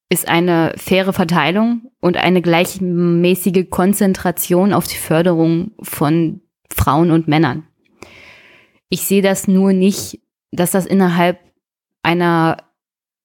ist 0.09 0.29
eine 0.29 0.73
faire 0.77 1.11
Verteilung 1.11 1.91
und 1.99 2.15
eine 2.15 2.41
gleichmäßige 2.41 3.69
Konzentration 3.69 4.71
auf 4.71 4.87
die 4.87 4.95
Förderung 4.95 5.71
von 5.81 6.39
Frauen 6.73 7.11
und 7.11 7.27
Männern. 7.27 7.67
Ich 8.89 9.01
sehe 9.01 9.21
das 9.21 9.47
nur 9.47 9.73
nicht, 9.73 10.19
dass 10.51 10.71
das 10.71 10.85
innerhalb 10.85 11.39
einer 12.03 12.57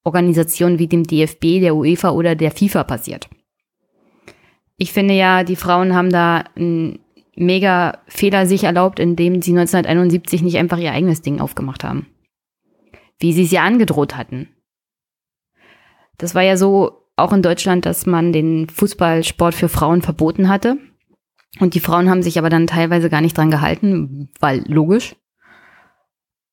Organisation 0.04 0.78
wie 0.78 0.88
dem 0.88 1.04
DFB, 1.04 1.60
der 1.60 1.76
UEFA 1.76 2.10
oder 2.10 2.34
der 2.34 2.50
FIFA 2.50 2.84
passiert. 2.84 3.28
Ich 4.76 4.92
finde 4.92 5.14
ja, 5.14 5.44
die 5.44 5.56
Frauen 5.56 5.94
haben 5.94 6.10
da 6.10 6.44
einen 6.56 6.98
mega 7.36 8.00
Fehler 8.08 8.46
sich 8.46 8.64
erlaubt, 8.64 8.98
indem 8.98 9.40
sie 9.42 9.52
1971 9.52 10.42
nicht 10.42 10.58
einfach 10.58 10.78
ihr 10.78 10.92
eigenes 10.92 11.22
Ding 11.22 11.40
aufgemacht 11.40 11.84
haben. 11.84 12.06
Wie 13.18 13.32
sie 13.32 13.44
es 13.44 13.52
ja 13.52 13.62
angedroht 13.62 14.16
hatten. 14.16 14.48
Das 16.18 16.34
war 16.34 16.42
ja 16.42 16.56
so 16.56 17.06
auch 17.16 17.32
in 17.32 17.42
Deutschland, 17.42 17.86
dass 17.86 18.06
man 18.06 18.32
den 18.32 18.68
Fußballsport 18.68 19.54
für 19.54 19.68
Frauen 19.68 20.02
verboten 20.02 20.48
hatte. 20.48 20.78
Und 21.60 21.74
die 21.74 21.80
Frauen 21.80 22.10
haben 22.10 22.22
sich 22.22 22.38
aber 22.38 22.48
dann 22.48 22.66
teilweise 22.66 23.10
gar 23.10 23.20
nicht 23.20 23.36
dran 23.36 23.50
gehalten, 23.50 24.30
weil 24.40 24.64
logisch. 24.66 25.14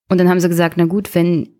Und 0.09 0.17
dann 0.17 0.29
haben 0.29 0.39
sie 0.39 0.49
gesagt, 0.49 0.75
na 0.77 0.85
gut, 0.85 1.13
wenn 1.15 1.59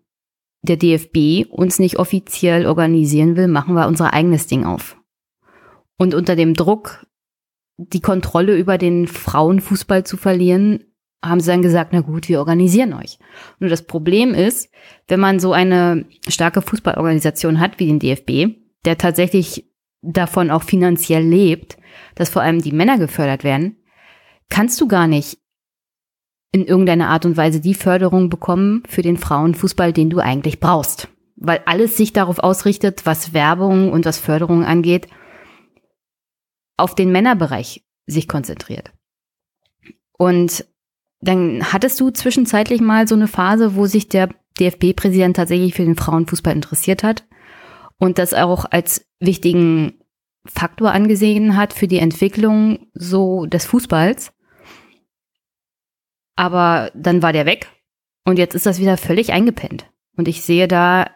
der 0.62 0.76
DFB 0.76 1.50
uns 1.50 1.78
nicht 1.78 1.98
offiziell 1.98 2.66
organisieren 2.66 3.36
will, 3.36 3.48
machen 3.48 3.74
wir 3.74 3.86
unser 3.86 4.12
eigenes 4.12 4.46
Ding 4.46 4.64
auf. 4.64 4.96
Und 5.96 6.14
unter 6.14 6.36
dem 6.36 6.54
Druck, 6.54 7.06
die 7.78 8.00
Kontrolle 8.00 8.56
über 8.56 8.76
den 8.76 9.06
Frauenfußball 9.06 10.04
zu 10.04 10.16
verlieren, 10.16 10.84
haben 11.22 11.40
sie 11.40 11.50
dann 11.50 11.62
gesagt, 11.62 11.92
na 11.92 12.00
gut, 12.00 12.28
wir 12.28 12.38
organisieren 12.38 12.94
euch. 12.94 13.18
Nur 13.58 13.70
das 13.70 13.82
Problem 13.82 14.34
ist, 14.34 14.70
wenn 15.08 15.20
man 15.20 15.38
so 15.38 15.52
eine 15.52 16.06
starke 16.28 16.62
Fußballorganisation 16.62 17.60
hat 17.60 17.78
wie 17.78 17.86
den 17.86 17.98
DFB, 17.98 18.56
der 18.84 18.96
tatsächlich 18.96 19.70
davon 20.02 20.50
auch 20.50 20.62
finanziell 20.62 21.22
lebt, 21.22 21.76
dass 22.14 22.30
vor 22.30 22.42
allem 22.42 22.62
die 22.62 22.72
Männer 22.72 22.98
gefördert 22.98 23.44
werden, 23.44 23.76
kannst 24.48 24.80
du 24.80 24.88
gar 24.88 25.06
nicht 25.06 25.38
in 26.52 26.64
irgendeiner 26.64 27.08
Art 27.08 27.26
und 27.26 27.36
Weise 27.36 27.60
die 27.60 27.74
Förderung 27.74 28.28
bekommen 28.28 28.82
für 28.88 29.02
den 29.02 29.16
Frauenfußball, 29.16 29.92
den 29.92 30.10
du 30.10 30.18
eigentlich 30.18 30.60
brauchst. 30.60 31.08
Weil 31.36 31.62
alles 31.64 31.96
sich 31.96 32.12
darauf 32.12 32.38
ausrichtet, 32.38 33.06
was 33.06 33.32
Werbung 33.32 33.92
und 33.92 34.04
was 34.04 34.18
Förderung 34.18 34.64
angeht, 34.64 35.08
auf 36.76 36.94
den 36.94 37.12
Männerbereich 37.12 37.84
sich 38.06 38.26
konzentriert. 38.26 38.92
Und 40.18 40.66
dann 41.20 41.72
hattest 41.72 42.00
du 42.00 42.10
zwischenzeitlich 42.10 42.80
mal 42.80 43.06
so 43.06 43.14
eine 43.14 43.28
Phase, 43.28 43.76
wo 43.76 43.86
sich 43.86 44.08
der 44.08 44.30
DFB-Präsident 44.58 45.36
tatsächlich 45.36 45.74
für 45.74 45.84
den 45.84 45.96
Frauenfußball 45.96 46.54
interessiert 46.54 47.02
hat 47.02 47.26
und 47.98 48.18
das 48.18 48.34
auch 48.34 48.64
als 48.70 49.06
wichtigen 49.20 50.00
Faktor 50.46 50.92
angesehen 50.92 51.56
hat 51.56 51.72
für 51.72 51.86
die 51.86 51.98
Entwicklung 51.98 52.86
so 52.94 53.46
des 53.46 53.66
Fußballs. 53.66 54.32
Aber 56.40 56.90
dann 56.94 57.20
war 57.22 57.34
der 57.34 57.44
weg 57.44 57.66
und 58.24 58.38
jetzt 58.38 58.54
ist 58.54 58.64
das 58.64 58.80
wieder 58.80 58.96
völlig 58.96 59.30
eingepennt. 59.30 59.84
Und 60.16 60.26
ich 60.26 60.40
sehe 60.40 60.68
da 60.68 61.10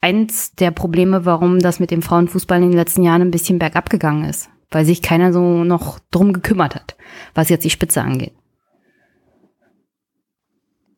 eins 0.00 0.52
der 0.56 0.72
Probleme, 0.72 1.24
warum 1.24 1.60
das 1.60 1.78
mit 1.78 1.92
dem 1.92 2.02
Frauenfußball 2.02 2.60
in 2.60 2.70
den 2.70 2.76
letzten 2.76 3.04
Jahren 3.04 3.22
ein 3.22 3.30
bisschen 3.30 3.60
bergab 3.60 3.88
gegangen 3.88 4.24
ist, 4.24 4.50
weil 4.72 4.84
sich 4.84 5.00
keiner 5.00 5.32
so 5.32 5.62
noch 5.62 6.00
drum 6.10 6.32
gekümmert 6.32 6.74
hat, 6.74 6.96
was 7.34 7.50
jetzt 7.50 7.64
die 7.64 7.70
Spitze 7.70 8.02
angeht. 8.02 8.32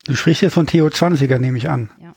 Du 0.07 0.15
sprichst 0.15 0.41
jetzt 0.41 0.55
von 0.55 0.65
Theo 0.65 0.87
20er, 0.87 1.37
nehme 1.37 1.59
ich 1.59 1.69
an. 1.69 1.91
Ja. 2.01 2.15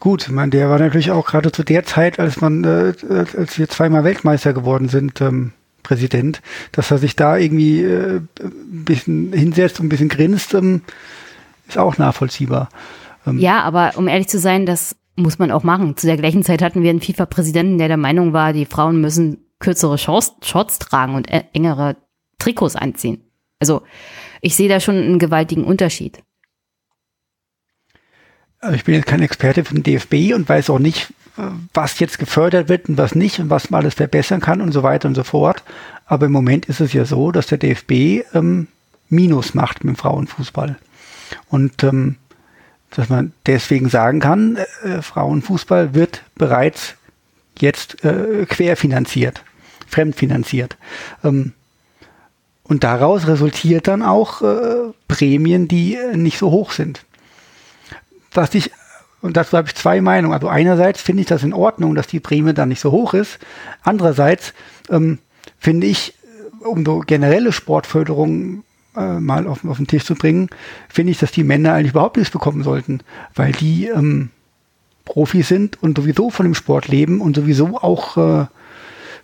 Gut, 0.00 0.28
meine, 0.30 0.50
der 0.50 0.68
war 0.68 0.80
natürlich 0.80 1.12
auch 1.12 1.24
gerade 1.24 1.50
zu 1.50 1.62
der 1.62 1.84
Zeit, 1.84 2.18
als 2.18 2.42
man, 2.42 2.62
äh, 2.64 2.92
als 3.08 3.58
wir 3.58 3.70
zweimal 3.70 4.04
Weltmeister 4.04 4.52
geworden 4.52 4.90
sind, 4.90 5.22
ähm, 5.22 5.54
Präsident, 5.82 6.42
dass 6.72 6.90
er 6.90 6.98
sich 6.98 7.16
da 7.16 7.36
irgendwie 7.36 7.82
äh, 7.82 8.20
ein 8.40 8.84
bisschen 8.84 9.32
hinsetzt 9.32 9.80
und 9.80 9.86
ein 9.86 9.88
bisschen 9.88 10.08
grinst, 10.08 10.54
ähm, 10.54 10.82
Ist 11.68 11.78
auch 11.78 11.98
nachvollziehbar. 11.98 12.68
Ähm 13.26 13.38
ja, 13.38 13.62
aber 13.62 13.92
um 13.96 14.08
ehrlich 14.08 14.28
zu 14.28 14.38
sein, 14.38 14.66
das 14.66 14.96
muss 15.16 15.38
man 15.38 15.50
auch 15.50 15.62
machen. 15.62 15.96
Zu 15.96 16.06
der 16.06 16.16
gleichen 16.16 16.42
Zeit 16.42 16.62
hatten 16.62 16.82
wir 16.82 16.90
einen 16.90 17.00
FIFA-Präsidenten, 17.00 17.78
der 17.78 17.88
der 17.88 17.96
Meinung 17.96 18.32
war, 18.32 18.52
die 18.52 18.66
Frauen 18.66 19.00
müssen 19.00 19.38
kürzere 19.58 19.98
Shorts, 19.98 20.34
Shorts 20.42 20.78
tragen 20.78 21.14
und 21.14 21.30
e-, 21.32 21.44
engere 21.52 21.96
Trikots 22.38 22.76
anziehen. 22.76 23.22
Also 23.60 23.82
ich 24.40 24.56
sehe 24.56 24.68
da 24.68 24.80
schon 24.80 24.96
einen 24.96 25.18
gewaltigen 25.18 25.64
Unterschied. 25.64 26.22
Also 28.62 28.76
ich 28.76 28.84
bin 28.84 28.94
jetzt 28.94 29.06
kein 29.06 29.20
Experte 29.20 29.62
den 29.62 29.82
DFB 29.82 30.34
und 30.34 30.48
weiß 30.48 30.70
auch 30.70 30.78
nicht, 30.78 31.12
was 31.74 31.98
jetzt 31.98 32.18
gefördert 32.18 32.68
wird 32.68 32.88
und 32.88 32.96
was 32.96 33.14
nicht 33.14 33.38
und 33.40 33.50
was 33.50 33.70
man 33.70 33.82
alles 33.82 33.94
verbessern 33.94 34.40
kann 34.40 34.60
und 34.60 34.72
so 34.72 34.82
weiter 34.82 35.08
und 35.08 35.14
so 35.14 35.24
fort. 35.24 35.62
Aber 36.06 36.26
im 36.26 36.32
Moment 36.32 36.66
ist 36.66 36.80
es 36.80 36.92
ja 36.92 37.04
so, 37.04 37.32
dass 37.32 37.46
der 37.46 37.58
DFB 37.58 38.24
ähm, 38.34 38.68
Minus 39.08 39.54
macht 39.54 39.84
mit 39.84 39.96
dem 39.96 39.98
Frauenfußball. 39.98 40.76
Und 41.48 41.82
ähm, 41.82 42.16
dass 42.90 43.08
man 43.08 43.32
deswegen 43.46 43.88
sagen 43.88 44.20
kann, 44.20 44.58
äh, 44.84 45.02
Frauenfußball 45.02 45.94
wird 45.94 46.22
bereits 46.34 46.94
jetzt 47.58 48.04
äh, 48.04 48.46
querfinanziert, 48.46 49.42
fremdfinanziert. 49.88 50.76
Ähm, 51.24 51.52
und 52.64 52.84
daraus 52.84 53.26
resultiert 53.26 53.88
dann 53.88 54.02
auch 54.02 54.42
äh, 54.42 54.92
Prämien, 55.08 55.68
die 55.68 55.96
äh, 55.96 56.16
nicht 56.16 56.38
so 56.38 56.50
hoch 56.50 56.72
sind. 56.72 57.04
Was 58.34 58.54
ich 58.54 58.70
und 59.22 59.36
dazu 59.36 59.56
habe 59.56 59.68
ich 59.68 59.76
zwei 59.76 60.00
Meinungen. 60.00 60.34
Also 60.34 60.48
einerseits 60.48 61.00
finde 61.00 61.22
ich 61.22 61.28
das 61.28 61.44
in 61.44 61.54
Ordnung, 61.54 61.94
dass 61.94 62.08
die 62.08 62.20
Prämie 62.20 62.52
dann 62.52 62.68
nicht 62.68 62.80
so 62.80 62.90
hoch 62.90 63.14
ist. 63.14 63.38
Andererseits 63.82 64.52
ähm, 64.90 65.18
finde 65.58 65.86
ich, 65.86 66.14
um 66.58 66.84
so 66.84 66.98
generelle 66.98 67.52
Sportförderung 67.52 68.64
äh, 68.96 69.20
mal 69.20 69.46
auf, 69.46 69.64
auf 69.64 69.76
den 69.76 69.86
Tisch 69.86 70.04
zu 70.04 70.16
bringen, 70.16 70.48
finde 70.88 71.12
ich, 71.12 71.18
dass 71.18 71.30
die 71.30 71.44
Männer 71.44 71.72
eigentlich 71.72 71.92
überhaupt 71.92 72.16
nichts 72.16 72.32
bekommen 72.32 72.64
sollten, 72.64 73.00
weil 73.34 73.52
die 73.52 73.86
ähm, 73.86 74.30
Profis 75.04 75.48
sind 75.48 75.80
und 75.82 75.96
sowieso 75.96 76.30
von 76.30 76.44
dem 76.44 76.54
Sport 76.54 76.88
leben 76.88 77.20
und 77.20 77.36
sowieso 77.36 77.78
auch 77.78 78.16
äh, 78.16 78.46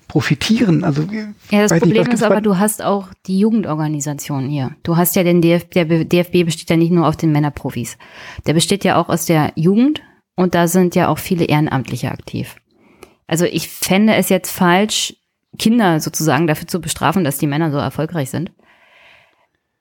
profitieren. 0.09 0.83
Also, 0.83 1.03
ja, 1.51 1.63
das 1.63 1.79
Problem 1.79 2.05
nicht, 2.05 2.15
ist 2.15 2.23
aber, 2.23 2.41
du 2.41 2.59
hast 2.59 2.83
auch 2.83 3.09
die 3.27 3.39
Jugendorganisation 3.39 4.49
hier. 4.49 4.75
Du 4.83 4.97
hast 4.97 5.15
ja 5.15 5.23
den 5.23 5.43
DFB, 5.43 5.73
der 5.73 6.05
DFB 6.05 6.45
besteht 6.45 6.71
ja 6.71 6.77
nicht 6.77 6.91
nur 6.91 7.07
auf 7.07 7.17
den 7.17 7.31
Männerprofis. 7.31 7.99
Der 8.47 8.55
besteht 8.55 8.85
ja 8.85 8.97
auch 8.97 9.09
aus 9.09 9.27
der 9.27 9.53
Jugend 9.55 10.03
und 10.35 10.55
da 10.55 10.67
sind 10.67 10.95
ja 10.95 11.09
auch 11.09 11.19
viele 11.19 11.45
Ehrenamtliche 11.45 12.11
aktiv. 12.11 12.57
Also 13.27 13.45
ich 13.45 13.69
fände 13.69 14.15
es 14.15 14.31
jetzt 14.31 14.51
falsch, 14.51 15.15
Kinder 15.59 16.01
sozusagen 16.01 16.47
dafür 16.47 16.67
zu 16.67 16.81
bestrafen, 16.81 17.25
dass 17.25 17.39
die 17.39 17.47
Männer 17.47 17.71
so 17.71 17.79
erfolgreich 17.79 18.31
sind. 18.31 18.53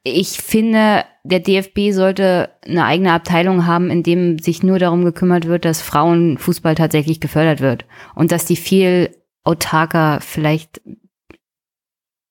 Ich 0.03 0.41
finde, 0.41 1.03
der 1.23 1.39
DFB 1.39 1.91
sollte 1.91 2.49
eine 2.65 2.85
eigene 2.85 3.11
Abteilung 3.11 3.65
haben, 3.65 3.89
in 3.89 4.03
dem 4.03 4.39
sich 4.39 4.63
nur 4.63 4.79
darum 4.79 5.03
gekümmert 5.03 5.47
wird, 5.47 5.65
dass 5.65 5.81
Frauenfußball 5.81 6.75
tatsächlich 6.75 7.19
gefördert 7.19 7.59
wird 7.59 7.85
und 8.15 8.31
dass 8.31 8.45
die 8.45 8.55
viel 8.55 9.16
autarker 9.47 10.19
vielleicht 10.21 10.81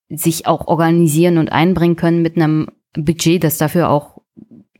sich 0.08 0.46
auch 0.46 0.68
organisieren 0.68 1.38
und 1.38 1.50
einbringen 1.50 1.96
können 1.96 2.22
mit 2.22 2.36
einem 2.36 2.68
Budget, 2.92 3.42
das 3.42 3.58
dafür 3.58 3.90
auch 3.90 4.22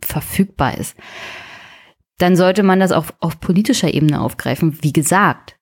verfügbar 0.00 0.78
ist. 0.78 0.96
Dann 2.18 2.36
sollte 2.36 2.62
man 2.62 2.78
das 2.80 2.92
auch 2.92 3.06
auf 3.20 3.40
politischer 3.40 3.92
Ebene 3.92 4.20
aufgreifen. 4.20 4.78
Wie 4.82 4.92
gesagt, 4.92 5.58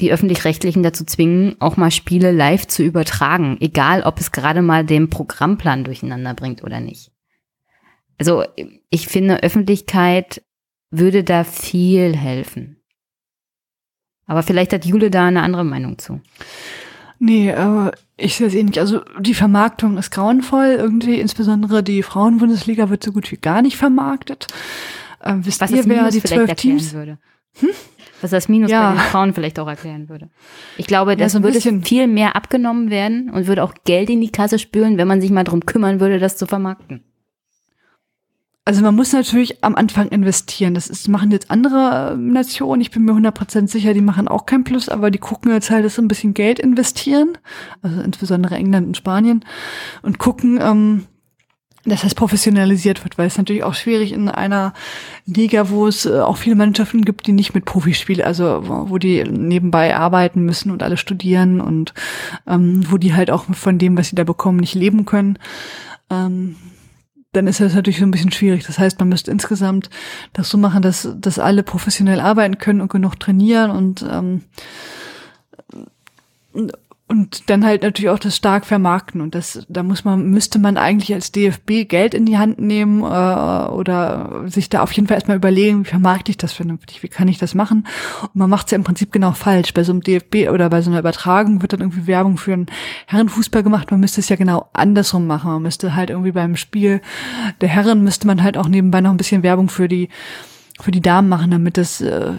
die 0.00 0.12
öffentlich-rechtlichen 0.12 0.82
dazu 0.82 1.04
zwingen, 1.04 1.56
auch 1.60 1.76
mal 1.76 1.90
Spiele 1.90 2.32
live 2.32 2.66
zu 2.66 2.82
übertragen, 2.82 3.58
egal 3.60 4.02
ob 4.02 4.20
es 4.20 4.32
gerade 4.32 4.62
mal 4.62 4.84
den 4.84 5.10
Programmplan 5.10 5.84
durcheinander 5.84 6.34
bringt 6.34 6.62
oder 6.62 6.80
nicht. 6.80 7.12
Also 8.18 8.44
ich 8.90 9.08
finde, 9.08 9.42
Öffentlichkeit 9.42 10.42
würde 10.90 11.24
da 11.24 11.44
viel 11.44 12.16
helfen. 12.16 12.77
Aber 14.28 14.44
vielleicht 14.44 14.72
hat 14.72 14.84
Jule 14.84 15.10
da 15.10 15.26
eine 15.26 15.42
andere 15.42 15.64
Meinung 15.64 15.98
zu. 15.98 16.20
Nee, 17.18 17.52
aber 17.52 17.92
ich 18.16 18.36
sehe 18.36 18.46
es 18.46 18.54
eh 18.54 18.62
nicht. 18.62 18.78
Also 18.78 19.00
die 19.18 19.34
Vermarktung 19.34 19.98
ist 19.98 20.10
grauenvoll. 20.10 20.76
Irgendwie, 20.78 21.18
insbesondere 21.18 21.82
die 21.82 22.04
Frauenbundesliga 22.04 22.90
wird 22.90 23.02
so 23.02 23.10
gut 23.10 23.32
wie 23.32 23.36
gar 23.36 23.62
nicht 23.62 23.76
vermarktet. 23.76 24.46
Ähm, 25.24 25.44
wisst 25.44 25.60
Was 25.60 25.72
ihr, 25.72 25.84
wer 25.86 26.10
die 26.10 26.22
zwölf 26.22 26.54
Teams 26.54 26.92
würde? 26.92 27.18
Hm? 27.58 27.70
Was 28.20 28.30
das 28.30 28.48
Minus 28.48 28.70
ja. 28.70 28.90
bei 28.90 28.96
den 28.96 29.00
Frauen 29.00 29.34
vielleicht 29.34 29.58
auch 29.58 29.68
erklären 29.68 30.08
würde. 30.08 30.28
Ich 30.76 30.86
glaube, 30.86 31.16
das 31.16 31.32
ja, 31.32 31.40
so 31.40 31.44
würde 31.44 31.60
viel 31.82 32.06
mehr 32.06 32.36
abgenommen 32.36 32.90
werden 32.90 33.30
und 33.30 33.46
würde 33.46 33.62
auch 33.62 33.74
Geld 33.84 34.10
in 34.10 34.20
die 34.20 34.30
Kasse 34.30 34.58
spüren, 34.58 34.98
wenn 34.98 35.08
man 35.08 35.20
sich 35.20 35.30
mal 35.30 35.44
drum 35.44 35.66
kümmern 35.66 36.00
würde, 36.00 36.18
das 36.18 36.36
zu 36.36 36.46
vermarkten. 36.46 37.04
Also 38.68 38.82
man 38.82 38.94
muss 38.94 39.14
natürlich 39.14 39.64
am 39.64 39.76
Anfang 39.76 40.08
investieren. 40.08 40.74
Das 40.74 40.88
ist, 40.88 41.08
machen 41.08 41.30
jetzt 41.30 41.50
andere 41.50 42.10
ähm, 42.12 42.34
Nationen. 42.34 42.82
Ich 42.82 42.90
bin 42.90 43.02
mir 43.02 43.12
100% 43.12 43.66
sicher, 43.66 43.94
die 43.94 44.02
machen 44.02 44.28
auch 44.28 44.44
kein 44.44 44.62
Plus, 44.62 44.90
aber 44.90 45.10
die 45.10 45.16
gucken 45.16 45.50
jetzt 45.52 45.70
halt, 45.70 45.86
dass 45.86 45.94
sie 45.94 46.02
ein 46.02 46.08
bisschen 46.08 46.34
Geld 46.34 46.58
investieren. 46.58 47.38
Also 47.80 48.02
insbesondere 48.02 48.56
England 48.56 48.88
und 48.88 48.96
Spanien. 48.98 49.42
Und 50.02 50.18
gucken, 50.18 50.60
ähm, 50.60 51.06
dass 51.86 52.02
das 52.02 52.14
professionalisiert 52.14 53.04
wird, 53.04 53.16
weil 53.16 53.28
es 53.28 53.38
natürlich 53.38 53.64
auch 53.64 53.72
schwierig 53.72 54.12
in 54.12 54.28
einer 54.28 54.74
Liga, 55.24 55.70
wo 55.70 55.86
es 55.86 56.04
äh, 56.04 56.20
auch 56.20 56.36
viele 56.36 56.56
Mannschaften 56.56 57.06
gibt, 57.06 57.26
die 57.26 57.32
nicht 57.32 57.54
mit 57.54 57.64
Profis 57.64 57.98
spielen, 57.98 58.20
also 58.20 58.64
wo 58.64 58.98
die 58.98 59.24
nebenbei 59.24 59.96
arbeiten 59.96 60.42
müssen 60.42 60.72
und 60.72 60.82
alle 60.82 60.98
studieren 60.98 61.62
und 61.62 61.94
ähm, 62.46 62.84
wo 62.90 62.98
die 62.98 63.14
halt 63.14 63.30
auch 63.30 63.44
von 63.44 63.78
dem, 63.78 63.96
was 63.96 64.08
sie 64.10 64.16
da 64.16 64.24
bekommen, 64.24 64.58
nicht 64.58 64.74
leben 64.74 65.06
können. 65.06 65.38
Ähm, 66.10 66.56
dann 67.38 67.46
ist 67.46 67.60
das 67.60 67.74
natürlich 67.74 68.00
so 68.00 68.04
ein 68.04 68.10
bisschen 68.10 68.32
schwierig. 68.32 68.66
Das 68.66 68.78
heißt, 68.78 68.98
man 68.98 69.08
müsste 69.08 69.30
insgesamt 69.30 69.90
das 70.32 70.48
so 70.50 70.58
machen, 70.58 70.82
dass, 70.82 71.08
dass 71.16 71.38
alle 71.38 71.62
professionell 71.62 72.20
arbeiten 72.20 72.58
können 72.58 72.80
und 72.80 72.90
genug 72.90 73.18
trainieren 73.20 73.70
und 73.70 74.04
ähm, 74.10 74.42
und 77.08 77.48
dann 77.48 77.64
halt 77.64 77.82
natürlich 77.82 78.10
auch 78.10 78.18
das 78.18 78.36
stark 78.36 78.66
vermarkten. 78.66 79.22
Und 79.22 79.34
das 79.34 79.66
da 79.68 79.82
muss 79.82 80.04
man 80.04 80.28
müsste 80.30 80.58
man 80.58 80.76
eigentlich 80.76 81.14
als 81.14 81.32
DFB 81.32 81.88
Geld 81.88 82.12
in 82.12 82.26
die 82.26 82.36
Hand 82.36 82.60
nehmen 82.60 83.00
äh, 83.00 83.04
oder 83.04 84.44
sich 84.46 84.68
da 84.68 84.82
auf 84.82 84.92
jeden 84.92 85.08
Fall 85.08 85.16
erstmal 85.16 85.38
überlegen, 85.38 85.84
wie 85.84 85.88
vermarkte 85.88 86.30
ich 86.30 86.36
das 86.36 86.52
vernünftig, 86.52 87.02
wie 87.02 87.08
kann 87.08 87.26
ich 87.26 87.38
das 87.38 87.54
machen? 87.54 87.86
Und 88.22 88.36
man 88.36 88.50
macht 88.50 88.66
es 88.66 88.72
ja 88.72 88.76
im 88.76 88.84
Prinzip 88.84 89.10
genau 89.10 89.32
falsch. 89.32 89.72
Bei 89.72 89.84
so 89.84 89.92
einem 89.92 90.02
DFB 90.02 90.50
oder 90.52 90.68
bei 90.68 90.82
so 90.82 90.90
einer 90.90 91.00
Übertragung 91.00 91.62
wird 91.62 91.72
dann 91.72 91.80
irgendwie 91.80 92.06
Werbung 92.06 92.36
für 92.36 92.52
einen 92.52 92.66
Herrenfußball 93.06 93.62
gemacht, 93.62 93.90
man 93.90 94.00
müsste 94.00 94.20
es 94.20 94.28
ja 94.28 94.36
genau 94.36 94.68
andersrum 94.74 95.26
machen, 95.26 95.50
man 95.50 95.62
müsste 95.62 95.96
halt 95.96 96.10
irgendwie 96.10 96.32
beim 96.32 96.56
Spiel 96.56 97.00
der 97.60 97.68
Herren 97.68 98.04
müsste 98.04 98.26
man 98.26 98.42
halt 98.42 98.58
auch 98.58 98.68
nebenbei 98.68 99.00
noch 99.00 99.10
ein 99.10 99.16
bisschen 99.16 99.42
Werbung 99.42 99.68
für 99.68 99.88
die 99.88 100.08
für 100.80 100.90
die 100.90 101.00
Damen 101.00 101.28
machen, 101.28 101.50
damit 101.50 101.76
das 101.76 102.00
äh, 102.00 102.32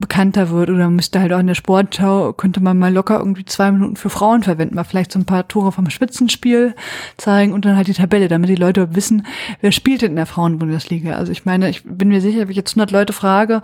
bekannter 0.00 0.48
wird 0.48 0.70
oder 0.70 0.88
müsste 0.88 1.20
halt 1.20 1.32
auch 1.32 1.38
in 1.38 1.46
der 1.46 1.54
Sportschau, 1.54 2.32
könnte 2.32 2.60
man 2.60 2.78
mal 2.78 2.92
locker 2.92 3.18
irgendwie 3.18 3.44
zwei 3.44 3.70
Minuten 3.70 3.96
für 3.96 4.08
Frauen 4.08 4.42
verwenden, 4.42 4.74
mal 4.74 4.84
vielleicht 4.84 5.12
so 5.12 5.18
ein 5.18 5.26
paar 5.26 5.46
Tore 5.46 5.72
vom 5.72 5.88
Spitzenspiel 5.90 6.74
zeigen 7.18 7.52
und 7.52 7.66
dann 7.66 7.76
halt 7.76 7.86
die 7.86 7.92
Tabelle, 7.92 8.28
damit 8.28 8.48
die 8.48 8.56
Leute 8.56 8.94
wissen, 8.94 9.26
wer 9.60 9.72
spielt 9.72 10.02
in 10.02 10.16
der 10.16 10.24
Frauenbundesliga. 10.24 11.14
Also 11.16 11.32
ich 11.32 11.44
meine, 11.44 11.68
ich 11.68 11.84
bin 11.84 12.08
mir 12.08 12.22
sicher, 12.22 12.40
wenn 12.40 12.50
ich 12.50 12.56
jetzt 12.56 12.72
100 12.72 12.90
Leute 12.90 13.12
frage, 13.12 13.60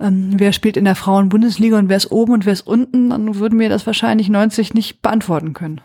ähm, 0.00 0.32
wer 0.36 0.52
spielt 0.52 0.78
in 0.78 0.86
der 0.86 0.96
Frauenbundesliga 0.96 1.78
und 1.78 1.90
wer 1.90 1.98
ist 1.98 2.10
oben 2.10 2.32
und 2.32 2.46
wer 2.46 2.54
ist 2.54 2.66
unten, 2.66 3.10
dann 3.10 3.36
würden 3.36 3.58
mir 3.58 3.68
das 3.68 3.86
wahrscheinlich 3.86 4.30
90 4.30 4.72
nicht 4.72 5.02
beantworten 5.02 5.52
können. 5.52 5.82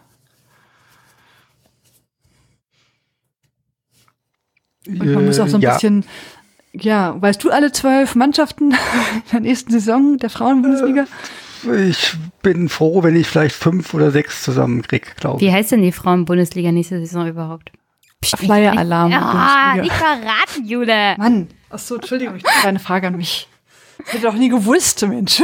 Und 4.87 5.13
man 5.13 5.25
muss 5.25 5.39
auch 5.39 5.47
so 5.47 5.57
ein 5.57 5.61
ja. 5.61 5.73
bisschen 5.73 6.05
ja, 6.73 7.19
weißt 7.21 7.43
du 7.43 7.51
alle 7.51 7.71
zwölf 7.71 8.15
Mannschaften 8.15 8.75
der 9.31 9.39
nächsten 9.39 9.71
Saison 9.71 10.17
der 10.17 10.29
Frauenbundesliga? 10.29 11.05
Äh, 11.65 11.89
ich 11.89 12.15
bin 12.41 12.69
froh, 12.69 13.03
wenn 13.03 13.15
ich 13.15 13.27
vielleicht 13.27 13.55
fünf 13.55 13.93
oder 13.93 14.11
sechs 14.11 14.43
zusammenkriege, 14.43 15.07
glaube 15.19 15.37
ich. 15.37 15.47
Wie 15.47 15.53
heißt 15.53 15.71
denn 15.71 15.81
die 15.81 15.91
Frauenbundesliga 15.91 16.71
nächste 16.71 16.99
Saison 16.99 17.27
überhaupt? 17.27 17.71
Flyer-Alarm. 18.23 19.13
Ah, 19.13 19.75
nicht 19.75 19.93
verraten, 19.93 20.65
Jule. 20.65 21.15
Mann. 21.17 21.47
Achso, 21.69 21.95
Entschuldigung, 21.95 22.35
ich 22.35 22.43
habe 22.43 22.67
eine 22.67 22.79
Frage 22.79 23.07
an 23.07 23.15
mich. 23.15 23.47
Ich 24.05 24.13
hätte 24.13 24.23
doch 24.23 24.33
nie 24.33 24.49
gewusst, 24.49 25.05
Mensch. 25.07 25.41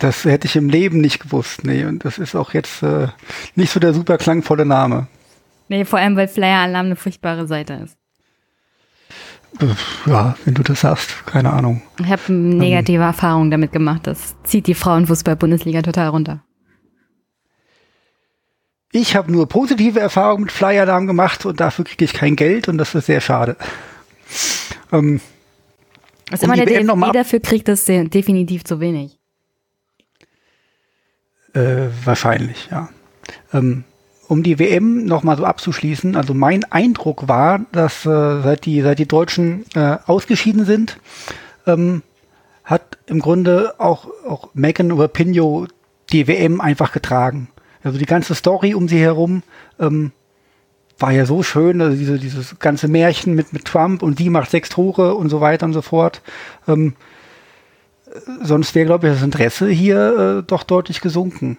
Das 0.00 0.24
hätte 0.24 0.46
ich 0.46 0.56
im 0.56 0.68
Leben 0.68 1.00
nicht 1.00 1.20
gewusst, 1.20 1.64
nee. 1.64 1.84
Und 1.84 2.04
das 2.04 2.18
ist 2.18 2.34
auch 2.34 2.52
jetzt 2.52 2.82
äh, 2.82 3.08
nicht 3.54 3.70
so 3.70 3.80
der 3.80 3.92
super 3.94 4.18
klangvolle 4.18 4.64
Name. 4.64 5.08
Nee, 5.68 5.84
vor 5.84 5.98
allem, 5.98 6.16
weil 6.16 6.28
Flyer-Alarm 6.28 6.86
eine 6.86 6.96
furchtbare 6.96 7.46
Seite 7.46 7.74
ist. 7.84 7.96
Ja, 10.06 10.34
wenn 10.44 10.54
du 10.54 10.62
das 10.62 10.80
sagst, 10.80 11.26
keine 11.26 11.52
Ahnung. 11.52 11.82
Ich 12.00 12.10
habe 12.10 12.32
negative 12.32 13.02
ähm, 13.02 13.02
Erfahrungen 13.02 13.50
damit 13.50 13.72
gemacht. 13.72 14.06
Das 14.06 14.34
zieht 14.44 14.66
die 14.66 14.74
Frauenfußball-Bundesliga 14.74 15.82
total 15.82 16.08
runter. 16.08 16.42
Ich 18.92 19.16
habe 19.16 19.32
nur 19.32 19.48
positive 19.48 20.00
Erfahrungen 20.00 20.44
mit 20.44 20.52
Flyer-Alarm 20.52 21.06
gemacht 21.06 21.46
und 21.46 21.60
dafür 21.60 21.84
kriege 21.84 22.04
ich 22.04 22.12
kein 22.12 22.36
Geld 22.36 22.68
und 22.68 22.78
das 22.78 22.94
ist 22.94 23.06
sehr 23.06 23.20
schade. 23.20 23.56
Ähm, 24.90 25.20
Was 26.30 26.42
immer 26.42 26.56
der 26.56 26.66
DFB 26.66 27.12
dafür 27.12 27.40
kriegt, 27.40 27.68
ist 27.68 27.88
definitiv 27.88 28.64
zu 28.64 28.80
wenig. 28.80 29.18
Äh, 31.54 31.88
wahrscheinlich, 32.04 32.68
ja. 32.70 32.88
Ähm, 33.52 33.84
um 34.32 34.42
die 34.42 34.58
WM 34.58 35.04
nochmal 35.04 35.36
so 35.36 35.44
abzuschließen, 35.44 36.16
also 36.16 36.32
mein 36.32 36.64
Eindruck 36.64 37.28
war, 37.28 37.66
dass 37.70 38.06
äh, 38.06 38.40
seit, 38.40 38.64
die, 38.64 38.80
seit 38.80 38.98
die 38.98 39.06
Deutschen 39.06 39.66
äh, 39.74 39.98
ausgeschieden 40.06 40.64
sind, 40.64 40.98
ähm, 41.66 42.02
hat 42.64 42.96
im 43.04 43.20
Grunde 43.20 43.74
auch, 43.76 44.08
auch 44.26 44.48
Megan 44.54 44.90
oder 44.90 45.08
Pino 45.08 45.66
die 46.12 46.28
WM 46.28 46.62
einfach 46.62 46.92
getragen. 46.92 47.48
Also 47.84 47.98
die 47.98 48.06
ganze 48.06 48.34
Story 48.34 48.72
um 48.72 48.88
sie 48.88 49.00
herum 49.00 49.42
ähm, 49.78 50.12
war 50.98 51.12
ja 51.12 51.26
so 51.26 51.42
schön, 51.42 51.82
also 51.82 51.94
diese, 51.94 52.18
dieses 52.18 52.58
ganze 52.58 52.88
Märchen 52.88 53.34
mit, 53.34 53.52
mit 53.52 53.66
Trump 53.66 54.02
und 54.02 54.16
sie 54.16 54.30
macht 54.30 54.50
sechs 54.50 54.70
Tore 54.70 55.14
und 55.14 55.28
so 55.28 55.42
weiter 55.42 55.66
und 55.66 55.74
so 55.74 55.82
fort. 55.82 56.22
Ähm, 56.66 56.94
sonst 58.40 58.74
wäre, 58.74 58.86
glaube 58.86 59.08
ich, 59.08 59.12
das 59.12 59.22
Interesse 59.22 59.68
hier 59.68 60.38
äh, 60.38 60.42
doch 60.42 60.62
deutlich 60.62 61.02
gesunken. 61.02 61.58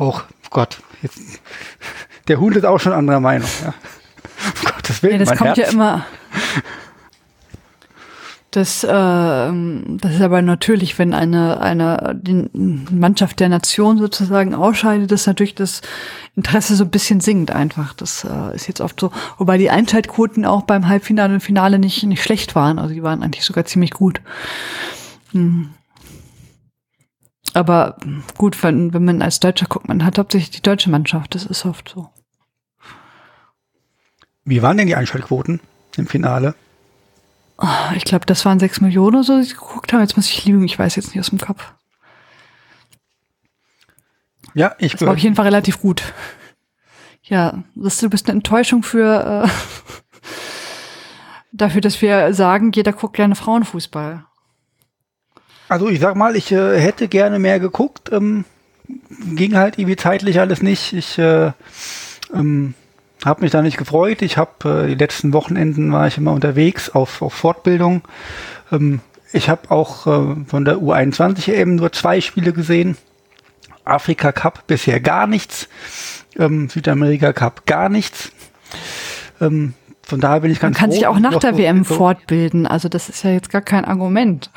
Och 0.00 0.24
Gott, 0.50 0.80
jetzt, 1.02 1.18
der 2.28 2.40
Hund 2.40 2.56
ist 2.56 2.64
auch 2.64 2.78
schon 2.78 2.92
anderer 2.92 3.20
Meinung. 3.20 3.48
Ja. 3.62 3.74
Um 4.44 4.72
Gottes 4.74 5.02
Willen, 5.02 5.20
ja, 5.20 5.24
das 5.24 5.38
kommt 5.38 5.56
Herz. 5.56 5.58
ja 5.58 5.64
immer. 5.66 6.06
Das, 8.52 8.84
äh, 8.84 8.88
das 8.90 10.14
ist 10.14 10.20
aber 10.20 10.42
natürlich, 10.42 10.98
wenn 10.98 11.14
eine, 11.14 11.58
eine 11.62 12.18
Mannschaft 12.52 13.40
der 13.40 13.48
Nation 13.48 13.96
sozusagen 13.96 14.54
ausscheidet, 14.54 15.10
dass 15.10 15.26
natürlich 15.26 15.54
das 15.54 15.80
Interesse 16.36 16.76
so 16.76 16.84
ein 16.84 16.90
bisschen 16.90 17.20
sinkt 17.20 17.50
einfach. 17.50 17.94
Das 17.94 18.24
äh, 18.24 18.54
ist 18.54 18.68
jetzt 18.68 18.82
oft 18.82 19.00
so. 19.00 19.10
Wobei 19.38 19.56
die 19.56 19.70
Einschaltquoten 19.70 20.44
auch 20.44 20.62
beim 20.62 20.86
Halbfinale 20.86 21.32
und 21.32 21.40
Finale 21.40 21.78
nicht, 21.78 22.02
nicht 22.02 22.22
schlecht 22.22 22.54
waren. 22.54 22.78
Also 22.78 22.92
die 22.92 23.02
waren 23.02 23.22
eigentlich 23.22 23.44
sogar 23.46 23.64
ziemlich 23.64 23.92
gut. 23.92 24.20
Hm. 25.32 25.70
Aber 27.54 27.96
gut, 28.38 28.62
wenn, 28.62 28.94
wenn 28.94 29.04
man 29.04 29.22
als 29.22 29.40
Deutscher 29.40 29.66
guckt, 29.66 29.88
man 29.88 30.04
hat 30.04 30.18
hauptsächlich 30.18 30.50
die 30.50 30.62
deutsche 30.62 30.90
Mannschaft. 30.90 31.34
Das 31.34 31.44
ist 31.44 31.66
oft 31.66 31.88
so. 31.88 32.10
Wie 34.44 34.62
waren 34.62 34.76
denn 34.76 34.86
die 34.86 34.96
Einschaltquoten 34.96 35.60
im 35.96 36.06
Finale? 36.06 36.54
Oh, 37.58 37.66
ich 37.94 38.04
glaube, 38.04 38.26
das 38.26 38.44
waren 38.44 38.58
sechs 38.58 38.80
Millionen 38.80 39.16
oder 39.16 39.24
so, 39.24 39.40
die 39.40 39.48
geguckt 39.48 39.92
haben. 39.92 40.00
Jetzt 40.00 40.16
muss 40.16 40.30
ich 40.30 40.44
lügen, 40.46 40.64
ich 40.64 40.78
weiß 40.78 40.96
jetzt 40.96 41.08
nicht 41.08 41.20
aus 41.20 41.30
dem 41.30 41.38
Kopf. 41.38 41.72
Ja, 44.54 44.74
ich 44.78 44.92
Das 44.92 45.02
war 45.02 45.12
auf 45.12 45.18
jeden 45.18 45.36
Fall 45.36 45.46
relativ 45.46 45.80
gut. 45.80 46.02
Ja, 47.22 47.62
das, 47.74 47.98
du 47.98 48.10
bist 48.10 48.28
eine 48.28 48.38
Enttäuschung 48.38 48.82
für 48.82 49.44
äh, 49.44 49.48
dafür, 51.52 51.80
dass 51.80 52.02
wir 52.02 52.34
sagen, 52.34 52.72
jeder 52.72 52.92
guckt 52.92 53.16
gerne 53.16 53.36
Frauenfußball. 53.36 54.24
Also 55.72 55.88
ich 55.88 56.00
sag 56.00 56.16
mal, 56.16 56.36
ich 56.36 56.52
äh, 56.52 56.78
hätte 56.78 57.08
gerne 57.08 57.38
mehr 57.38 57.58
geguckt. 57.58 58.12
Ähm, 58.12 58.44
ging 59.34 59.56
halt 59.56 59.78
irgendwie 59.78 59.96
zeitlich 59.96 60.38
alles 60.38 60.60
nicht. 60.60 60.92
Ich 60.92 61.18
äh, 61.18 61.52
ähm, 62.34 62.74
habe 63.24 63.40
mich 63.40 63.52
da 63.52 63.62
nicht 63.62 63.78
gefreut. 63.78 64.20
Ich 64.20 64.36
habe 64.36 64.84
äh, 64.84 64.88
die 64.88 64.96
letzten 64.96 65.32
Wochenenden 65.32 65.90
war 65.90 66.06
ich 66.06 66.18
immer 66.18 66.32
unterwegs 66.32 66.90
auf, 66.90 67.22
auf 67.22 67.32
Fortbildung. 67.32 68.02
Ähm, 68.70 69.00
ich 69.32 69.48
habe 69.48 69.70
auch 69.70 70.06
äh, 70.06 70.44
von 70.46 70.66
der 70.66 70.76
U21 70.76 71.50
eben 71.50 71.76
nur 71.76 71.90
zwei 71.90 72.20
Spiele 72.20 72.52
gesehen. 72.52 72.98
Afrika 73.86 74.30
Cup 74.30 74.66
bisher 74.66 75.00
gar 75.00 75.26
nichts. 75.26 75.70
Ähm, 76.38 76.68
Südamerika 76.68 77.32
Cup 77.32 77.64
gar 77.64 77.88
nichts. 77.88 78.30
Ähm, 79.40 79.72
von 80.02 80.20
daher 80.20 80.40
bin 80.40 80.50
ich 80.50 80.60
ganz 80.60 80.76
Man 80.76 80.80
kann 80.80 80.90
froh, 80.90 80.96
sich 80.96 81.06
auch 81.06 81.18
nach 81.18 81.38
der 81.38 81.54
so 81.54 81.58
WM 81.58 81.86
fortbilden. 81.86 82.66
Also 82.66 82.90
das 82.90 83.08
ist 83.08 83.24
ja 83.24 83.30
jetzt 83.30 83.48
gar 83.48 83.62
kein 83.62 83.86
Argument. 83.86 84.50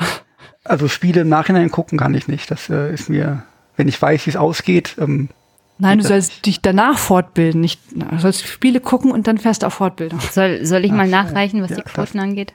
Also 0.65 0.87
Spiele 0.87 1.21
im 1.21 1.29
Nachhinein 1.29 1.71
gucken 1.71 1.97
kann 1.97 2.13
ich 2.13 2.27
nicht. 2.27 2.51
Das 2.51 2.69
äh, 2.69 2.93
ist 2.93 3.09
mir, 3.09 3.43
wenn 3.77 3.87
ich 3.87 4.01
weiß, 4.01 4.25
wie 4.25 4.31
es 4.31 4.35
ausgeht, 4.35 4.95
ähm, 4.99 5.29
Nein, 5.77 5.97
du 5.97 6.05
sollst 6.05 6.45
dich 6.45 6.61
danach 6.61 6.97
fortbilden, 6.97 7.59
nicht, 7.59 7.81
du 7.91 8.17
sollst 8.17 8.47
Spiele 8.47 8.79
gucken 8.79 9.11
und 9.11 9.27
dann 9.27 9.37
fährst 9.37 9.63
du 9.63 9.67
auf 9.67 9.73
Fortbildung. 9.73 10.21
Soll, 10.31 10.65
soll 10.65 10.85
ich 10.85 10.91
mal 10.91 11.07
nachreichen, 11.07 11.61
was 11.61 11.71
ja, 11.71 11.77
die 11.77 11.81
Quoten 11.81 12.19
angeht? 12.19 12.53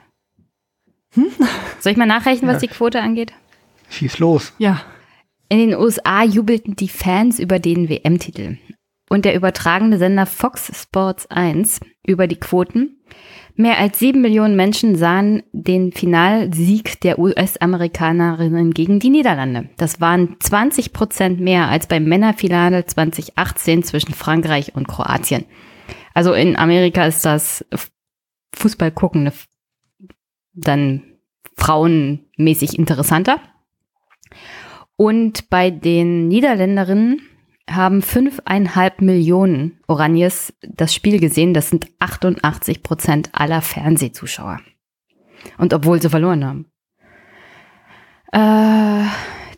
Hm? 1.13 1.27
Soll 1.79 1.91
ich 1.91 1.97
mal 1.97 2.07
nachreichen, 2.07 2.47
was 2.47 2.55
ja. 2.55 2.67
die 2.67 2.67
Quote 2.69 3.01
angeht? 3.01 3.33
Schieß 3.89 4.19
los. 4.19 4.53
Ja. 4.57 4.81
In 5.49 5.59
den 5.59 5.75
USA 5.75 6.23
jubelten 6.23 6.75
die 6.75 6.87
Fans 6.87 7.37
über 7.37 7.59
den 7.59 7.89
WM-Titel. 7.89 8.57
Und 9.09 9.25
der 9.25 9.35
übertragende 9.35 9.97
Sender 9.97 10.25
Fox 10.25 10.71
Sports 10.73 11.27
1 11.29 11.81
über 12.07 12.27
die 12.27 12.39
Quoten. 12.39 13.00
Mehr 13.61 13.77
als 13.77 13.99
sieben 13.99 14.21
Millionen 14.21 14.55
Menschen 14.55 14.95
sahen 14.95 15.43
den 15.51 15.91
Finalsieg 15.91 16.99
der 17.01 17.19
US-Amerikanerinnen 17.19 18.73
gegen 18.73 18.99
die 18.99 19.11
Niederlande. 19.11 19.69
Das 19.77 20.01
waren 20.01 20.35
20 20.39 20.93
Prozent 20.93 21.39
mehr 21.39 21.67
als 21.67 21.85
beim 21.85 22.05
Männerfinale 22.05 22.87
2018 22.87 23.83
zwischen 23.83 24.15
Frankreich 24.15 24.73
und 24.73 24.87
Kroatien. 24.87 25.45
Also 26.15 26.33
in 26.33 26.55
Amerika 26.57 27.05
ist 27.05 27.23
das 27.23 27.63
Fußball 28.55 28.89
gucken 28.89 29.31
dann 30.53 31.03
frauenmäßig 31.55 32.79
interessanter. 32.79 33.39
Und 34.95 35.51
bei 35.51 35.69
den 35.69 36.29
Niederländerinnen 36.29 37.21
haben 37.75 38.01
fünfeinhalb 38.01 39.01
Millionen 39.01 39.79
Oranjes 39.87 40.53
das 40.61 40.93
Spiel 40.93 41.19
gesehen. 41.19 41.53
Das 41.53 41.69
sind 41.69 41.87
88 41.99 42.83
Prozent 42.83 43.29
aller 43.33 43.61
Fernsehzuschauer. 43.61 44.59
Und 45.57 45.73
obwohl 45.73 46.01
sie 46.01 46.09
verloren 46.09 46.45
haben. 46.45 46.65
Äh, 48.31 49.07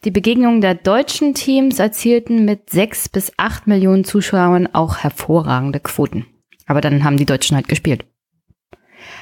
die 0.04 0.12
Begegnungen 0.12 0.62
der 0.62 0.76
deutschen 0.76 1.34
Teams 1.34 1.80
erzielten 1.80 2.46
mit 2.46 2.70
sechs 2.70 3.08
bis 3.08 3.32
acht 3.38 3.68
Millionen 3.68 4.04
Zuschauern 4.04 4.68
auch 4.74 4.98
hervorragende 4.98 5.80
Quoten. 5.80 6.26
Aber 6.66 6.82
dann 6.82 7.04
haben 7.04 7.18
die 7.18 7.26
Deutschen 7.26 7.56
halt 7.56 7.68
gespielt. 7.68 8.06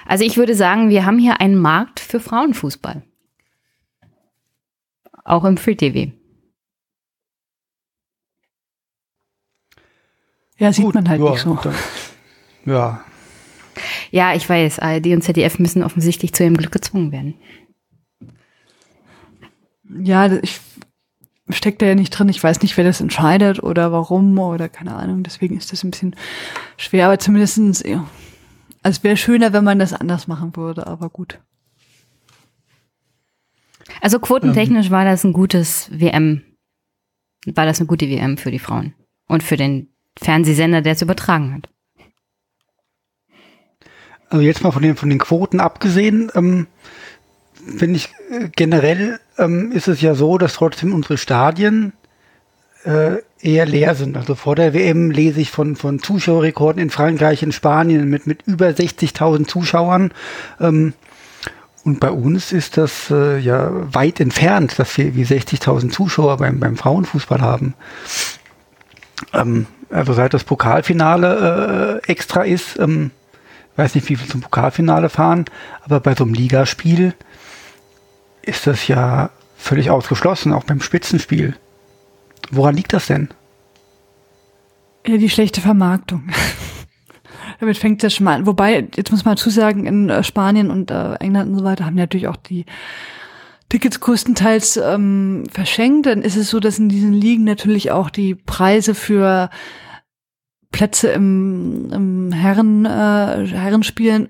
Also 0.05 0.23
ich 0.23 0.37
würde 0.37 0.55
sagen, 0.55 0.89
wir 0.89 1.05
haben 1.05 1.19
hier 1.19 1.41
einen 1.41 1.57
Markt 1.57 1.99
für 1.99 2.19
Frauenfußball. 2.19 3.03
Auch 5.23 5.45
im 5.45 5.57
Free 5.57 5.75
TV. 5.75 6.11
Ja, 10.61 10.71
sieht 10.71 10.85
Gut, 10.85 10.93
man 10.93 11.09
halt 11.09 11.19
ja, 11.19 11.31
nicht 11.31 11.41
so. 11.41 11.55
Dann, 11.55 11.73
ja. 12.65 13.03
Ja, 14.11 14.35
ich 14.35 14.47
weiß, 14.47 14.77
ARD 14.77 15.07
und 15.07 15.23
ZDF 15.23 15.57
müssen 15.57 15.81
offensichtlich 15.83 16.33
zu 16.33 16.43
ihrem 16.43 16.55
Glück 16.55 16.71
gezwungen 16.71 17.11
werden. 17.11 17.33
Ja, 20.03 20.31
ich 20.31 20.61
stecke 21.49 21.79
da 21.79 21.87
ja 21.87 21.95
nicht 21.95 22.11
drin. 22.11 22.29
Ich 22.29 22.43
weiß 22.43 22.61
nicht, 22.61 22.77
wer 22.77 22.83
das 22.83 23.01
entscheidet 23.01 23.63
oder 23.63 23.91
warum 23.91 24.37
oder 24.37 24.69
keine 24.69 24.93
Ahnung. 24.93 25.23
Deswegen 25.23 25.57
ist 25.57 25.71
das 25.71 25.83
ein 25.83 25.89
bisschen 25.89 26.15
schwer, 26.77 27.07
aber 27.07 27.17
zumindestens, 27.17 27.81
ja. 27.83 28.07
Also 28.83 28.99
es 28.99 29.03
wäre 29.03 29.17
schöner, 29.17 29.53
wenn 29.53 29.63
man 29.63 29.79
das 29.79 29.93
anders 29.93 30.27
machen 30.27 30.55
würde, 30.55 30.85
aber 30.85 31.09
gut. 31.09 31.39
Also 33.99 34.19
quotentechnisch 34.19 34.87
ähm. 34.87 34.91
war 34.91 35.05
das 35.05 35.23
ein 35.23 35.33
gutes 35.33 35.89
WM, 35.91 36.43
war 37.47 37.65
das 37.65 37.79
eine 37.79 37.87
gute 37.87 38.07
WM 38.07 38.37
für 38.37 38.51
die 38.51 38.59
Frauen 38.59 38.93
und 39.27 39.41
für 39.41 39.57
den 39.57 39.90
Fernsehsender, 40.19 40.81
der 40.81 40.93
es 40.93 41.01
übertragen 41.01 41.53
hat. 41.53 41.69
Also 44.29 44.43
jetzt 44.43 44.63
mal 44.63 44.71
von 44.71 44.81
den, 44.81 44.95
von 44.95 45.09
den 45.09 45.19
Quoten 45.19 45.59
abgesehen, 45.59 46.31
ähm, 46.35 46.67
finde 47.53 47.97
ich 47.97 48.09
äh, 48.29 48.49
generell 48.55 49.19
ähm, 49.37 49.71
ist 49.71 49.87
es 49.87 50.01
ja 50.01 50.15
so, 50.15 50.37
dass 50.37 50.53
trotzdem 50.53 50.93
unsere 50.93 51.17
Stadien 51.17 51.93
äh, 52.83 53.17
eher 53.41 53.65
leer 53.65 53.95
sind. 53.95 54.17
Also 54.17 54.35
vor 54.35 54.55
der 54.55 54.73
WM 54.73 55.11
lese 55.11 55.41
ich 55.41 55.51
von, 55.51 55.75
von 55.75 55.99
Zuschauerrekorden 55.99 56.81
in 56.81 56.89
Frankreich, 56.89 57.43
in 57.43 57.51
Spanien 57.51 58.09
mit, 58.09 58.25
mit 58.25 58.43
über 58.47 58.67
60.000 58.67 59.47
Zuschauern. 59.47 60.13
Ähm, 60.59 60.93
und 61.83 61.99
bei 61.99 62.11
uns 62.11 62.51
ist 62.51 62.77
das 62.77 63.09
äh, 63.09 63.39
ja 63.39 63.71
weit 63.93 64.19
entfernt, 64.19 64.77
dass 64.77 64.97
wir 64.97 65.15
wie 65.15 65.25
60.000 65.25 65.89
Zuschauer 65.89 66.37
beim, 66.37 66.59
beim 66.59 66.77
Frauenfußball 66.77 67.41
haben. 67.41 67.73
Ähm, 69.33 69.65
also 69.91 70.13
seit 70.13 70.33
das 70.33 70.43
Pokalfinale 70.43 72.01
äh, 72.03 72.11
extra 72.11 72.43
ist, 72.43 72.79
ähm, 72.79 73.11
weiß 73.75 73.95
nicht, 73.95 74.09
wie 74.09 74.15
viel 74.15 74.27
zum 74.27 74.41
Pokalfinale 74.41 75.09
fahren, 75.09 75.45
aber 75.83 75.99
bei 75.99 76.15
so 76.15 76.23
einem 76.23 76.33
Ligaspiel 76.33 77.13
ist 78.41 78.67
das 78.67 78.87
ja 78.87 79.29
völlig 79.57 79.89
ausgeschlossen, 79.89 80.53
auch 80.53 80.63
beim 80.63 80.81
Spitzenspiel. 80.81 81.55
Woran 82.49 82.75
liegt 82.75 82.93
das 82.93 83.07
denn? 83.07 83.29
Ja, 85.05 85.17
die 85.17 85.29
schlechte 85.29 85.61
Vermarktung. 85.61 86.29
Damit 87.59 87.77
fängt 87.77 88.03
es 88.03 88.11
ja 88.11 88.15
schon 88.15 88.25
mal 88.25 88.35
an. 88.35 88.45
Wobei, 88.47 88.87
jetzt 88.95 89.11
muss 89.11 89.23
man 89.23 89.35
dazu 89.35 89.49
sagen, 89.49 89.85
in 89.85 90.09
äh, 90.09 90.23
Spanien 90.23 90.71
und 90.71 90.89
äh, 90.89 91.13
England 91.15 91.51
und 91.51 91.59
so 91.59 91.63
weiter 91.63 91.85
haben 91.85 91.95
natürlich 91.95 92.27
auch 92.27 92.37
die 92.37 92.65
Tickets 93.71 94.01
größtenteils 94.01 94.75
ähm, 94.75 95.45
verschenkt. 95.49 96.05
Dann 96.05 96.23
ist 96.23 96.35
es 96.35 96.49
so, 96.49 96.59
dass 96.59 96.77
in 96.77 96.89
diesen 96.89 97.13
Ligen 97.13 97.45
natürlich 97.45 97.89
auch 97.89 98.09
die 98.09 98.35
Preise 98.35 98.93
für 98.93 99.49
Plätze 100.73 101.07
im, 101.07 101.89
im 101.93 102.31
Herren, 102.33 102.83
äh, 102.83 103.47
Herrenspielen 103.47 104.27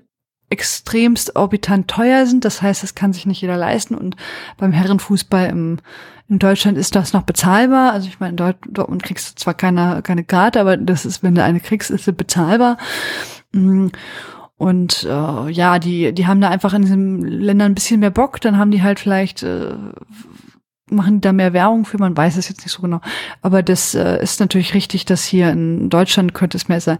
extremst 0.48 1.34
orbitant 1.34 1.88
teuer 1.88 2.24
sind. 2.26 2.44
Das 2.44 2.62
heißt, 2.62 2.84
das 2.84 2.94
kann 2.94 3.12
sich 3.12 3.26
nicht 3.26 3.40
jeder 3.40 3.56
leisten. 3.56 3.96
Und 3.96 4.14
beim 4.58 4.70
Herrenfußball 4.70 5.48
im, 5.48 5.78
in 6.28 6.38
Deutschland 6.38 6.78
ist 6.78 6.94
das 6.94 7.12
noch 7.12 7.22
bezahlbar. 7.22 7.92
Also 7.92 8.06
ich 8.06 8.20
meine, 8.20 8.34
dort, 8.34 8.58
dort 8.68 9.02
kriegst 9.02 9.28
du 9.30 9.42
zwar 9.42 9.54
keine, 9.54 10.02
keine 10.02 10.22
Karte, 10.22 10.60
aber 10.60 10.76
das 10.76 11.04
ist, 11.04 11.24
wenn 11.24 11.34
du 11.34 11.42
eine 11.42 11.58
kriegst, 11.58 11.90
ist 11.90 12.04
sie 12.04 12.12
bezahlbar. 12.12 12.78
Mm. 13.50 13.88
Und 14.56 15.04
äh, 15.04 15.50
ja, 15.50 15.78
die, 15.78 16.12
die 16.12 16.26
haben 16.26 16.40
da 16.40 16.48
einfach 16.48 16.72
in 16.72 16.82
diesen 16.82 17.22
Ländern 17.22 17.72
ein 17.72 17.74
bisschen 17.74 18.00
mehr 18.00 18.10
Bock. 18.10 18.40
Dann 18.40 18.58
haben 18.58 18.70
die 18.70 18.82
halt 18.82 19.00
vielleicht 19.00 19.42
äh, 19.42 19.74
machen 20.92 21.16
die 21.16 21.20
da 21.22 21.32
mehr 21.32 21.52
Werbung 21.52 21.84
für, 21.84 21.98
man 21.98 22.16
weiß 22.16 22.36
es 22.36 22.48
jetzt 22.48 22.64
nicht 22.64 22.72
so 22.72 22.82
genau. 22.82 23.00
Aber 23.40 23.62
das 23.62 23.94
äh, 23.94 24.22
ist 24.22 24.40
natürlich 24.40 24.74
richtig, 24.74 25.04
dass 25.04 25.24
hier 25.24 25.50
in 25.50 25.90
Deutschland 25.90 26.34
könnte 26.34 26.56
es 26.56 26.68
mehr 26.68 26.80
sein, 26.80 26.98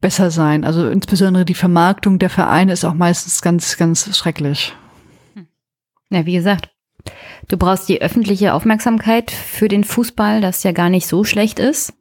besser 0.00 0.30
sein. 0.30 0.64
Also 0.64 0.88
insbesondere 0.88 1.44
die 1.44 1.54
Vermarktung 1.54 2.18
der 2.18 2.30
Vereine 2.30 2.72
ist 2.72 2.84
auch 2.84 2.94
meistens 2.94 3.42
ganz, 3.42 3.76
ganz 3.76 4.16
schrecklich. 4.16 4.74
Ja, 6.10 6.26
wie 6.26 6.34
gesagt, 6.34 6.70
du 7.48 7.56
brauchst 7.56 7.88
die 7.88 8.02
öffentliche 8.02 8.54
Aufmerksamkeit 8.54 9.30
für 9.30 9.68
den 9.68 9.84
Fußball, 9.84 10.40
das 10.40 10.64
ja 10.64 10.72
gar 10.72 10.90
nicht 10.90 11.06
so 11.06 11.22
schlecht 11.22 11.60
ist. 11.60 11.92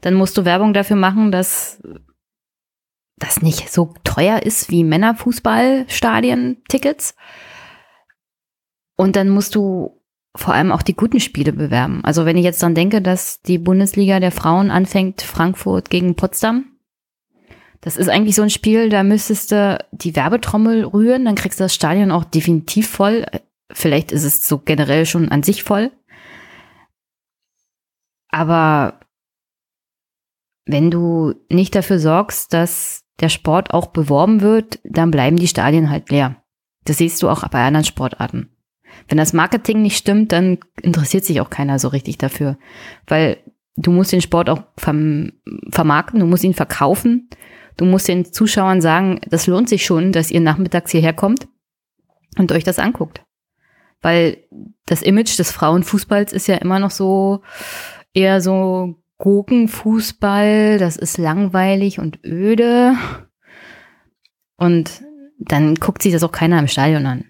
Dann 0.00 0.14
musst 0.14 0.36
du 0.38 0.44
Werbung 0.44 0.72
dafür 0.72 0.96
machen, 0.96 1.30
dass 1.30 1.82
das 3.16 3.42
nicht 3.42 3.70
so 3.70 3.94
teuer 4.04 4.42
ist 4.42 4.70
wie 4.70 4.84
Männerfußballstadien-Tickets. 4.84 7.14
Und 8.96 9.16
dann 9.16 9.28
musst 9.28 9.54
du 9.54 10.00
vor 10.34 10.54
allem 10.54 10.72
auch 10.72 10.80
die 10.82 10.96
guten 10.96 11.20
Spiele 11.20 11.52
bewerben. 11.52 12.02
Also 12.04 12.24
wenn 12.24 12.36
ich 12.36 12.44
jetzt 12.44 12.62
dann 12.62 12.74
denke, 12.74 13.02
dass 13.02 13.42
die 13.42 13.58
Bundesliga 13.58 14.20
der 14.20 14.32
Frauen 14.32 14.70
anfängt, 14.70 15.22
Frankfurt 15.22 15.90
gegen 15.90 16.14
Potsdam, 16.14 16.72
das 17.82 17.96
ist 17.96 18.08
eigentlich 18.08 18.36
so 18.36 18.42
ein 18.42 18.50
Spiel, 18.50 18.88
da 18.88 19.02
müsstest 19.02 19.52
du 19.52 19.84
die 19.90 20.14
Werbetrommel 20.14 20.84
rühren, 20.84 21.24
dann 21.24 21.34
kriegst 21.34 21.58
du 21.58 21.64
das 21.64 21.74
Stadion 21.74 22.12
auch 22.12 22.24
definitiv 22.24 22.88
voll. 22.88 23.26
Vielleicht 23.72 24.12
ist 24.12 24.24
es 24.24 24.46
so 24.46 24.58
generell 24.58 25.04
schon 25.04 25.28
an 25.30 25.42
sich 25.42 25.64
voll. 25.64 25.90
Aber 28.28 29.00
wenn 30.64 30.90
du 30.90 31.34
nicht 31.50 31.74
dafür 31.74 31.98
sorgst, 31.98 32.54
dass 32.54 33.01
der 33.22 33.28
Sport 33.28 33.72
auch 33.72 33.86
beworben 33.86 34.40
wird, 34.40 34.80
dann 34.84 35.10
bleiben 35.10 35.36
die 35.36 35.48
Stadien 35.48 35.90
halt 35.90 36.10
leer. 36.10 36.36
Das 36.84 36.98
siehst 36.98 37.22
du 37.22 37.28
auch 37.28 37.46
bei 37.48 37.64
anderen 37.64 37.84
Sportarten. 37.84 38.50
Wenn 39.08 39.18
das 39.18 39.32
Marketing 39.32 39.82
nicht 39.82 39.96
stimmt, 39.96 40.32
dann 40.32 40.58
interessiert 40.80 41.24
sich 41.24 41.40
auch 41.40 41.50
keiner 41.50 41.78
so 41.78 41.88
richtig 41.88 42.18
dafür. 42.18 42.58
Weil 43.06 43.38
du 43.76 43.90
musst 43.90 44.12
den 44.12 44.20
Sport 44.20 44.50
auch 44.50 44.64
verm 44.76 45.32
vermarkten, 45.70 46.20
du 46.20 46.26
musst 46.26 46.44
ihn 46.44 46.54
verkaufen, 46.54 47.30
du 47.76 47.84
musst 47.84 48.08
den 48.08 48.32
Zuschauern 48.32 48.80
sagen, 48.80 49.20
das 49.28 49.46
lohnt 49.46 49.68
sich 49.68 49.86
schon, 49.86 50.12
dass 50.12 50.30
ihr 50.30 50.40
nachmittags 50.40 50.90
hierher 50.90 51.14
kommt 51.14 51.48
und 52.36 52.52
euch 52.52 52.64
das 52.64 52.78
anguckt. 52.78 53.24
Weil 54.02 54.38
das 54.86 55.02
Image 55.02 55.38
des 55.38 55.52
Frauenfußballs 55.52 56.32
ist 56.32 56.48
ja 56.48 56.56
immer 56.56 56.80
noch 56.80 56.90
so 56.90 57.42
eher 58.12 58.40
so 58.40 58.96
Gurkenfußball, 59.22 60.78
das 60.78 60.96
ist 60.96 61.16
langweilig 61.16 62.00
und 62.00 62.18
öde. 62.24 62.94
Und 64.56 65.02
dann 65.38 65.76
guckt 65.76 66.02
sich 66.02 66.12
das 66.12 66.24
auch 66.24 66.32
keiner 66.32 66.58
im 66.58 66.66
Stadion 66.66 67.06
an. 67.06 67.24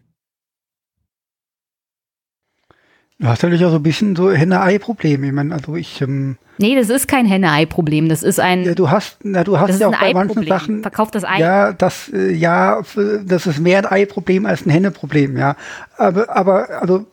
Du 3.19 3.27
hast 3.27 3.43
natürlich 3.43 3.63
auch 3.67 3.71
so 3.71 3.77
ein 3.77 3.83
bisschen 3.83 4.17
so 4.17 4.33
Henne-Ei-Problem. 4.33 5.23
Ich 5.23 5.33
meine, 5.33 5.55
also 5.55 5.77
ich. 5.77 6.01
Ähm, 6.01 6.39
nee, 6.57 6.75
das 6.75 6.89
ist 6.89 7.09
kein 7.09 7.27
Henne-Ei-Problem. 7.27 8.09
Das 8.09 8.23
ist 8.23 8.41
ein. 8.41 8.65
Ja, 8.65 8.75
du 8.75 8.89
hast, 8.89 9.19
na, 9.23 9.45
du 9.45 9.61
hast 9.61 9.79
ja 9.79 9.89
auch 9.89 10.01
bei 10.01 10.15
manchen 10.15 10.47
Sachen. 10.47 10.81
Verkauft 10.81 11.15
das 11.15 11.25
Ei. 11.25 11.41
Ja, 11.41 11.75
das, 11.75 12.09
äh, 12.09 12.33
ja, 12.33 12.81
das 13.27 13.47
ist 13.47 13.61
mehr 13.61 13.81
ein 13.81 13.87
Ei-Problem 13.87 14.47
als 14.47 14.65
ein 14.65 14.71
Henne-Problem, 14.71 15.37
ja. 15.37 15.57
Aber, 15.99 16.35
aber, 16.35 16.71
also, 16.81 17.05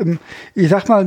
ähm, 0.00 0.18
ich 0.56 0.68
sag 0.68 0.88
mal, 0.88 1.06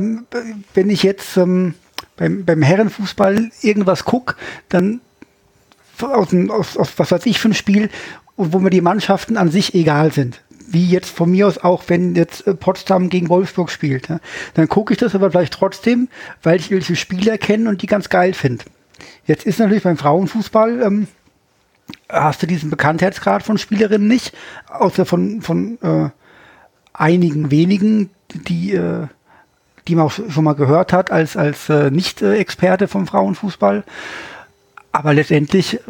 wenn 0.72 0.88
ich 0.88 1.02
jetzt 1.02 1.36
ähm, 1.36 1.74
beim, 2.16 2.44
beim 2.44 2.62
Herrenfußball 2.62 3.50
irgendwas 3.62 4.04
guck, 4.04 4.36
dann 4.68 5.00
aus, 6.00 6.28
aus, 6.48 6.76
aus 6.76 6.92
was 6.96 7.12
weiß 7.12 7.26
ich 7.26 7.38
für 7.38 7.48
ein 7.48 7.54
Spiel, 7.54 7.88
wo 8.36 8.58
mir 8.58 8.70
die 8.70 8.80
Mannschaften 8.80 9.36
an 9.36 9.50
sich 9.50 9.74
egal 9.74 10.12
sind 10.12 10.42
wie 10.72 10.86
jetzt 10.86 11.10
von 11.10 11.30
mir 11.30 11.46
aus 11.46 11.58
auch, 11.58 11.84
wenn 11.88 12.14
jetzt 12.14 12.46
äh, 12.46 12.54
Potsdam 12.54 13.08
gegen 13.08 13.28
Wolfsburg 13.28 13.70
spielt. 13.70 14.08
Ja, 14.08 14.20
dann 14.54 14.68
gucke 14.68 14.94
ich 14.94 14.98
das 14.98 15.14
aber 15.14 15.30
vielleicht 15.30 15.52
trotzdem, 15.52 16.08
weil 16.42 16.60
ich 16.60 16.70
welche 16.70 16.96
Spieler 16.96 17.38
kenne 17.38 17.68
und 17.68 17.82
die 17.82 17.86
ganz 17.86 18.08
geil 18.08 18.32
finde. 18.32 18.64
Jetzt 19.26 19.46
ist 19.46 19.58
natürlich 19.58 19.82
beim 19.82 19.96
Frauenfußball, 19.96 20.82
ähm, 20.82 21.08
hast 22.08 22.42
du 22.42 22.46
diesen 22.46 22.70
Bekanntheitsgrad 22.70 23.42
von 23.42 23.58
Spielerinnen 23.58 24.08
nicht, 24.08 24.34
außer 24.68 25.04
von, 25.04 25.42
von 25.42 25.78
äh, 25.82 26.10
einigen 26.92 27.50
wenigen, 27.50 28.10
die, 28.32 28.72
äh, 28.74 29.08
die 29.88 29.94
man 29.94 30.06
auch 30.06 30.12
schon 30.12 30.44
mal 30.44 30.54
gehört 30.54 30.92
hat 30.92 31.10
als, 31.10 31.36
als 31.36 31.68
äh, 31.68 31.90
Nicht-Experte 31.90 32.88
vom 32.88 33.06
Frauenfußball. 33.06 33.84
Aber 34.92 35.14
letztendlich 35.14 35.74
äh, 35.74 35.80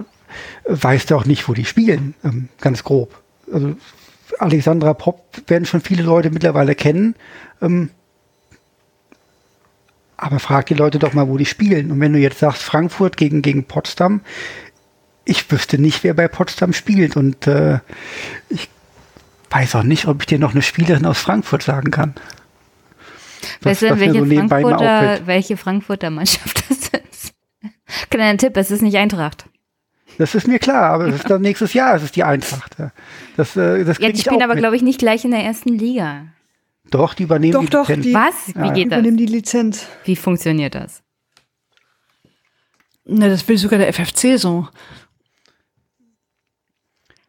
weißt 0.66 1.10
du 1.10 1.16
auch 1.16 1.24
nicht, 1.24 1.48
wo 1.48 1.55
die 1.55 1.64
spielen, 1.64 2.14
ähm, 2.24 2.48
ganz 2.60 2.85
grob. 2.85 3.14
Also 3.52 3.77
Alexandra 4.39 4.94
Popp 4.94 5.43
werden 5.47 5.66
schon 5.66 5.81
viele 5.81 6.02
Leute 6.02 6.31
mittlerweile 6.31 6.74
kennen. 6.74 7.14
Ähm, 7.60 7.90
aber 10.16 10.39
frag 10.39 10.66
die 10.66 10.74
Leute 10.74 10.98
doch 10.98 11.14
mal, 11.14 11.28
wo 11.28 11.36
die 11.36 11.47
spielen. 11.47 11.90
Und 11.90 12.01
wenn 12.01 12.12
du 12.12 12.19
jetzt 12.19 12.39
sagst, 12.39 12.62
Frankfurt 12.62 13.16
gegen, 13.16 13.43
gegen 13.43 13.64
Potsdam, 13.64 14.20
ich 15.24 15.51
wüsste 15.51 15.78
nicht, 15.78 16.05
wer 16.05 16.14
bei 16.14 16.28
Potsdam 16.28 16.73
spielt. 16.73 17.16
Und 17.16 17.47
äh, 17.47 17.81
ich 18.48 18.69
weiß 19.51 19.74
auch 19.74 19.82
nicht, 19.82 20.06
ob 20.06 20.23
ich 20.23 20.27
dir 20.27 20.39
noch 20.39 20.52
eine 20.52 20.62
Spielerin 20.62 21.06
aus 21.06 21.19
Frankfurt 21.19 21.62
sagen 21.62 21.90
kann. 21.90 22.14
Weißt 23.62 23.82
du, 23.82 23.98
welche, 23.98 24.20
so 24.20 24.27
Frankfurter, 24.27 25.20
welche 25.27 25.56
Frankfurter 25.56 26.10
Mannschaft 26.10 26.64
das 26.69 27.01
ist? 27.10 27.35
Kleiner 28.10 28.39
Tipp, 28.39 28.56
es 28.56 28.70
ist 28.70 28.82
nicht 28.82 28.97
Eintracht. 28.97 29.47
Das 30.19 30.35
ist 30.35 30.47
mir 30.47 30.59
klar, 30.59 30.90
aber 30.90 31.06
es 31.06 31.16
ist 31.16 31.31
dann 31.31 31.40
nächstes 31.40 31.73
Jahr, 31.73 31.97
es 31.97 32.02
ist 32.02 32.16
die 32.16 32.24
Eintracht. 32.24 32.77
Das, 33.36 33.56
äh, 33.56 33.85
das 33.85 33.98
Jetzt 33.98 34.20
spielen 34.20 34.43
aber, 34.43 34.56
glaube 34.56 34.77
ich, 34.77 34.82
nicht 34.82 34.98
gleich 34.98 35.24
in 35.24 35.31
der 35.31 35.43
ersten 35.43 35.70
Liga. 35.70 36.27
Doch, 36.90 37.14
die 37.14 37.23
übernehmen 37.23 37.52
doch, 37.52 37.60
die 37.62 37.70
doch, 37.70 37.89
Lizenz. 37.89 38.05
Die, 38.05 38.14
Was? 38.14 38.55
Wie 38.55 38.66
ja. 38.66 38.73
geht 38.73 38.93
das? 38.93 38.98
Übernehmen 38.98 39.16
die 39.16 39.27
Lizenz. 39.27 39.86
Wie 40.05 40.16
funktioniert 40.16 40.74
das? 40.74 41.02
Na, 43.05 43.28
das 43.28 43.48
will 43.48 43.56
sogar 43.56 43.78
der 43.78 43.93
FFC 43.93 44.39
so. 44.39 44.69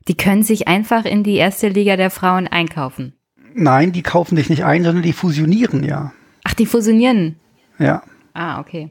Die 0.07 0.17
können 0.17 0.43
sich 0.43 0.67
einfach 0.67 1.05
in 1.05 1.23
die 1.23 1.35
erste 1.35 1.69
Liga 1.69 1.95
der 1.95 2.09
Frauen 2.09 2.47
einkaufen. 2.47 3.13
Nein, 3.55 3.91
die 3.91 4.03
kaufen 4.03 4.35
sich 4.35 4.49
nicht 4.49 4.63
ein, 4.63 4.83
sondern 4.83 5.03
die 5.03 5.13
fusionieren, 5.13 5.83
ja. 5.83 6.13
Ach, 6.43 6.53
die 6.53 6.65
fusionieren? 6.65 7.39
Ja. 7.79 8.03
Ah, 8.33 8.59
okay. 8.59 8.89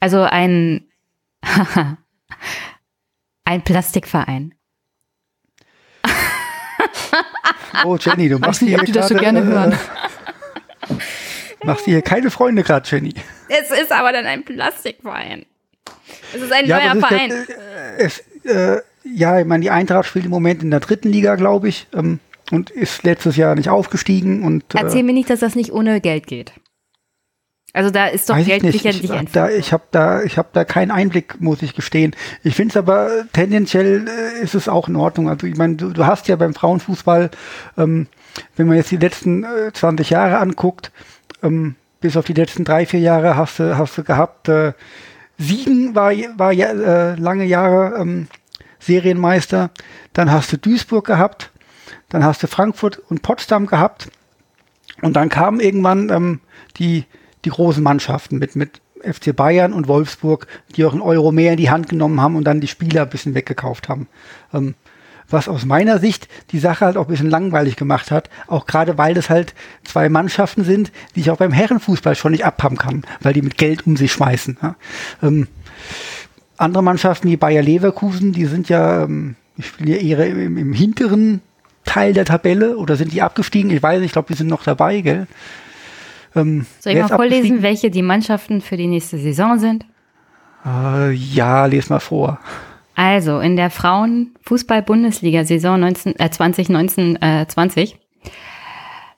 Also 0.00 0.22
ein 0.22 0.90
Ein 3.44 3.62
Plastikverein. 3.62 4.54
oh, 7.84 7.96
Jenny, 7.96 8.28
du 8.28 8.38
machst 8.38 8.60
hier 8.60 8.78
das 8.78 9.08
so 9.08 9.16
gerne 9.16 9.44
hören. 9.44 9.72
Äh, 9.72 10.94
machst 11.64 11.84
hier 11.84 12.00
keine 12.02 12.30
Freunde 12.30 12.62
gerade, 12.62 12.88
Jenny. 12.88 13.14
Es 13.48 13.70
ist 13.70 13.92
aber 13.92 14.12
dann 14.12 14.26
ein 14.26 14.44
Plastikverein. 14.44 15.46
Es 16.32 16.42
ist 16.42 16.52
ein 16.52 16.66
ja, 16.66 16.94
neuer 16.94 17.00
Verein. 17.00 17.30
Der, 17.30 17.98
äh, 17.98 18.04
es, 18.04 18.20
äh, 18.44 18.82
ja, 19.02 19.40
ich 19.40 19.46
meine, 19.46 19.62
die 19.62 19.70
Eintracht 19.70 20.06
spielt 20.06 20.26
im 20.26 20.30
Moment 20.30 20.62
in 20.62 20.70
der 20.70 20.80
dritten 20.80 21.08
Liga, 21.08 21.34
glaube 21.34 21.68
ich, 21.68 21.88
ähm, 21.92 22.20
und 22.50 22.70
ist 22.70 23.04
letztes 23.04 23.36
Jahr 23.36 23.54
nicht 23.54 23.68
aufgestiegen. 23.68 24.42
Und, 24.42 24.74
äh, 24.74 24.78
Erzähl 24.78 25.02
mir 25.02 25.12
nicht, 25.12 25.30
dass 25.30 25.40
das 25.40 25.54
nicht 25.54 25.72
ohne 25.72 26.00
Geld 26.00 26.26
geht. 26.26 26.52
Also 27.72 27.90
da 27.90 28.06
ist 28.06 28.28
doch 28.28 28.36
Geld 28.36 28.62
sicherlich 28.62 29.04
ich, 29.04 29.32
da, 29.32 29.48
Ich 29.48 29.72
habe 29.72 29.84
da, 29.92 30.22
ich 30.22 30.38
habe 30.38 30.48
da 30.52 30.64
keinen 30.64 30.90
Einblick, 30.90 31.40
muss 31.40 31.62
ich 31.62 31.74
gestehen. 31.74 32.16
Ich 32.42 32.56
finde 32.56 32.72
es 32.72 32.76
aber 32.76 33.08
tendenziell 33.32 34.08
äh, 34.08 34.42
ist 34.42 34.54
es 34.54 34.68
auch 34.68 34.88
in 34.88 34.96
Ordnung. 34.96 35.28
Also 35.28 35.46
ich 35.46 35.56
meine, 35.56 35.76
du, 35.76 35.90
du, 35.90 36.04
hast 36.04 36.26
ja 36.26 36.34
beim 36.34 36.54
Frauenfußball, 36.54 37.30
ähm, 37.78 38.08
wenn 38.56 38.66
man 38.66 38.76
jetzt 38.76 38.90
die 38.90 38.96
letzten 38.96 39.44
äh, 39.44 39.72
20 39.72 40.10
Jahre 40.10 40.38
anguckt, 40.38 40.90
ähm, 41.42 41.76
bis 42.00 42.16
auf 42.16 42.24
die 42.24 42.32
letzten 42.32 42.64
drei, 42.64 42.86
vier 42.86 43.00
Jahre 43.00 43.36
hast 43.36 43.60
du, 43.60 43.78
hast 43.78 43.96
du 43.96 44.02
gehabt. 44.02 44.48
Äh, 44.48 44.72
Siegen 45.38 45.94
war, 45.94 46.12
war 46.36 46.52
ja 46.52 46.70
äh, 46.70 47.14
lange 47.14 47.44
Jahre 47.44 47.98
ähm, 47.98 48.26
Serienmeister. 48.80 49.70
Dann 50.12 50.32
hast 50.32 50.52
du 50.52 50.58
Duisburg 50.58 51.06
gehabt. 51.06 51.49
Dann 52.10 52.24
hast 52.24 52.42
du 52.42 52.46
Frankfurt 52.46 52.98
und 53.08 53.22
Potsdam 53.22 53.66
gehabt. 53.66 54.10
Und 55.00 55.16
dann 55.16 55.30
kam 55.30 55.60
irgendwann 55.60 56.10
ähm, 56.10 56.40
die 56.76 57.06
die 57.44 57.50
großen 57.50 57.82
Mannschaften 57.82 58.38
mit, 58.38 58.56
mit 58.56 58.80
FC 59.02 59.34
Bayern 59.34 59.72
und 59.72 59.88
Wolfsburg, 59.88 60.46
die 60.76 60.84
auch 60.84 60.92
einen 60.92 61.00
Euro 61.00 61.32
mehr 61.32 61.52
in 61.52 61.56
die 61.56 61.70
Hand 61.70 61.88
genommen 61.88 62.20
haben 62.20 62.36
und 62.36 62.44
dann 62.44 62.60
die 62.60 62.68
Spieler 62.68 63.02
ein 63.02 63.08
bisschen 63.08 63.34
weggekauft 63.34 63.88
haben. 63.88 64.08
Ähm, 64.52 64.74
was 65.28 65.48
aus 65.48 65.64
meiner 65.64 66.00
Sicht 66.00 66.28
die 66.50 66.58
Sache 66.58 66.84
halt 66.84 66.96
auch 66.96 67.06
ein 67.06 67.10
bisschen 67.10 67.30
langweilig 67.30 67.76
gemacht 67.76 68.10
hat, 68.10 68.28
auch 68.48 68.66
gerade 68.66 68.98
weil 68.98 69.14
das 69.14 69.30
halt 69.30 69.54
zwei 69.84 70.08
Mannschaften 70.08 70.64
sind, 70.64 70.90
die 71.14 71.20
ich 71.20 71.30
auch 71.30 71.36
beim 71.36 71.52
Herrenfußball 71.52 72.16
schon 72.16 72.32
nicht 72.32 72.44
abhaben 72.44 72.76
kann, 72.76 73.04
weil 73.20 73.32
die 73.32 73.42
mit 73.42 73.56
Geld 73.56 73.86
um 73.86 73.96
sich 73.96 74.12
schmeißen. 74.12 74.58
Ja. 74.60 74.74
Ähm, 75.22 75.46
andere 76.56 76.82
Mannschaften 76.82 77.28
wie 77.28 77.36
Bayer 77.36 77.62
Leverkusen, 77.62 78.32
die 78.32 78.46
sind 78.46 78.68
ja, 78.68 79.04
ähm, 79.04 79.36
Ich 79.56 79.68
spielen 79.68 79.88
ja 79.88 79.96
eher 79.96 80.26
im, 80.26 80.58
im 80.58 80.72
hinteren 80.72 81.40
Teil 81.84 82.12
der 82.12 82.24
Tabelle 82.24 82.76
oder 82.76 82.96
sind 82.96 83.12
die 83.12 83.22
abgestiegen? 83.22 83.70
Ich 83.70 83.82
weiß 83.82 83.98
nicht, 83.98 84.06
ich 84.06 84.12
glaube, 84.12 84.28
die 84.28 84.34
sind 84.34 84.48
noch 84.48 84.62
dabei, 84.62 85.00
gell? 85.00 85.26
Ähm, 86.36 86.66
Soll 86.78 86.92
ich 86.92 87.00
mal 87.00 87.08
vorlesen, 87.08 87.62
welche 87.62 87.90
die 87.90 88.02
Mannschaften 88.02 88.60
für 88.60 88.76
die 88.76 88.86
nächste 88.86 89.18
Saison 89.18 89.58
sind? 89.58 89.84
Äh, 90.64 91.10
ja, 91.12 91.66
les 91.66 91.88
mal 91.88 91.98
vor. 92.00 92.38
Also 92.94 93.40
in 93.40 93.56
der 93.56 93.70
Frauen-Fußball-Bundesliga-Saison 93.70 95.82
äh, 95.82 96.30
2019 96.30 97.20
äh, 97.22 97.46
20 97.46 97.98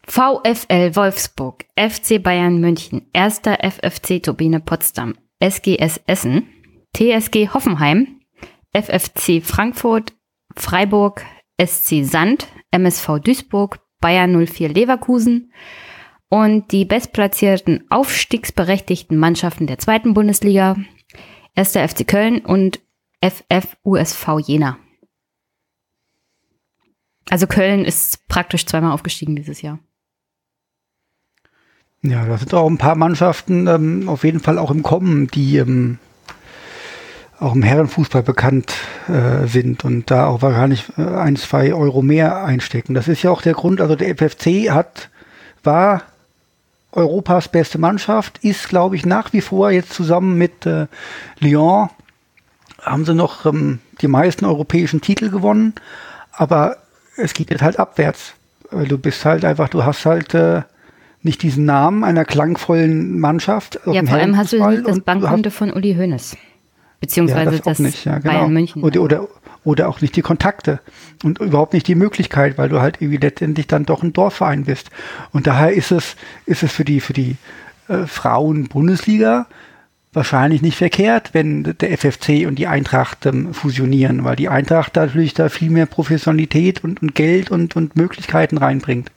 VfL 0.07 0.97
Wolfsburg, 0.97 1.65
FC 1.77 2.23
Bayern 2.23 2.61
München, 2.61 3.03
1. 3.13 3.43
FFC 3.61 4.23
Turbine 4.23 4.61
Potsdam, 4.61 5.15
SGS 5.41 6.01
Essen, 6.07 6.47
TSG 6.95 7.49
Hoffenheim, 7.55 8.21
FFC 8.73 9.43
Frankfurt, 9.43 10.13
Freiburg, 10.57 11.25
SC 11.61 12.05
Sand, 12.05 12.49
MSV 12.71 13.19
Duisburg, 13.23 13.81
Bayern 14.01 14.47
04 14.47 14.71
Leverkusen 14.71 15.53
und 16.29 16.73
die 16.73 16.85
bestplatzierten 16.85 17.85
aufstiegsberechtigten 17.91 19.17
Mannschaften 19.19 19.67
der 19.67 19.79
zweiten 19.79 20.15
Bundesliga, 20.15 20.77
1. 21.55 21.73
FC 21.73 22.07
Köln 22.07 22.41
und 22.41 22.81
FF 23.21 23.77
USV 23.85 24.39
Jena. 24.45 24.79
Also 27.31 27.47
Köln 27.47 27.85
ist 27.85 28.27
praktisch 28.29 28.67
zweimal 28.67 28.93
aufgestiegen 28.93 29.37
dieses 29.37 29.63
Jahr. 29.63 29.79
Ja, 32.03 32.27
da 32.27 32.37
sind 32.37 32.53
auch 32.53 32.69
ein 32.69 32.79
paar 32.79 32.97
Mannschaften 32.97 33.69
ähm, 33.69 34.09
auf 34.09 34.25
jeden 34.25 34.41
Fall 34.41 34.59
auch 34.59 34.73
im 34.73 34.83
Kommen, 34.83 35.29
die 35.29 35.59
ähm, 35.59 35.99
auch 37.43 37.55
im 37.55 37.63
Herrenfußball 37.63 38.23
bekannt 38.23 38.75
äh, 39.09 39.47
sind 39.47 39.85
und 39.85 40.11
da 40.11 40.27
auch 40.27 40.43
wahrscheinlich 40.43 40.85
äh, 40.97 41.03
ein, 41.03 41.37
zwei 41.37 41.75
Euro 41.75 42.01
mehr 42.01 42.45
einstecken. 42.45 42.95
Das 42.95 43.09
ist 43.09 43.23
ja 43.23 43.31
auch 43.31 43.43
der 43.43 43.55
Grund, 43.55 43.81
also 43.81 43.97
der 43.97 44.17
FFC 44.17 44.71
hat, 44.71 45.11
war 45.65 46.03
Europas 46.93 47.49
beste 47.49 47.79
Mannschaft, 47.79 48.39
ist, 48.39 48.69
glaube 48.69 48.97
ich, 48.97 49.05
nach 49.07 49.33
wie 49.33 49.41
vor 49.41 49.71
jetzt 49.71 49.93
zusammen 49.93 50.39
mit 50.39 50.67
äh, 50.67 50.87
Lyon 51.41 51.89
haben 52.81 53.05
sie 53.05 53.15
noch 53.15 53.47
ähm, 53.47 53.81
die 54.01 54.09
meisten 54.09 54.45
europäischen 54.45 55.01
Titel 55.01 55.31
gewonnen, 55.31 55.75
aber 56.33 56.77
es 57.17 57.35
geht 57.35 57.51
jetzt 57.51 57.63
halt 57.63 57.79
abwärts. 57.79 58.35
Du 58.89 58.99
bist 58.99 59.25
halt 59.25 59.45
einfach, 59.45 59.69
du 59.69 59.85
hast 59.85 60.07
halt 60.07 60.35
äh, 60.35 60.63
nicht 61.23 61.43
diesen 61.43 61.65
Namen 61.65 62.05
einer 62.05 62.25
klangvollen 62.25 63.21
Mannschaft. 63.21 63.79
Ja, 63.87 64.05
vor 64.05 64.17
allem 64.17 64.37
hast 64.37 64.53
du 64.53 64.83
das 64.83 65.01
Bankkonto 65.01 65.51
von 65.51 65.73
Uli 65.73 65.95
Hoeneß. 65.95 66.37
Beziehungsweise 67.03 67.51
ja, 67.51 67.51
das, 67.51 67.63
das 67.63 67.79
nicht, 67.81 68.05
ja, 68.05 68.21
genau. 68.21 68.33
Bayern 68.33 68.53
München. 68.53 68.85
Oder, 68.85 69.01
oder, 69.03 69.29
oder 69.65 69.89
auch 69.89 70.01
nicht 70.01 70.15
die 70.15 70.23
Kontakte 70.23 70.79
und 71.25 71.41
überhaupt 71.41 71.73
nicht 71.73 71.89
die 71.89 71.97
Möglichkeit, 71.97 72.59
weil 72.59 72.69
du 72.69 72.81
halt 72.81 73.03
irgendwie 73.03 73.19
letztendlich 73.19 73.67
dann 73.67 73.85
doch 73.85 74.05
ein 74.05 74.13
Dorfverein 74.13 74.67
bist. 74.67 74.91
Und 75.33 75.49
daher 75.49 75.73
ist 75.73 75.91
es, 75.91 76.15
ist 76.47 76.63
es 76.63 76.71
für 76.71 76.85
die, 76.85 77.01
für 77.01 77.13
die 77.13 77.37
äh, 77.89 78.07
Frauen-Bundesliga 78.07 79.47
wahrscheinlich 80.13 80.63
nicht 80.63 80.77
verkehrt, 80.77 81.31
wenn 81.33 81.65
der 81.65 81.99
FFC 81.99 82.47
und 82.47 82.55
die 82.61 82.69
Eintracht 82.69 83.27
ähm, 83.27 83.53
fusionieren, 83.53 84.23
weil 84.23 84.37
die 84.37 84.49
Eintracht 84.49 84.95
natürlich 84.95 85.35
da 85.35 85.49
viel 85.49 85.71
mehr 85.71 85.87
Professionalität 85.87 86.85
und, 86.85 87.03
und 87.03 87.17
Geld 87.17 87.51
und, 87.51 87.75
und 87.75 87.97
Möglichkeiten 87.97 88.59
reinbringt. 88.59 89.11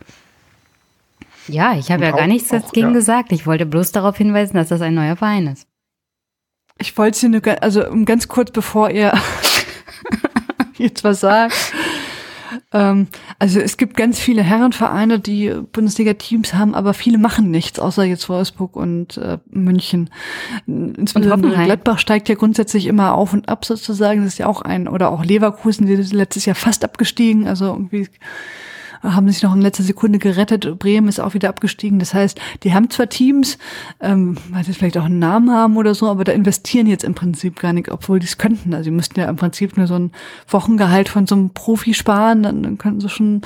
Ja, 1.48 1.78
ich 1.78 1.92
habe 1.92 2.04
ja 2.04 2.12
gar 2.12 2.26
nichts 2.26 2.50
dagegen 2.50 2.88
ja. 2.88 2.94
gesagt. 2.94 3.32
Ich 3.32 3.46
wollte 3.46 3.68
bloß 3.68 3.92
darauf 3.92 4.18
hinweisen, 4.18 4.56
dass 4.56 4.70
das 4.70 4.82
ein 4.82 4.96
neuer 4.96 5.16
Verein 5.16 5.46
ist. 5.46 5.68
Ich 6.78 6.98
wollte 6.98 7.18
Sie 7.18 7.30
nur, 7.30 7.42
also 7.62 7.84
ganz 8.06 8.28
kurz 8.28 8.52
bevor 8.52 8.90
ihr 8.90 9.14
jetzt 10.78 11.04
was 11.04 11.22
sagt. 11.22 11.74
Ähm, 12.74 13.08
also 13.40 13.60
es 13.60 13.78
gibt 13.78 13.96
ganz 13.96 14.20
viele 14.20 14.44
Herrenvereine, 14.44 15.20
die 15.20 15.50
Bundesliga-Teams 15.50 16.54
haben, 16.54 16.76
aber 16.76 16.94
viele 16.94 17.18
machen 17.18 17.52
nichts, 17.52 17.80
außer 17.80 18.04
jetzt 18.04 18.28
Wolfsburg 18.30 18.76
und 18.76 19.18
äh, 19.18 19.38
München. 19.50 20.10
Insbesondere 20.68 21.54
und 21.54 21.64
Gladbach 21.66 22.00
steigt 22.00 22.30
ja 22.30 22.36
grundsätzlich 22.36 22.88
immer 22.88 23.16
auf 23.16 23.34
und 23.34 23.50
ab 23.50 23.66
sozusagen. 23.66 24.24
Das 24.24 24.34
ist 24.34 24.40
ja 24.40 24.48
auch 24.48 24.62
ein, 24.62 24.88
oder 24.88 25.12
auch 25.12 25.24
Leverkusen, 25.24 25.88
die 25.88 25.94
ist 25.94 26.14
letztes 26.14 26.46
Jahr 26.46 26.56
fast 26.56 26.84
abgestiegen. 26.84 27.48
Also 27.48 27.66
irgendwie 27.66 28.08
haben 29.14 29.30
sich 29.30 29.44
noch 29.44 29.54
in 29.56 29.62
letzter 29.62 29.84
Sekunde 29.84 30.20
gerettet. 30.20 30.80
Bremen 30.80 31.08
ist 31.08 31.20
auch 31.20 31.34
wieder 31.34 31.50
abgestiegen. 31.50 32.00
Das 32.00 32.14
heißt, 32.14 32.40
die 32.64 32.74
haben 32.74 32.90
zwar 32.90 33.10
Teams, 33.10 33.58
ähm, 34.02 34.38
weil 34.50 34.64
sie 34.64 34.74
vielleicht 34.74 34.98
auch 34.98 35.06
einen 35.06 35.20
Namen 35.20 35.52
haben 35.52 35.78
oder 35.78 35.94
so, 35.94 36.10
aber 36.10 36.24
da 36.24 36.32
investieren 36.32 36.88
jetzt 36.88 37.04
im 37.04 37.16
Prinzip 37.16 37.60
gar 37.60 37.74
nicht, 37.74 37.92
obwohl 37.92 38.20
die 38.20 38.26
es 38.26 38.38
könnten. 38.38 38.74
Also 38.74 38.86
sie 38.86 38.92
müssten 38.92 39.20
ja 39.20 39.30
im 39.30 39.36
Prinzip 39.36 39.78
nur 39.78 39.88
so 39.88 39.96
ein 39.96 40.12
Wochengehalt 40.48 41.10
von 41.10 41.28
so 41.28 41.36
einem 41.36 41.52
Profi 41.52 41.94
sparen, 41.94 42.44
dann, 42.44 42.64
dann 42.64 42.78
könnten 42.78 43.02
sie 43.02 43.10
schon 43.10 43.42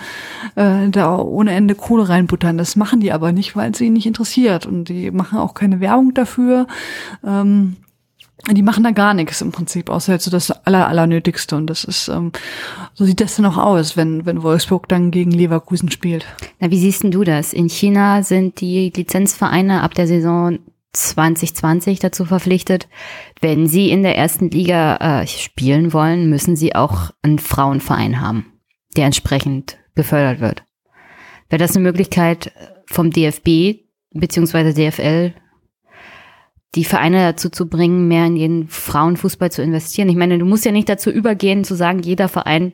äh, 0.56 0.90
da 0.90 1.18
ohne 1.18 1.52
Ende 1.52 1.76
Kohle 1.76 2.10
reinbuttern. 2.10 2.58
Das 2.58 2.76
machen 2.76 3.00
die 3.00 3.12
aber 3.12 3.32
nicht, 3.32 3.56
weil 3.56 3.72
es 3.72 3.78
sie 3.78 3.90
nicht 3.90 4.06
interessiert. 4.06 4.66
Und 4.66 4.90
die 4.90 5.12
machen 5.12 5.40
auch 5.40 5.54
keine 5.54 5.80
Werbung 5.80 6.14
dafür. 6.14 6.68
Ähm, 7.26 7.78
die 8.48 8.64
machen 8.64 8.84
da 8.84 8.92
gar 8.92 9.14
nichts 9.14 9.42
im 9.42 9.52
Prinzip, 9.52 9.90
außer 9.90 10.14
jetzt 10.14 10.26
so 10.26 10.32
das 10.32 10.52
aller, 10.52 10.88
allernötigste. 10.88 11.56
Und 11.56 11.68
das 11.68 11.84
ist, 11.84 12.08
ähm, 12.08 12.32
so 12.94 13.06
sieht 13.06 13.22
das 13.22 13.36
dann 13.36 13.46
auch 13.46 13.58
aus, 13.58 13.98
wenn, 13.98 14.26
wenn 14.26 14.44
Wolfsburg 14.44 14.88
dann 14.88 15.12
gegen 15.12 15.32
Leverkusen 15.32 15.92
spielt. 15.92 16.26
Na, 16.60 16.72
wie 16.72 16.80
siehst 16.80 17.04
denn 17.04 17.12
du 17.12 17.24
das? 17.24 17.54
In 17.54 17.70
China 17.70 18.24
sind 18.24 18.62
die 18.62 18.92
Lizenzvereine 18.96 19.84
ab 19.84 19.94
der 19.94 20.08
Saison 20.08 20.60
2020 20.94 22.00
dazu 22.00 22.26
verpflichtet, 22.26 22.88
wenn 23.42 23.68
sie 23.68 23.92
in 23.92 24.04
der 24.04 24.18
ersten 24.18 24.50
Liga 24.50 25.22
äh, 25.22 25.28
spielen 25.28 25.94
wollen, 25.94 26.30
müssen 26.30 26.56
sie 26.56 26.76
auch 26.76 27.12
einen 27.22 27.40
Frauenverein 27.40 28.22
haben, 28.22 28.54
der 28.98 29.06
entsprechend 29.06 29.78
gefördert 29.96 30.40
wird. 30.40 30.64
Wäre 31.50 31.60
das 31.60 31.76
eine 31.76 31.84
Möglichkeit 31.84 32.52
vom 32.88 33.12
DFB 33.12 33.82
beziehungsweise 34.12 34.74
DFL 34.74 35.34
die 36.76 36.86
Vereine 36.86 37.24
dazu 37.24 37.50
zu 37.50 37.68
bringen, 37.68 38.08
mehr 38.08 38.26
in 38.26 38.36
den 38.36 38.68
Frauenfußball 38.68 39.52
zu 39.52 39.64
investieren. 39.64 40.10
Ich 40.10 40.16
meine, 40.16 40.38
du 40.38 40.46
musst 40.46 40.66
ja 40.66 40.72
nicht 40.72 40.90
dazu 40.90 41.10
übergehen, 41.10 41.64
zu 41.64 41.76
sagen, 41.76 42.00
jeder 42.00 42.28
Verein 42.28 42.74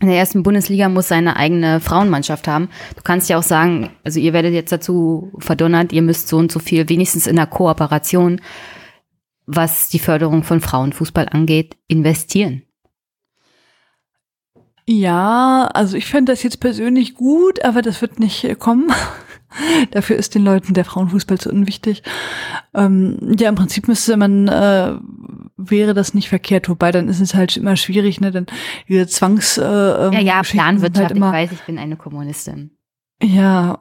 in 0.00 0.06
der 0.06 0.18
ersten 0.18 0.44
Bundesliga 0.44 0.88
muss 0.88 1.08
seine 1.08 1.36
eigene 1.36 1.80
Frauenmannschaft 1.80 2.46
haben. 2.46 2.68
Du 2.94 3.02
kannst 3.02 3.28
ja 3.28 3.38
auch 3.38 3.42
sagen, 3.42 3.90
also 4.04 4.20
ihr 4.20 4.32
werdet 4.32 4.54
jetzt 4.54 4.70
dazu 4.70 5.32
verdonnert, 5.38 5.92
ihr 5.92 6.02
müsst 6.02 6.28
so 6.28 6.36
und 6.36 6.52
so 6.52 6.60
viel, 6.60 6.88
wenigstens 6.88 7.26
in 7.26 7.34
der 7.34 7.46
Kooperation, 7.46 8.40
was 9.46 9.88
die 9.88 9.98
Förderung 9.98 10.44
von 10.44 10.60
Frauenfußball 10.60 11.28
angeht, 11.28 11.76
investieren. 11.88 12.62
Ja, 14.86 15.68
also 15.74 15.96
ich 15.96 16.06
fände 16.06 16.32
das 16.32 16.42
jetzt 16.42 16.60
persönlich 16.60 17.14
gut, 17.14 17.64
aber 17.64 17.82
das 17.82 18.00
wird 18.00 18.20
nicht 18.20 18.58
kommen. 18.58 18.90
Dafür 19.90 20.16
ist 20.16 20.34
den 20.34 20.44
Leuten 20.44 20.74
der 20.74 20.84
Frauenfußball 20.84 21.38
zu 21.38 21.50
unwichtig. 21.50 22.02
Ähm, 22.74 23.34
ja, 23.38 23.48
im 23.48 23.54
Prinzip 23.54 23.88
müsste 23.88 24.16
man, 24.16 24.48
äh, 24.48 24.94
wäre 25.56 25.94
das 25.94 26.14
nicht 26.14 26.28
verkehrt, 26.28 26.68
wobei 26.68 26.92
dann 26.92 27.08
ist 27.08 27.20
es 27.20 27.34
halt 27.34 27.56
immer 27.56 27.76
schwierig, 27.76 28.20
ne? 28.20 28.30
Denn 28.30 28.46
diese 28.88 29.06
Zwangs. 29.06 29.58
Äh, 29.58 29.62
ähm, 29.62 30.12
ja, 30.12 30.20
ja, 30.20 30.42
Planwirtschaft, 30.42 31.08
halt 31.08 31.16
immer, 31.16 31.28
ich 31.28 31.50
weiß, 31.50 31.52
ich 31.52 31.66
bin 31.66 31.78
eine 31.78 31.96
Kommunistin. 31.96 32.70
Ja. 33.22 33.78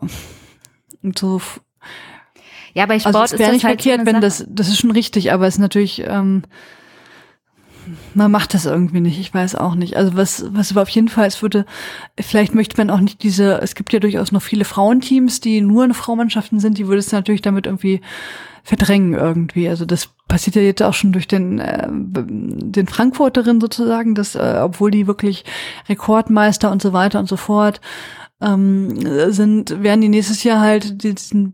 Und 1.03 1.17
so. 1.17 1.41
Ja, 2.73 2.85
bei 2.85 2.95
also 2.95 3.09
Sport 3.09 3.21
also 3.23 3.35
es 3.35 3.39
wäre 3.39 3.51
nicht 3.53 3.65
halt 3.65 3.81
verkehrt, 3.81 4.05
wenn 4.05 4.21
das, 4.21 4.45
das 4.47 4.67
ist 4.67 4.79
schon 4.79 4.91
richtig, 4.91 5.31
aber 5.31 5.47
es 5.47 5.55
ist 5.55 5.59
natürlich, 5.59 6.03
ähm, 6.05 6.43
man 8.13 8.31
macht 8.31 8.53
das 8.53 8.65
irgendwie 8.65 9.01
nicht. 9.01 9.19
Ich 9.19 9.33
weiß 9.33 9.55
auch 9.55 9.75
nicht. 9.75 9.97
Also 9.97 10.15
was, 10.15 10.45
was 10.49 10.71
aber 10.71 10.81
auf 10.81 10.89
jeden 10.89 11.09
Fall, 11.09 11.27
es 11.27 11.41
würde, 11.41 11.65
vielleicht 12.19 12.55
möchte 12.55 12.77
man 12.77 12.89
auch 12.89 12.99
nicht 12.99 13.23
diese, 13.23 13.61
es 13.61 13.75
gibt 13.75 13.93
ja 13.93 13.99
durchaus 13.99 14.31
noch 14.31 14.41
viele 14.41 14.65
Frauenteams, 14.65 15.39
die 15.39 15.61
nur 15.61 15.85
in 15.85 15.93
Frauenmannschaften 15.93 16.59
sind, 16.59 16.77
die 16.77 16.87
würde 16.87 16.99
es 16.99 17.11
natürlich 17.11 17.41
damit 17.41 17.65
irgendwie 17.65 18.01
verdrängen 18.63 19.13
irgendwie. 19.13 19.69
Also 19.69 19.85
das 19.85 20.09
passiert 20.27 20.57
ja 20.57 20.61
jetzt 20.61 20.83
auch 20.83 20.93
schon 20.93 21.13
durch 21.13 21.27
den, 21.27 21.59
äh, 21.59 21.87
den 21.89 22.87
Frankfurterin 22.87 23.61
sozusagen, 23.61 24.13
dass, 24.13 24.35
äh, 24.35 24.59
obwohl 24.61 24.91
die 24.91 25.07
wirklich 25.07 25.45
Rekordmeister 25.87 26.69
und 26.71 26.81
so 26.81 26.91
weiter 26.91 27.19
und 27.19 27.29
so 27.29 27.37
fort 27.37 27.79
ähm, 28.39 29.31
sind, 29.31 29.81
werden 29.81 30.01
die 30.01 30.09
nächstes 30.09 30.43
Jahr 30.43 30.59
halt 30.59 31.03
diesen 31.03 31.53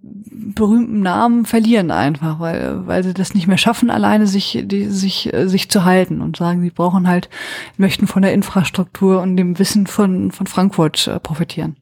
berühmten 0.53 1.01
Namen 1.01 1.45
verlieren 1.45 1.91
einfach, 1.91 2.39
weil, 2.39 2.85
weil 2.85 3.03
sie 3.03 3.13
das 3.13 3.33
nicht 3.33 3.47
mehr 3.47 3.57
schaffen, 3.57 3.89
alleine 3.89 4.27
sich, 4.27 4.61
die, 4.65 4.87
sich, 4.87 5.31
sich 5.33 5.69
zu 5.69 5.85
halten 5.85 6.21
und 6.21 6.35
sagen, 6.35 6.61
sie 6.61 6.71
brauchen 6.71 7.07
halt, 7.07 7.29
möchten 7.77 8.05
von 8.05 8.21
der 8.21 8.33
Infrastruktur 8.33 9.21
und 9.21 9.37
dem 9.37 9.59
Wissen 9.59 9.87
von, 9.87 10.31
von 10.31 10.45
Frankfurt 10.45 11.07
äh, 11.07 11.19
profitieren. 11.19 11.77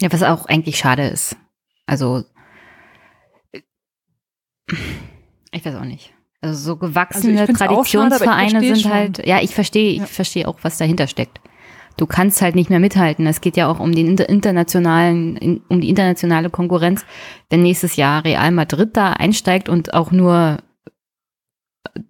Ja, 0.00 0.12
was 0.12 0.22
auch 0.22 0.46
eigentlich 0.46 0.78
schade 0.78 1.08
ist. 1.08 1.36
Also, 1.86 2.24
ich 5.50 5.64
weiß 5.64 5.74
auch 5.74 5.84
nicht. 5.84 6.14
Also 6.40 6.60
so 6.60 6.76
gewachsene 6.76 7.40
also 7.40 7.52
Traditionsvereine 7.52 8.50
schade, 8.50 8.76
sind 8.76 8.92
halt, 8.92 9.26
ja, 9.26 9.40
ich 9.40 9.54
verstehe, 9.54 9.92
ich 9.92 9.98
ja. 9.98 10.06
verstehe 10.06 10.48
auch, 10.48 10.58
was 10.62 10.78
dahinter 10.78 11.06
steckt 11.06 11.40
du 11.96 12.06
kannst 12.06 12.42
halt 12.42 12.54
nicht 12.54 12.70
mehr 12.70 12.80
mithalten. 12.80 13.26
Es 13.26 13.40
geht 13.40 13.56
ja 13.56 13.70
auch 13.70 13.80
um 13.80 13.94
den 13.94 14.16
internationalen, 14.18 15.62
um 15.68 15.80
die 15.80 15.88
internationale 15.88 16.50
Konkurrenz. 16.50 17.04
Wenn 17.50 17.62
nächstes 17.62 17.96
Jahr 17.96 18.24
Real 18.24 18.50
Madrid 18.50 18.96
da 18.96 19.12
einsteigt 19.12 19.68
und 19.68 19.94
auch 19.94 20.10
nur 20.10 20.58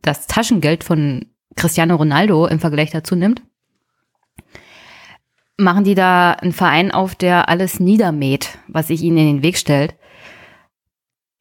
das 0.03 0.27
Taschengeld 0.27 0.85
von 0.85 1.27
Cristiano 1.57 1.97
Ronaldo 1.97 2.47
im 2.47 2.61
Vergleich 2.61 2.91
dazu 2.91 3.17
nimmt, 3.17 3.43
machen 5.57 5.85
die 5.85 5.95
da 5.95 6.33
einen 6.33 6.53
Verein 6.53 6.91
auf, 6.91 7.15
der 7.15 7.49
alles 7.49 7.81
niedermäht, 7.81 8.59
was 8.69 8.89
sich 8.89 9.03
ihnen 9.03 9.19
in 9.19 9.27
den 9.37 9.43
Weg 9.43 9.57
stellt. 9.57 9.95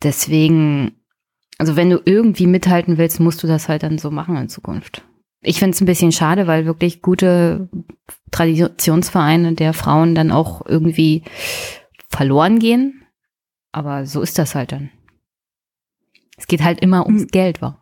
Deswegen, 0.04 0.94
also 1.58 1.76
wenn 1.76 1.90
du 1.90 2.02
irgendwie 2.04 2.48
mithalten 2.48 2.98
willst, 2.98 3.20
musst 3.20 3.42
du 3.44 3.48
das 3.48 3.70
halt 3.70 3.84
dann 3.84 3.98
so 3.98 4.12
machen 4.12 4.36
in 4.36 4.50
Zukunft. 4.50 5.04
Ich 5.42 5.60
finde 5.60 5.76
es 5.76 5.82
ein 5.82 5.86
bisschen 5.86 6.12
schade, 6.12 6.48
weil 6.48 6.66
wirklich 6.66 7.02
gute 7.02 7.70
Traditionsvereine 8.32 9.54
der 9.54 9.74
Frauen 9.74 10.16
dann 10.16 10.32
auch 10.32 10.66
irgendwie 10.66 11.24
verloren 12.10 12.60
gehen. 12.60 13.06
Aber 13.72 14.06
so 14.06 14.22
ist 14.22 14.38
das 14.38 14.56
halt 14.56 14.72
dann. 14.72 14.90
Es 16.38 16.48
geht 16.48 16.64
halt 16.64 16.80
immer 16.80 17.06
ums 17.06 17.24
hm. 17.24 17.28
Geld, 17.28 17.62
war. 17.62 17.78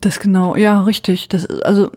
Das 0.00 0.20
genau, 0.20 0.56
ja, 0.56 0.82
richtig. 0.82 1.28
Das, 1.28 1.46
also 1.46 1.90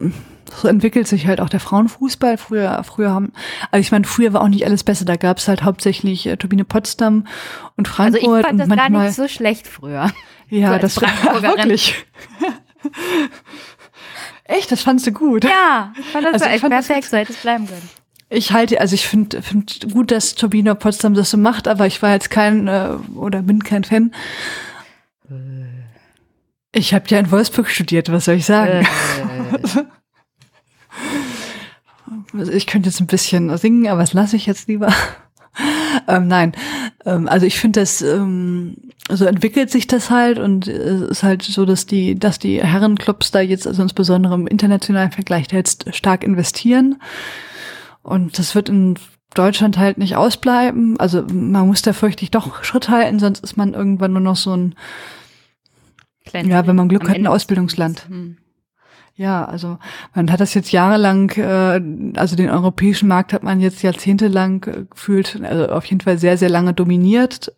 so 0.56 0.68
entwickelt 0.68 1.08
sich 1.08 1.28
halt 1.28 1.42
auch 1.42 1.50
der 1.50 1.60
Frauenfußball. 1.60 2.38
Früher, 2.38 2.84
früher 2.84 3.12
haben, 3.12 3.34
also 3.72 3.82
ich 3.82 3.92
meine, 3.92 4.06
früher 4.06 4.34
war 4.34 4.42
auch 4.42 4.48
nicht 4.48 4.66
alles 4.66 4.84
besser. 4.84 5.06
Da 5.06 5.16
gab 5.16 5.38
es 5.38 5.48
halt 5.48 5.64
hauptsächlich 5.64 6.26
äh, 6.26 6.38
Turbine 6.38 6.66
Potsdam 6.66 7.28
und 7.76 7.88
Frankfurt. 7.88 8.24
Also 8.24 8.38
ich 8.38 8.46
fand 8.46 8.60
das 8.60 8.68
manchmal, 8.68 8.92
gar 8.92 9.04
nicht 9.06 9.16
so 9.16 9.28
schlecht 9.28 9.68
früher. 9.68 10.12
Ja, 10.50 10.80
das 10.80 11.02
war 11.02 11.10
wirklich. 11.42 12.06
Echt, 14.46 14.72
das 14.72 14.82
fandst 14.82 15.08
du 15.08 15.12
gut? 15.12 15.44
Ja, 15.46 15.94
ich 15.98 16.06
fand 16.06 16.26
das 16.26 16.42
also, 16.42 16.46
echt 16.46 16.68
perfekt, 16.68 17.10
so 17.10 17.18
hätte 17.18 17.34
es 17.34 17.40
bleiben 17.40 17.68
können. 17.68 17.90
Ich 18.30 18.52
halte, 18.52 18.82
also 18.82 18.96
ich 18.96 19.08
finde 19.08 19.42
find 19.42 19.94
gut, 19.94 20.12
dass 20.12 20.36
Turbine 20.36 20.76
Potsdam 20.76 21.14
das 21.14 21.30
so 21.30 21.38
macht, 21.38 21.68
aber 21.68 21.86
ich 21.86 22.02
war 22.02 22.12
jetzt 22.14 22.30
kein 22.30 22.68
äh, 22.68 22.98
oder 23.16 23.42
bin 23.44 23.64
kein 23.64 23.84
Fan. 23.84 24.12
Ich 26.72 26.94
habe 26.94 27.06
ja 27.10 27.20
in 27.20 27.30
Wolfsburg 27.30 27.70
studiert, 27.70 28.12
was 28.12 28.26
soll 28.26 28.36
ich 28.36 28.46
sagen? 28.46 28.88
Äh. 32.34 32.50
ich 32.52 32.66
könnte 32.66 32.90
jetzt 32.90 33.00
ein 33.00 33.08
bisschen 33.08 33.56
singen, 33.58 33.88
aber 33.88 34.02
das 34.02 34.14
lasse 34.14 34.36
ich 34.36 34.48
jetzt 34.48 34.68
lieber. 34.68 34.92
ähm, 36.08 36.28
nein, 36.28 36.54
ähm, 37.06 37.28
also 37.28 37.46
ich 37.46 37.60
finde 37.60 37.82
das, 37.82 38.02
ähm, 38.02 38.76
so 39.10 39.26
entwickelt 39.26 39.70
sich 39.70 39.88
das 39.88 40.10
halt 40.10 40.40
und 40.40 40.68
es 40.68 41.02
ist 41.02 41.24
halt 41.24 41.44
so, 41.44 41.66
dass 41.66 41.86
die, 41.86 42.16
dass 42.18 42.40
die 42.40 42.64
Herrenclubs 42.64 43.32
da 43.32 43.42
jetzt, 43.42 43.68
also 43.68 43.82
insbesondere 43.82 44.34
im 44.34 44.48
internationalen 44.48 45.12
Vergleich, 45.12 45.52
jetzt 45.52 45.94
stark 45.94 46.24
investieren. 46.24 47.02
Und 48.02 48.40
das 48.40 48.56
wird 48.56 48.70
in 48.70 48.96
Deutschland 49.34 49.78
halt 49.78 49.98
nicht 49.98 50.16
ausbleiben. 50.16 51.00
Also 51.00 51.24
man 51.24 51.68
muss 51.68 51.82
da 51.82 51.94
fürchte 51.94 52.24
ich 52.24 52.32
doch 52.32 52.64
Schritt 52.64 52.90
halten, 52.90 53.20
sonst 53.20 53.44
ist 53.44 53.58
man 53.58 53.74
irgendwann 53.74 54.14
nur 54.14 54.22
noch 54.22 54.38
so 54.38 54.56
ein, 54.56 54.76
Kleine 56.26 56.50
ja, 56.50 56.66
wenn 56.66 56.76
man 56.76 56.88
Glück 56.88 57.10
hat, 57.10 57.18
ein 57.18 57.28
Ausbildungsland. 57.28 58.08
Hm. 58.08 58.38
Ja, 59.16 59.46
also 59.46 59.78
man 60.16 60.32
hat 60.32 60.40
das 60.40 60.54
jetzt 60.54 60.72
jahrelang, 60.72 61.30
äh, 61.32 61.82
also 62.18 62.36
den 62.36 62.50
europäischen 62.50 63.08
Markt 63.08 63.34
hat 63.34 63.44
man 63.44 63.60
jetzt 63.60 63.84
jahrzehntelang 63.84 64.64
äh, 64.64 64.86
gefühlt, 64.90 65.40
also 65.44 65.68
auf 65.68 65.86
jeden 65.86 66.02
Fall 66.02 66.18
sehr, 66.18 66.38
sehr 66.38 66.50
lange 66.50 66.74
dominiert. 66.74 67.52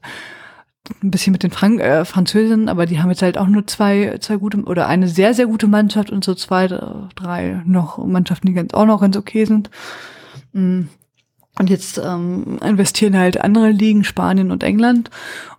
Ein 1.01 1.11
bisschen 1.11 1.31
mit 1.31 1.43
den 1.43 1.51
Frank 1.51 1.81
äh, 1.81 2.05
Französinnen, 2.05 2.69
aber 2.69 2.85
die 2.85 2.99
haben 2.99 3.09
jetzt 3.09 3.21
halt 3.21 3.37
auch 3.37 3.47
nur 3.47 3.65
zwei, 3.67 4.17
zwei 4.19 4.37
gute 4.37 4.63
oder 4.63 4.87
eine 4.87 5.07
sehr, 5.07 5.33
sehr 5.33 5.47
gute 5.47 5.67
Mannschaft 5.67 6.11
und 6.11 6.23
so 6.23 6.35
zwei, 6.35 6.67
drei 6.67 7.61
noch 7.65 7.97
Mannschaften, 8.05 8.47
die 8.47 8.53
ganz 8.53 8.73
auch 8.73 8.85
noch 8.85 9.01
ganz 9.01 9.17
okay 9.17 9.45
sind. 9.45 9.69
Mm. 10.53 10.83
Und 11.57 11.69
jetzt 11.69 11.97
ähm, 11.97 12.59
investieren 12.61 13.17
halt 13.17 13.39
andere 13.39 13.69
Ligen, 13.69 14.03
Spanien 14.03 14.51
und 14.51 14.61
England 14.61 15.09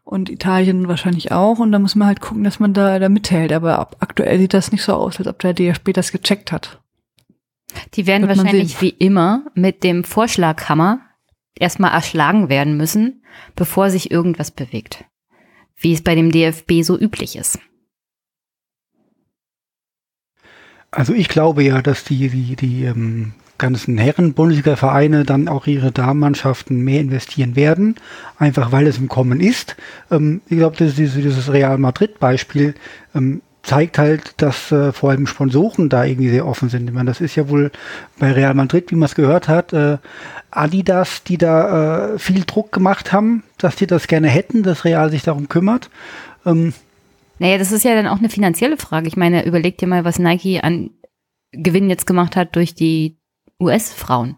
und 0.05 0.28
Italien 0.28 0.89
wahrscheinlich 0.89 1.32
auch. 1.32 1.59
Und 1.59 1.73
da 1.73 1.78
muss 1.78 1.94
man 1.94 2.09
halt 2.09 2.20
gucken, 2.20 2.44
dass 2.44 2.61
man 2.61 2.74
da, 2.74 2.98
da 2.98 3.09
mithält. 3.09 3.53
Aber 3.53 3.89
aktuell 3.98 4.39
sieht 4.39 4.53
das 4.53 4.73
nicht 4.73 4.82
so 4.82 4.93
aus, 4.93 5.19
als 5.19 5.27
ob 5.27 5.39
der 5.39 5.55
DFB 5.55 5.93
das 5.93 6.12
gecheckt 6.12 6.53
hat. 6.53 6.81
Die 7.94 8.07
werden 8.07 8.28
Wird 8.28 8.39
wahrscheinlich 8.39 8.81
wie 8.81 8.90
immer 8.90 9.47
mit 9.55 9.82
dem 9.85 10.05
Vorschlaghammer 10.05 11.01
erstmal 11.55 11.93
erschlagen 11.93 12.48
werden 12.48 12.77
müssen, 12.77 13.23
bevor 13.55 13.90
sich 13.90 14.11
irgendwas 14.11 14.51
bewegt. 14.51 15.05
Wie 15.78 15.93
es 15.93 16.03
bei 16.03 16.15
dem 16.15 16.32
DFB 16.32 16.82
so 16.82 16.98
üblich 16.98 17.36
ist. 17.36 17.59
Also 20.90 21.12
ich 21.12 21.28
glaube 21.28 21.62
ja, 21.62 21.82
dass 21.82 22.05
die, 22.05 22.28
die, 22.28 22.57
die 22.57 22.85
ähm, 22.85 23.35
ganzen 23.59 23.98
Herren-Bundesliga-Vereine 23.98 25.24
dann 25.24 25.48
auch 25.48 25.66
ihre 25.66 25.93
Damenmannschaften 25.93 26.81
mehr 26.81 27.01
investieren 27.01 27.57
werden, 27.57 27.97
einfach 28.39 28.73
weil 28.73 28.86
es 28.86 28.98
im 28.98 29.09
Kommen 29.09 29.40
ist. 29.40 29.77
Ähm, 30.11 30.40
ich 30.48 30.59
glaube, 30.59 30.77
dieses, 30.77 31.15
dieses 31.15 31.53
Real 31.53 31.78
Madrid-Beispiel 31.78 32.74
ähm, 33.15 33.43
zeigt 33.66 33.98
halt, 33.98 34.40
dass 34.40 34.70
äh, 34.70 34.93
vor 34.93 35.10
allem 35.10 35.26
Sponsoren 35.26 35.88
da 35.88 36.05
irgendwie 36.05 36.30
sehr 36.30 36.47
offen 36.47 36.68
sind. 36.68 36.88
Ich 36.88 36.94
meine, 36.94 37.10
das 37.10 37.20
ist 37.20 37.34
ja 37.34 37.48
wohl 37.48 37.72
bei 38.18 38.30
Real 38.30 38.55
Madrid, 38.55 38.90
wie 38.90 38.94
man 38.94 39.06
es 39.06 39.16
gehört 39.16 39.48
hat, 39.48 39.72
äh, 39.72 39.98
Adidas, 40.52 41.24
die 41.24 41.36
da 41.36 42.14
äh, 42.14 42.18
viel 42.18 42.44
Druck 42.44 42.70
gemacht 42.70 43.12
haben, 43.12 43.43
dass 43.59 43.76
die 43.76 43.88
das 43.88 44.06
gerne 44.06 44.28
hätten, 44.28 44.62
dass 44.62 44.84
Real 44.84 45.10
sich 45.10 45.22
darum 45.22 45.48
kümmert. 45.48 45.90
Ähm, 46.47 46.72
naja, 47.38 47.59
das 47.59 47.72
ist 47.72 47.84
ja 47.84 47.94
dann 47.94 48.06
auch 48.06 48.18
eine 48.18 48.30
finanzielle 48.30 48.76
Frage. 48.76 49.09
Ich 49.09 49.16
meine, 49.16 49.44
überleg 49.44 49.76
dir 49.78 49.88
mal, 49.88 50.05
was 50.05 50.18
Nike 50.18 50.60
an 50.62 50.90
Gewinn 51.51 51.90
jetzt 51.90 52.06
gemacht 52.06 52.36
hat 52.36 52.55
durch 52.55 52.74
die 52.74 53.18
US-Frauen. 53.60 54.36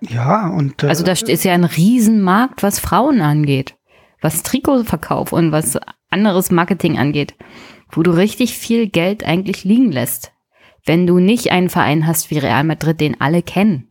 Ja, 0.00 0.48
und. 0.48 0.82
Äh, 0.82 0.88
also 0.88 1.04
da 1.04 1.12
ist 1.12 1.44
ja 1.44 1.54
ein 1.54 1.64
Riesenmarkt, 1.64 2.64
was 2.64 2.80
Frauen 2.80 3.20
angeht. 3.20 3.76
Was 4.20 4.42
Trikotverkauf 4.42 5.32
und 5.32 5.52
was 5.52 5.78
anderes 6.10 6.50
Marketing 6.50 6.98
angeht. 6.98 7.34
Wo 7.92 8.02
du 8.02 8.10
richtig 8.10 8.56
viel 8.56 8.88
Geld 8.88 9.24
eigentlich 9.24 9.64
liegen 9.64 9.92
lässt. 9.92 10.32
Wenn 10.84 11.06
du 11.06 11.18
nicht 11.18 11.50
einen 11.50 11.70
Verein 11.70 12.06
hast 12.06 12.30
wie 12.30 12.38
Real 12.38 12.64
Madrid, 12.64 13.00
den 13.00 13.20
alle 13.20 13.42
kennen. 13.42 13.90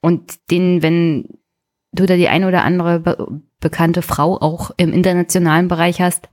Und 0.00 0.50
den, 0.50 0.82
wenn 0.82 1.28
du 1.92 2.06
da 2.06 2.16
die 2.16 2.28
eine 2.28 2.48
oder 2.48 2.64
andere 2.64 3.00
be 3.00 3.40
bekannte 3.60 4.02
Frau 4.02 4.40
auch 4.40 4.70
im 4.76 4.92
internationalen 4.92 5.66
Bereich 5.66 6.00
hast, 6.00 6.28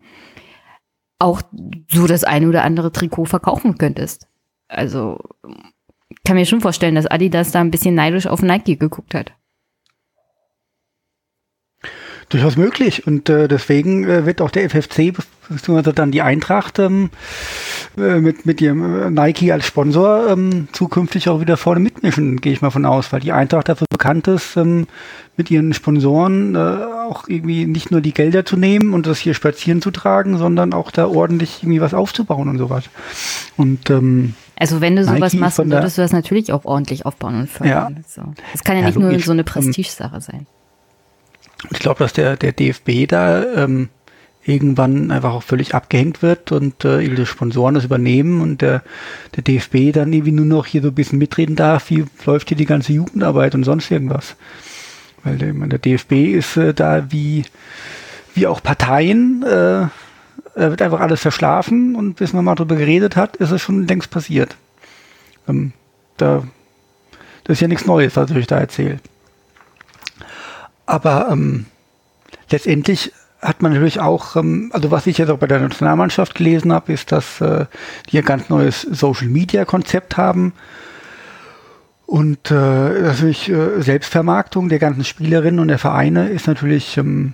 auch 1.17 1.41
so 1.89 2.05
das 2.05 2.23
eine 2.23 2.47
oder 2.47 2.63
andere 2.63 2.91
Trikot 2.91 3.25
verkaufen 3.25 3.79
könntest. 3.79 4.27
Also 4.67 5.17
kann 6.23 6.35
mir 6.35 6.45
schon 6.45 6.61
vorstellen, 6.61 6.93
dass 6.93 7.07
Adidas 7.07 7.51
da 7.51 7.61
ein 7.61 7.71
bisschen 7.71 7.95
neidisch 7.95 8.27
auf 8.27 8.43
Nike 8.43 8.77
geguckt 8.77 9.15
hat. 9.15 9.33
Durchaus 12.29 12.57
möglich. 12.57 13.05
Und 13.05 13.29
äh, 13.29 13.47
deswegen 13.47 14.03
äh, 14.05 14.25
wird 14.25 14.41
auch 14.41 14.51
der 14.51 14.69
FFC, 14.69 15.13
dann 15.95 16.11
die 16.11 16.21
Eintracht 16.21 16.79
ähm, 16.79 17.09
äh, 17.97 18.19
mit, 18.19 18.45
mit 18.45 18.61
ihrem 18.61 19.01
äh, 19.01 19.09
Nike 19.09 19.51
als 19.51 19.65
Sponsor 19.65 20.29
ähm, 20.29 20.67
zukünftig 20.71 21.29
auch 21.29 21.41
wieder 21.41 21.57
vorne 21.57 21.79
mitmischen, 21.79 22.41
gehe 22.41 22.53
ich 22.53 22.61
mal 22.61 22.71
von 22.71 22.85
aus, 22.85 23.11
weil 23.11 23.19
die 23.19 23.31
Eintracht 23.31 23.69
dafür 23.69 23.87
bekannt 23.89 24.27
ist, 24.27 24.57
ähm, 24.57 24.87
mit 25.37 25.51
ihren 25.51 25.73
Sponsoren 25.73 26.55
äh, 26.55 26.59
auch 26.59 27.27
irgendwie 27.27 27.65
nicht 27.65 27.91
nur 27.91 28.01
die 28.01 28.13
Gelder 28.13 28.45
zu 28.45 28.57
nehmen 28.57 28.93
und 28.93 29.05
das 29.05 29.19
hier 29.19 29.33
spazieren 29.33 29.81
zu 29.81 29.91
tragen, 29.91 30.37
sondern 30.37 30.73
auch 30.73 30.91
da 30.91 31.07
ordentlich 31.07 31.63
irgendwie 31.63 31.81
was 31.81 31.93
aufzubauen 31.93 32.49
und 32.49 32.57
sowas. 32.57 32.85
Und 33.57 33.89
ähm, 33.89 34.33
also 34.57 34.79
wenn 34.81 34.95
du 34.95 35.03
sowas 35.03 35.33
Nike 35.33 35.37
machst, 35.37 35.57
würdest 35.57 35.97
du 35.97 36.01
das 36.01 36.13
natürlich 36.13 36.53
auch 36.53 36.65
ordentlich 36.65 37.05
aufbauen 37.05 37.41
und 37.41 37.49
fördern. 37.49 37.97
Ja. 37.97 38.03
So. 38.07 38.33
Das 38.53 38.63
kann 38.63 38.75
ja, 38.75 38.81
ja 38.81 38.87
nicht 38.87 38.99
nur 38.99 39.19
so 39.19 39.31
eine 39.31 39.41
ähm, 39.41 39.45
Prestigesache 39.45 40.21
sein. 40.21 40.47
Ich 41.71 41.79
glaube, 41.79 41.99
dass 41.99 42.13
der, 42.13 42.37
der 42.37 42.51
DFB 42.51 43.07
da 43.07 43.43
ähm, 43.43 43.89
irgendwann 44.45 45.11
einfach 45.11 45.33
auch 45.33 45.43
völlig 45.43 45.73
abgehängt 45.73 46.21
wird 46.21 46.51
und 46.51 46.85
äh, 46.85 47.01
ihre 47.01 47.25
Sponsoren 47.25 47.75
das 47.75 47.83
übernehmen 47.83 48.41
und 48.41 48.61
der, 48.61 48.83
der 49.35 49.43
DFB 49.43 49.91
dann 49.91 50.13
irgendwie 50.13 50.31
nur 50.31 50.45
noch 50.45 50.67
hier 50.67 50.83
so 50.83 50.89
ein 50.89 50.95
bisschen 50.95 51.17
mitreden 51.17 51.55
darf, 51.55 51.89
wie 51.89 52.05
läuft 52.25 52.49
hier 52.49 52.57
die 52.57 52.65
ganze 52.65 52.93
Jugendarbeit 52.93 53.55
und 53.55 53.63
sonst 53.63 53.89
irgendwas. 53.89 54.35
Weil 55.23 55.37
der, 55.37 55.51
der 55.51 55.79
DFB 55.79 56.11
ist 56.35 56.57
äh, 56.57 56.75
da 56.75 57.11
wie, 57.11 57.43
wie 58.35 58.45
auch 58.45 58.61
Parteien, 58.61 59.41
äh, 59.41 59.87
da 60.55 60.69
wird 60.69 60.81
einfach 60.81 60.99
alles 60.99 61.21
verschlafen 61.21 61.95
und 61.95 62.15
bis 62.15 62.31
man 62.31 62.45
mal 62.45 62.55
drüber 62.55 62.75
geredet 62.75 63.15
hat, 63.15 63.35
ist 63.37 63.51
es 63.51 63.61
schon 63.61 63.87
längst 63.87 64.11
passiert. 64.11 64.55
Ähm, 65.47 65.73
da, 66.17 66.43
das 67.45 67.55
ist 67.55 67.61
ja 67.61 67.67
nichts 67.67 67.87
Neues, 67.87 68.15
was 68.15 68.29
ich 68.29 68.47
da 68.47 68.59
erzähle. 68.59 68.99
Aber 70.85 71.29
ähm, 71.31 71.65
letztendlich 72.51 73.11
hat 73.45 73.61
man 73.61 73.73
natürlich 73.73 73.99
auch, 73.99 74.35
ähm, 74.35 74.71
also 74.73 74.91
was 74.91 75.07
ich 75.07 75.17
jetzt 75.17 75.29
auch 75.29 75.37
bei 75.37 75.47
der 75.47 75.59
Nationalmannschaft 75.59 76.35
gelesen 76.35 76.73
habe, 76.73 76.91
ist, 76.91 77.11
dass 77.11 77.39
äh, 77.41 77.65
die 78.09 78.17
ein 78.17 78.25
ganz 78.25 78.49
neues 78.49 78.81
Social 78.81 79.27
Media 79.27 79.65
Konzept 79.65 80.17
haben. 80.17 80.53
Und 82.05 82.51
äh, 82.51 82.53
natürlich 82.53 83.49
äh, 83.49 83.81
Selbstvermarktung 83.81 84.69
der 84.69 84.79
ganzen 84.79 85.03
Spielerinnen 85.03 85.59
und 85.59 85.69
der 85.69 85.79
Vereine 85.79 86.29
ist 86.29 86.47
natürlich 86.47 86.97
ähm, 86.97 87.33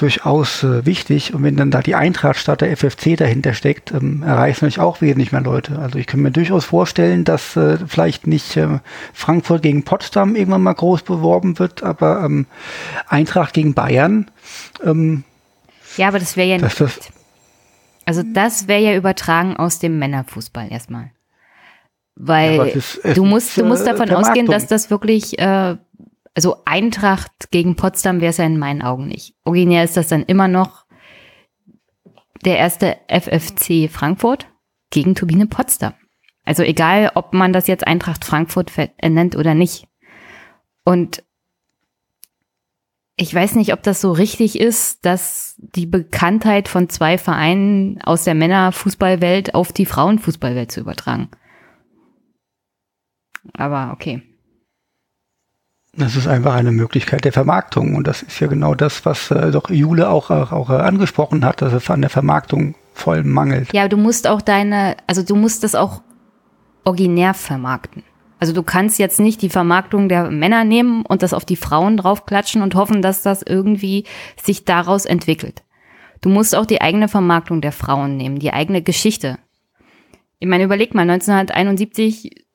durchaus 0.00 0.62
äh, 0.62 0.86
wichtig. 0.86 1.34
Und 1.34 1.42
wenn 1.42 1.56
dann 1.56 1.70
da 1.70 1.82
die 1.82 1.94
Eintracht 1.94 2.38
statt 2.38 2.60
der 2.60 2.76
FFC 2.76 3.16
dahinter 3.16 3.54
steckt, 3.54 3.92
ähm, 3.92 4.22
erreicht 4.22 4.62
natürlich 4.62 4.80
auch 4.80 5.00
wesentlich 5.00 5.32
mehr 5.32 5.40
Leute. 5.40 5.78
Also 5.78 5.98
ich 5.98 6.06
kann 6.06 6.20
mir 6.20 6.30
durchaus 6.30 6.64
vorstellen, 6.64 7.24
dass 7.24 7.56
äh, 7.56 7.78
vielleicht 7.86 8.26
nicht 8.26 8.56
äh, 8.56 8.78
Frankfurt 9.12 9.62
gegen 9.62 9.84
Potsdam 9.84 10.36
irgendwann 10.36 10.62
mal 10.62 10.74
groß 10.74 11.02
beworben 11.02 11.58
wird, 11.58 11.82
aber 11.82 12.24
ähm, 12.24 12.46
Eintracht 13.06 13.54
gegen 13.54 13.74
Bayern. 13.74 14.30
Ähm, 14.84 15.24
ja, 15.96 16.08
aber 16.08 16.18
das 16.18 16.36
wäre 16.36 16.48
ja 16.48 16.58
nicht. 16.58 16.80
Das, 16.80 17.00
Also 18.04 18.22
das 18.22 18.68
wäre 18.68 18.80
ja 18.80 18.96
übertragen 18.96 19.56
aus 19.56 19.78
dem 19.78 19.98
Männerfußball 19.98 20.70
erstmal. 20.70 21.10
Weil 22.20 22.56
ja, 22.56 22.64
ist, 22.64 23.00
du 23.14 23.24
musst, 23.24 23.56
du 23.56 23.64
musst 23.64 23.86
davon 23.86 24.10
ausgehen, 24.10 24.46
dass 24.46 24.66
das 24.66 24.90
wirklich, 24.90 25.38
äh, 25.38 25.76
also 26.38 26.58
Eintracht 26.66 27.50
gegen 27.50 27.74
Potsdam 27.74 28.20
wäre 28.20 28.30
es 28.30 28.36
ja 28.36 28.44
in 28.44 28.60
meinen 28.60 28.80
Augen 28.80 29.08
nicht. 29.08 29.34
Originär 29.42 29.82
ist 29.82 29.96
das 29.96 30.06
dann 30.06 30.22
immer 30.22 30.46
noch 30.46 30.84
der 32.44 32.58
erste 32.58 32.96
FFC 33.08 33.90
Frankfurt 33.90 34.46
gegen 34.90 35.16
Turbine 35.16 35.48
Potsdam. 35.48 35.94
Also 36.44 36.62
egal, 36.62 37.10
ob 37.16 37.34
man 37.34 37.52
das 37.52 37.66
jetzt 37.66 37.84
Eintracht 37.88 38.24
Frankfurt 38.24 38.70
nennt 39.02 39.34
oder 39.34 39.54
nicht. 39.54 39.88
Und 40.84 41.24
ich 43.16 43.34
weiß 43.34 43.56
nicht, 43.56 43.72
ob 43.72 43.82
das 43.82 44.00
so 44.00 44.12
richtig 44.12 44.60
ist, 44.60 45.04
dass 45.04 45.56
die 45.58 45.86
Bekanntheit 45.86 46.68
von 46.68 46.88
zwei 46.88 47.18
Vereinen 47.18 48.00
aus 48.00 48.22
der 48.22 48.34
Männerfußballwelt 48.34 49.56
auf 49.56 49.72
die 49.72 49.86
Frauenfußballwelt 49.86 50.70
zu 50.70 50.78
übertragen. 50.78 51.30
Aber 53.54 53.90
okay. 53.92 54.22
Das 55.98 56.14
ist 56.14 56.28
einfach 56.28 56.54
eine 56.54 56.70
Möglichkeit 56.70 57.24
der 57.24 57.32
Vermarktung 57.32 57.96
und 57.96 58.06
das 58.06 58.22
ist 58.22 58.38
ja 58.38 58.46
genau 58.46 58.76
das, 58.76 59.04
was 59.04 59.32
äh, 59.32 59.50
doch 59.50 59.68
Jule 59.68 60.08
auch, 60.08 60.30
auch, 60.30 60.52
auch 60.52 60.70
angesprochen 60.70 61.44
hat, 61.44 61.60
dass 61.60 61.72
es 61.72 61.90
an 61.90 62.02
der 62.02 62.10
Vermarktung 62.10 62.76
voll 62.94 63.24
mangelt. 63.24 63.72
Ja, 63.72 63.88
du 63.88 63.96
musst 63.96 64.28
auch 64.28 64.40
deine, 64.40 64.96
also 65.08 65.24
du 65.24 65.34
musst 65.34 65.64
das 65.64 65.74
auch 65.74 66.02
originär 66.84 67.34
vermarkten. 67.34 68.04
Also 68.38 68.52
du 68.52 68.62
kannst 68.62 69.00
jetzt 69.00 69.18
nicht 69.18 69.42
die 69.42 69.48
Vermarktung 69.48 70.08
der 70.08 70.30
Männer 70.30 70.62
nehmen 70.62 71.04
und 71.04 71.24
das 71.24 71.34
auf 71.34 71.44
die 71.44 71.56
Frauen 71.56 71.96
draufklatschen 71.96 72.62
und 72.62 72.76
hoffen, 72.76 73.02
dass 73.02 73.22
das 73.22 73.42
irgendwie 73.42 74.04
sich 74.40 74.64
daraus 74.64 75.04
entwickelt. 75.04 75.64
Du 76.20 76.28
musst 76.28 76.54
auch 76.54 76.66
die 76.66 76.80
eigene 76.80 77.08
Vermarktung 77.08 77.60
der 77.60 77.72
Frauen 77.72 78.16
nehmen, 78.16 78.38
die 78.38 78.52
eigene 78.52 78.82
Geschichte. 78.82 79.38
Ich 80.38 80.46
meine, 80.46 80.62
überleg 80.62 80.94
mal, 80.94 81.02
1971, 81.02 82.46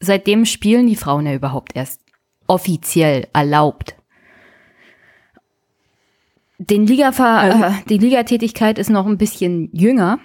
seitdem 0.00 0.44
spielen 0.44 0.86
die 0.86 0.96
Frauen 0.96 1.24
ja 1.24 1.32
überhaupt 1.32 1.74
erst 1.74 2.02
offiziell 2.48 3.28
erlaubt. 3.32 3.94
Den 6.58 6.86
Liga 6.86 7.10
äh, 7.10 7.72
die 7.88 7.98
Ligatätigkeit 7.98 8.78
ist 8.78 8.90
noch 8.90 9.06
ein 9.06 9.18
bisschen 9.18 9.70
jünger. 9.72 10.18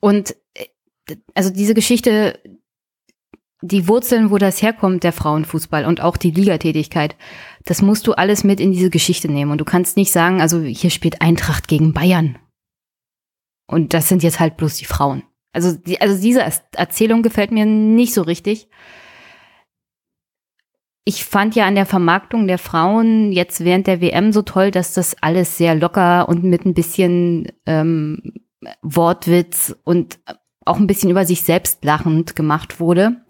Und 0.00 0.34
äh, 0.54 1.16
also 1.34 1.50
diese 1.50 1.74
Geschichte, 1.74 2.40
die 3.60 3.86
Wurzeln, 3.86 4.30
wo 4.30 4.38
das 4.38 4.62
herkommt, 4.62 5.04
der 5.04 5.12
Frauenfußball 5.12 5.84
und 5.84 6.00
auch 6.00 6.16
die 6.16 6.30
Ligatätigkeit, 6.30 7.16
das 7.64 7.82
musst 7.82 8.06
du 8.06 8.12
alles 8.14 8.44
mit 8.44 8.60
in 8.60 8.72
diese 8.72 8.88
Geschichte 8.88 9.30
nehmen. 9.30 9.50
Und 9.50 9.58
du 9.58 9.66
kannst 9.66 9.96
nicht 9.96 10.12
sagen, 10.12 10.40
also 10.40 10.62
hier 10.62 10.90
spielt 10.90 11.20
Eintracht 11.20 11.68
gegen 11.68 11.92
Bayern. 11.92 12.38
Und 13.66 13.92
das 13.92 14.08
sind 14.08 14.22
jetzt 14.22 14.40
halt 14.40 14.56
bloß 14.56 14.76
die 14.76 14.86
Frauen. 14.86 15.22
Also, 15.52 15.72
die, 15.72 16.00
also 16.00 16.20
diese 16.20 16.42
Erzählung 16.72 17.22
gefällt 17.22 17.50
mir 17.50 17.66
nicht 17.66 18.14
so 18.14 18.22
richtig. 18.22 18.68
Ich 21.08 21.24
fand 21.24 21.56
ja 21.56 21.64
an 21.64 21.74
der 21.74 21.86
Vermarktung 21.86 22.46
der 22.46 22.58
Frauen 22.58 23.32
jetzt 23.32 23.64
während 23.64 23.86
der 23.86 24.02
WM 24.02 24.30
so 24.30 24.42
toll, 24.42 24.70
dass 24.70 24.92
das 24.92 25.16
alles 25.22 25.56
sehr 25.56 25.74
locker 25.74 26.28
und 26.28 26.44
mit 26.44 26.66
ein 26.66 26.74
bisschen 26.74 27.50
ähm, 27.64 28.34
Wortwitz 28.82 29.74
und 29.84 30.18
auch 30.66 30.76
ein 30.76 30.86
bisschen 30.86 31.08
über 31.08 31.24
sich 31.24 31.44
selbst 31.44 31.82
lachend 31.82 32.36
gemacht 32.36 32.78
wurde. 32.78 33.22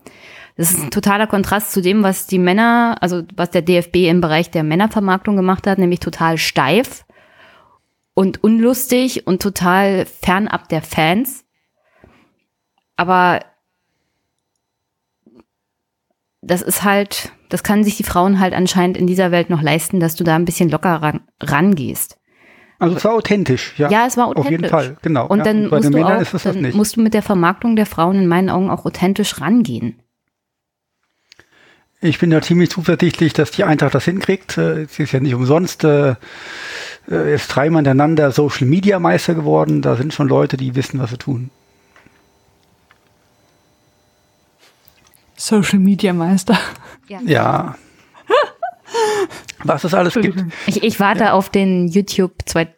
Das 0.57 0.73
ist 0.73 0.83
ein 0.83 0.91
totaler 0.91 1.29
Kontrast 1.29 1.71
zu 1.71 1.81
dem, 1.81 2.03
was 2.03 2.27
die 2.27 2.41
Männer, 2.41 2.97
also 3.01 3.23
was 3.37 3.53
der 3.53 3.63
DFB 3.63 4.09
im 4.09 4.21
Bereich 4.21 4.51
der 4.51 4.65
Männervermarktung 4.65 5.37
gemacht 5.37 5.69
hat, 5.69 5.79
nämlich 5.79 6.01
total 6.01 6.37
steif 6.37 7.05
und 8.13 8.43
unlustig 8.43 9.25
und 9.29 9.41
total 9.41 10.05
fernab 10.05 10.69
der 10.69 10.83
Fans. 10.83 11.45
Aber 12.97 13.39
das 16.41 16.61
ist 16.61 16.83
halt, 16.83 17.31
das 17.49 17.63
kann 17.63 17.85
sich 17.85 17.97
die 17.97 18.05
Frauen 18.05 18.41
halt 18.41 18.55
anscheinend 18.55 18.97
in 18.97 19.07
dieser 19.07 19.31
Welt 19.31 19.51
noch 19.51 19.63
leisten, 19.63 20.01
dass 20.01 20.15
du 20.15 20.25
da 20.25 20.37
ein 20.37 20.45
bisschen 20.45 20.69
locker 20.69 20.97
ran, 20.97 21.21
rangehst. 21.41 22.19
Also 22.79 22.97
es 22.97 23.05
war 23.05 23.15
authentisch, 23.15 23.75
ja. 23.77 23.91
Ja, 23.91 24.07
es 24.07 24.17
war 24.17 24.29
authentisch. 24.29 24.47
Auf 24.47 24.51
jeden 24.51 24.69
Fall, 24.69 24.97
genau. 25.03 25.27
Und 25.27 25.45
dann, 25.45 25.65
ja. 25.65 25.69
musst, 25.69 25.93
du 25.93 26.05
auch, 26.05 26.43
dann 26.43 26.77
musst 26.77 26.97
du 26.97 27.01
mit 27.01 27.15
der 27.15 27.23
Vermarktung 27.23 27.75
der 27.75 27.87
Frauen 27.87 28.17
in 28.17 28.27
meinen 28.29 28.51
Augen 28.51 28.71
auch 28.71 28.85
authentisch 28.85 29.41
rangehen. 29.41 30.01
Ich 32.01 32.21
bin 32.21 32.31
da 32.31 32.41
ziemlich 32.41 32.71
zuversichtlich, 32.71 33.33
dass 33.33 33.51
die 33.51 33.65
Eintracht 33.65 33.95
das 33.95 34.05
hinkriegt. 34.05 34.57
Äh, 34.57 34.87
sie 34.87 35.03
ist 35.03 35.13
ja 35.13 35.19
nicht 35.19 35.35
umsonst 35.35 35.83
äh, 35.83 36.15
äh, 37.11 37.35
ist 37.35 37.49
dreimal 37.49 37.81
hintereinander 37.81 38.31
Social 38.31 38.69
Media 38.69 39.01
Meister 39.01 39.35
geworden. 39.35 39.83
Da 39.83 39.97
sind 39.97 40.15
schon 40.15 40.29
Leute, 40.29 40.57
die 40.57 40.77
wissen, 40.77 41.01
was 41.01 41.11
sie 41.11 41.19
tun. 41.19 41.51
Social 45.39 45.79
Media 45.79 46.13
Meister. 46.13 46.59
Ja. 47.09 47.21
ja. 47.23 47.75
was 49.65 49.85
es 49.85 49.95
alles 49.95 50.15
gibt. 50.15 50.45
Ich, 50.67 50.83
ich 50.83 51.01
warte 51.01 51.25
ja. 51.25 51.33
auf 51.33 51.49
den 51.49 51.89
YouTube 51.89 52.33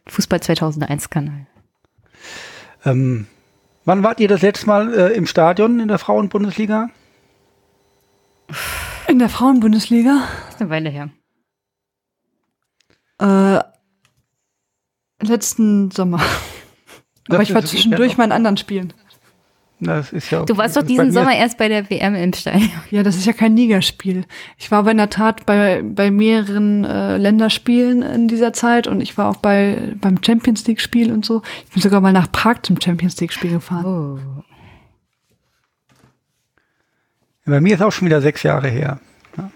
Fußball 0.07 0.41
2001 0.41 1.11
Kanal. 1.11 1.47
Ähm, 2.85 3.27
wann 3.85 4.03
wart 4.03 4.21
ihr 4.21 4.29
das 4.29 4.43
letzte 4.43 4.67
Mal 4.67 4.95
äh, 4.95 5.13
im 5.15 5.27
Stadion 5.27 5.81
in 5.81 5.89
der 5.89 5.99
Frauenbundesliga? 5.99 6.91
In 9.09 9.19
der 9.19 9.29
Frauenbundesliga? 9.29 10.23
Das 10.47 10.55
ist 10.55 10.61
eine 10.61 10.71
Weile 10.71 10.91
her. 10.91 11.11
Äh, 13.19 13.61
letzten 15.27 15.91
Sommer. 15.91 16.21
Aber 17.29 17.43
ich 17.43 17.55
war 17.55 17.65
zwischendurch 17.65 18.17
mal 18.17 18.25
in 18.25 18.33
anderen 18.33 18.57
Spielen. 18.57 18.93
Das 19.83 20.13
ist 20.13 20.31
ja 20.31 20.45
du 20.45 20.59
warst 20.59 20.77
doch 20.77 20.83
diesen 20.83 21.11
Sommer 21.11 21.35
erst 21.35 21.57
bei 21.57 21.69
der 21.69 21.89
WM 21.89 22.15
im 22.15 22.33
Stadion. 22.35 22.71
Ja, 22.91 23.03
das 23.03 23.17
ist 23.17 23.25
ja 23.25 23.33
kein 23.33 23.57
Ligaspiel. 23.57 24.25
Ich 24.59 24.71
war 24.71 24.81
aber 24.81 24.91
in 24.91 24.99
der 24.99 25.09
Tat 25.09 25.47
bei, 25.47 25.83
bei 25.83 26.11
mehreren 26.11 26.85
äh, 26.85 27.17
Länderspielen 27.17 28.03
in 28.03 28.29
dieser 28.29 28.53
Zeit 28.53 28.87
und 28.87 29.01
ich 29.01 29.17
war 29.17 29.31
auch 29.31 29.37
bei 29.37 29.95
beim 30.01 30.23
Champions 30.23 30.67
League 30.67 30.81
Spiel 30.81 31.11
und 31.11 31.25
so. 31.25 31.43
Ich 31.67 31.73
bin 31.73 31.83
sogar 31.83 32.01
mal 32.01 32.13
nach 32.13 32.31
Prag 32.31 32.63
zum 32.63 32.81
Champions 32.81 33.19
League 33.21 33.33
Spiel 33.33 33.53
gefahren. 33.53 33.87
Oh. 33.87 34.43
Bei 37.47 37.61
mir 37.61 37.75
ist 37.75 37.83
auch 37.83 37.91
schon 37.91 38.07
wieder 38.07 38.21
sechs 38.21 38.43
Jahre 38.43 38.69
her. 38.69 39.01
Ja. 39.37 39.51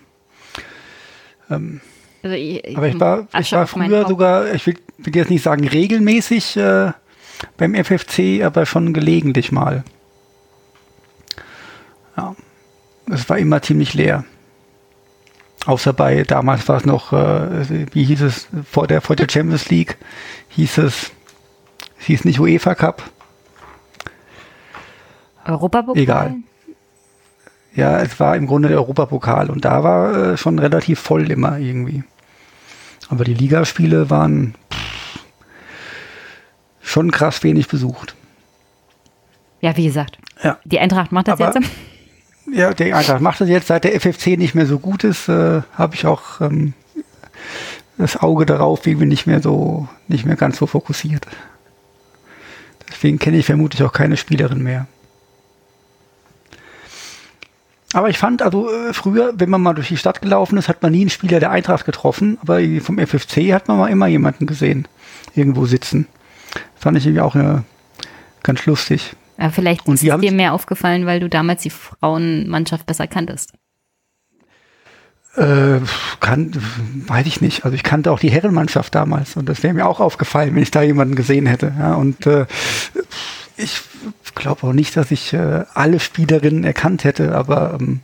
Ähm, 1.51 1.81
also 2.23 2.37
ich, 2.37 2.65
ich 2.65 2.77
aber 2.77 2.89
ich 2.89 2.99
war, 2.99 3.29
ich 3.39 3.53
war 3.53 3.67
früher 3.67 4.09
sogar, 4.09 4.55
ich 4.55 4.67
will, 4.67 4.79
will, 4.99 5.15
jetzt 5.15 5.31
nicht 5.31 5.43
sagen 5.43 5.69
regelmäßig 5.69 6.57
äh, 6.57 6.93
beim 7.59 7.75
FFC, 7.75 8.43
aber 8.43 8.65
schon 8.65 8.95
gelegentlich 8.95 9.53
mal. 9.53 9.85
Ja, 12.17 12.35
es 13.11 13.29
war 13.29 13.39
immer 13.39 13.63
ziemlich 13.63 13.95
leer. 13.95 14.25
Außer 15.67 15.93
bei, 15.93 16.25
damals 16.25 16.69
war 16.69 16.77
es 16.77 16.85
noch, 16.85 17.13
äh, 17.13 17.87
wie 17.93 18.05
hieß 18.05 18.21
es, 18.21 18.49
vor 18.71 18.87
der, 18.87 19.01
vor 19.01 19.17
der 19.17 19.29
Champions 19.31 19.71
League 19.71 19.97
hieß 20.51 20.79
es, 20.79 21.13
hieß 21.99 22.25
nicht 22.25 22.39
UEFA 22.39 22.75
Cup. 22.75 23.03
Europapokal? 25.47 26.03
Egal. 26.03 26.35
Ja, 27.75 27.99
es 27.99 28.21
war 28.21 28.37
im 28.37 28.47
Grunde 28.47 28.69
der 28.69 28.79
Europapokal 28.79 29.51
und 29.51 29.65
da 29.65 29.83
war 29.83 30.15
äh, 30.17 30.37
schon 30.37 30.59
relativ 30.59 31.01
voll 31.01 31.31
immer 31.31 31.59
irgendwie. 31.59 32.05
Aber 33.09 33.25
die 33.25 33.35
Ligaspiele 33.35 34.11
waren 34.11 34.55
pff, 34.73 35.19
schon 36.83 37.11
krass 37.11 37.43
wenig 37.43 37.69
besucht. 37.69 38.15
Ja, 39.61 39.77
wie 39.77 39.87
gesagt. 39.87 40.19
Ja. 40.43 40.59
Die 40.65 40.79
Eintracht 40.79 41.11
macht 41.11 41.29
das 41.29 41.41
Aber, 41.41 41.55
jetzt. 41.59 41.71
Ja, 42.53 42.75
die 42.75 42.93
Eintracht 42.93 43.21
macht 43.21 43.41
das 43.41 43.49
jetzt. 43.49 43.69
Seit 43.69 43.85
der 43.85 43.99
FFC 43.99 44.37
nicht 44.37 44.55
mehr 44.55 44.67
so 44.67 44.79
gut 44.79 45.05
ist, 45.05 45.29
äh, 45.29 45.63
habe 45.73 45.95
ich 45.95 46.07
auch 46.07 46.41
ähm, 46.41 46.75
das 47.99 48.17
Auge 48.17 48.47
darauf, 48.47 48.87
wie 48.87 48.99
wir 48.99 49.07
nicht 49.07 49.27
mehr 49.27 49.41
so, 49.41 49.89
nicht 50.09 50.27
mehr 50.27 50.37
ganz 50.37 50.59
so 50.59 50.67
fokussiert. 50.67 51.27
Deswegen 52.91 53.19
kenne 53.19 53.39
ich 53.39 53.47
vermutlich 53.47 53.83
auch 53.83 53.93
keine 53.93 54.17
Spielerin 54.17 54.63
mehr. 54.63 54.87
Aber 57.95 58.09
ich 58.09 58.19
fand, 58.19 58.43
also 58.43 58.71
äh, 58.71 58.93
früher, 58.93 59.33
wenn 59.37 59.49
man 59.49 59.63
mal 59.63 59.73
durch 59.73 59.89
die 59.89 59.97
Stadt 59.97 60.21
gelaufen 60.21 60.59
ist, 60.59 60.69
hat 60.69 60.83
man 60.83 60.91
nie 60.91 61.03
einen 61.03 61.11
Spieler 61.11 61.39
der 61.39 61.53
Eintracht 61.53 61.87
getroffen, 61.87 62.39
aber 62.43 62.59
vom 62.81 62.99
FFC 62.99 63.53
hat 63.53 63.69
man 63.69 63.79
mal 63.79 63.89
immer 63.89 64.09
jemanden 64.09 64.47
gesehen, 64.47 64.89
irgendwo 65.35 65.65
sitzen. 65.67 66.09
Fand 66.75 66.99
ich 66.99 67.07
irgendwie 67.07 67.21
auch 67.21 67.37
äh, 67.37 67.63
ganz 68.43 68.67
lustig. 68.67 69.15
Ja, 69.39 69.51
vielleicht 69.51 69.87
ist 69.89 70.05
es 70.05 70.21
dir 70.21 70.33
mehr 70.33 70.53
aufgefallen, 70.53 71.07
weil 71.07 71.21
du 71.21 71.29
damals 71.29 71.63
die 71.63 71.71
Frauenmannschaft 71.71 72.87
besser 72.87 73.07
kanntest. 73.07 73.53
Äh, 75.37 75.81
kann, 76.21 76.53
weiß 77.09 77.27
ich 77.27 77.41
nicht. 77.41 77.65
Also 77.65 77.75
ich 77.75 77.83
kannte 77.83 78.13
auch 78.13 78.21
die 78.21 78.31
Herrenmannschaft 78.31 78.95
damals 78.95 79.37
und 79.37 79.49
das 79.49 79.65
wäre 79.65 79.75
mir 79.75 79.87
auch 79.87 79.99
aufgefallen, 79.99 80.55
wenn 80.55 80.63
ich 80.63 80.71
da 80.71 80.83
jemanden 80.83 81.17
gesehen 81.17 81.47
hätte. 81.47 81.75
Ja, 81.77 81.95
und 81.95 82.25
äh, 82.27 82.47
ich 83.57 83.81
glaube 84.37 84.69
auch 84.69 84.73
nicht, 84.73 84.97
dass 84.97 85.11
ich 85.11 85.33
äh, 85.33 85.65
alle 85.75 85.99
Spielerinnen 85.99 86.63
erkannt 86.63 87.03
hätte, 87.03 87.35
aber 87.35 87.79
ähm, 87.81 88.01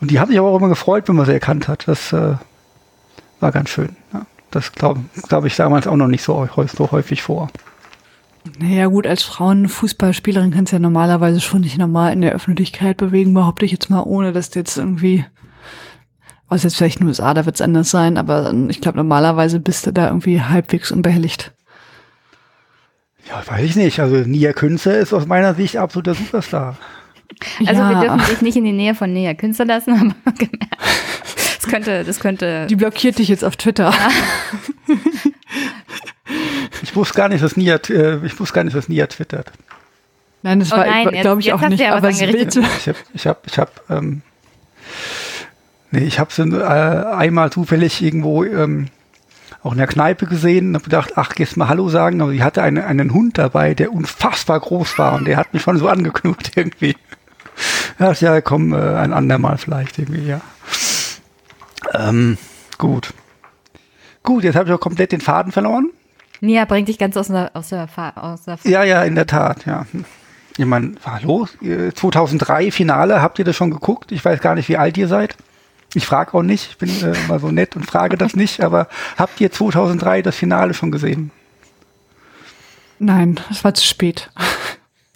und 0.00 0.10
die 0.10 0.20
haben 0.20 0.30
sich 0.30 0.38
aber 0.38 0.48
auch 0.48 0.56
immer 0.56 0.68
gefreut, 0.68 1.08
wenn 1.08 1.16
man 1.16 1.26
sie 1.26 1.32
erkannt 1.32 1.66
hat. 1.66 1.88
Das 1.88 2.12
äh, 2.12 2.34
war 3.40 3.52
ganz 3.52 3.70
schön. 3.70 3.96
Ja. 4.12 4.24
Das 4.52 4.72
glaube 4.72 5.00
glaub 5.28 5.44
ich 5.44 5.56
damals 5.56 5.86
auch 5.86 5.96
noch 5.96 6.08
nicht 6.08 6.22
so, 6.22 6.48
so 6.76 6.90
häufig 6.92 7.22
vor. 7.22 7.50
Naja 8.58 8.86
gut, 8.86 9.06
als 9.06 9.22
Frauenfußballspielerin 9.22 10.50
kannst 10.50 10.72
du 10.72 10.76
ja 10.76 10.80
normalerweise 10.80 11.40
schon 11.40 11.60
nicht 11.60 11.76
normal 11.78 12.12
in 12.12 12.22
der 12.22 12.32
Öffentlichkeit 12.32 12.96
bewegen, 12.96 13.34
behaupte 13.34 13.64
ich 13.66 13.72
jetzt 13.72 13.90
mal, 13.90 14.02
ohne 14.02 14.32
dass 14.32 14.50
du 14.50 14.58
jetzt 14.58 14.78
irgendwie, 14.78 15.24
was 16.48 16.62
jetzt 16.62 16.76
vielleicht 16.76 16.96
in 17.00 17.04
den 17.06 17.08
USA, 17.08 17.34
da 17.34 17.44
wird 17.44 17.56
es 17.56 17.60
anders 17.60 17.90
sein, 17.90 18.16
aber 18.16 18.52
ich 18.68 18.80
glaube 18.80 18.96
normalerweise 18.96 19.60
bist 19.60 19.86
du 19.86 19.92
da 19.92 20.06
irgendwie 20.08 20.40
halbwegs 20.40 20.90
unbehelligt. 20.90 21.52
Ja, 23.28 23.42
weiß 23.46 23.62
ich 23.64 23.76
nicht. 23.76 24.00
Also 24.00 24.16
Nia 24.16 24.52
Künzer 24.54 24.98
ist 24.98 25.12
aus 25.12 25.26
meiner 25.26 25.54
Sicht 25.54 25.76
absoluter 25.76 26.14
Superstar. 26.14 26.76
Also 27.60 27.72
Ja. 27.80 27.90
wir 27.90 28.00
dürfen 28.00 28.26
dich 28.30 28.40
nicht 28.42 28.56
in 28.56 28.64
die 28.64 28.72
Nähe 28.72 28.94
von 28.94 29.12
Nea 29.12 29.34
Künstler 29.34 29.66
lassen, 29.66 29.92
aber 30.24 30.34
gemerkt. 30.36 30.76
Das 31.56 31.70
könnte, 31.70 32.04
das 32.04 32.18
könnte. 32.20 32.66
Die 32.68 32.76
blockiert 32.76 33.18
dich 33.18 33.28
jetzt 33.28 33.44
auf 33.44 33.56
Twitter. 33.56 33.92
Ich 34.88 35.32
wusste 37.00 37.14
gar 37.14 37.28
nicht, 37.28 37.42
dass 37.42 37.56
Nia, 37.56 37.76
äh, 37.88 38.24
ich 38.26 38.38
wusste 38.38 38.54
gar 38.54 38.64
nicht, 38.64 38.76
dass 38.76 38.88
Nia 38.88 39.06
twittert. 39.06 39.50
Nein, 40.42 40.60
das 40.60 40.72
Oh 40.72 40.76
war, 40.76 40.84
glaube 41.12 41.40
ich, 41.40 41.52
auch 41.52 41.60
nicht. 41.60 41.80
ja 41.80 41.94
aber. 41.94 42.10
Ich 42.10 42.22
habe, 42.22 42.98
ich 43.14 43.26
habe, 43.26 43.38
ich 43.46 43.58
habe, 43.58 43.70
ähm, 43.88 44.22
nee, 45.90 46.04
ich 46.04 46.18
habe 46.18 46.32
sie 46.32 46.42
äh, 46.42 46.62
einmal 46.62 47.50
zufällig 47.50 48.02
irgendwo 48.02 48.44
ähm, 48.44 48.88
auch 49.62 49.72
in 49.72 49.78
der 49.78 49.86
Kneipe 49.86 50.26
gesehen 50.26 50.68
und 50.68 50.74
habe 50.74 50.84
gedacht, 50.84 51.12
ach, 51.16 51.34
gehst 51.34 51.56
mal 51.56 51.68
Hallo 51.68 51.88
sagen, 51.88 52.20
aber 52.20 52.32
sie 52.32 52.42
hatte 52.42 52.62
eine, 52.62 52.86
einen 52.86 53.12
Hund 53.14 53.38
dabei, 53.38 53.74
der 53.74 53.92
unfassbar 53.92 54.60
groß 54.60 54.98
war 54.98 55.14
und 55.14 55.26
der 55.26 55.36
hat 55.36 55.52
mich 55.54 55.62
schon 55.62 55.78
so 55.78 55.88
angeknurrt 55.88 56.52
irgendwie. 56.56 56.96
Ach 57.98 58.18
ja, 58.20 58.40
komm, 58.40 58.72
äh, 58.72 58.76
ein 58.76 59.12
andermal 59.12 59.58
vielleicht 59.58 59.98
irgendwie, 59.98 60.26
ja. 60.26 60.40
Ähm, 61.94 62.38
gut. 62.78 63.12
Gut, 64.22 64.44
jetzt 64.44 64.54
habe 64.56 64.68
ich 64.68 64.74
auch 64.74 64.80
komplett 64.80 65.12
den 65.12 65.20
Faden 65.20 65.52
verloren. 65.52 65.90
Nia 66.40 66.64
bringt 66.64 66.88
dich 66.88 66.98
ganz 66.98 67.16
aus 67.16 67.28
der, 67.28 67.50
aus 67.54 67.68
der, 67.68 67.88
aus 68.16 68.42
der 68.44 68.58
Ja, 68.64 68.82
ja, 68.84 69.02
in 69.04 69.14
der 69.14 69.26
Tat, 69.26 69.66
ja. 69.66 69.86
Ich 70.56 70.64
meine, 70.66 70.94
hallo, 71.04 71.46
Ihr 71.60 71.94
2003 71.94 72.70
Finale, 72.70 73.22
habt 73.22 73.38
ihr 73.38 73.44
das 73.44 73.56
schon 73.56 73.70
geguckt? 73.70 74.12
Ich 74.12 74.24
weiß 74.24 74.40
gar 74.40 74.54
nicht, 74.54 74.68
wie 74.68 74.76
alt 74.76 74.96
ihr 74.98 75.08
seid. 75.08 75.36
Ich 75.94 76.06
frage 76.06 76.34
auch 76.34 76.42
nicht, 76.42 76.70
ich 76.70 76.78
bin 76.78 76.88
äh, 77.02 77.16
mal 77.28 77.40
so 77.40 77.50
nett 77.50 77.76
und 77.76 77.84
frage 77.84 78.16
das 78.16 78.34
nicht, 78.34 78.62
aber 78.62 78.88
habt 79.16 79.40
ihr 79.40 79.50
2003 79.50 80.22
das 80.22 80.36
Finale 80.36 80.74
schon 80.74 80.90
gesehen? 80.90 81.30
Nein, 82.98 83.40
es 83.50 83.64
war 83.64 83.74
zu 83.74 83.84
spät. 83.84 84.30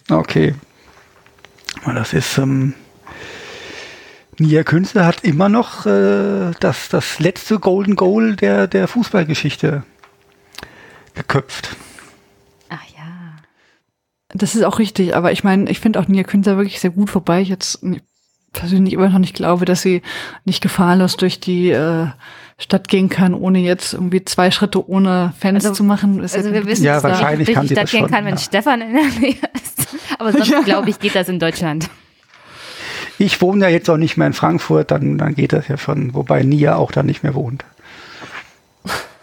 Okay. 0.09 0.55
Das 1.85 2.13
ist, 2.13 2.37
ähm, 2.37 2.73
Nia 4.37 4.63
Künze 4.63 5.05
hat 5.05 5.23
immer 5.23 5.49
noch 5.49 5.85
äh, 5.85 6.51
das, 6.59 6.89
das 6.89 7.19
letzte 7.19 7.59
Golden 7.59 7.95
Goal 7.95 8.35
der, 8.35 8.67
der 8.67 8.87
Fußballgeschichte 8.87 9.83
geköpft. 11.15 11.75
Ach 12.69 12.83
ja. 12.97 13.35
Das 14.29 14.55
ist 14.55 14.63
auch 14.63 14.79
richtig, 14.79 15.15
aber 15.15 15.31
ich 15.31 15.43
meine, 15.43 15.69
ich 15.69 15.79
finde 15.79 15.99
auch 15.99 16.07
Nia 16.07 16.23
Künzer 16.23 16.57
wirklich 16.57 16.79
sehr 16.79 16.91
gut, 16.91 17.13
wobei 17.15 17.41
ich 17.41 17.49
jetzt 17.49 17.79
persönlich 18.53 18.93
immer 18.93 19.09
noch 19.09 19.19
nicht 19.19 19.35
glaube, 19.35 19.65
dass 19.65 19.81
sie 19.81 20.01
nicht 20.45 20.61
gefahrlos 20.61 21.17
durch 21.17 21.39
die 21.39 21.71
äh, 21.71 22.07
Stadt 22.57 22.87
gehen 22.87 23.09
kann, 23.09 23.33
ohne 23.33 23.59
jetzt 23.59 23.93
irgendwie 23.93 24.23
zwei 24.23 24.49
Schritte 24.51 24.87
ohne 24.89 25.33
Fans 25.39 25.65
Also- 25.65 25.75
zu 25.75 25.83
machen. 25.83 26.23
Ist 26.23 26.35
Also 26.35 26.49
ja 26.49 26.53
wir 26.55 26.65
wissen, 26.65 26.85
Ja, 26.85 26.93
dass 26.93 27.03
da 27.03 27.09
wahrscheinlich 27.09 27.39
richtig 27.49 27.55
kann 27.55 27.67
sie 27.67 27.75
Stadt 27.75 27.89
gehen 27.91 27.99
schon, 28.01 28.09
kann, 28.11 28.25
wenn 28.25 28.35
ja. 28.35 28.39
Stefan 28.39 28.81
in 28.81 28.93
der 28.93 29.03
Nähe 29.19 29.35
ist. 29.53 29.87
Aber 30.19 30.31
sonst 30.31 30.49
Ja. 30.49 30.61
glaube 30.61 30.89
ich, 30.89 30.99
geht 30.99 31.15
das 31.15 31.27
in 31.27 31.39
Deutschland. 31.39 31.89
Ich 33.17 33.41
wohne 33.41 33.65
ja 33.65 33.69
jetzt 33.69 33.89
auch 33.89 33.97
nicht 33.97 34.17
mehr 34.17 34.27
in 34.27 34.33
Frankfurt, 34.33 34.91
dann, 34.91 35.17
dann 35.17 35.35
geht 35.35 35.53
das 35.53 35.67
ja 35.69 35.77
schon, 35.77 36.13
wobei 36.13 36.43
Nia 36.43 36.75
auch 36.75 36.91
da 36.91 37.03
nicht 37.03 37.23
mehr 37.23 37.33
wohnt. 37.33 37.63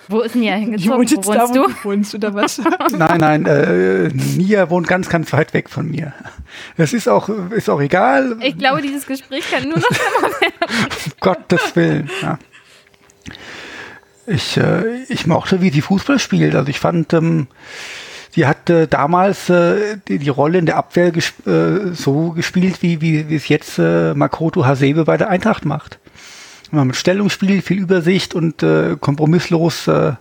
Wo 0.09 0.21
ist 0.21 0.35
Nia 0.35 0.55
hingezogen? 0.55 0.91
wohne 0.93 1.11
Wo 1.11 1.15
jetzt 1.15 1.29
da, 1.29 1.49
wohnst 1.49 1.55
wo 1.55 1.67
du? 1.69 1.85
wohnst, 1.85 2.15
oder 2.15 2.35
was? 2.35 2.59
Nein, 2.93 3.19
nein, 3.21 3.47
äh, 3.47 4.09
Nia 4.09 4.69
wohnt 4.69 4.89
ganz, 4.89 5.09
ganz 5.09 5.33
weit 5.33 5.55
weg 5.55 5.71
von 5.71 5.91
mir. 5.91 6.13
Das 6.77 6.93
ist 6.93 7.09
auch, 7.09 7.29
ist 7.29 7.71
auch 7.71 7.81
egal. 7.81 8.37
Ich 8.41 8.59
glaube, 8.59 8.83
dieses 8.83 9.07
Gespräch 9.07 9.51
kann 9.51 9.65
nur 9.69 9.79
noch 9.79 9.87
schlimmer 9.87 10.35
werden. 10.41 10.87
Um 11.07 11.13
Gottes 11.21 11.77
Willen. 11.77 12.11
Ja. 12.21 12.39
Ich, 14.27 14.57
äh, 14.57 15.03
ich 15.09 15.27
mochte, 15.27 15.61
wie 15.61 15.71
sie 15.71 15.83
Fußball 15.83 16.19
spielt. 16.19 16.55
Also 16.55 16.69
ich 16.69 16.79
fand, 16.79 17.13
ähm, 17.13 17.49
sie 18.31 18.47
hat 18.47 18.71
äh, 18.71 18.87
damals 18.87 19.51
äh, 19.51 19.97
die, 20.09 20.19
die 20.19 20.29
Rolle 20.29 20.59
in 20.59 20.67
der 20.67 20.77
Abwehr 20.77 21.11
gesp 21.11 21.47
äh, 21.47 21.93
so 21.95 22.31
gespielt, 22.31 22.83
wie, 22.83 23.01
wie, 23.01 23.29
wie 23.29 23.37
es 23.37 23.49
jetzt 23.49 23.79
äh, 23.79 24.15
Makoto 24.15 24.65
Hasebe 24.65 25.05
bei 25.05 25.17
der 25.17 25.29
Eintracht 25.29 25.65
macht. 25.65 25.99
Immer 26.73 26.87
mit 26.87 26.97
Stellungsspiel, 26.97 27.61
viel 27.61 27.79
Übersicht 27.81 28.35
und 28.35 28.63
äh, 28.63 28.97
kompromisslos 28.99 29.87
äh, 29.87 30.15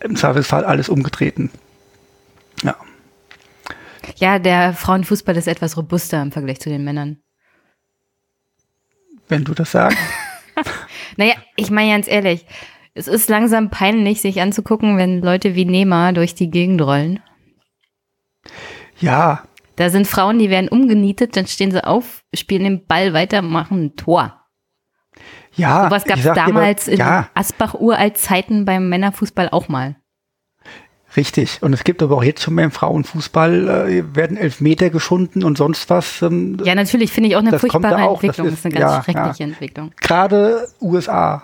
im 0.00 0.16
Zweifelsfall 0.16 0.64
alles 0.64 0.88
umgetreten. 0.88 1.50
Ja. 2.62 2.74
Ja, 4.16 4.38
der 4.38 4.72
Frauenfußball 4.72 5.36
ist 5.36 5.46
etwas 5.46 5.76
robuster 5.76 6.22
im 6.22 6.32
Vergleich 6.32 6.60
zu 6.60 6.70
den 6.70 6.84
Männern. 6.84 7.18
Wenn 9.28 9.44
du 9.44 9.54
das 9.54 9.70
sagst. 9.72 9.98
Naja, 11.16 11.34
ich 11.54 11.70
meine 11.70 11.92
ganz 11.92 12.08
ehrlich, 12.08 12.44
es 12.94 13.06
ist 13.06 13.28
langsam 13.28 13.70
peinlich, 13.70 14.20
sich 14.20 14.40
anzugucken, 14.40 14.96
wenn 14.96 15.22
Leute 15.22 15.54
wie 15.54 15.64
Neymar 15.64 16.12
durch 16.12 16.34
die 16.34 16.50
Gegend 16.50 16.82
rollen. 16.82 17.20
Ja, 19.00 19.44
Da 19.76 19.90
sind 19.90 20.08
Frauen, 20.08 20.40
die 20.40 20.50
werden 20.50 20.68
umgenietet, 20.68 21.36
dann 21.36 21.46
stehen 21.46 21.70
sie 21.70 21.84
auf, 21.84 22.24
spielen 22.34 22.64
den 22.64 22.86
Ball 22.86 23.12
weiter, 23.12 23.42
machen 23.42 23.84
ein 23.84 23.96
Tor. 23.96 24.37
Ja. 25.58 25.84
Sowas 25.84 26.04
gab 26.04 26.18
es 26.18 26.24
damals 26.24 26.88
in 26.88 26.98
ja, 26.98 27.28
Asbach-Uralt-Zeiten 27.34 28.64
beim 28.64 28.88
Männerfußball 28.88 29.50
auch 29.50 29.68
mal. 29.68 29.96
Richtig. 31.16 31.62
Und 31.62 31.72
es 31.72 31.84
gibt 31.84 32.02
aber 32.02 32.16
auch 32.16 32.22
jetzt 32.22 32.42
schon 32.42 32.54
beim 32.54 32.70
Frauenfußball, 32.70 33.88
äh, 33.88 34.14
werden 34.16 34.36
Elfmeter 34.36 34.90
geschunden 34.90 35.42
und 35.42 35.56
sonst 35.58 35.88
was. 35.90 36.20
Ähm, 36.22 36.58
Ja, 36.64 36.74
natürlich 36.74 37.12
finde 37.12 37.28
ich 37.30 37.36
auch 37.36 37.40
eine 37.40 37.50
Das 37.50 37.62
kommt 37.62 37.84
da 37.84 37.88
furchtbare 37.90 38.08
auch, 38.08 38.20
das 38.20 38.24
Entwicklung. 38.24 38.46
Das 38.46 38.54
ist- 38.54 38.58
ist, 38.60 38.66
eine 38.66 38.74
ganz 38.74 38.92
ja, 38.92 39.02
schreckliche 39.02 39.42
ja. 39.44 39.48
Entwicklung. 39.48 39.90
Gerade 40.00 40.68
USA. 40.80 41.42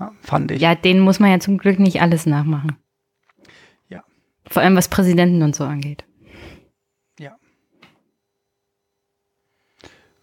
Ja, 0.00 0.12
fand 0.22 0.50
ich. 0.50 0.60
Ja, 0.60 0.74
denen 0.74 1.00
muss 1.00 1.20
man 1.20 1.30
ja 1.30 1.38
zum 1.40 1.56
Glück 1.56 1.78
nicht 1.78 2.02
alles 2.02 2.26
nachmachen. 2.26 2.76
Ja. 3.88 4.02
Vor 4.50 4.60
allem 4.60 4.76
was 4.76 4.88
Präsidenten 4.88 5.42
und 5.42 5.54
so 5.56 5.64
angeht. 5.64 6.04
ja. 7.18 7.36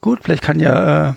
Gut, 0.02 0.20
vielleicht 0.24 0.44
kann 0.44 0.60
ja 0.60 1.12
äh, 1.12 1.14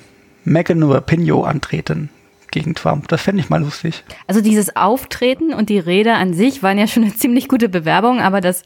Oder 0.82 1.02
Pino 1.02 1.44
antreten 1.44 2.08
gegen 2.50 2.74
Trump. 2.74 3.08
Das 3.08 3.20
fände 3.20 3.42
ich 3.42 3.50
mal 3.50 3.60
lustig. 3.60 4.02
Also 4.26 4.40
dieses 4.40 4.74
Auftreten 4.76 5.52
und 5.52 5.68
die 5.68 5.78
Rede 5.78 6.14
an 6.14 6.32
sich 6.32 6.62
waren 6.62 6.78
ja 6.78 6.86
schon 6.86 7.02
eine 7.02 7.14
ziemlich 7.14 7.48
gute 7.48 7.68
Bewerbung, 7.68 8.20
aber 8.20 8.40
das 8.40 8.62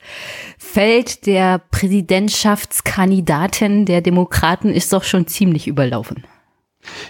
Feld 0.59 1.27
der 1.27 1.59
Präsidentschaftskandidatin 1.59 3.86
der 3.86 4.01
Demokraten 4.01 4.69
ist 4.69 4.93
doch 4.93 5.02
schon 5.02 5.27
ziemlich 5.27 5.66
überlaufen. 5.66 6.23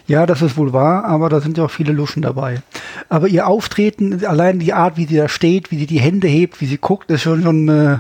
Ja, 0.07 0.27
das 0.27 0.43
ist 0.43 0.57
wohl 0.57 0.73
wahr, 0.73 1.05
aber 1.05 1.29
da 1.29 1.41
sind 1.41 1.59
ja 1.59 1.65
auch 1.65 1.71
viele 1.71 1.93
Luschen 1.93 2.23
dabei. 2.23 2.63
Aber 3.09 3.29
ihr 3.29 3.47
Auftreten, 3.47 4.25
allein 4.25 4.59
die 4.59 4.73
Art, 4.73 4.97
wie 4.97 5.07
sie 5.07 5.17
da 5.17 5.29
steht, 5.29 5.71
wie 5.71 5.79
sie 5.79 5.87
die 5.87 6.01
Hände 6.01 6.27
hebt, 6.27 6.61
wie 6.61 6.67
sie 6.67 6.79
guckt, 6.79 7.11
ist 7.11 7.23
schon 7.23 7.43
schon, 7.43 7.69
äh, 7.69 7.99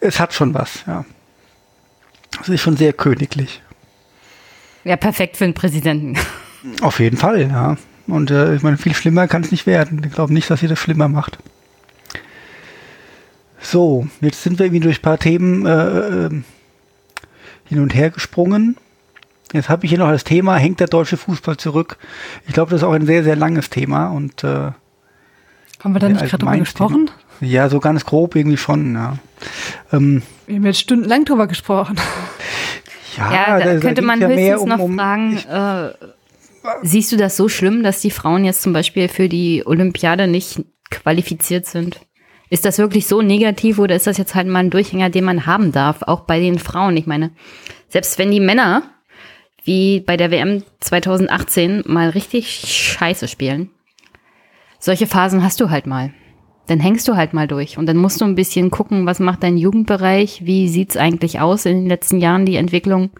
es 0.00 0.18
hat 0.18 0.32
schon 0.32 0.54
was, 0.54 0.84
ja. 0.86 1.04
Es 2.40 2.48
ist 2.48 2.60
schon 2.60 2.76
sehr 2.76 2.92
königlich. 2.92 3.62
Ja, 4.86 4.96
perfekt 4.96 5.36
für 5.36 5.42
einen 5.42 5.54
Präsidenten. 5.54 6.16
Auf 6.80 7.00
jeden 7.00 7.16
Fall, 7.16 7.48
ja. 7.50 7.76
Und 8.06 8.30
äh, 8.30 8.54
ich 8.54 8.62
meine, 8.62 8.76
viel 8.78 8.94
schlimmer 8.94 9.26
kann 9.26 9.42
es 9.42 9.50
nicht 9.50 9.66
werden. 9.66 10.00
Ich 10.06 10.12
glaube 10.12 10.32
nicht, 10.32 10.48
dass 10.48 10.60
sie 10.60 10.68
das 10.68 10.78
schlimmer 10.78 11.08
macht. 11.08 11.38
So, 13.60 14.06
jetzt 14.20 14.44
sind 14.44 14.60
wir 14.60 14.66
irgendwie 14.66 14.84
durch 14.84 15.00
ein 15.00 15.02
paar 15.02 15.18
Themen 15.18 15.66
äh, 15.66 16.26
äh, 16.26 16.30
hin 17.64 17.80
und 17.80 17.96
her 17.96 18.10
gesprungen. 18.10 18.76
Jetzt 19.52 19.68
habe 19.68 19.84
ich 19.84 19.90
hier 19.90 19.98
noch 19.98 20.10
das 20.10 20.22
Thema, 20.22 20.54
hängt 20.56 20.78
der 20.78 20.86
deutsche 20.86 21.16
Fußball 21.16 21.56
zurück? 21.56 21.96
Ich 22.46 22.54
glaube, 22.54 22.70
das 22.70 22.82
ist 22.82 22.84
auch 22.84 22.92
ein 22.92 23.06
sehr, 23.06 23.24
sehr 23.24 23.34
langes 23.34 23.70
Thema 23.70 24.06
und 24.08 24.44
äh, 24.44 24.70
Haben 25.82 25.94
wir 25.94 25.98
da 25.98 26.08
nicht 26.08 26.20
gerade 26.26 26.38
drüber 26.38 26.58
gesprochen? 26.58 27.10
ja, 27.40 27.68
so 27.68 27.80
ganz 27.80 28.04
grob 28.04 28.36
irgendwie 28.36 28.56
schon, 28.56 28.94
ja. 28.94 29.18
Ähm, 29.92 30.22
Wir 30.46 30.56
haben 30.56 30.66
jetzt 30.66 30.80
stundenlang 30.80 31.24
drüber 31.24 31.48
gesprochen. 31.48 31.96
Ja, 33.16 33.32
Ja, 33.32 33.58
da 33.58 33.64
könnte 33.80 33.94
ging's 34.02 34.06
man 34.06 34.20
ja 34.20 34.28
höchstens 34.28 34.60
um- 34.62 34.68
noch 34.68 34.78
um- 34.78 34.96
fragen, 34.96 35.36
ich- 35.36 35.48
äh, 35.48 35.92
siehst 36.82 37.12
du 37.12 37.16
das 37.16 37.36
so 37.36 37.48
schlimm, 37.48 37.82
dass 37.82 38.00
die 38.00 38.10
Frauen 38.10 38.44
jetzt 38.44 38.62
zum 38.62 38.72
Beispiel 38.72 39.08
für 39.08 39.28
die 39.28 39.62
Olympiade 39.66 40.26
nicht 40.26 40.60
qualifiziert 40.90 41.66
sind? 41.66 42.00
Ist 42.48 42.64
das 42.64 42.78
wirklich 42.78 43.06
so 43.08 43.22
negativ 43.22 43.78
oder 43.78 43.96
ist 43.96 44.06
das 44.06 44.18
jetzt 44.18 44.34
halt 44.36 44.46
mal 44.46 44.60
ein 44.60 44.70
Durchhänger, 44.70 45.10
den 45.10 45.24
man 45.24 45.46
haben 45.46 45.72
darf, 45.72 46.02
auch 46.02 46.20
bei 46.20 46.38
den 46.38 46.58
Frauen? 46.60 46.96
Ich 46.96 47.06
meine, 47.06 47.30
selbst 47.88 48.18
wenn 48.18 48.30
die 48.30 48.40
Männer 48.40 48.82
wie 49.64 49.98
bei 50.00 50.16
der 50.16 50.30
WM 50.30 50.62
2018 50.80 51.82
mal 51.86 52.10
richtig 52.10 52.48
scheiße 52.48 53.26
spielen, 53.26 53.70
solche 54.78 55.08
Phasen 55.08 55.42
hast 55.42 55.60
du 55.60 55.70
halt 55.70 55.86
mal. 55.88 56.12
Dann 56.66 56.80
hängst 56.80 57.06
du 57.06 57.16
halt 57.16 57.32
mal 57.32 57.46
durch 57.46 57.78
und 57.78 57.86
dann 57.86 57.96
musst 57.96 58.20
du 58.20 58.24
ein 58.24 58.34
bisschen 58.34 58.70
gucken, 58.70 59.06
was 59.06 59.20
macht 59.20 59.42
dein 59.42 59.56
Jugendbereich, 59.56 60.44
wie 60.44 60.68
sieht's 60.68 60.96
eigentlich 60.96 61.40
aus 61.40 61.64
in 61.64 61.82
den 61.82 61.86
letzten 61.86 62.20
Jahren, 62.20 62.44
die 62.44 62.56
Entwicklung. 62.56 63.10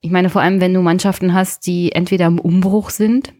Ich 0.00 0.10
meine, 0.10 0.30
vor 0.30 0.42
allem, 0.42 0.60
wenn 0.60 0.74
du 0.74 0.82
Mannschaften 0.82 1.32
hast, 1.32 1.66
die 1.66 1.92
entweder 1.92 2.26
im 2.26 2.38
Umbruch 2.38 2.90
sind 2.90 3.32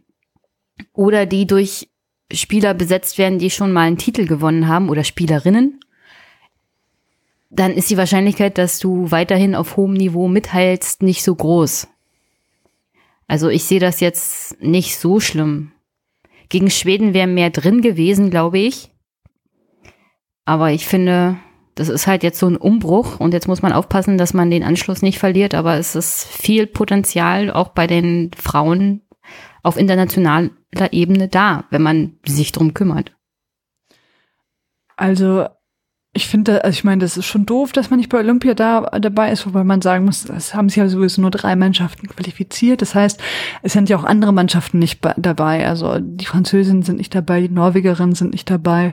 oder 0.93 1.27
die 1.27 1.47
durch 1.47 1.89
Spieler 2.33 2.73
besetzt 2.73 3.19
werden, 3.19 3.39
die 3.39 3.51
schon 3.51 3.73
mal 3.73 3.83
einen 3.83 3.99
Titel 3.99 4.27
gewonnen 4.27 4.69
haben 4.69 4.89
oder 4.89 5.05
Spielerinnen, 5.05 5.81
dann 7.51 7.73
ist 7.73 7.91
die 7.91 7.97
Wahrscheinlichkeit, 7.97 8.59
dass 8.59 8.79
du 8.79 9.11
weiterhin 9.11 9.55
auf 9.55 9.77
hohem 9.77 9.93
Niveau 9.93 10.27
mitteilst, 10.27 11.03
nicht 11.03 11.23
so 11.23 11.35
groß. 11.35 11.87
Also 13.27 13.49
ich 13.49 13.65
sehe 13.65 13.81
das 13.81 14.01
jetzt 14.01 14.61
nicht 14.61 14.99
so 14.99 15.21
schlimm. 15.21 15.74
Gegen 16.49 16.71
Schweden 16.71 17.15
wäre 17.15 17.27
mehr 17.27 17.51
drin 17.51 17.81
gewesen, 17.81 18.31
glaube 18.31 18.59
ich. 18.59 18.91
Aber 20.45 20.71
ich 20.71 20.87
finde, 20.87 21.39
das 21.75 21.89
ist 21.89 22.07
halt 22.07 22.23
jetzt 22.23 22.39
so 22.39 22.47
ein 22.47 22.57
Umbruch 22.57 23.19
und 23.19 23.35
jetzt 23.35 23.49
muss 23.49 23.62
man 23.62 23.73
aufpassen, 23.73 24.19
dass 24.19 24.35
man 24.35 24.51
den 24.51 24.62
Anschluss 24.62 25.03
nicht 25.03 25.19
verliert. 25.19 25.55
Aber 25.55 25.77
es 25.77 25.95
ist 25.95 26.25
viel 26.25 26.66
Potenzial 26.66 27.51
auch 27.51 27.69
bei 27.69 27.87
den 27.87 28.31
Frauen 28.37 29.03
auf 29.62 29.77
internationaler 29.77 30.51
Ebene 30.93 31.29
da, 31.29 31.65
wenn 31.71 31.83
man 31.83 32.19
sich 32.27 32.53
drum 32.53 32.75
kümmert. 32.75 33.16
Also 34.97 35.47
ich 36.16 36.28
finde, 36.28 36.62
also 36.65 36.74
ich 36.74 36.85
meine, 36.85 37.01
das 37.01 37.16
ist 37.16 37.27
schon 37.27 37.45
doof, 37.45 37.73
dass 37.73 37.91
man 37.91 37.99
nicht 37.99 38.09
bei 38.09 38.19
Olympia 38.19 38.55
da 38.55 38.82
dabei 39.01 39.32
ist, 39.32 39.47
wobei 39.47 39.65
man 39.65 39.82
sagen 39.82 40.05
muss, 40.05 40.24
es 40.24 40.55
haben 40.55 40.69
sich 40.69 40.77
ja 40.77 40.89
sowieso 40.89 41.20
nur 41.20 41.32
drei 41.32 41.57
Mannschaften 41.57 42.07
qualifiziert. 42.07 42.82
Das 42.82 42.95
heißt, 42.95 43.20
es 43.62 43.73
sind 43.73 43.89
ja 43.89 43.97
auch 43.97 44.05
andere 44.05 44.32
Mannschaften 44.32 44.78
nicht 44.78 45.01
dabei. 45.16 45.66
Also 45.66 45.99
die 45.99 46.27
Französinnen 46.27 46.85
sind 46.85 46.99
nicht 46.99 47.12
dabei, 47.16 47.41
die 47.41 47.49
Norwegerinnen 47.49 48.15
sind 48.15 48.31
nicht 48.31 48.49
dabei. 48.49 48.93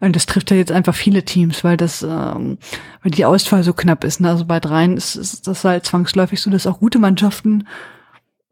Und 0.00 0.16
das 0.16 0.26
trifft 0.26 0.50
ja 0.50 0.56
jetzt 0.56 0.72
einfach 0.72 0.94
viele 0.94 1.24
Teams, 1.24 1.62
weil 1.62 1.76
das, 1.76 2.02
ähm, 2.02 2.58
weil 3.02 3.12
die 3.12 3.24
Auswahl 3.24 3.62
so 3.62 3.72
knapp 3.72 4.02
ist. 4.02 4.20
Ne? 4.20 4.28
Also 4.28 4.44
bei 4.44 4.58
dreien 4.58 4.96
ist, 4.96 5.14
ist 5.14 5.46
das 5.46 5.64
halt 5.64 5.86
zwangsläufig 5.86 6.40
so, 6.40 6.50
dass 6.50 6.66
auch 6.66 6.80
gute 6.80 6.98
Mannschaften 6.98 7.68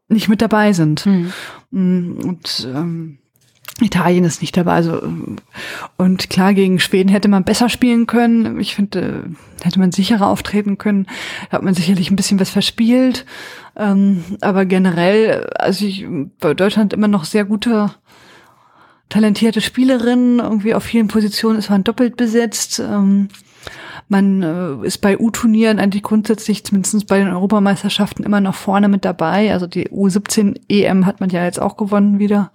nicht 0.07 0.29
mit 0.29 0.41
dabei 0.41 0.71
sind. 0.71 1.05
Mhm. 1.05 1.33
Und 1.71 2.67
ähm, 2.73 3.17
Italien 3.81 4.23
ist 4.23 4.41
nicht 4.41 4.55
dabei. 4.55 4.73
Also 4.73 5.01
und 5.97 6.29
klar 6.29 6.53
gegen 6.53 6.79
Schweden 6.79 7.09
hätte 7.09 7.27
man 7.27 7.43
besser 7.43 7.67
spielen 7.67 8.07
können. 8.07 8.59
Ich 8.59 8.75
finde, 8.75 9.31
hätte 9.61 9.79
man 9.79 9.91
sicherer 9.91 10.27
auftreten 10.27 10.77
können. 10.77 11.07
Da 11.49 11.57
hat 11.57 11.63
man 11.63 11.73
sicherlich 11.73 12.09
ein 12.09 12.15
bisschen 12.15 12.39
was 12.39 12.49
verspielt. 12.49 13.25
Ähm, 13.75 14.23
aber 14.41 14.65
generell, 14.65 15.49
also 15.55 15.85
ich 15.85 16.05
bei 16.39 16.53
Deutschland 16.53 16.93
immer 16.93 17.09
noch 17.09 17.25
sehr 17.25 17.43
gute 17.43 17.91
talentierte 19.09 19.61
Spielerinnen. 19.61 20.39
Irgendwie 20.39 20.73
auf 20.73 20.83
vielen 20.83 21.09
Positionen 21.09 21.59
ist 21.59 21.69
man 21.69 21.83
doppelt 21.83 22.15
besetzt. 22.15 22.79
Ähm, 22.79 23.27
man 24.07 24.43
äh, 24.43 24.85
ist 24.85 24.99
bei 24.99 25.17
U-Turnieren 25.17 25.79
eigentlich 25.79 26.03
grundsätzlich, 26.03 26.63
zumindest 26.63 27.07
bei 27.07 27.17
den 27.17 27.29
Europameisterschaften, 27.29 28.23
immer 28.23 28.39
noch 28.39 28.55
vorne 28.55 28.87
mit 28.87 29.03
dabei. 29.03 29.51
Also 29.51 29.67
die 29.67 29.89
U17 29.89 30.61
EM 30.69 31.05
hat 31.05 31.19
man 31.19 31.29
ja 31.29 31.43
jetzt 31.43 31.59
auch 31.59 31.75
gewonnen 31.75 32.19
wieder. 32.19 32.51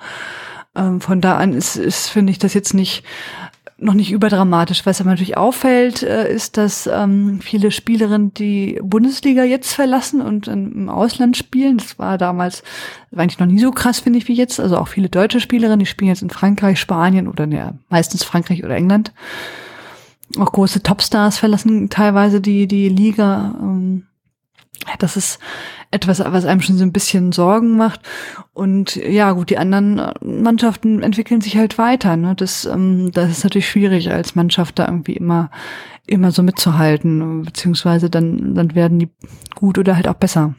Ähm, 0.74 1.00
von 1.00 1.20
da 1.20 1.38
an 1.38 1.52
ist, 1.52 1.76
ist 1.76 2.08
finde 2.08 2.30
ich 2.32 2.38
das 2.38 2.54
jetzt 2.54 2.74
nicht 2.74 3.04
noch 3.80 3.94
nicht 3.94 4.12
überdramatisch. 4.12 4.84
Was 4.84 5.00
aber 5.00 5.10
natürlich 5.10 5.36
auffällt, 5.36 6.02
äh, 6.02 6.32
ist, 6.32 6.56
dass 6.56 6.86
ähm, 6.86 7.40
viele 7.40 7.70
Spielerinnen 7.70 8.34
die 8.34 8.78
Bundesliga 8.82 9.42
jetzt 9.42 9.72
verlassen 9.72 10.20
und 10.20 10.48
im 10.48 10.88
Ausland 10.88 11.36
spielen. 11.36 11.78
Das 11.78 11.98
war 11.98 12.18
damals 12.18 12.62
war 13.10 13.22
eigentlich 13.22 13.38
noch 13.38 13.46
nie 13.46 13.58
so 13.58 13.70
krass, 13.70 14.00
finde 14.00 14.18
ich, 14.18 14.28
wie 14.28 14.34
jetzt. 14.34 14.60
Also 14.60 14.76
auch 14.76 14.88
viele 14.88 15.08
deutsche 15.08 15.40
Spielerinnen, 15.40 15.80
die 15.80 15.86
spielen 15.86 16.10
jetzt 16.10 16.22
in 16.22 16.30
Frankreich, 16.30 16.78
Spanien 16.78 17.26
oder 17.26 17.46
ja, 17.46 17.74
meistens 17.88 18.22
Frankreich 18.22 18.64
oder 18.64 18.76
England. 18.76 19.12
Auch 20.38 20.52
große 20.52 20.82
Topstars 20.82 21.38
verlassen 21.38 21.88
teilweise 21.88 22.40
die, 22.40 22.68
die 22.68 22.88
Liga. 22.88 23.56
Ähm, 23.60 24.06
das 24.98 25.16
ist 25.16 25.38
etwas, 25.90 26.20
was 26.20 26.44
einem 26.44 26.60
schon 26.60 26.76
so 26.76 26.84
ein 26.84 26.92
bisschen 26.92 27.32
Sorgen 27.32 27.76
macht. 27.76 28.00
Und 28.52 28.96
ja, 28.96 29.32
gut, 29.32 29.50
die 29.50 29.58
anderen 29.58 30.12
Mannschaften 30.20 31.02
entwickeln 31.02 31.40
sich 31.40 31.56
halt 31.56 31.78
weiter. 31.78 32.16
Ne? 32.16 32.34
Das, 32.34 32.64
ähm, 32.64 33.10
das 33.12 33.30
ist 33.30 33.44
natürlich 33.44 33.68
schwierig, 33.68 34.10
als 34.10 34.34
Mannschaft 34.34 34.78
da 34.78 34.86
irgendwie 34.86 35.14
immer, 35.14 35.50
immer 36.06 36.30
so 36.30 36.42
mitzuhalten, 36.42 37.42
beziehungsweise 37.42 38.10
dann, 38.10 38.54
dann 38.54 38.74
werden 38.74 38.98
die 38.98 39.08
gut 39.54 39.78
oder 39.78 39.96
halt 39.96 40.08
auch 40.08 40.14
besser. 40.14 40.54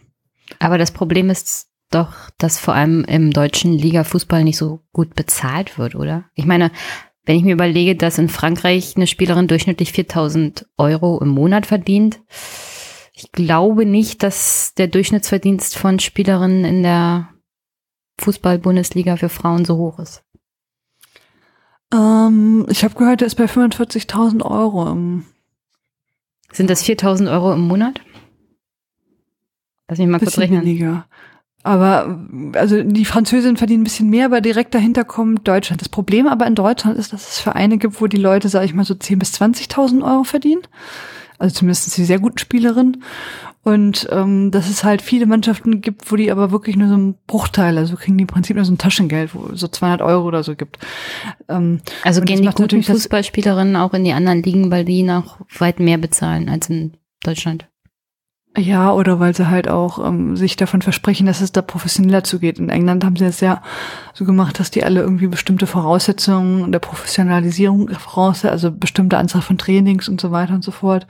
Aber 0.60 0.77
das 0.77 0.91
Problem 0.91 1.30
ist 1.30 1.68
doch, 1.91 2.14
dass 2.38 2.57
vor 2.57 2.73
allem 2.73 3.03
im 3.06 3.31
deutschen 3.31 3.73
Liga-Fußball 3.73 4.43
nicht 4.43 4.57
so 4.57 4.81
gut 4.93 5.15
bezahlt 5.15 5.77
wird, 5.77 5.95
oder? 5.95 6.26
Ich 6.35 6.45
meine, 6.45 6.72
wenn 7.26 7.38
ich 7.38 7.43
mir 7.43 7.53
überlege, 7.53 7.95
dass 7.95 8.18
in 8.18 8.30
Frankreich 8.30 8.95
eine 8.95 9.07
Spielerin 9.07 9.48
durchschnittlich 9.48 9.91
4000 9.91 10.68
Euro 10.77 11.19
im 11.22 11.30
Monat 11.30 11.65
verdient, 11.65 12.19
ich 13.22 13.31
glaube 13.31 13.85
nicht, 13.85 14.23
dass 14.23 14.73
der 14.73 14.88
Durchschnittsverdienst 14.88 15.77
von 15.77 15.99
Spielerinnen 15.99 16.65
in 16.65 16.81
der 16.81 17.30
Fußball-Bundesliga 18.19 19.15
für 19.15 19.30
Frauen 19.30 19.64
so 19.64 19.77
hoch 19.77 19.99
ist. 19.99 20.23
Ähm, 21.93 22.65
ich 22.69 22.84
habe 22.84 22.95
gehört, 22.95 23.22
der 23.22 23.27
ist 23.27 23.35
bei 23.35 23.45
45.000 23.45 24.43
Euro. 24.43 25.22
Sind 26.52 26.69
das 26.69 26.84
4.000 26.84 27.31
Euro 27.31 27.53
im 27.53 27.61
Monat? 27.61 28.02
Lass 29.88 29.99
mich 29.99 30.07
mal 30.07 30.19
kurz 30.19 30.39
rechnen. 30.39 30.61
Weniger. 30.61 31.06
Aber 31.64 32.19
also 32.53 32.81
die 32.81 33.06
Französinnen 33.06 33.57
verdienen 33.57 33.81
ein 33.81 33.84
bisschen 33.84 34.10
mehr, 34.10 34.26
aber 34.26 34.41
direkt 34.41 34.73
dahinter 34.73 35.06
kommt 35.06 35.48
Deutschland. 35.48 35.80
Das 35.80 35.89
Problem 35.89 36.27
aber 36.27 36.48
in 36.48 36.56
Deutschland 36.56 36.98
ist, 36.98 37.14
dass 37.14 37.30
es 37.30 37.39
Vereine 37.39 37.77
gibt, 37.77 38.02
wo 38.02 38.07
die 38.07 38.18
Leute, 38.18 38.49
sage 38.49 38.65
ich 38.65 38.73
mal, 38.73 38.84
so 38.84 38.95
10.000 38.95 39.19
bis 39.19 39.34
20.000 39.39 40.03
Euro 40.03 40.23
verdienen 40.23 40.64
also 41.42 41.56
zumindest 41.56 41.98
die 41.98 42.06
sehr 42.06 42.20
guten 42.20 42.38
Spielerinnen. 42.38 43.04
Und 43.64 44.08
ähm, 44.12 44.50
dass 44.50 44.70
es 44.70 44.84
halt 44.84 45.04
viele 45.04 45.28
Mannschaften 45.28 45.82
gibt, 45.82 46.12
wo 46.12 46.16
die 46.16 46.32
aber 46.32 46.52
wirklich 46.52 46.76
nur 46.78 46.88
so 46.88 46.96
einen 46.96 47.16
Bruchteil, 47.28 47.78
also 47.78 47.96
kriegen 47.96 48.18
die 48.18 48.24
im 48.24 48.28
Prinzip 48.28 48.56
nur 48.56 48.66
so 48.66 48.74
ein 48.74 48.80
Taschengeld, 48.80 49.36
wo 49.36 49.56
so 49.56 49.68
200 49.68 50.02
Euro 50.02 50.28
oder 50.28 50.42
so 50.42 50.56
gibt. 50.56 50.80
Ähm, 51.48 51.82
also 52.04 52.22
gehen 52.22 52.42
die 52.42 52.48
guten 52.48 52.82
Fußballspielerinnen 52.82 53.76
auch 53.76 53.94
in 53.94 54.04
die 54.04 54.14
anderen 54.14 54.42
Ligen, 54.42 54.72
weil 54.72 54.84
die 54.84 55.04
noch 55.04 55.40
weit 55.60 55.80
mehr 55.80 56.00
bezahlen 56.00 56.50
als 56.50 56.70
in 56.70 56.94
Deutschland. 57.24 57.68
Ja, 58.57 58.91
oder 58.91 59.22
weil 59.22 59.34
sie 59.34 59.49
halt 59.49 59.69
auch 59.69 60.06
ähm, 60.06 60.36
sich 60.36 60.57
davon 60.57 60.82
versprechen, 60.82 61.26
dass 61.26 61.40
es 61.40 61.53
da 61.53 61.61
professioneller 61.61 62.26
zugeht. 62.26 62.60
In 62.60 62.68
England 62.68 63.06
haben 63.06 63.15
sie 63.15 63.23
es 63.23 63.40
ja 63.40 63.61
so 64.14 64.26
gemacht, 64.26 64.60
dass 64.60 64.69
die 64.69 64.84
alle 64.84 64.99
irgendwie 64.99 65.28
bestimmte 65.28 65.68
Voraussetzungen 65.68 66.69
der 66.73 66.80
Professionalisierung 66.80 67.88
voraussetzen, 67.90 68.49
also 68.49 68.72
bestimmte 68.72 69.18
Anzahl 69.18 69.41
von 69.41 69.57
Trainings 69.57 70.10
und 70.10 70.19
so 70.19 70.32
weiter 70.32 70.53
und 70.53 70.65
so 70.65 70.72
fort 70.72 71.07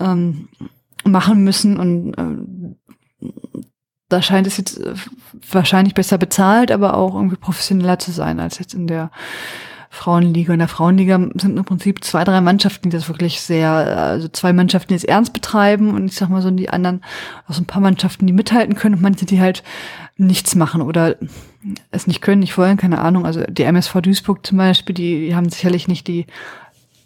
ähm, 0.00 0.48
machen 1.04 1.44
müssen. 1.44 1.76
Und 1.78 2.14
ähm, 2.16 2.76
da 4.08 4.22
scheint 4.22 4.46
es 4.46 4.56
jetzt 4.56 4.80
wahrscheinlich 5.50 5.92
besser 5.92 6.16
bezahlt, 6.16 6.72
aber 6.72 6.96
auch 6.96 7.14
irgendwie 7.14 7.36
professioneller 7.36 7.98
zu 7.98 8.12
sein 8.12 8.40
als 8.40 8.58
jetzt 8.58 8.72
in 8.72 8.86
der 8.86 9.10
Frauenliga. 9.96 10.52
In 10.52 10.58
der 10.58 10.68
Frauenliga 10.68 11.18
sind 11.40 11.56
im 11.56 11.64
Prinzip 11.64 12.04
zwei, 12.04 12.22
drei 12.22 12.42
Mannschaften, 12.42 12.90
die 12.90 12.96
das 12.96 13.08
wirklich 13.08 13.40
sehr, 13.40 13.70
also 13.70 14.28
zwei 14.28 14.52
Mannschaften, 14.52 14.88
die 14.88 14.94
es 14.94 15.04
ernst 15.04 15.32
betreiben 15.32 15.94
und 15.94 16.06
ich 16.06 16.16
sag 16.16 16.28
mal 16.28 16.42
so 16.42 16.50
die 16.50 16.68
anderen, 16.68 17.02
auch 17.48 17.54
so 17.54 17.62
ein 17.62 17.66
paar 17.66 17.80
Mannschaften, 17.80 18.26
die 18.26 18.34
mithalten 18.34 18.74
können 18.74 18.96
und 18.96 19.02
manche, 19.02 19.24
die 19.24 19.40
halt 19.40 19.62
nichts 20.18 20.54
machen 20.54 20.82
oder 20.82 21.16
es 21.90 22.06
nicht 22.06 22.20
können, 22.20 22.40
nicht 22.40 22.56
wollen, 22.58 22.76
keine 22.76 23.00
Ahnung. 23.00 23.24
Also 23.24 23.42
die 23.48 23.62
MSV 23.62 24.02
Duisburg 24.02 24.46
zum 24.46 24.58
Beispiel, 24.58 24.94
die, 24.94 25.26
die 25.28 25.34
haben 25.34 25.48
sicherlich 25.48 25.88
nicht 25.88 26.06
die, 26.06 26.26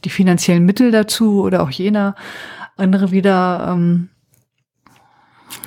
die 0.04 0.10
finanziellen 0.10 0.66
Mittel 0.66 0.90
dazu 0.90 1.42
oder 1.42 1.62
auch 1.62 1.70
jener. 1.70 2.16
Andere 2.76 3.12
wieder 3.12 3.68
ähm, 3.70 4.08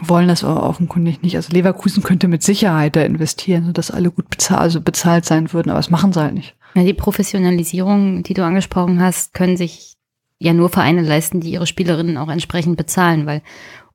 wollen 0.01 0.27
das 0.27 0.43
aber 0.43 0.63
offenkundig 0.63 1.21
nicht. 1.21 1.37
Also 1.37 1.53
Leverkusen 1.53 2.03
könnte 2.03 2.27
mit 2.27 2.43
Sicherheit 2.43 2.97
da 2.97 3.01
investieren, 3.01 3.65
sodass 3.65 3.91
alle 3.91 4.11
gut 4.11 4.29
bezahlt, 4.29 4.59
also 4.59 4.81
bezahlt 4.81 5.23
sein 5.23 5.53
würden, 5.53 5.69
aber 5.69 5.79
das 5.79 5.89
machen 5.89 6.11
sie 6.11 6.19
halt 6.19 6.33
nicht. 6.33 6.55
Ja, 6.75 6.83
die 6.83 6.93
Professionalisierung, 6.93 8.23
die 8.23 8.33
du 8.33 8.43
angesprochen 8.43 9.01
hast, 9.01 9.33
können 9.33 9.57
sich 9.57 9.95
ja 10.39 10.53
nur 10.53 10.69
Vereine 10.69 11.01
leisten, 11.01 11.39
die 11.39 11.51
ihre 11.51 11.67
Spielerinnen 11.67 12.17
auch 12.17 12.29
entsprechend 12.29 12.77
bezahlen, 12.77 13.25
weil 13.25 13.41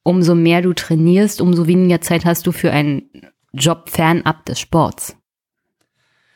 umso 0.02 0.34
mehr 0.34 0.62
du 0.62 0.72
trainierst, 0.72 1.40
umso 1.40 1.66
weniger 1.66 2.00
Zeit 2.00 2.24
hast 2.24 2.46
du 2.46 2.52
für 2.52 2.70
einen 2.70 3.10
Job 3.52 3.90
fernab 3.90 4.44
des 4.46 4.60
Sports. 4.60 5.16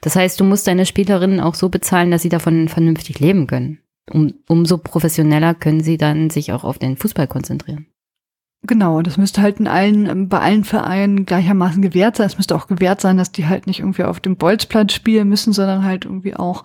Das 0.02 0.16
heißt, 0.16 0.39
du 0.40 0.44
musst 0.44 0.66
deine 0.66 0.85
Spielerinnen 0.85 1.40
auch 1.40 1.55
so 1.55 1.69
bezahlen, 1.69 2.10
dass 2.10 2.23
sie 2.23 2.28
davon 2.28 2.69
vernünftig 2.69 3.20
leben 3.20 3.47
können. 3.47 3.78
Um, 4.10 4.35
umso 4.48 4.78
professioneller 4.78 5.55
können 5.55 5.81
sie 5.81 5.97
dann 5.97 6.28
sich 6.28 6.52
auch 6.52 6.64
auf 6.64 6.78
den 6.78 6.97
Fußball 6.97 7.28
konzentrieren. 7.28 7.86
Genau, 8.64 9.02
das 9.02 9.16
müsste 9.16 9.43
halt 9.43 9.59
in 9.59 9.66
allen, 9.66 10.28
bei 10.28 10.39
allen 10.39 10.62
Vereinen 10.62 11.26
gleichermaßen 11.26 11.82
gewährt 11.82 12.16
sein. 12.16 12.28
Es 12.28 12.36
müsste 12.39 12.55
auch 12.55 12.68
gewährt 12.68 13.01
sein, 13.01 13.16
dass 13.16 13.32
die 13.32 13.48
halt 13.48 13.66
nicht 13.66 13.80
irgendwie 13.80 14.05
auf 14.05 14.20
dem 14.20 14.36
Bolzplatz 14.36 14.93
spielen 14.93 15.28
müssen, 15.28 15.52
sondern 15.52 15.84
halt 15.84 16.05
irgendwie 16.05 16.36
auch 16.36 16.62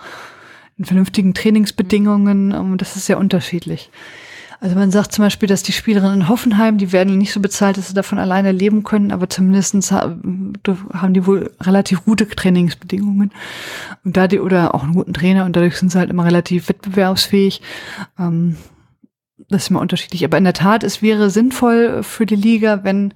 in 0.77 0.85
vernünftigen 0.85 1.33
Trainingsbedingungen. 1.33 2.51
Ähm, 2.51 2.77
das 2.77 2.95
ist 2.95 3.07
sehr 3.07 3.17
unterschiedlich. 3.17 3.89
Also 4.59 4.75
man 4.75 4.89
sagt 4.89 5.11
zum 5.11 5.23
Beispiel, 5.23 5.47
dass 5.47 5.61
die 5.61 5.71
Spielerinnen 5.71 6.21
in 6.21 6.29
Hoffenheim, 6.29 6.77
die 6.79 6.91
werden 6.91 7.17
nicht 7.17 7.31
so 7.31 7.39
bezahlt, 7.39 7.77
dass 7.77 7.89
sie 7.89 7.93
davon 7.93 8.17
alleine 8.17 8.51
leben 8.51 8.83
können, 8.83 9.11
aber 9.11 9.29
zumindestens 9.29 9.91
haben 9.91 10.53
die 11.13 11.27
wohl 11.27 11.51
relativ 11.61 12.05
gute 12.05 12.27
Trainingsbedingungen. 12.27 13.31
Und 14.03 14.17
da 14.17 14.27
die, 14.27 14.39
oder 14.39 14.73
auch 14.73 14.83
einen 14.83 14.95
guten 14.95 15.13
Trainer 15.13 15.45
und 15.45 15.55
dadurch 15.55 15.77
sind 15.77 15.91
sie 15.91 15.99
halt 15.99 16.09
immer 16.09 16.25
relativ 16.25 16.69
wettbewerbsfähig. 16.69 17.61
Ähm, 18.17 18.57
das 19.49 19.63
ist 19.63 19.69
immer 19.69 19.81
unterschiedlich. 19.81 20.23
Aber 20.25 20.37
in 20.37 20.43
der 20.43 20.53
Tat, 20.53 20.83
es 20.83 21.01
wäre 21.01 21.29
sinnvoll 21.29 22.03
für 22.03 22.25
die 22.25 22.35
Liga, 22.35 22.83
wenn 22.83 23.13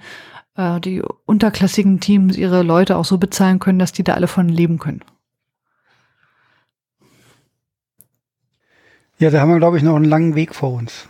äh, 0.55 0.79
die 0.79 1.01
unterklassigen 1.25 1.99
Teams 1.99 2.37
ihre 2.37 2.63
Leute 2.63 2.97
auch 2.97 3.05
so 3.05 3.17
bezahlen 3.17 3.59
können, 3.59 3.79
dass 3.79 3.91
die 3.91 4.03
da 4.03 4.13
alle 4.13 4.27
von 4.27 4.47
leben 4.47 4.79
können. 4.79 5.01
Ja, 9.19 9.29
da 9.29 9.41
haben 9.41 9.51
wir, 9.51 9.59
glaube 9.59 9.77
ich, 9.77 9.83
noch 9.83 9.95
einen 9.95 10.05
langen 10.05 10.35
Weg 10.35 10.55
vor 10.55 10.73
uns. 10.73 11.07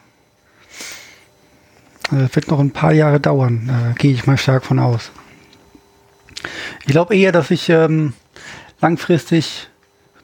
Also 2.10 2.26
das 2.26 2.35
wird 2.35 2.49
noch 2.49 2.60
ein 2.60 2.72
paar 2.72 2.91
Jahre 2.91 3.19
dauern, 3.19 3.69
äh, 3.69 3.98
gehe 3.98 4.11
ich 4.11 4.27
mal 4.27 4.38
stark 4.38 4.65
von 4.65 4.80
aus. 4.80 5.11
Ich 6.81 6.88
glaube 6.88 7.15
eher, 7.15 7.31
dass 7.31 7.49
sich 7.49 7.69
ähm, 7.69 8.14
langfristig 8.81 9.69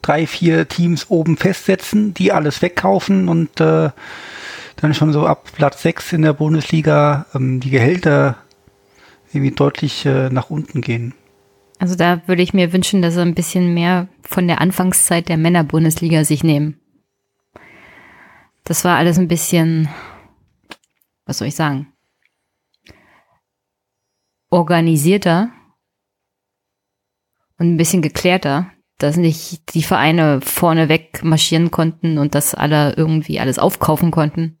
drei, 0.02 0.26
vier 0.26 0.68
Teams 0.68 1.08
oben 1.08 1.36
festsetzen, 1.36 2.12
die 2.12 2.32
alles 2.32 2.60
wegkaufen 2.60 3.28
und 3.28 3.60
äh, 3.60 3.90
dann 4.80 4.94
schon 4.94 5.12
so 5.12 5.26
ab 5.26 5.44
Platz 5.52 5.82
sechs 5.82 6.12
in 6.12 6.22
der 6.22 6.32
Bundesliga 6.32 7.26
ähm, 7.34 7.60
die 7.60 7.70
Gehälter 7.70 8.36
irgendwie 9.32 9.54
deutlich 9.54 10.06
äh, 10.06 10.30
nach 10.30 10.50
unten 10.50 10.80
gehen. 10.80 11.14
Also 11.78 11.94
da 11.94 12.26
würde 12.26 12.42
ich 12.42 12.54
mir 12.54 12.72
wünschen, 12.72 13.02
dass 13.02 13.14
sie 13.14 13.22
ein 13.22 13.34
bisschen 13.34 13.74
mehr 13.74 14.08
von 14.22 14.48
der 14.48 14.60
Anfangszeit 14.60 15.28
der 15.28 15.36
Männerbundesliga 15.36 16.24
sich 16.24 16.42
nehmen. 16.42 16.80
Das 18.64 18.84
war 18.84 18.96
alles 18.96 19.18
ein 19.18 19.28
bisschen, 19.28 19.88
was 21.24 21.38
soll 21.38 21.48
ich 21.48 21.54
sagen, 21.54 21.92
organisierter 24.50 25.50
und 27.58 27.74
ein 27.74 27.76
bisschen 27.76 28.02
geklärter, 28.02 28.70
dass 28.98 29.16
nicht 29.16 29.74
die 29.74 29.82
Vereine 29.82 30.40
vorneweg 30.40 31.22
marschieren 31.22 31.70
konnten 31.70 32.18
und 32.18 32.34
dass 32.34 32.54
alle 32.54 32.94
irgendwie 32.94 33.38
alles 33.38 33.58
aufkaufen 33.58 34.10
konnten. 34.10 34.57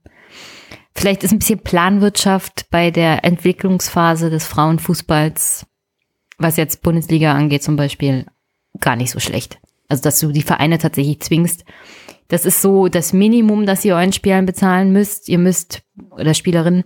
Vielleicht 0.98 1.22
ist 1.22 1.30
ein 1.30 1.38
bisschen 1.38 1.60
Planwirtschaft 1.60 2.66
bei 2.72 2.90
der 2.90 3.24
Entwicklungsphase 3.24 4.30
des 4.30 4.48
Frauenfußballs, 4.48 5.64
was 6.38 6.56
jetzt 6.56 6.82
Bundesliga 6.82 7.34
angeht 7.34 7.62
zum 7.62 7.76
Beispiel, 7.76 8.26
gar 8.80 8.96
nicht 8.96 9.12
so 9.12 9.20
schlecht. 9.20 9.60
Also, 9.88 10.02
dass 10.02 10.18
du 10.18 10.32
die 10.32 10.42
Vereine 10.42 10.78
tatsächlich 10.78 11.20
zwingst. 11.20 11.64
Das 12.26 12.44
ist 12.44 12.60
so 12.60 12.88
das 12.88 13.12
Minimum, 13.12 13.64
das 13.64 13.84
ihr 13.84 13.94
euren 13.94 14.12
Spielern 14.12 14.44
bezahlen 14.44 14.92
müsst. 14.92 15.28
Ihr 15.28 15.38
müsst, 15.38 15.82
oder 16.10 16.34
Spielerinnen, 16.34 16.82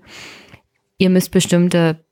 ihr 0.98 1.08
müsst 1.08 1.30
bestimmte 1.30 2.04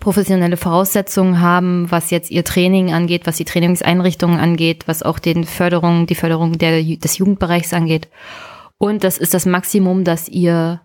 professionelle 0.00 0.58
Voraussetzungen 0.58 1.40
haben, 1.40 1.90
was 1.90 2.10
jetzt 2.10 2.30
ihr 2.30 2.44
Training 2.44 2.92
angeht, 2.92 3.26
was 3.26 3.38
die 3.38 3.46
Trainingseinrichtungen 3.46 4.38
angeht, 4.38 4.86
was 4.88 5.02
auch 5.02 5.18
den 5.18 5.44
Förderung, 5.44 6.06
die 6.06 6.16
Förderung 6.16 6.58
der, 6.58 6.82
des 6.82 7.16
Jugendbereichs 7.16 7.72
angeht. 7.72 8.08
Und 8.76 9.04
das 9.04 9.16
ist 9.16 9.32
das 9.32 9.46
Maximum, 9.46 10.04
das 10.04 10.28
ihr 10.28 10.82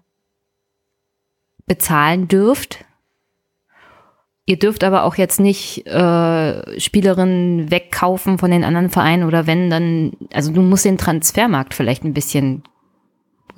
bezahlen 1.70 2.28
dürft. 2.28 2.84
Ihr 4.46 4.58
dürft 4.58 4.84
aber 4.84 5.04
auch 5.04 5.16
jetzt 5.16 5.40
nicht 5.40 5.86
äh, 5.86 6.80
Spielerinnen 6.80 7.70
wegkaufen 7.70 8.40
von 8.40 8.50
den 8.50 8.64
anderen 8.64 8.90
Vereinen 8.90 9.24
oder 9.24 9.46
wenn, 9.46 9.70
dann, 9.70 10.14
also 10.34 10.52
du 10.52 10.62
musst 10.62 10.84
den 10.84 10.98
Transfermarkt 10.98 11.76
vielleicht 11.76 12.04
ein 12.04 12.16
bisschen 12.16 12.64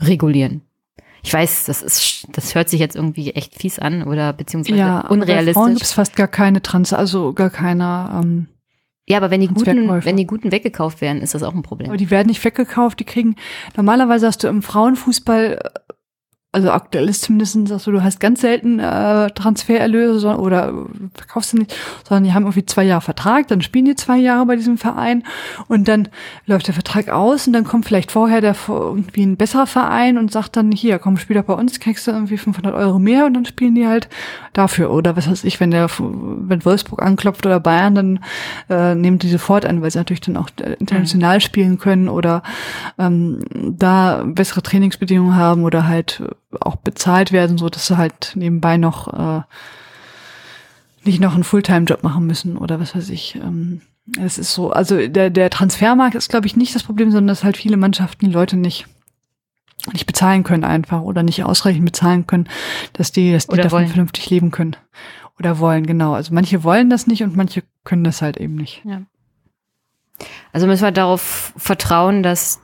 regulieren. 0.01 0.61
Ich 1.23 1.33
weiß, 1.33 1.65
das 1.65 1.81
ist, 1.81 2.27
das 2.33 2.53
hört 2.53 2.67
sich 2.67 2.81
jetzt 2.81 2.97
irgendwie 2.97 3.31
echt 3.31 3.55
fies 3.55 3.79
an 3.79 4.03
oder 4.03 4.33
beziehungsweise 4.33 4.79
ja, 4.79 4.99
unrealistisch. 5.07 5.53
Bei 5.53 5.61
Frauen 5.61 5.73
gibt 5.75 5.85
es 5.85 5.93
fast 5.93 6.15
gar 6.17 6.27
keine 6.27 6.61
Trans, 6.61 6.91
also 6.91 7.31
gar 7.31 7.49
keine. 7.49 8.19
Ähm, 8.21 8.47
ja, 9.07 9.17
aber 9.17 9.31
wenn 9.31 9.39
die 9.39 9.47
guten, 9.47 9.88
wenn 10.03 10.17
die 10.17 10.27
guten 10.27 10.51
weggekauft 10.51 10.99
werden, 10.99 11.21
ist 11.21 11.33
das 11.33 11.43
auch 11.43 11.53
ein 11.53 11.63
Problem. 11.63 11.89
Aber 11.89 11.97
die 11.97 12.11
werden 12.11 12.27
nicht 12.27 12.43
weggekauft, 12.43 12.99
die 12.99 13.05
kriegen, 13.05 13.35
normalerweise 13.77 14.27
hast 14.27 14.43
du 14.43 14.47
im 14.49 14.61
Frauenfußball 14.61 15.59
also 16.53 16.69
aktuell 16.72 17.07
ist 17.07 17.22
zumindest 17.22 17.68
so, 17.68 17.91
du 17.91 18.03
hast 18.03 18.19
ganz 18.19 18.41
selten 18.41 18.80
äh, 18.80 19.30
Transfererlöse 19.30 20.38
oder 20.38 20.73
verkaufst 21.14 21.53
du 21.53 21.60
nicht, 21.60 21.73
sondern 22.07 22.26
die 22.26 22.34
haben 22.34 22.44
irgendwie 22.44 22.65
zwei 22.65 22.84
Jahre 22.84 23.02
Vertrag, 23.02 23.48
dann 23.48 23.61
spielen 23.61 23.86
die 23.86 23.95
zwei 23.95 24.18
Jahre 24.18 24.45
bei 24.45 24.57
diesem 24.57 24.78
Verein 24.78 25.23
und 25.69 25.88
dann 25.88 26.10
läuft 26.45 26.68
der 26.68 26.73
Vertrag 26.73 27.07
aus 27.07 27.48
und 27.48 27.53
dann 27.53 27.64
kommt 27.64 27.86
vielleicht 27.86 28.11
vorher 28.11 28.41
der 28.41 28.56
irgendwie 28.68 29.23
ein 29.23 29.38
besserer 29.38 29.65
Verein 29.65 30.18
und 30.18 30.32
sagt 30.34 30.57
dann, 30.57 30.73
hier, 30.73 30.99
komm, 30.99 31.15
spiel 31.15 31.38
doch 31.38 31.45
bei 31.45 31.53
uns, 31.53 31.80
kriegst 31.80 32.06
du 32.07 32.11
irgendwie 32.11 32.38
500 32.38 32.76
Euro 32.76 32.99
mehr 32.99 33.26
und 33.26 33.34
dann 33.34 33.45
spielen 33.45 33.76
die 33.76 33.88
halt 33.88 34.10
dafür. 34.52 34.91
Oder 34.91 35.15
was 35.15 35.30
weiß 35.30 35.45
ich, 35.45 35.61
wenn 35.61 35.72
der, 35.72 35.90
wenn 35.99 36.65
Wolfsburg 36.65 37.02
anklopft 37.02 37.45
oder 37.45 37.61
Bayern, 37.61 37.95
dann 37.95 38.19
äh, 38.69 38.94
nehmen 38.94 39.19
die 39.19 39.30
sofort 39.30 39.65
an, 39.65 39.82
weil 39.82 39.91
sie 39.91 39.99
natürlich 39.99 40.22
dann 40.22 40.36
auch 40.36 40.49
äh, 40.60 40.73
international 40.80 41.38
mhm. 41.38 41.41
spielen 41.41 41.78
können 41.78 42.10
oder 42.10 42.44
ähm, 42.99 43.40
da 43.53 44.23
bessere 44.26 44.61
Trainingsbedingungen 44.61 45.38
haben 45.38 45.64
oder 45.64 45.88
halt 45.88 46.22
auch 46.60 46.76
bezahlt 46.76 47.32
werden, 47.32 47.57
so 47.57 47.69
dass 47.69 47.88
sie 47.88 47.98
halt 47.98 48.34
nebenbei 48.36 48.78
noch 48.78 49.07
äh, 49.14 49.41
nicht 51.03 51.19
noch 51.19 51.34
einen 51.34 51.44
Fulltime-Job 51.44 52.03
machen 52.03 52.28
müssen 52.28 52.57
oder 52.57 52.80
was 52.80 52.95
weiß 52.95 53.10
ich. 53.10 53.36
Ähm, 53.36 53.82
es 54.19 54.38
ist 54.38 54.53
so, 54.53 54.72
also 54.72 55.07
der, 55.07 55.30
der 55.30 55.49
Transfermarkt 55.49 56.15
ist, 56.15 56.30
glaube 56.30 56.48
ich, 56.48 56.56
nicht 56.56 56.76
das 56.76 56.84
Problem, 56.84 57.11
sondern 57.11 57.28
dass 57.28 57.44
halt 57.44 57.57
viele 57.57 57.78
Mannschaften 57.78 58.26
die 58.26 58.32
Leute 58.32 58.57
nicht 58.57 58.88
nicht 59.91 60.06
bezahlen 60.06 60.44
können 60.44 60.64
einfach 60.64 61.02
oder 61.02 61.23
nicht 61.23 61.44
ausreichend 61.44 61.86
bezahlen 61.86 62.28
können, 62.28 62.48
dass 62.94 63.11
die, 63.11 63.32
dass 63.32 63.48
die 63.48 63.53
oder 63.53 63.64
davon 63.64 63.80
wollen. 63.80 63.88
vernünftig 63.88 64.30
leben 64.30 64.52
können. 64.52 64.76
Oder 65.40 65.57
wollen, 65.57 65.88
genau. 65.88 66.14
Also 66.14 66.36
manche 66.36 66.64
wollen 66.64 66.91
das 66.91 67.07
nicht 67.07 67.23
und 67.23 67.36
manche 67.36 67.64
können 67.84 68.03
das 68.03 68.22
halt 68.22 68.38
eben 68.38 68.56
nicht. 68.56 68.84
Ja. 68.86 69.02
Also 70.53 70.68
müssen 70.68 70.84
wir 70.84 70.91
darauf 70.91 71.53
vertrauen, 71.57 72.22
dass 72.22 72.60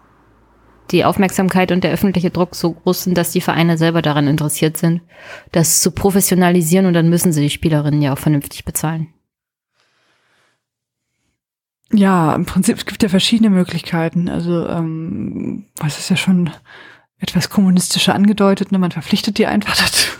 die 0.91 1.05
Aufmerksamkeit 1.05 1.71
und 1.71 1.83
der 1.83 1.91
öffentliche 1.91 2.29
Druck 2.29 2.55
so 2.55 2.71
groß 2.71 3.03
sind, 3.03 3.17
dass 3.17 3.31
die 3.31 3.41
Vereine 3.41 3.77
selber 3.77 4.01
daran 4.01 4.27
interessiert 4.27 4.77
sind, 4.77 5.01
das 5.51 5.81
zu 5.81 5.91
professionalisieren 5.91 6.85
und 6.85 6.93
dann 6.93 7.09
müssen 7.09 7.31
sie 7.33 7.41
die 7.41 7.49
Spielerinnen 7.49 8.01
ja 8.01 8.13
auch 8.13 8.17
vernünftig 8.17 8.65
bezahlen. 8.65 9.07
Ja, 11.93 12.35
im 12.35 12.45
Prinzip 12.45 12.77
es 12.77 12.85
gibt 12.85 13.01
ja 13.03 13.09
verschiedene 13.09 13.49
Möglichkeiten. 13.49 14.29
Also 14.29 14.67
ähm, 14.67 15.65
was 15.77 15.99
ist 15.99 16.09
ja 16.09 16.17
schon 16.17 16.49
etwas 17.19 17.49
kommunistischer 17.49 18.13
angedeutet, 18.13 18.71
ne? 18.71 18.77
man 18.77 18.91
verpflichtet 18.91 19.37
die 19.37 19.47
einfach 19.47 19.75
dazu. 19.77 20.11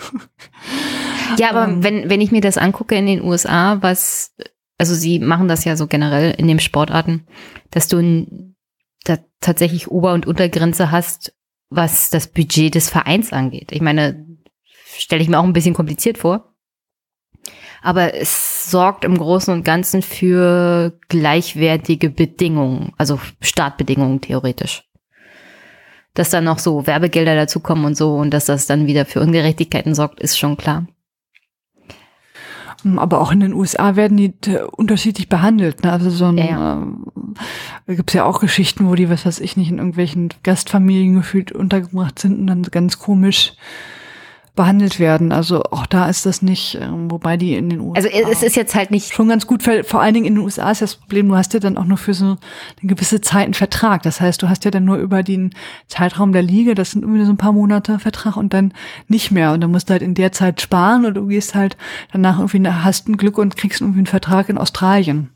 Ja, 1.38 1.50
aber 1.50 1.66
ähm, 1.66 1.84
wenn, 1.84 2.10
wenn 2.10 2.22
ich 2.22 2.32
mir 2.32 2.42
das 2.42 2.58
angucke 2.58 2.96
in 2.96 3.06
den 3.06 3.22
USA, 3.22 3.82
was, 3.82 4.34
also 4.78 4.96
sie 4.96 5.20
machen 5.20 5.48
das 5.48 5.66
ja 5.66 5.76
so 5.76 5.88
generell 5.88 6.32
in 6.32 6.48
den 6.48 6.60
Sportarten, 6.60 7.28
dass 7.70 7.88
du 7.88 8.00
da 9.10 9.18
tatsächlich 9.42 9.90
Ober- 9.90 10.14
und 10.14 10.26
Untergrenze 10.26 10.92
hast, 10.92 11.34
was 11.70 12.10
das 12.10 12.28
Budget 12.28 12.76
des 12.76 12.90
Vereins 12.90 13.34
angeht. 13.34 13.72
Ich 13.72 13.82
meine, 13.82 14.26
stelle 14.98 15.22
ich 15.22 15.30
mir 15.30 15.40
auch 15.40 15.44
ein 15.44 15.54
bisschen 15.54 15.74
kompliziert 15.74 16.18
vor. 16.18 16.54
Aber 17.82 18.16
es 18.16 18.72
sorgt 18.72 19.06
im 19.06 19.18
Großen 19.18 19.54
und 19.54 19.64
Ganzen 19.64 20.02
für 20.02 21.00
gleichwertige 21.10 22.10
Bedingungen, 22.10 22.94
also 22.98 23.20
Startbedingungen 23.40 24.22
theoretisch. 24.22 24.84
Dass 26.14 26.32
dann 26.32 26.46
noch 26.46 26.60
so 26.60 26.88
Werbegelder 26.88 27.36
dazukommen 27.36 27.86
und 27.86 27.96
so 27.96 28.16
und 28.16 28.32
dass 28.32 28.46
das 28.46 28.66
dann 28.66 28.88
wieder 28.88 29.06
für 29.06 29.22
Ungerechtigkeiten 29.22 29.94
sorgt, 29.94 30.20
ist 30.20 30.38
schon 30.38 30.58
klar. 30.58 30.88
Aber 32.98 33.22
auch 33.22 33.32
in 33.32 33.40
den 33.40 33.54
USA 33.54 33.96
werden 33.96 34.18
die 34.18 34.34
unterschiedlich 34.72 35.30
behandelt. 35.30 35.84
Ne? 35.84 35.92
Also 35.92 36.10
so 36.10 36.26
ein, 36.26 36.38
ja, 36.38 36.46
ja. 36.46 36.88
Äh, 37.88 37.96
gibt 37.96 38.12
es 38.12 38.14
ja 38.14 38.26
auch 38.26 38.40
Geschichten, 38.40 38.88
wo 38.88 38.96
die, 38.96 39.10
was 39.10 39.26
weiß 39.26 39.40
ich 39.40 39.58
nicht, 39.58 39.72
in 39.72 39.78
irgendwelchen 39.78 40.30
Gastfamilien 40.44 41.16
gefühlt 41.16 41.52
untergebracht 41.52 42.20
sind 42.20 42.40
und 42.40 42.48
dann 42.48 42.62
ganz 42.64 43.00
komisch 43.00 43.54
behandelt 44.58 45.00
werden. 45.00 45.32
Also 45.32 45.64
auch 45.64 45.86
da 45.86 46.10
ist 46.10 46.26
das 46.26 46.42
nicht, 46.42 46.78
ähm, 46.82 47.10
wobei 47.10 47.38
die 47.38 47.56
in 47.56 47.70
den 47.70 47.80
USA. 47.80 47.96
Also 47.96 48.10
es 48.10 48.44
ist 48.44 48.58
jetzt 48.58 48.76
halt 48.76 48.92
nicht. 48.92 49.14
Schon 49.14 49.30
ganz 49.30 49.48
gut, 49.48 49.64
vor 49.64 50.02
allen 50.02 50.14
Dingen 50.14 50.26
in 50.26 50.36
den 50.36 50.44
USA 50.44 50.70
ist 50.70 50.82
das 50.82 50.96
Problem, 50.96 51.30
du 51.30 51.38
hast 51.38 51.54
ja 51.54 51.62
dann 51.62 51.78
auch 51.78 51.86
nur 51.86 51.98
für 51.98 52.14
so 52.14 52.26
eine 52.26 52.38
gewisse 52.82 53.22
Zeit 53.22 53.46
einen 53.46 53.54
Vertrag. 53.54 54.04
Das 54.04 54.20
heißt, 54.20 54.42
du 54.42 54.50
hast 54.50 54.66
ja 54.66 54.72
dann 54.72 54.84
nur 54.84 54.98
über 54.98 55.24
den 55.24 55.52
Zeitraum 55.88 56.34
der 56.34 56.42
Liga, 56.42 56.74
das 56.74 56.92
sind 56.92 57.04
irgendwie 57.04 57.24
so 57.24 57.32
ein 57.32 57.38
paar 57.38 57.54
Monate 57.54 58.00
Vertrag 58.00 58.36
und 58.36 58.54
dann 58.54 58.74
nicht 59.08 59.32
mehr. 59.32 59.54
Und 59.54 59.62
dann 59.62 59.72
musst 59.72 59.88
du 59.88 59.94
halt 59.94 60.02
in 60.02 60.16
der 60.16 60.34
Zeit 60.34 60.60
sparen 60.60 61.06
und 61.06 61.14
du 61.14 61.28
gehst 61.28 61.56
halt 61.56 61.78
danach 62.12 62.40
irgendwie, 62.40 62.68
hast 62.70 63.08
ein 63.08 63.16
Glück 63.16 63.38
und 63.38 63.56
kriegst 63.56 63.80
irgendwie 63.80 64.00
einen 64.00 64.08
Vertrag 64.08 64.50
in 64.50 64.58
Australien. 64.58 65.30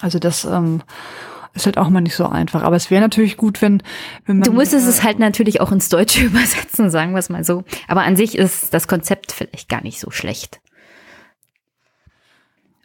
Also 0.00 0.18
das, 0.18 0.44
ähm, 0.44 0.80
ist 1.56 1.66
halt 1.66 1.78
auch 1.78 1.88
mal 1.88 2.00
nicht 2.00 2.14
so 2.14 2.26
einfach. 2.26 2.62
Aber 2.62 2.76
es 2.76 2.90
wäre 2.90 3.00
natürlich 3.00 3.36
gut, 3.36 3.62
wenn, 3.62 3.82
wenn 4.24 4.38
man. 4.38 4.44
Du 4.44 4.52
müsstest 4.52 4.86
äh, 4.86 4.90
es 4.90 5.02
halt 5.02 5.18
natürlich 5.18 5.60
auch 5.60 5.72
ins 5.72 5.88
Deutsche 5.88 6.20
übersetzen, 6.26 6.90
sagen 6.90 7.12
wir 7.12 7.18
es 7.18 7.28
mal 7.28 7.44
so. 7.44 7.64
Aber 7.88 8.02
an 8.02 8.16
sich 8.16 8.36
ist 8.36 8.72
das 8.72 8.88
Konzept 8.88 9.32
vielleicht 9.32 9.68
gar 9.68 9.82
nicht 9.82 9.98
so 9.98 10.10
schlecht. 10.10 10.60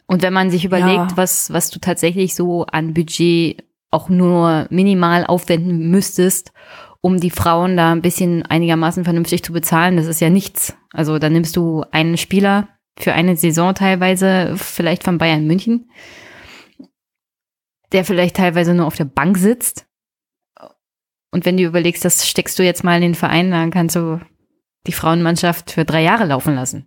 Und 0.06 0.22
wenn 0.22 0.32
man 0.32 0.50
sich 0.50 0.64
überlegt, 0.64 1.12
ja. 1.12 1.16
was, 1.16 1.52
was 1.52 1.70
du 1.70 1.78
tatsächlich 1.78 2.34
so 2.34 2.66
an 2.66 2.92
Budget 2.92 3.64
auch 3.90 4.08
nur 4.08 4.66
minimal 4.70 5.24
aufwenden 5.24 5.90
müsstest, 5.90 6.52
um 7.00 7.18
die 7.18 7.30
Frauen 7.30 7.76
da 7.76 7.92
ein 7.92 8.02
bisschen 8.02 8.44
einigermaßen 8.44 9.04
vernünftig 9.04 9.42
zu 9.42 9.52
bezahlen, 9.52 9.96
das 9.96 10.06
ist 10.06 10.20
ja 10.20 10.30
nichts. 10.30 10.76
Also 10.92 11.18
da 11.18 11.30
nimmst 11.30 11.56
du 11.56 11.84
einen 11.90 12.16
Spieler 12.16 12.68
für 12.98 13.12
eine 13.12 13.36
Saison 13.36 13.74
teilweise, 13.74 14.54
vielleicht 14.56 15.02
von 15.02 15.18
Bayern 15.18 15.46
München, 15.46 15.90
der 17.92 18.04
vielleicht 18.04 18.36
teilweise 18.36 18.74
nur 18.74 18.86
auf 18.86 18.96
der 18.96 19.04
Bank 19.04 19.38
sitzt. 19.38 19.86
Und 21.30 21.46
wenn 21.46 21.56
du 21.56 21.64
überlegst, 21.64 22.04
das 22.04 22.28
steckst 22.28 22.58
du 22.58 22.62
jetzt 22.62 22.84
mal 22.84 22.96
in 22.96 23.02
den 23.02 23.14
Verein, 23.14 23.50
dann 23.50 23.70
kannst 23.70 23.96
du 23.96 24.20
die 24.86 24.92
Frauenmannschaft 24.92 25.70
für 25.70 25.84
drei 25.84 26.02
Jahre 26.02 26.26
laufen 26.26 26.54
lassen. 26.54 26.86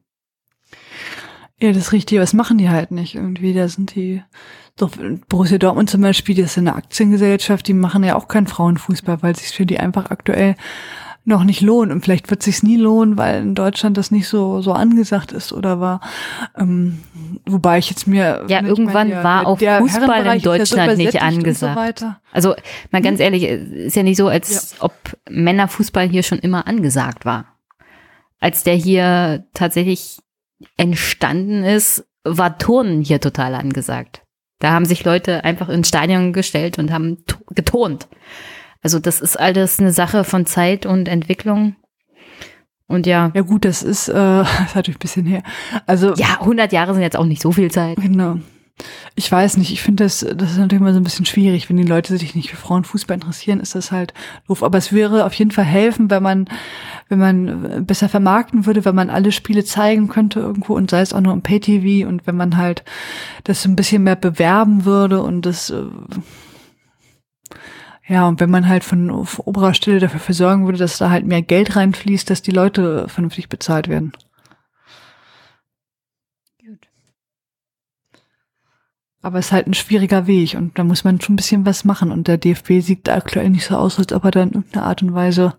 Ja, 1.60 1.70
das 1.70 1.78
ist 1.78 1.92
richtig, 1.94 2.20
aber 2.20 2.38
machen 2.38 2.58
die 2.58 2.70
halt 2.70 2.92
nicht. 2.92 3.16
Irgendwie, 3.16 3.54
da 3.54 3.68
sind 3.68 3.96
die, 3.96 4.22
doch 4.76 4.92
Borussia 5.30 5.58
Dortmund 5.58 5.90
zum 5.90 6.02
Beispiel, 6.02 6.36
das 6.36 6.52
ist 6.52 6.58
eine 6.58 6.76
Aktiengesellschaft, 6.76 7.68
die 7.68 7.74
machen 7.74 8.04
ja 8.04 8.16
auch 8.16 8.28
keinen 8.28 8.48
Frauenfußball, 8.48 9.24
weil 9.24 9.32
es 9.32 9.40
sich 9.40 9.56
für 9.56 9.66
die 9.66 9.80
einfach 9.80 10.12
aktuell 10.12 10.56
noch 11.26 11.44
nicht 11.44 11.62
lohnt. 11.62 11.92
Und 11.92 12.02
vielleicht 12.02 12.30
wird 12.30 12.42
es 12.42 12.46
sich 12.46 12.64
nie 12.64 12.78
lohnen, 12.78 13.18
weil 13.18 13.42
in 13.42 13.56
Deutschland 13.56 13.98
das 13.98 14.12
nicht 14.12 14.28
so, 14.28 14.62
so 14.62 14.72
angesagt 14.72 15.32
ist 15.32 15.52
oder 15.52 15.80
war. 15.80 16.00
Ähm, 16.58 17.00
wobei 17.46 17.80
ich 17.80 17.90
jetzt 17.90 18.08
mir. 18.08 18.46
Ja, 18.48 18.64
irgendwann 18.64 19.10
meine, 19.10 19.24
war 19.24 19.48
auch 19.48 19.60
Fußball 19.60 20.36
in 20.36 20.42
Deutschland 20.42 20.98
nicht 20.98 21.22
angesagt. 21.22 22.00
So 22.00 22.14
also, 22.32 22.56
mal 22.92 23.02
ganz 23.02 23.20
ehrlich, 23.20 23.44
ist 23.44 23.96
ja 23.96 24.04
nicht 24.04 24.18
so, 24.18 24.28
als 24.28 24.72
ja. 24.72 24.84
ob 24.86 24.94
Männerfußball 25.30 26.08
hier 26.08 26.24
schon 26.24 26.40
immer 26.40 26.68
angesagt 26.68 27.26
war. 27.26 27.46
Als 28.40 28.64
der 28.64 28.76
hier 28.76 29.46
tatsächlich 29.54 30.20
entstanden 30.78 31.64
ist, 31.64 32.06
war 32.24 32.58
Turnen 32.58 33.02
hier 33.02 33.20
total 33.20 33.56
angesagt. 33.56 34.22
Da 34.60 34.72
haben 34.72 34.86
sich 34.86 35.04
Leute 35.04 35.44
einfach 35.44 35.70
ins 35.70 35.88
Stadion 35.88 36.34
gestellt 36.34 36.78
und 36.78 36.92
haben 36.92 37.18
geturnt. 37.50 38.08
Also 38.86 39.00
das 39.00 39.20
ist 39.20 39.40
alles 39.40 39.80
eine 39.80 39.92
Sache 39.92 40.24
von 40.24 40.46
Zeit 40.46 40.86
und 40.86 41.08
Entwicklung. 41.08 41.76
Und 42.86 43.08
ja. 43.08 43.32
Ja 43.34 43.42
gut, 43.42 43.66
das 43.66 43.82
ist, 43.82 44.10
äh, 44.10 44.14
das 44.14 44.68
ist 44.68 44.76
natürlich 44.76 44.98
ein 44.98 45.02
bisschen 45.02 45.26
her. 45.26 45.42
Also 45.88 46.14
ja, 46.14 46.40
100 46.42 46.72
Jahre 46.72 46.94
sind 46.94 47.02
jetzt 47.02 47.18
auch 47.18 47.26
nicht 47.26 47.42
so 47.42 47.52
viel 47.52 47.72
Zeit. 47.72 47.98
Genau. 48.00 48.38
Ich 49.16 49.32
weiß 49.32 49.58
nicht, 49.58 49.72
ich 49.72 49.82
finde 49.82 50.04
das, 50.04 50.20
das 50.20 50.52
ist 50.52 50.58
natürlich 50.60 50.82
immer 50.82 50.94
so 50.94 51.00
ein 51.00 51.04
bisschen 51.04 51.26
schwierig, 51.26 51.68
wenn 51.68 51.78
die 51.78 51.84
Leute 51.84 52.16
sich 52.16 52.36
nicht 52.36 52.52
für 52.52 52.58
Frauenfußball 52.58 53.16
interessieren, 53.16 53.60
ist 53.60 53.74
das 53.74 53.92
halt 53.92 54.14
doof. 54.48 54.62
Aber 54.62 54.78
es 54.78 54.94
wäre 54.94 55.26
auf 55.26 55.34
jeden 55.34 55.50
Fall 55.50 55.66
helfen, 55.66 56.12
wenn 56.12 56.22
man, 56.22 56.48
wenn 57.10 57.18
man 57.18 57.88
besser 57.88 58.08
vermarkten 58.08 58.68
würde, 58.68 58.86
wenn 58.86 58.94
man 58.94 59.10
alle 59.10 59.32
Spiele 59.32 59.66
zeigen 59.66 60.10
könnte 60.10 60.42
irgendwo 60.42 60.76
und 60.76 60.92
sei 60.92 61.02
es 61.02 61.12
auch 61.12 61.22
nur 61.22 61.34
im 61.34 61.42
Pay-TV 61.42 62.08
und 62.08 62.28
wenn 62.28 62.38
man 62.38 62.56
halt 62.56 62.84
das 63.46 63.66
ein 63.66 63.76
bisschen 63.76 64.04
mehr 64.04 64.16
bewerben 64.16 64.86
würde 64.86 65.24
und 65.24 65.48
das, 65.48 65.72
äh, 65.72 65.82
ja, 68.08 68.28
und 68.28 68.40
wenn 68.40 68.52
man 68.52 68.68
halt 68.68 68.84
von 68.84 69.10
oberer 69.10 69.74
Stelle 69.74 70.00
dafür 70.00 70.36
sorgen 70.36 70.66
würde, 70.66 70.78
dass 70.78 71.00
da 71.00 71.10
halt 71.10 71.26
mehr 71.26 71.42
Geld 71.42 71.76
reinfließt, 71.76 72.30
dass 72.30 72.44
die 72.44 72.52
Leute 72.52 73.08
vernünftig 73.10 73.50
bezahlt 73.50 73.88
werden. 73.88 74.12
Gut. 76.64 76.88
Aber 79.24 79.40
es 79.40 79.48
ist 79.48 79.52
halt 79.52 79.66
ein 79.66 79.74
schwieriger 79.74 80.28
Weg 80.28 80.54
und 80.54 80.78
da 80.78 80.84
muss 80.84 81.04
man 81.04 81.20
schon 81.20 81.34
ein 81.34 81.38
bisschen 81.38 81.66
was 81.66 81.84
machen. 81.84 82.12
Und 82.12 82.28
der 82.28 82.38
DFB 82.38 82.82
sieht 82.82 83.10
aktuell 83.10 83.50
nicht 83.50 83.66
so 83.66 83.76
aus, 83.76 83.98
als 83.98 84.14
ob 84.14 84.24
er 84.26 84.32
da 84.32 84.44
in 84.44 84.52
irgendeiner 84.52 84.86
Art 84.86 85.02
und 85.02 85.16
Weise 85.16 85.56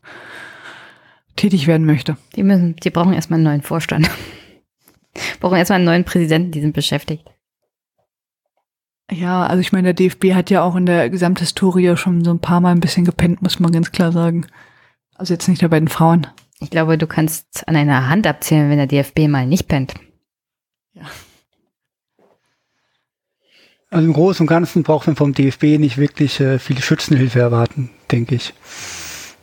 tätig 1.35 1.67
werden 1.67 1.85
möchte. 1.85 2.17
Die 2.37 2.45
müssen, 2.45 2.77
die 2.77 2.91
brauchen 2.91 3.13
erstmal 3.13 3.39
einen 3.39 3.45
neuen 3.45 3.63
Vorstand. 3.63 4.09
brauchen 5.41 5.57
erstmal 5.57 5.79
einen 5.79 5.87
neuen 5.87 6.05
Präsidenten, 6.05 6.53
die 6.53 6.61
sind 6.61 6.75
beschäftigt. 6.75 7.25
Ja, 9.11 9.47
also 9.47 9.61
ich 9.61 9.73
meine, 9.73 9.95
der 9.95 10.09
DFB 10.09 10.35
hat 10.35 10.51
ja 10.51 10.63
auch 10.63 10.75
in 10.75 10.87
der 10.87 11.11
Gesamthistorie 11.11 11.97
schon 11.97 12.25
so 12.25 12.33
ein 12.33 12.41
paar 12.41 12.61
Mal 12.61 12.73
ein 12.73 12.81
bisschen 12.81 13.05
gepennt, 13.05 13.41
muss 13.41 13.61
man 13.61 13.73
ganz 13.73 13.93
klar 13.93 14.11
sagen. 14.13 14.47
Also 15.15 15.33
jetzt 15.33 15.49
nicht 15.49 15.63
nur 15.63 15.71
bei 15.71 15.79
den 15.79 15.89
Frauen. 15.89 16.27
Ich 16.61 16.71
glaube, 16.71 16.99
du 16.99 17.07
kannst 17.07 17.69
an 17.69 17.77
einer 17.77 18.09
Hand 18.09 18.27
abzählen, 18.27 18.69
wenn 18.71 18.79
der 18.79 18.87
DFB 18.87 19.29
mal 19.29 19.47
nicht 19.47 19.69
pennt. 19.69 19.95
Ja. 20.95 21.05
Also 23.91 24.07
im 24.07 24.15
Großen 24.15 24.43
und 24.43 24.49
Ganzen 24.49 24.83
braucht 24.83 25.07
man 25.07 25.17
vom 25.17 25.33
DFB 25.33 25.79
nicht 25.79 25.97
wirklich 25.97 26.41
äh, 26.41 26.59
viel 26.59 26.81
Schützenhilfe 26.81 27.39
erwarten, 27.39 27.91
denke 28.11 28.35
ich. 28.35 28.53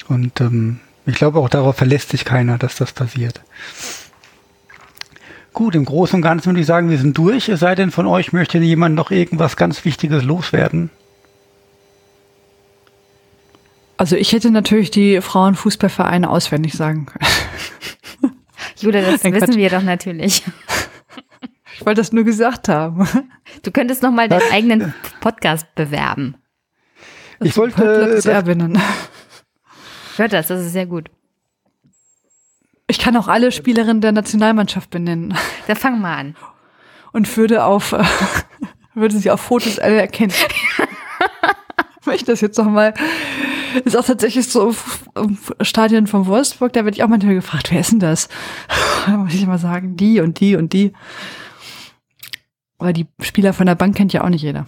Und 0.09 0.41
ähm, 0.41 0.79
ich 1.05 1.15
glaube 1.15 1.39
auch 1.39 1.49
darauf 1.49 1.77
verlässt 1.77 2.09
sich 2.09 2.25
keiner, 2.25 2.57
dass 2.57 2.75
das 2.75 2.91
passiert. 2.91 3.41
Gut, 5.53 5.75
im 5.75 5.85
Großen 5.85 6.15
und 6.15 6.21
Ganzen 6.23 6.47
würde 6.47 6.61
ich 6.61 6.65
sagen, 6.65 6.89
wir 6.89 6.97
sind 6.97 7.17
durch. 7.17 7.47
Es 7.47 7.59
sei 7.59 7.75
denn, 7.75 7.91
von 7.91 8.07
euch 8.07 8.33
möchte 8.33 8.57
jemand 8.57 8.95
noch 8.95 9.11
irgendwas 9.11 9.55
ganz 9.55 9.85
Wichtiges 9.85 10.23
loswerden. 10.23 10.89
Also 13.97 14.15
ich 14.15 14.31
hätte 14.31 14.49
natürlich 14.49 14.89
die 14.89 15.21
Frauenfußballvereine 15.21 16.29
auswendig 16.29 16.73
sagen 16.73 17.05
können. 17.05 18.33
Julia, 18.79 19.01
das 19.01 19.21
Denk 19.21 19.35
wissen 19.35 19.55
wir 19.55 19.69
doch 19.69 19.83
natürlich. 19.83 20.43
Ich 21.75 21.87
wollte 21.87 22.01
das 22.01 22.13
nur 22.13 22.23
gesagt 22.23 22.69
haben. 22.69 23.07
Du 23.63 23.71
könntest 23.71 24.03
noch 24.03 24.11
mal 24.11 24.29
deinen 24.29 24.51
eigenen 24.51 24.93
Podcast 25.21 25.65
bewerben. 25.73 26.35
Ich 27.41 27.57
wollte 27.57 28.21
Erbinnen. 28.29 28.79
Hört 30.15 30.33
das, 30.33 30.47
das 30.47 30.61
ist 30.61 30.73
sehr 30.73 30.85
gut. 30.85 31.09
Ich 32.93 32.99
kann 32.99 33.17
auch 33.17 33.27
alle 33.27 33.51
Spielerinnen 33.51 34.01
der 34.01 34.11
Nationalmannschaft 34.11 34.91
benennen. 34.91 35.33
Da 35.67 35.73
fang 35.73 35.99
mal 35.99 36.15
an. 36.15 36.35
Und 37.11 37.35
würde 37.37 37.63
auf, 37.63 37.91
äh, 37.91 38.03
würde 38.93 39.17
sie 39.17 39.31
auf 39.31 39.41
Fotos 39.41 39.79
alle 39.79 39.99
erkennen. 39.99 40.33
Ich 42.13 42.23
das 42.23 42.41
jetzt 42.41 42.59
noch 42.59 42.69
mal, 42.69 42.93
ist 43.83 43.97
auch 43.97 44.05
tatsächlich 44.05 44.47
so 44.47 44.75
im 45.15 45.39
Stadion 45.61 46.05
von 46.05 46.27
Wolfsburg, 46.27 46.73
da 46.73 46.85
werde 46.85 46.95
ich 46.95 47.03
auch 47.03 47.07
manchmal 47.07 47.33
gefragt, 47.33 47.71
wer 47.71 47.79
ist 47.79 47.93
denn 47.93 47.99
das? 47.99 48.29
Da 49.07 49.17
muss 49.17 49.33
ich 49.33 49.41
immer 49.41 49.57
sagen, 49.57 49.97
die 49.97 50.19
und 50.19 50.39
die 50.39 50.55
und 50.55 50.71
die. 50.71 50.93
Aber 52.77 52.93
die 52.93 53.07
Spieler 53.21 53.53
von 53.53 53.65
der 53.65 53.75
Bank 53.75 53.95
kennt 53.95 54.13
ja 54.13 54.23
auch 54.23 54.29
nicht 54.29 54.43
jeder. 54.43 54.67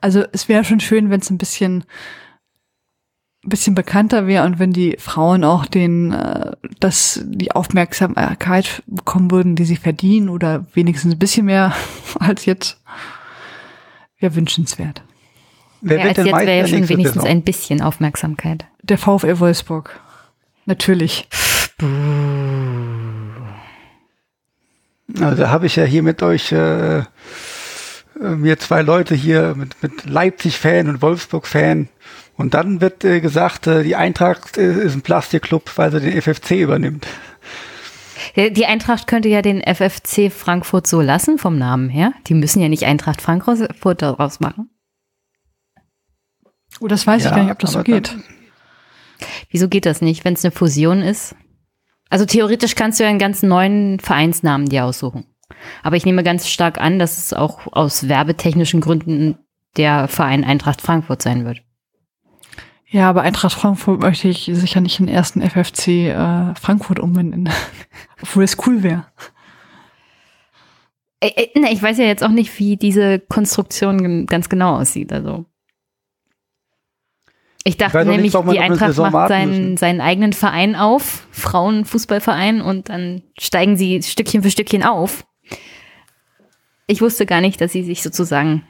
Also 0.00 0.24
es 0.32 0.48
wäre 0.48 0.64
schon 0.64 0.80
schön, 0.80 1.10
wenn 1.10 1.20
es 1.20 1.28
ein 1.28 1.38
bisschen 1.38 1.84
bisschen 3.48 3.74
bekannter 3.74 4.26
wäre 4.26 4.44
und 4.44 4.58
wenn 4.58 4.72
die 4.72 4.96
Frauen 4.98 5.44
auch 5.44 5.66
den, 5.66 6.12
äh, 6.12 6.52
das, 6.80 7.20
die 7.24 7.52
Aufmerksamkeit 7.52 8.82
bekommen 8.86 9.30
würden, 9.30 9.56
die 9.56 9.64
sie 9.64 9.76
verdienen 9.76 10.28
oder 10.28 10.66
wenigstens 10.74 11.14
ein 11.14 11.18
bisschen 11.18 11.46
mehr 11.46 11.74
als 12.18 12.44
jetzt, 12.44 12.80
wäre 14.18 14.34
wünschenswert. 14.34 15.02
Wer 15.80 15.98
ja, 15.98 16.04
als 16.06 16.16
jetzt 16.16 16.26
wäre 16.26 16.56
ja 16.56 16.66
schon 16.66 16.88
wenigstens 16.88 17.24
ein 17.24 17.42
bisschen 17.42 17.82
Aufmerksamkeit. 17.82 18.66
Der 18.82 18.98
VfL 18.98 19.38
Wolfsburg. 19.38 20.00
Natürlich. 20.64 21.28
Also 25.20 25.48
habe 25.48 25.66
ich 25.66 25.76
ja 25.76 25.84
hier 25.84 26.02
mit 26.02 26.22
euch 26.22 26.50
äh, 26.50 26.98
äh, 26.98 27.04
mir 28.20 28.58
zwei 28.58 28.82
Leute 28.82 29.14
hier 29.14 29.54
mit, 29.56 29.82
mit 29.82 30.06
Leipzig-Fan 30.06 30.88
und 30.88 31.02
Wolfsburg-Fan 31.02 31.88
und 32.36 32.54
dann 32.54 32.80
wird 32.80 33.04
äh, 33.04 33.20
gesagt, 33.20 33.66
äh, 33.66 33.82
die 33.82 33.96
Eintracht 33.96 34.58
äh, 34.58 34.84
ist 34.84 34.94
ein 34.94 35.02
Plastikclub, 35.02 35.72
weil 35.76 35.90
sie 35.90 36.00
den 36.00 36.20
FFC 36.20 36.52
übernimmt. 36.62 37.06
Die 38.34 38.66
Eintracht 38.66 39.06
könnte 39.06 39.28
ja 39.28 39.40
den 39.40 39.62
FFC 39.62 40.32
Frankfurt 40.32 40.86
so 40.86 41.00
lassen 41.00 41.38
vom 41.38 41.58
Namen 41.58 41.88
her. 41.88 42.12
Die 42.26 42.34
müssen 42.34 42.60
ja 42.60 42.68
nicht 42.68 42.84
Eintracht 42.84 43.22
Frankfurt 43.22 44.02
daraus 44.02 44.40
machen. 44.40 44.70
Oh, 46.80 46.88
das 46.88 47.06
weiß 47.06 47.22
ja, 47.22 47.30
ich 47.30 47.36
gar 47.36 47.42
nicht, 47.44 47.52
ob 47.52 47.58
das 47.60 47.72
so 47.72 47.82
geht. 47.82 48.16
Wieso 49.50 49.68
geht 49.68 49.86
das 49.86 50.02
nicht, 50.02 50.24
wenn 50.24 50.34
es 50.34 50.44
eine 50.44 50.50
Fusion 50.50 51.02
ist? 51.02 51.34
Also 52.10 52.26
theoretisch 52.26 52.74
kannst 52.74 52.98
du 52.98 53.04
ja 53.04 53.10
einen 53.10 53.18
ganz 53.18 53.42
neuen 53.42 54.00
Vereinsnamen 54.00 54.68
dir 54.68 54.84
aussuchen. 54.84 55.26
Aber 55.82 55.96
ich 55.96 56.04
nehme 56.04 56.22
ganz 56.22 56.48
stark 56.48 56.78
an, 56.78 56.98
dass 56.98 57.18
es 57.18 57.32
auch 57.32 57.72
aus 57.72 58.08
werbetechnischen 58.08 58.80
Gründen 58.80 59.38
der 59.76 60.08
Verein 60.08 60.44
Eintracht 60.44 60.82
Frankfurt 60.82 61.22
sein 61.22 61.44
wird. 61.44 61.62
Ja, 62.88 63.10
aber 63.10 63.22
Eintracht 63.22 63.54
Frankfurt 63.54 64.00
möchte 64.00 64.28
ich 64.28 64.48
sicher 64.52 64.80
nicht 64.80 65.00
in 65.00 65.06
den 65.06 65.14
ersten 65.14 65.42
FFC 65.42 65.88
äh, 65.88 66.54
Frankfurt 66.54 67.00
umbenennen. 67.00 67.52
Obwohl 68.22 68.44
es 68.44 68.56
cool 68.66 68.82
wäre. 68.82 69.06
Ich 71.20 71.82
weiß 71.82 71.98
ja 71.98 72.04
jetzt 72.04 72.22
auch 72.22 72.30
nicht, 72.30 72.58
wie 72.58 72.76
diese 72.76 73.18
Konstruktion 73.18 74.26
ganz 74.26 74.48
genau 74.48 74.76
aussieht. 74.76 75.12
Also 75.12 75.46
ich 77.64 77.76
dachte 77.76 77.98
ich 77.98 78.06
nämlich, 78.06 78.32
nicht, 78.32 78.52
die 78.52 78.60
Eintracht 78.60 78.96
macht 78.96 79.28
seinen, 79.28 79.76
seinen 79.76 80.00
eigenen 80.00 80.32
Verein 80.32 80.76
auf, 80.76 81.26
Frauenfußballverein, 81.32 82.60
und 82.60 82.90
dann 82.90 83.22
steigen 83.36 83.76
sie 83.76 84.00
Stückchen 84.04 84.44
für 84.44 84.52
Stückchen 84.52 84.84
auf. 84.84 85.26
Ich 86.86 87.00
wusste 87.00 87.26
gar 87.26 87.40
nicht, 87.40 87.60
dass 87.60 87.72
sie 87.72 87.82
sich 87.82 88.04
sozusagen 88.04 88.62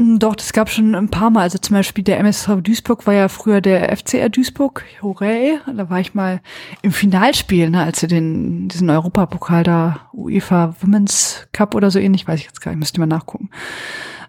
doch, 0.00 0.36
das 0.36 0.52
gab 0.52 0.70
schon 0.70 0.94
ein 0.94 1.08
paar 1.08 1.30
Mal. 1.30 1.42
Also 1.42 1.58
zum 1.58 1.74
Beispiel 1.74 2.04
der 2.04 2.20
MSV 2.20 2.62
Duisburg 2.62 3.04
war 3.08 3.14
ja 3.14 3.26
früher 3.26 3.60
der 3.60 3.96
FCR 3.96 4.28
Duisburg. 4.28 4.84
Hooray. 5.02 5.58
Da 5.74 5.90
war 5.90 5.98
ich 5.98 6.14
mal 6.14 6.40
im 6.82 6.92
Finalspiel, 6.92 7.68
ne, 7.68 7.82
als 7.82 7.98
sie 7.98 8.06
den, 8.06 8.68
diesen 8.68 8.90
Europapokal 8.90 9.64
da, 9.64 10.08
UEFA 10.12 10.76
Women's 10.80 11.48
Cup 11.52 11.74
oder 11.74 11.90
so 11.90 11.98
ähnlich, 11.98 12.28
weiß 12.28 12.38
ich 12.38 12.46
jetzt 12.46 12.60
gar 12.60 12.70
nicht, 12.70 12.78
müsste 12.78 13.00
mal 13.00 13.06
nachgucken, 13.06 13.50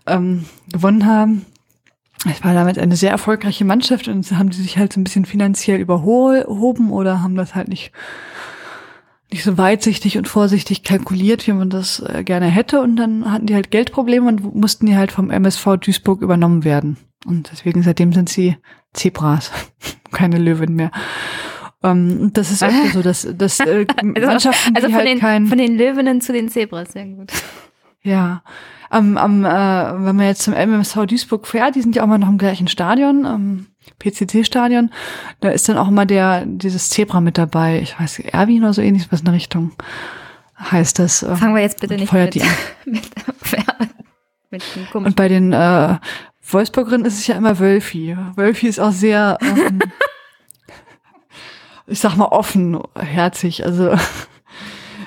ähm, 0.08 0.46
gewonnen 0.74 1.06
haben. 1.06 1.46
Es 2.28 2.44
war 2.44 2.56
damit 2.56 2.80
eine 2.80 2.96
sehr 2.96 3.12
erfolgreiche 3.12 3.64
Mannschaft 3.64 4.08
und 4.08 4.30
haben 4.32 4.50
die 4.50 4.62
sich 4.62 4.78
halt 4.78 4.92
so 4.92 5.00
ein 5.00 5.04
bisschen 5.04 5.26
finanziell 5.26 5.80
überhoben 5.80 6.92
oder 6.92 7.22
haben 7.22 7.36
das 7.36 7.54
halt 7.54 7.68
nicht 7.68 7.92
nicht 9.32 9.44
so 9.44 9.58
weitsichtig 9.58 10.18
und 10.18 10.28
vorsichtig 10.28 10.84
kalkuliert, 10.84 11.46
wie 11.48 11.54
man 11.54 11.70
das 11.70 12.00
äh, 12.00 12.24
gerne 12.24 12.48
hätte. 12.48 12.82
Und 12.82 12.96
dann 12.96 13.32
hatten 13.32 13.46
die 13.46 13.56
halt 13.56 13.72
Geldprobleme 13.72 14.28
und 14.28 14.56
mussten 14.56 14.86
die 14.86 14.98
halt 14.98 15.12
vom 15.12 15.30
MSV 15.30 15.78
Duisburg 15.78 16.22
übernommen 16.22 16.64
werden. 16.64 16.98
Und 17.26 17.52
deswegen 17.52 17.84
seitdem 17.84 18.14
sind 18.14 18.30
sie 18.30 18.58
Zebras, 18.94 19.52
keine 20.12 20.40
Löwen 20.40 20.76
mehr. 20.76 20.92
Ähm, 21.84 22.32
das 22.34 22.52
ist 22.52 22.64
öfter 22.64 22.90
so, 22.92 23.02
dass, 23.02 23.28
dass 23.38 23.60
äh, 23.60 23.86
Also, 24.16 24.28
Mannschaften, 24.28 24.76
also 24.76 24.88
die 24.88 24.94
von, 24.94 25.02
halt 25.02 25.08
den, 25.08 25.20
kein, 25.20 25.48
von 25.48 25.58
den 25.58 25.78
Löwinnen 25.78 26.22
zu 26.22 26.34
den 26.34 26.50
Zebras, 26.50 26.92
sehr 26.94 27.06
gut. 27.06 27.32
ja, 28.02 28.42
am, 28.90 29.18
am, 29.18 29.46
äh, 29.46 29.48
wenn 29.48 30.16
man 30.16 30.26
jetzt 30.26 30.42
zum 30.42 30.54
MMSV 30.56 31.06
Duisburg 31.06 31.48
fährt, 31.48 31.76
die 31.76 31.82
sind 31.82 31.96
ja 31.96 32.04
auch 32.04 32.08
mal 32.08 32.18
noch 32.18 32.30
im 32.30 32.38
gleichen 32.38 32.68
Stadion, 32.68 33.26
am 33.26 33.68
PCC-Stadion, 33.98 34.92
da 35.40 35.50
ist 35.50 35.68
dann 35.70 35.78
auch 35.78 35.88
immer 35.88 36.06
der, 36.06 36.46
dieses 36.46 36.90
Zebra 36.90 37.22
mit 37.22 37.38
dabei. 37.38 37.80
Ich 37.82 38.00
weiß, 38.00 38.20
Erwin 38.20 38.64
oder 38.64 38.74
so 38.74 38.82
ähnlich, 38.82 39.08
was 39.12 39.20
in 39.20 39.26
der 39.26 39.34
Richtung 39.34 39.72
heißt 40.60 41.00
das. 41.00 41.24
äh, 41.24 41.36
Fangen 41.36 41.56
wir 41.56 41.62
jetzt 41.62 41.80
bitte 41.80 41.96
nicht 41.96 42.12
mit, 42.12 42.36
die 42.36 42.40
mit, 42.86 43.04
mit 44.50 44.64
komischen 44.92 45.06
Und 45.06 45.16
bei 45.16 45.28
den 45.28 45.54
äh, 45.54 45.98
Wolfsburgerinnen 46.52 47.06
ist 47.06 47.20
es 47.20 47.28
ja 47.28 47.36
immer 47.36 47.60
Wölfi. 47.60 48.18
Wölfi 48.36 48.68
ist 48.68 48.80
auch 48.80 48.92
sehr, 48.92 49.38
ähm, 49.42 49.80
ich 51.88 52.00
sag 52.00 52.16
mal, 52.16 52.26
offenherzig. 52.26 53.66
Also 53.66 53.96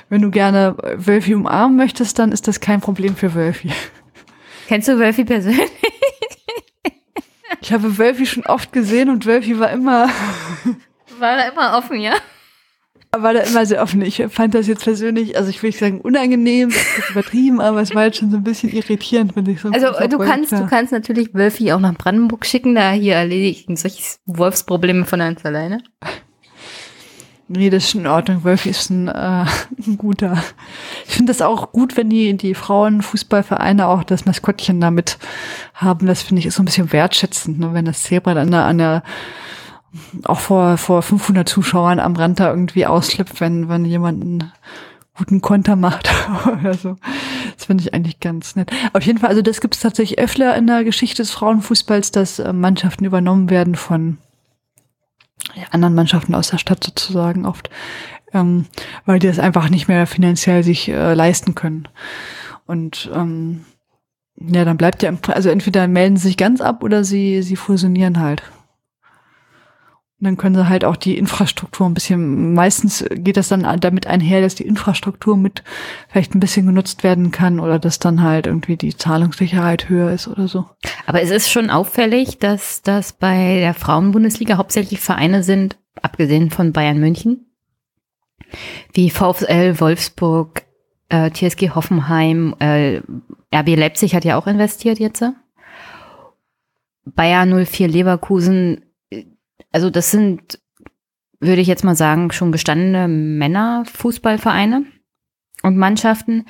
wenn 0.08 0.22
du 0.22 0.30
gerne 0.30 0.76
Wölfi 0.96 1.34
umarmen 1.34 1.76
möchtest, 1.76 2.18
dann 2.18 2.32
ist 2.32 2.48
das 2.48 2.60
kein 2.60 2.80
Problem 2.80 3.16
für 3.16 3.34
Wölfi. 3.34 3.72
Kennst 4.68 4.88
du 4.88 4.98
Wölfi 4.98 5.24
persönlich? 5.24 5.70
Ich 7.60 7.72
habe 7.72 7.98
Wölfi 7.98 8.26
schon 8.26 8.46
oft 8.46 8.72
gesehen 8.72 9.10
und 9.10 9.26
Wölfi 9.26 9.58
war 9.58 9.70
immer, 9.70 10.08
War 11.18 11.36
er 11.36 11.52
immer 11.52 11.76
offen, 11.78 12.00
ja? 12.00 12.14
war 13.14 13.34
da 13.34 13.40
immer 13.40 13.66
sehr 13.66 13.82
offen. 13.82 14.00
Ich 14.00 14.22
fand 14.30 14.54
das 14.54 14.66
jetzt 14.66 14.84
persönlich, 14.84 15.36
also 15.36 15.50
ich 15.50 15.62
will 15.62 15.68
nicht 15.68 15.78
sagen 15.78 16.00
unangenehm, 16.00 16.70
das 16.70 16.98
ist 16.98 17.10
übertrieben, 17.10 17.60
aber 17.60 17.82
es 17.82 17.94
war 17.94 18.06
jetzt 18.06 18.18
schon 18.18 18.30
so 18.30 18.38
ein 18.38 18.42
bisschen 18.42 18.70
irritierend, 18.70 19.36
wenn 19.36 19.46
ich 19.46 19.60
so 19.60 19.68
ein 19.68 19.74
Also 19.74 19.88
du 20.08 20.18
kannst, 20.18 20.52
du 20.52 20.66
kannst 20.66 20.92
natürlich 20.92 21.34
Wölfi 21.34 21.72
auch 21.72 21.80
nach 21.80 21.94
Brandenburg 21.94 22.46
schicken, 22.46 22.74
da 22.74 22.92
hier 22.92 23.16
erledigt 23.16 23.66
solche 23.76 24.02
Wolfsprobleme 24.24 25.04
von 25.04 25.18
ganz 25.18 25.44
alleine. 25.44 25.82
Nee, 27.54 27.68
das 27.68 27.84
ist 27.84 27.94
in 27.94 28.06
Ordnung. 28.06 28.44
Wölfi 28.44 28.70
ist 28.70 28.88
ein, 28.88 29.08
äh, 29.08 29.12
ein 29.86 29.98
guter. 29.98 30.42
Ich 31.06 31.16
finde 31.16 31.32
das 31.32 31.42
auch 31.42 31.72
gut, 31.72 31.96
wenn 31.96 32.08
die, 32.08 32.34
die 32.36 32.54
Frauenfußballvereine 32.54 33.86
auch 33.86 34.04
das 34.04 34.24
Maskottchen 34.24 34.80
damit 34.80 35.18
haben. 35.74 36.06
Das 36.06 36.22
finde 36.22 36.40
ich 36.40 36.46
ist 36.46 36.54
so 36.54 36.62
ein 36.62 36.66
bisschen 36.66 36.92
wertschätzend, 36.92 37.58
ne? 37.58 37.74
wenn 37.74 37.84
das 37.84 38.04
Zebra 38.04 38.32
dann 38.32 38.50
da 38.50 38.66
an 38.66 38.78
der, 38.78 39.02
auch 40.24 40.40
vor, 40.40 40.78
vor 40.78 41.02
500 41.02 41.46
Zuschauern 41.46 42.00
am 42.00 42.16
Rand 42.16 42.40
da 42.40 42.48
irgendwie 42.48 42.86
ausschlüpft, 42.86 43.40
wenn, 43.42 43.68
wenn 43.68 43.84
jemand 43.84 44.22
einen 44.22 44.52
guten 45.14 45.42
Konter 45.42 45.76
macht 45.76 46.08
oder 46.58 46.72
so. 46.72 46.96
Das 47.54 47.66
finde 47.66 47.82
ich 47.84 47.92
eigentlich 47.92 48.20
ganz 48.20 48.56
nett. 48.56 48.70
Auf 48.94 49.02
jeden 49.02 49.18
Fall, 49.18 49.28
also 49.28 49.42
das 49.42 49.60
gibt 49.60 49.74
es 49.74 49.82
tatsächlich 49.82 50.18
öfter 50.18 50.56
in 50.56 50.66
der 50.66 50.84
Geschichte 50.84 51.22
des 51.22 51.32
Frauenfußballs, 51.32 52.12
dass 52.12 52.38
äh, 52.38 52.54
Mannschaften 52.54 53.04
übernommen 53.04 53.50
werden 53.50 53.74
von 53.74 54.16
anderen 55.70 55.94
Mannschaften 55.94 56.34
aus 56.34 56.48
der 56.48 56.58
Stadt 56.58 56.82
sozusagen 56.82 57.46
oft, 57.46 57.70
ähm, 58.32 58.66
weil 59.04 59.18
die 59.18 59.26
das 59.26 59.38
einfach 59.38 59.68
nicht 59.68 59.88
mehr 59.88 60.06
finanziell 60.06 60.62
sich 60.62 60.88
äh, 60.88 61.14
leisten 61.14 61.54
können. 61.54 61.88
Und 62.66 63.10
ähm, 63.14 63.64
ja, 64.36 64.64
dann 64.64 64.76
bleibt 64.76 65.02
ja, 65.02 65.12
also 65.28 65.50
entweder 65.50 65.86
melden 65.88 66.16
sie 66.16 66.28
sich 66.28 66.36
ganz 66.36 66.60
ab 66.60 66.82
oder 66.82 67.04
sie, 67.04 67.42
sie 67.42 67.56
fusionieren 67.56 68.20
halt. 68.20 68.42
Und 70.22 70.26
dann 70.26 70.36
können 70.36 70.54
sie 70.54 70.68
halt 70.68 70.84
auch 70.84 70.94
die 70.94 71.18
Infrastruktur 71.18 71.84
ein 71.84 71.94
bisschen, 71.94 72.54
meistens 72.54 73.04
geht 73.10 73.36
das 73.36 73.48
dann 73.48 73.66
damit 73.80 74.06
einher, 74.06 74.40
dass 74.40 74.54
die 74.54 74.64
Infrastruktur 74.64 75.36
mit 75.36 75.64
vielleicht 76.10 76.36
ein 76.36 76.38
bisschen 76.38 76.64
genutzt 76.64 77.02
werden 77.02 77.32
kann 77.32 77.58
oder 77.58 77.80
dass 77.80 77.98
dann 77.98 78.22
halt 78.22 78.46
irgendwie 78.46 78.76
die 78.76 78.96
Zahlungssicherheit 78.96 79.88
höher 79.88 80.12
ist 80.12 80.28
oder 80.28 80.46
so. 80.46 80.66
Aber 81.06 81.22
es 81.22 81.30
ist 81.30 81.50
schon 81.50 81.70
auffällig, 81.70 82.38
dass 82.38 82.82
das 82.82 83.14
bei 83.14 83.56
der 83.56 83.74
Frauenbundesliga 83.74 84.58
hauptsächlich 84.58 85.00
Vereine 85.00 85.42
sind, 85.42 85.76
abgesehen 86.00 86.50
von 86.50 86.70
Bayern 86.70 87.00
München, 87.00 87.46
wie 88.92 89.10
VfL 89.10 89.80
Wolfsburg, 89.80 90.62
äh, 91.08 91.32
TSG 91.32 91.70
Hoffenheim, 91.70 92.54
äh, 92.60 92.98
RB 93.52 93.74
Leipzig 93.74 94.14
hat 94.14 94.24
ja 94.24 94.38
auch 94.38 94.46
investiert 94.46 95.00
jetzt. 95.00 95.24
Bayer 97.04 97.44
04 97.44 97.88
Leverkusen, 97.88 98.84
also 99.72 99.90
das 99.90 100.10
sind, 100.10 100.60
würde 101.40 101.60
ich 101.60 101.68
jetzt 101.68 101.84
mal 101.84 101.96
sagen, 101.96 102.30
schon 102.30 102.52
gestandene 102.52 103.08
Männerfußballvereine 103.08 104.84
und 105.62 105.76
Mannschaften, 105.76 106.46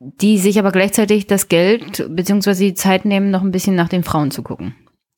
die 0.00 0.38
sich 0.38 0.58
aber 0.58 0.72
gleichzeitig 0.72 1.26
das 1.26 1.48
Geld 1.48 2.04
beziehungsweise 2.10 2.64
die 2.64 2.74
Zeit 2.74 3.04
nehmen, 3.04 3.30
noch 3.30 3.42
ein 3.42 3.52
bisschen 3.52 3.76
nach 3.76 3.88
den 3.88 4.04
Frauen 4.04 4.30
zu 4.30 4.42
gucken. 4.42 4.74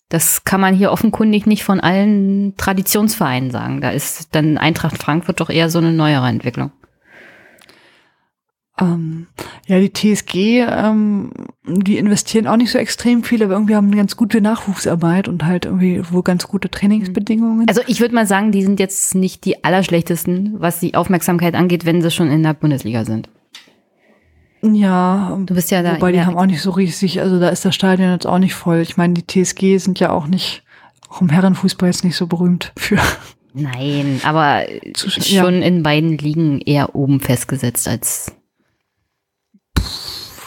Das 0.09 0.45
kann 0.45 0.61
man 0.61 0.75
hier 0.75 0.93
offenkundig 0.93 1.47
nicht 1.47 1.65
von 1.65 1.81
allen 1.81 2.57
Traditionsvereinen 2.57 3.51
sagen. 3.51 3.81
Da 3.81 3.91
ist 3.91 4.35
dann 4.37 4.57
Eintracht 4.57 4.99
Frankfurt 4.99 5.41
doch 5.41 5.51
eher 5.51 5.69
so 5.69 5.79
eine 5.79 5.93
neuere 5.93 6.29
Entwicklung. 6.29 6.71
Ähm, 8.79 9.27
ja, 9.67 9.81
die 9.81 9.93
TSG, 9.93 10.61
ähm, 10.61 11.33
die 11.69 11.99
investieren 11.99 12.47
auch 12.47 12.57
nicht 12.57 12.71
so 12.71 12.79
extrem 12.79 13.25
viel, 13.25 13.43
aber 13.43 13.55
irgendwie 13.55 13.75
haben 13.75 13.89
eine 13.89 13.97
ganz 13.97 14.17
gute 14.17 14.41
Nachwuchsarbeit 14.41 15.27
und 15.29 15.45
halt 15.45 15.65
irgendwie 15.65 16.01
wohl 16.11 16.23
ganz 16.23 16.47
gute 16.49 16.71
Trainingsbedingungen. 16.71 17.69
Also 17.69 17.81
ich 17.87 18.01
würde 18.01 18.15
mal 18.15 18.27
sagen, 18.27 18.53
die 18.53 18.63
sind 18.63 18.79
jetzt 18.79 19.15
nicht 19.15 19.45
die 19.45 19.65
allerschlechtesten, 19.65 20.55
was 20.59 20.79
die 20.81 20.95
Aufmerksamkeit 20.95 21.55
angeht, 21.55 21.85
wenn 21.85 22.03
sie 22.03 22.11
schon 22.11 22.31
in 22.31 22.43
der 22.43 22.55
Bundesliga 22.55 23.05
sind. 23.05 23.29
ja, 24.63 25.39
Du 25.45 25.55
bist 25.55 25.71
ja 25.71 25.83
da. 25.83 25.95
wobei 25.97 26.13
die 26.13 26.23
haben 26.25 26.37
auch 26.37 26.47
nicht 26.47 26.63
so 26.63 26.71
riesig, 26.71 27.21
also 27.21 27.39
da 27.41 27.49
ist 27.49 27.65
das 27.65 27.75
Stadion 27.75 28.13
jetzt 28.13 28.27
auch 28.27 28.39
nicht 28.39 28.55
voll. 28.55 28.79
Ich 28.79 28.97
meine, 28.97 29.15
die 29.15 29.27
TSG 29.27 29.79
sind 29.79 30.01
ja 30.01 30.11
auch 30.11 30.27
nicht, 30.27 30.63
auch 31.09 31.21
im 31.21 31.29
Herrenfußball 31.31 31.89
jetzt 31.89 32.05
nicht 32.05 32.17
so 32.17 32.27
berühmt 32.27 32.73
für. 32.77 32.99
Nein, 33.55 34.21
aber 34.25 34.65
Zusch- 34.95 35.37
schon 35.39 35.63
in 35.63 35.83
beiden 35.83 36.19
Ligen 36.19 36.61
eher 36.61 36.95
oben 36.95 37.21
festgesetzt 37.21 37.89
als. 37.89 38.33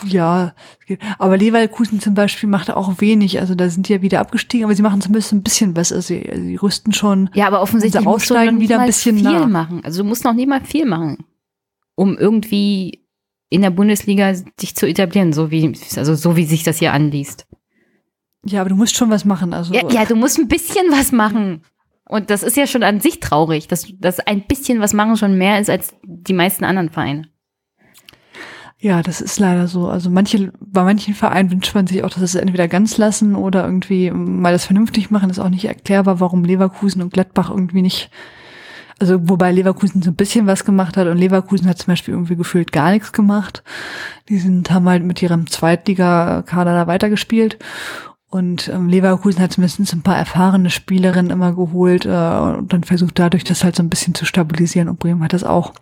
Ja, 0.06 0.54
aber 1.18 1.38
Leverkusen 1.38 2.00
zum 2.00 2.14
Beispiel 2.14 2.50
macht 2.50 2.72
auch 2.72 3.00
wenig. 3.00 3.40
Also 3.40 3.56
da 3.56 3.70
sind 3.70 3.88
die 3.88 3.94
ja 3.94 4.02
wieder 4.02 4.20
abgestiegen, 4.20 4.66
aber 4.66 4.76
sie 4.76 4.82
machen 4.82 5.02
zumindest 5.02 5.34
ein 5.34 5.44
bisschen 5.44 5.76
was. 5.76 5.92
Also 5.92 6.08
sie, 6.08 6.30
sie 6.34 6.56
rüsten 6.56 6.94
schon. 6.94 7.30
Ja, 7.34 7.48
aber 7.48 7.62
offensichtlich 7.62 8.04
musst 8.04 8.30
du 8.30 8.34
noch 8.34 8.60
wieder 8.60 8.80
ein 8.80 8.88
bisschen 8.88 9.18
viel 9.18 9.24
nah. 9.24 9.48
machen. 9.48 9.82
Also 9.84 10.04
du 10.04 10.10
musst 10.10 10.24
noch 10.24 10.34
nicht 10.34 10.48
mal 10.48 10.62
viel 10.62 10.86
machen, 10.86 11.26
um 11.96 12.18
irgendwie 12.18 13.04
in 13.50 13.62
der 13.62 13.72
Bundesliga 13.72 14.34
dich 14.62 14.76
zu 14.76 14.88
etablieren, 14.88 15.34
so 15.34 15.52
wie 15.52 15.74
also 15.96 16.16
so 16.16 16.36
wie 16.36 16.46
sich 16.46 16.64
das 16.64 16.78
hier 16.78 16.94
anliest. 16.94 17.48
Ja, 18.46 18.62
aber 18.62 18.70
du 18.70 18.76
musst 18.76 18.96
schon 18.96 19.10
was 19.10 19.26
machen. 19.26 19.54
Also 19.54 19.74
Ja, 19.74 19.90
ja, 19.90 20.06
du 20.06 20.16
musst 20.16 20.38
ein 20.38 20.48
bisschen 20.48 20.92
was 20.92 21.12
machen. 21.12 21.64
Und 22.10 22.32
das 22.32 22.42
ist 22.42 22.58
ja 22.58 22.66
schon 22.66 22.82
an 22.82 23.00
sich 23.00 23.20
traurig, 23.20 23.68
dass, 23.68 23.88
dass 24.00 24.20
ein 24.20 24.48
bisschen 24.48 24.80
was 24.80 24.94
machen 24.94 25.16
schon 25.16 25.38
mehr 25.38 25.60
ist 25.60 25.70
als 25.70 25.94
die 26.04 26.34
meisten 26.34 26.64
anderen 26.64 26.90
Vereine. 26.90 27.29
Ja, 28.82 29.04
das 29.04 29.20
ist 29.20 29.40
leider 29.40 29.68
so. 29.68 29.90
Also 29.90 30.10
manche, 30.10 30.54
bei 30.62 30.84
manchen 30.84 31.14
Vereinen 31.14 31.52
wünscht 31.52 31.76
man 31.76 31.86
sich 31.86 32.02
auch, 32.04 32.10
dass 32.10 32.24
es 32.24 32.36
entweder 32.36 32.70
ganz 32.70 32.98
lassen 32.98 33.36
oder 33.36 33.66
irgendwie 33.66 34.10
mal 34.10 34.54
das 34.54 34.66
vernünftig 34.66 35.12
machen. 35.12 35.30
Ist 35.30 35.40
auch 35.40 35.50
nicht 35.50 35.66
erklärbar, 35.66 36.22
warum 36.22 36.46
Leverkusen 36.46 37.02
und 37.02 37.12
Gladbach 37.12 37.50
irgendwie 37.50 37.82
nicht. 37.82 38.10
Also 38.98 39.30
wobei 39.30 39.52
Leverkusen 39.52 40.02
so 40.02 40.12
ein 40.12 40.16
bisschen 40.16 40.48
was 40.48 40.64
gemacht 40.64 40.96
hat 40.96 41.08
und 41.08 41.18
Leverkusen 41.18 41.68
hat 41.68 41.78
zum 41.78 41.92
Beispiel 41.92 42.14
irgendwie 42.14 42.38
gefühlt 42.38 42.72
gar 42.72 42.92
nichts 42.92 43.12
gemacht. 43.12 43.64
Die 44.30 44.38
sind, 44.38 44.72
haben 44.72 44.88
halt 44.88 45.04
mit 45.04 45.22
ihrem 45.22 45.48
Zweitliga-Kader 45.48 46.74
da 46.74 46.88
weitergespielt. 46.88 47.58
Und 48.30 48.70
ähm, 48.70 48.88
Leverkusen 48.88 49.42
hat 49.42 49.54
zumindest 49.54 49.92
ein 49.92 50.04
paar 50.04 50.18
erfahrene 50.18 50.70
Spielerinnen 50.70 51.32
immer 51.32 51.54
geholt 51.54 52.06
äh, 52.06 52.10
und 52.10 52.72
dann 52.72 52.84
versucht 52.84 53.20
dadurch 53.20 53.44
das 53.44 53.64
halt 53.64 53.76
so 53.76 53.84
ein 53.84 53.90
bisschen 53.90 54.16
zu 54.16 54.26
stabilisieren. 54.26 54.88
Und 54.88 55.00
Bremen 55.00 55.24
hat 55.24 55.34
das 55.34 55.44
auch 55.44 55.74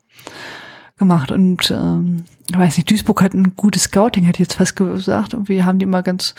gemacht. 0.98 1.32
Und 1.32 1.72
ähm, 1.72 2.26
ich 2.50 2.58
weiß 2.58 2.78
nicht, 2.78 2.90
Duisburg 2.90 3.22
hat 3.22 3.34
ein 3.34 3.56
gutes 3.56 3.84
Scouting, 3.84 4.24
hätte 4.24 4.42
ich 4.42 4.48
jetzt 4.48 4.58
fast 4.58 4.76
gesagt. 4.76 5.34
Und 5.34 5.50
wir 5.50 5.66
haben 5.66 5.80
die 5.80 5.84
immer 5.84 6.04
ganz 6.04 6.36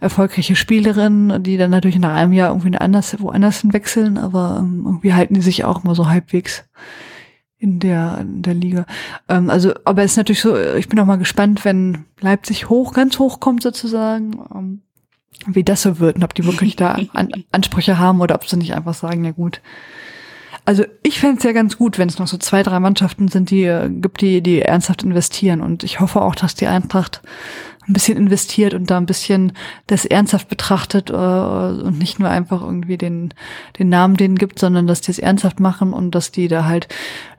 erfolgreiche 0.00 0.56
Spielerinnen, 0.56 1.42
die 1.42 1.56
dann 1.56 1.70
natürlich 1.70 1.98
nach 1.98 2.14
einem 2.14 2.32
Jahr 2.32 2.50
irgendwie 2.50 2.76
anders, 2.76 3.16
woanders 3.20 3.60
hin 3.60 3.72
wechseln, 3.72 4.18
aber 4.18 4.58
ähm, 4.60 4.82
irgendwie 4.84 5.12
halten 5.12 5.34
die 5.34 5.42
sich 5.42 5.64
auch 5.64 5.84
mal 5.84 5.94
so 5.94 6.08
halbwegs 6.08 6.64
in 7.58 7.78
der, 7.80 8.18
in 8.20 8.42
der 8.42 8.54
Liga. 8.54 8.86
Ähm, 9.28 9.48
also, 9.48 9.72
aber 9.84 10.02
es 10.02 10.12
ist 10.12 10.16
natürlich 10.18 10.42
so, 10.42 10.56
ich 10.56 10.88
bin 10.88 10.98
auch 11.00 11.06
mal 11.06 11.16
gespannt, 11.16 11.64
wenn 11.64 12.04
Leipzig 12.20 12.68
hoch, 12.68 12.92
ganz 12.92 13.18
hoch 13.18 13.40
kommt 13.40 13.62
sozusagen, 13.62 14.38
ähm, 14.54 14.82
wie 15.46 15.64
das 15.64 15.82
so 15.82 15.98
wird 15.98 16.16
und 16.16 16.24
ob 16.24 16.34
die 16.34 16.44
wirklich 16.44 16.76
da 16.76 16.98
an, 17.14 17.28
Ansprüche 17.52 17.98
haben 17.98 18.20
oder 18.20 18.34
ob 18.34 18.46
sie 18.46 18.56
nicht 18.56 18.74
einfach 18.74 18.94
sagen, 18.94 19.24
ja 19.24 19.30
gut. 19.30 19.60
Also 20.66 20.84
ich 21.02 21.20
fände 21.20 21.36
es 21.38 21.44
ja 21.44 21.52
ganz 21.52 21.76
gut, 21.76 21.98
wenn 21.98 22.08
es 22.08 22.18
noch 22.18 22.26
so 22.26 22.38
zwei, 22.38 22.62
drei 22.62 22.80
Mannschaften 22.80 23.28
sind, 23.28 23.50
die 23.50 23.64
äh, 23.64 23.90
gibt, 23.90 24.22
die, 24.22 24.40
die 24.40 24.62
ernsthaft 24.62 25.02
investieren. 25.02 25.60
Und 25.60 25.84
ich 25.84 26.00
hoffe 26.00 26.22
auch, 26.22 26.34
dass 26.34 26.54
die 26.54 26.66
Eintracht 26.66 27.20
ein 27.86 27.92
bisschen 27.92 28.16
investiert 28.16 28.72
und 28.72 28.90
da 28.90 28.96
ein 28.96 29.04
bisschen 29.04 29.52
das 29.88 30.06
ernsthaft 30.06 30.48
betrachtet 30.48 31.10
äh, 31.10 31.12
und 31.14 31.98
nicht 31.98 32.18
nur 32.18 32.30
einfach 32.30 32.62
irgendwie 32.62 32.96
den, 32.96 33.34
den 33.78 33.90
Namen 33.90 34.16
denen 34.16 34.36
gibt, 34.36 34.58
sondern 34.58 34.86
dass 34.86 35.02
die 35.02 35.10
es 35.10 35.18
ernsthaft 35.18 35.60
machen 35.60 35.92
und 35.92 36.14
dass 36.14 36.30
die 36.32 36.48
da 36.48 36.64
halt 36.64 36.88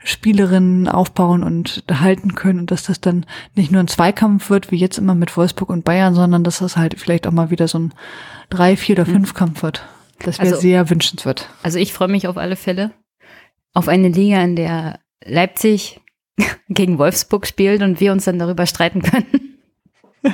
Spielerinnen 0.04 0.88
aufbauen 0.88 1.42
und 1.42 1.84
halten 1.92 2.36
können 2.36 2.60
und 2.60 2.70
dass 2.70 2.84
das 2.84 3.02
dann 3.02 3.26
nicht 3.56 3.72
nur 3.72 3.82
ein 3.82 3.88
Zweikampf 3.88 4.52
wird, 4.52 4.70
wie 4.70 4.78
jetzt 4.78 5.00
immer 5.00 5.16
mit 5.16 5.36
Wolfsburg 5.36 5.70
und 5.70 5.84
Bayern, 5.84 6.14
sondern 6.14 6.44
dass 6.44 6.60
das 6.60 6.78
halt 6.78 7.00
vielleicht 7.00 7.26
auch 7.26 7.32
mal 7.32 7.50
wieder 7.50 7.68
so 7.68 7.80
ein 7.80 7.94
drei, 8.52 8.78
vier 8.78 8.98
oder 8.98 9.08
fünf 9.08 9.34
Kampf 9.34 9.64
wird. 9.64 9.84
Das 10.20 10.38
wäre 10.38 10.50
Also- 10.50 10.62
sehr 10.62 10.90
wünschenswert. 10.92 11.50
Also 11.64 11.80
ich 11.80 11.92
freue 11.92 12.08
mich 12.08 12.28
auf 12.28 12.38
alle 12.38 12.56
Fälle 12.56 12.92
auf 13.76 13.88
eine 13.88 14.08
Liga, 14.10 14.44
in 14.44 14.56
der 14.56 15.00
Leipzig 15.24 16.02
gegen 16.70 16.98
Wolfsburg 16.98 17.46
spielt 17.46 17.84
und 17.84 18.00
wir 18.00 18.12
uns 18.12 18.26
dann 18.26 18.40
darüber 18.40 18.66
streiten 18.66 19.04
können. 19.04 19.60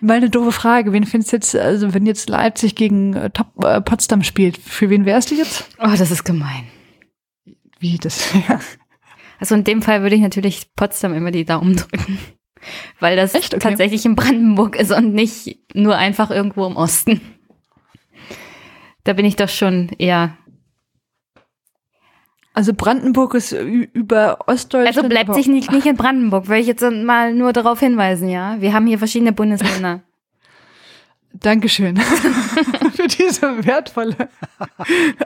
Mal 0.00 0.16
eine 0.16 0.30
doofe 0.30 0.52
Frage. 0.52 0.92
Wen 0.92 1.04
findest 1.04 1.32
du 1.32 1.36
jetzt, 1.36 1.54
also 1.56 1.92
wenn 1.92 2.06
jetzt 2.06 2.28
Leipzig 2.28 2.74
gegen 2.74 3.14
äh, 3.14 3.30
Top, 3.30 3.62
äh, 3.62 3.80
Potsdam 3.80 4.22
spielt, 4.22 4.56
für 4.56 4.88
wen 4.88 5.04
wärst 5.04 5.30
du 5.30 5.34
jetzt? 5.34 5.68
Oh, 5.78 5.94
das 5.96 6.10
ist 6.10 6.24
gemein. 6.24 6.66
Wie 7.78 7.98
das? 7.98 8.32
Ja. 8.48 8.60
Also 9.38 9.54
in 9.54 9.64
dem 9.64 9.82
Fall 9.82 10.00
würde 10.00 10.16
ich 10.16 10.22
natürlich 10.22 10.74
Potsdam 10.76 11.12
immer 11.12 11.30
die 11.30 11.44
Daumen 11.44 11.76
drücken. 11.76 12.18
Weil 13.00 13.16
das? 13.16 13.34
Okay. 13.34 13.58
tatsächlich 13.58 14.06
in 14.06 14.16
Brandenburg 14.16 14.76
ist 14.76 14.92
und 14.92 15.12
nicht 15.12 15.58
nur 15.74 15.98
einfach 15.98 16.30
irgendwo 16.30 16.66
im 16.66 16.76
Osten. 16.76 17.20
Da 19.04 19.12
bin 19.12 19.26
ich 19.26 19.36
doch 19.36 19.50
schon 19.50 19.90
eher. 19.98 20.38
Also 22.56 22.72
Brandenburg 22.72 23.34
ist 23.34 23.52
über 23.52 24.38
Ostdeutschland. 24.46 24.96
Also 24.96 25.08
bleibt 25.10 25.34
sich 25.34 25.46
nicht, 25.46 25.70
nicht 25.72 25.84
in 25.84 25.94
Brandenburg, 25.94 26.48
will 26.48 26.58
ich 26.58 26.66
jetzt 26.66 26.80
mal 26.80 27.34
nur 27.34 27.52
darauf 27.52 27.80
hinweisen, 27.80 28.30
ja. 28.30 28.58
Wir 28.62 28.72
haben 28.72 28.86
hier 28.86 28.96
verschiedene 28.96 29.32
Bundesländer. 29.32 30.00
Dankeschön 31.34 31.98
für 32.94 33.08
diese 33.08 33.66
wertvolle 33.66 34.30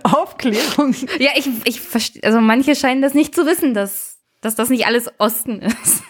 Aufklärung. 0.03 0.93
Ja, 1.21 1.31
ich, 1.37 1.49
ich 1.67 1.81
verstehe, 1.81 2.25
also 2.25 2.41
manche 2.41 2.75
scheinen 2.75 3.01
das 3.01 3.15
nicht 3.15 3.33
zu 3.33 3.47
wissen, 3.47 3.75
dass, 3.75 4.19
dass 4.41 4.57
das 4.57 4.69
nicht 4.69 4.89
alles 4.89 5.09
Osten 5.19 5.61
ist. 5.61 6.03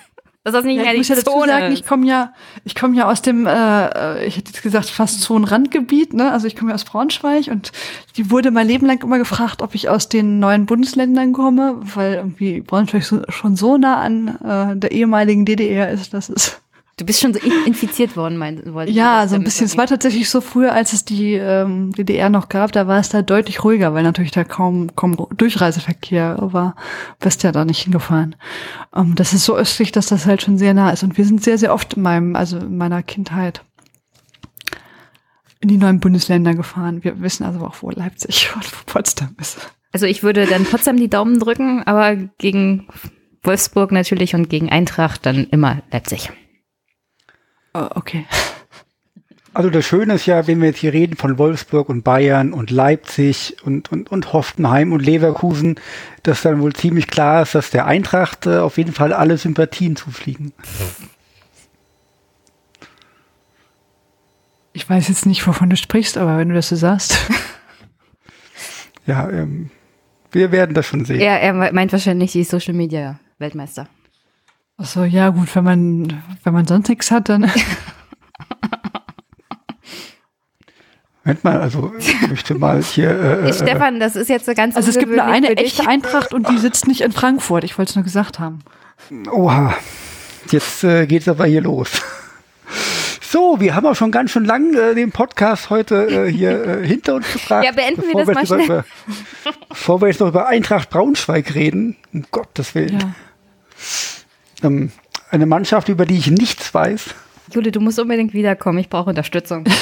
Das 0.43 0.65
nicht 0.65 0.77
Ja, 0.77 0.85
mehr 0.85 0.93
ich 0.93 0.93
die 0.93 0.99
muss 0.99 1.09
ja 1.09 1.15
dazu 1.17 1.31
Zone 1.33 1.53
sagen, 1.53 1.73
ich 1.73 1.81
ist. 1.81 1.89
komme 1.89 2.07
ja, 2.07 2.33
ich 2.65 2.75
komme 2.75 2.97
ja 2.97 3.11
aus 3.11 3.21
dem, 3.21 3.47
äh, 3.47 3.87
äh, 4.21 4.25
ich 4.27 4.37
hätte 4.39 4.53
jetzt 4.53 4.63
gesagt, 4.63 4.87
fast 4.89 5.21
Zonenrandgebiet, 5.21 6.15
ne? 6.15 6.33
Also 6.33 6.47
ich 6.47 6.57
komme 6.57 6.71
ja 6.71 6.75
aus 6.77 6.85
Braunschweig 6.85 7.49
und 7.49 7.73
die 8.17 8.31
wurde 8.31 8.51
mein 8.51 8.67
Leben 8.67 8.87
lang 8.87 9.03
immer 9.03 9.19
gefragt, 9.19 9.61
ob 9.61 9.75
ich 9.75 9.91
aus 9.91 10.09
den 10.09 10.39
neuen 10.39 10.65
Bundesländern 10.65 11.33
komme, 11.35 11.77
weil 11.83 12.15
irgendwie 12.15 12.63
Braunschweig 12.63 13.05
so, 13.05 13.23
schon 13.29 13.55
so 13.57 13.77
nah 13.77 14.01
an 14.01 14.29
äh, 14.43 14.77
der 14.77 14.93
ehemaligen 14.93 15.45
DDR 15.45 15.91
ist, 15.91 16.15
dass 16.15 16.31
es 16.31 16.61
Du 17.01 17.07
bist 17.07 17.21
schon 17.23 17.33
so 17.33 17.41
in- 17.41 17.65
infiziert 17.67 18.15
worden, 18.15 18.37
mein, 18.37 18.75
wollte 18.75 18.93
Ja, 18.93 19.27
so 19.27 19.35
ein 19.35 19.43
bisschen. 19.43 19.65
Es 19.65 19.79
war 19.79 19.87
tatsächlich 19.87 20.29
so 20.29 20.43
früher, 20.43 20.75
als 20.75 20.93
es 20.93 21.03
die 21.03 21.33
ähm, 21.33 21.93
DDR 21.93 22.29
noch 22.29 22.51
gab, 22.51 22.73
da 22.73 22.87
war 22.87 22.99
es 23.01 23.09
da 23.09 23.23
deutlich 23.23 23.65
ruhiger, 23.65 23.95
weil 23.95 24.03
natürlich 24.03 24.33
da 24.33 24.45
kaum, 24.45 24.95
kaum 24.97 25.17
Durchreiseverkehr 25.35 26.37
war. 26.53 26.77
Bist 27.19 27.43
ja 27.43 27.53
da 27.53 27.65
nicht 27.65 27.81
hingefahren. 27.83 28.37
Ähm, 28.95 29.15
das 29.15 29.33
ist 29.33 29.47
so 29.47 29.57
östlich, 29.57 29.93
dass 29.93 30.09
das 30.09 30.27
halt 30.27 30.43
schon 30.43 30.59
sehr 30.59 30.75
nah 30.75 30.91
ist. 30.91 31.03
Und 31.03 31.17
wir 31.17 31.25
sind 31.25 31.43
sehr, 31.43 31.57
sehr 31.57 31.73
oft 31.73 31.95
in 31.95 32.03
meinem, 32.03 32.37
also 32.37 32.59
in 32.59 32.77
meiner 32.77 33.03
Kindheit 33.03 33.63
in 35.61 35.69
die 35.71 35.79
neuen 35.79 36.01
Bundesländer 36.01 36.55
gefahren. 36.55 37.03
Wir 37.03 37.23
wissen 37.23 37.45
also 37.45 37.61
auch, 37.65 37.77
wo 37.81 37.91
Leipzig 37.91 38.51
und 38.55 38.65
wo 38.73 38.77
Potsdam 38.85 39.35
ist. 39.41 39.59
Also 39.93 40.05
ich 40.05 40.23
würde 40.23 40.45
dann 40.45 40.65
Potsdam 40.67 40.99
die 40.99 41.09
Daumen 41.09 41.39
drücken, 41.39 41.83
aber 41.87 42.15
gegen 42.37 42.89
Wolfsburg 43.43 43.91
natürlich 43.91 44.35
und 44.35 44.51
gegen 44.51 44.69
Eintracht 44.71 45.25
dann 45.25 45.47
immer 45.51 45.79
Leipzig. 45.91 46.31
Oh, 47.75 47.89
okay. 47.95 48.27
Also 49.53 49.69
das 49.69 49.85
Schöne 49.85 50.15
ist 50.15 50.27
ja, 50.27 50.47
wenn 50.47 50.61
wir 50.61 50.69
jetzt 50.69 50.79
hier 50.79 50.93
reden 50.93 51.17
von 51.17 51.37
Wolfsburg 51.37 51.89
und 51.89 52.03
Bayern 52.03 52.53
und 52.53 52.71
Leipzig 52.71 53.57
und, 53.65 53.91
und, 53.91 54.11
und 54.11 54.33
Hoffenheim 54.33 54.93
und 54.93 55.05
Leverkusen, 55.05 55.81
dass 56.23 56.43
dann 56.43 56.61
wohl 56.61 56.73
ziemlich 56.73 57.09
klar 57.09 57.43
ist, 57.43 57.57
dass 57.57 57.71
der 57.71 57.87
Eintracht 57.87 58.47
äh, 58.47 58.59
auf 58.59 58.79
jeden 58.79 58.93
Fall 58.93 59.13
alle 59.13 59.37
Sympathien 59.39 59.97
zufliegen. 59.97 60.53
Ich 64.73 64.89
weiß 64.89 65.09
jetzt 65.09 65.27
nicht, 65.27 65.45
wovon 65.49 65.69
du 65.69 65.77
sprichst, 65.77 66.17
aber 66.17 66.39
wenn 66.39 66.51
du 66.51 66.55
das 66.55 66.69
so 66.69 66.77
sagst. 66.77 67.19
Ja, 69.07 69.29
ähm, 69.29 69.71
wir 70.31 70.53
werden 70.53 70.75
das 70.75 70.87
schon 70.87 71.05
sehen. 71.05 71.19
Er, 71.19 71.41
er 71.41 71.73
meint 71.73 71.91
wahrscheinlich 71.91 72.31
die 72.31 72.45
Social 72.45 72.75
Media 72.75 73.19
Weltmeister. 73.39 73.89
Ach 74.83 74.87
so, 74.87 75.05
ja 75.05 75.29
gut, 75.29 75.55
wenn 75.55 75.65
man, 75.65 76.23
wenn 76.43 76.55
man 76.55 76.67
sonst 76.67 76.89
nichts 76.89 77.11
hat, 77.11 77.29
dann. 77.29 77.43
Moment 81.23 81.45
mal, 81.45 81.61
also 81.61 81.93
ich 81.99 82.29
möchte 82.29 82.55
mal 82.55 82.83
hier. 82.83 83.11
Äh, 83.11 83.51
äh, 83.51 83.53
Stefan, 83.53 84.01
das 84.01 84.17
ist 84.17 84.31
jetzt 84.31 84.47
so 84.47 84.55
ganz 84.55 84.77
Also 84.77 84.89
es 84.89 84.97
gibt 84.99 85.13
nur 85.13 85.23
eine 85.23 85.55
echte 85.59 85.87
Eintracht 85.87 86.33
und 86.33 86.49
die 86.49 86.57
sitzt 86.57 86.89
nicht 86.89 87.03
in 87.03 87.13
Frankfurt. 87.13 87.63
Ich 87.65 87.77
wollte 87.77 87.91
es 87.91 87.97
nur 87.97 88.05
gesagt 88.05 88.39
haben. 88.39 88.61
Oha, 89.31 89.75
jetzt 90.51 90.83
äh, 90.83 91.07
geht's 91.07 91.29
aber 91.29 91.45
hier 91.45 91.61
los. 91.61 92.01
So, 93.21 93.61
wir 93.61 93.75
haben 93.75 93.87
auch 93.87 93.95
schon 93.95 94.11
ganz 94.11 94.31
schön 94.31 94.47
lang 94.47 94.73
äh, 94.73 94.95
den 94.95 95.13
Podcast 95.13 95.69
heute 95.69 96.27
äh, 96.27 96.33
hier 96.33 96.67
äh, 96.67 96.87
hinter 96.87 97.17
uns 97.17 97.31
gebracht. 97.31 97.65
Ja, 97.67 97.73
beenden 97.73 98.03
wir 98.03 98.25
das 98.25 98.29
jetzt 98.35 98.51
mal 98.51 98.65
über, 98.65 98.85
über, 99.45 99.55
Bevor 99.69 100.01
wir 100.01 100.09
jetzt 100.09 100.21
noch 100.21 100.29
über 100.29 100.47
Eintracht 100.49 100.89
Braunschweig 100.89 101.55
reden, 101.55 101.97
um 102.15 102.25
Gottes 102.31 102.75
Willen. 102.75 102.99
Ja. 102.99 103.15
Ähm, 104.63 104.91
eine 105.31 105.47
Mannschaft, 105.47 105.89
über 105.89 106.07
die 106.07 106.17
ich 106.19 106.31
nichts 106.31 106.73
weiß. 106.75 107.15
Jule, 107.53 107.71
du 107.73 107.81
musst 107.81 107.99
unbedingt 107.99 108.33
wiederkommen. 108.35 108.79
Ich 108.79 108.89
brauche 108.91 109.11
Unterstützung. 109.11 109.65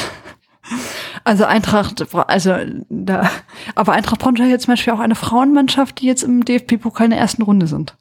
Also 1.24 1.44
Eintracht, 1.44 2.06
also 2.14 2.56
da, 2.88 3.28
aber 3.74 3.92
Eintracht 3.92 4.20
Braunschweig 4.20 4.50
hat 4.52 4.60
zum 4.62 4.72
Beispiel 4.72 4.92
auch 4.94 5.00
eine 5.00 5.14
Frauenmannschaft, 5.14 6.00
die 6.00 6.06
jetzt 6.06 6.22
im 6.22 6.44
DFB-Pokal 6.44 7.06
in 7.06 7.10
der 7.10 7.18
ersten 7.18 7.42
Runde 7.42 7.66
sind. 7.66 7.96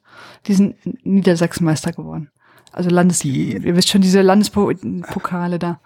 Die 0.46 0.54
sind 0.54 0.76
Niedersachsenmeister 1.04 1.92
geworden. 1.92 2.30
Also 2.72 2.88
Landes, 2.90 3.18
Die- 3.18 3.54
ihr 3.56 3.76
wisst 3.76 3.88
schon, 3.90 4.00
diese 4.00 4.22
Landespokale 4.22 5.58
da. 5.58 5.80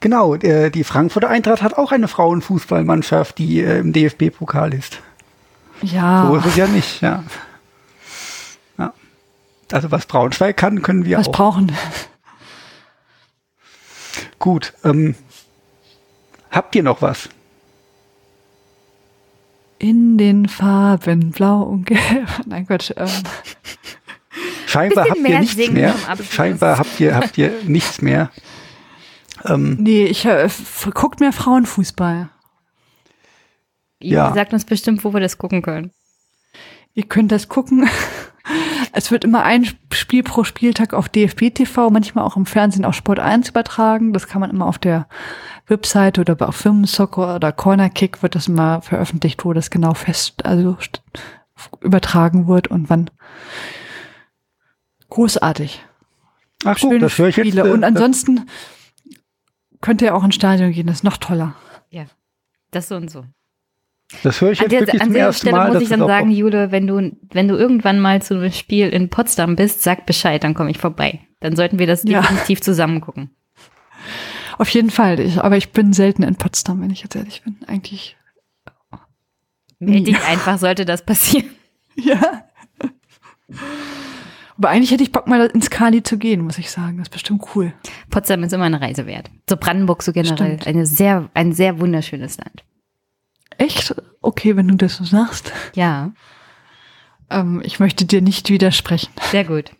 Genau, 0.00 0.36
die 0.36 0.84
Frankfurter 0.84 1.28
Eintracht 1.30 1.62
hat 1.62 1.78
auch 1.78 1.90
eine 1.90 2.06
Frauenfußballmannschaft, 2.06 3.38
die 3.38 3.60
äh, 3.60 3.78
im 3.78 3.92
DFB-Pokal 3.92 4.74
ist. 4.74 4.98
Ja, 5.82 6.26
So 6.28 6.36
ist 6.36 6.46
es 6.46 6.56
ja 6.56 6.66
nicht, 6.68 7.00
ja. 7.00 7.24
Also 9.72 9.90
was 9.90 10.06
Braunschweig 10.06 10.56
kann, 10.56 10.82
können 10.82 11.04
wir 11.04 11.18
was 11.18 11.28
auch. 11.28 11.32
brauchen. 11.32 11.72
Gut, 14.38 14.74
ähm, 14.84 15.14
habt 16.50 16.74
ihr 16.74 16.82
noch 16.82 17.00
was? 17.00 17.28
In 19.78 20.18
den 20.18 20.48
Farben 20.48 21.30
Blau 21.30 21.62
und 21.62 21.86
Gelb. 21.86 22.28
Nein, 22.46 22.66
Quatsch. 22.66 22.92
Ähm, 22.96 23.08
Scheinbar 24.66 25.06
habt 25.08 25.16
ihr 25.16 25.22
mehr 25.22 25.40
nichts 25.40 25.70
mehr. 25.70 25.94
Scheinbar 26.30 26.78
habt 26.78 27.00
ihr, 27.00 27.14
habt 27.14 27.38
ihr 27.38 27.52
nichts 27.64 28.00
mehr. 28.02 28.30
Ähm, 29.44 29.76
nee, 29.80 30.04
ich 30.04 30.24
äh, 30.24 30.48
guckt 30.94 31.20
mehr 31.20 31.32
Frauenfußball. 31.32 32.28
Ja. 34.00 34.34
sagt 34.34 34.52
uns 34.52 34.64
bestimmt, 34.64 35.04
wo 35.04 35.12
wir 35.12 35.20
das 35.20 35.38
gucken 35.38 35.62
können. 35.62 35.92
Ihr 36.94 37.04
könnt 37.04 37.32
das 37.32 37.48
gucken. 37.48 37.88
Es 38.92 39.10
wird 39.10 39.24
immer 39.24 39.44
ein 39.44 39.66
Spiel 39.92 40.22
pro 40.22 40.44
Spieltag 40.44 40.94
auf 40.94 41.08
DFB 41.08 41.54
TV, 41.54 41.90
manchmal 41.90 42.24
auch 42.24 42.36
im 42.36 42.46
Fernsehen 42.46 42.84
auf 42.84 42.94
Sport 42.94 43.20
1 43.20 43.50
übertragen. 43.50 44.12
Das 44.12 44.26
kann 44.26 44.40
man 44.40 44.50
immer 44.50 44.66
auf 44.66 44.78
der 44.78 45.06
Webseite 45.66 46.20
oder 46.20 46.48
auf 46.48 46.56
Firmensoccer 46.56 47.36
oder 47.36 47.52
Corner 47.52 47.88
Kick 47.88 48.22
wird 48.22 48.34
das 48.34 48.48
immer 48.48 48.82
veröffentlicht, 48.82 49.44
wo 49.44 49.52
das 49.52 49.70
genau 49.70 49.94
fest, 49.94 50.44
also 50.44 50.76
übertragen 51.80 52.48
wird 52.48 52.68
und 52.68 52.90
wann. 52.90 53.10
Großartig. 55.08 55.84
ach 56.64 56.78
Schöne 56.78 56.94
gut, 56.94 57.02
das 57.02 57.18
höre 57.18 57.28
ich 57.28 57.36
jetzt. 57.36 57.48
Spiele. 57.48 57.68
äh, 57.68 57.72
und 57.72 57.84
ansonsten 57.84 58.48
könnt 59.80 60.02
ihr 60.02 60.14
auch 60.14 60.24
ins 60.24 60.34
Stadion 60.34 60.72
gehen, 60.72 60.86
das 60.86 60.96
ist 60.96 61.04
noch 61.04 61.16
toller. 61.16 61.54
Ja, 61.90 62.06
das 62.70 62.88
so 62.88 62.96
und 62.96 63.10
so. 63.10 63.24
Das 64.22 64.40
höre 64.40 64.52
ich 64.52 64.60
An, 64.60 64.64
jetzt 64.64 64.72
der, 64.72 64.80
wirklich 64.80 65.00
an 65.02 65.06
zum 65.08 65.14
dieser 65.14 65.26
ersten 65.26 65.40
Stelle 65.48 65.56
Mal. 65.56 65.72
muss 65.72 65.82
ich 65.82 65.88
dann 65.88 66.00
sagen, 66.06 66.30
Jule, 66.30 66.70
wenn 66.70 66.86
du, 66.86 67.12
wenn 67.32 67.48
du 67.48 67.56
irgendwann 67.56 67.98
mal 68.00 68.20
zu 68.22 68.34
einem 68.34 68.52
Spiel 68.52 68.88
in 68.88 69.08
Potsdam 69.08 69.56
bist, 69.56 69.82
sag 69.82 70.06
Bescheid, 70.06 70.42
dann 70.44 70.54
komme 70.54 70.70
ich 70.70 70.78
vorbei. 70.78 71.20
Dann 71.40 71.56
sollten 71.56 71.78
wir 71.78 71.86
das 71.86 72.02
Ja. 72.04 72.20
definitiv 72.20 72.60
zusammen 72.60 73.00
gucken. 73.00 73.30
Auf 74.58 74.68
jeden 74.68 74.90
Fall. 74.90 75.18
Ich, 75.18 75.38
aber 75.38 75.56
ich 75.56 75.72
bin 75.72 75.92
selten 75.92 76.22
in 76.22 76.36
Potsdam, 76.36 76.80
wenn 76.82 76.90
ich 76.90 77.02
jetzt 77.02 77.16
ehrlich 77.16 77.42
bin. 77.42 77.56
Eigentlich. 77.66 78.16
Meld 79.78 80.06
dich 80.06 80.22
einfach, 80.24 80.58
sollte 80.58 80.84
das 80.84 81.04
passieren. 81.04 81.50
Ja. 81.96 82.44
Aber 84.56 84.68
eigentlich 84.70 84.90
hätte 84.92 85.02
ich 85.02 85.12
Bock, 85.12 85.26
mal 85.26 85.46
ins 85.48 85.68
Kali 85.70 86.02
zu 86.02 86.16
gehen, 86.18 86.40
muss 86.42 86.56
ich 86.56 86.70
sagen. 86.70 86.98
Das 86.98 87.08
ist 87.08 87.12
bestimmt 87.12 87.42
cool. 87.54 87.72
Potsdam 88.10 88.42
ist 88.44 88.52
immer 88.52 88.64
eine 88.64 88.80
Reise 88.80 89.06
wert. 89.06 89.30
So 89.48 89.56
Brandenburg 89.56 90.02
so 90.02 90.12
generell. 90.12 90.36
Stimmt. 90.36 90.66
Eine 90.66 90.86
sehr, 90.86 91.28
ein 91.34 91.52
sehr 91.52 91.80
wunderschönes 91.80 92.38
Land. 92.38 92.64
Echt? 93.58 93.94
Okay, 94.20 94.56
wenn 94.56 94.68
du 94.68 94.76
das 94.76 94.96
so 94.96 95.04
sagst. 95.04 95.52
Ja, 95.74 96.12
Ähm, 97.30 97.62
ich 97.64 97.80
möchte 97.80 98.04
dir 98.04 98.20
nicht 98.20 98.50
widersprechen. 98.50 99.12
sehr 99.30 99.44
gut. 99.44 99.70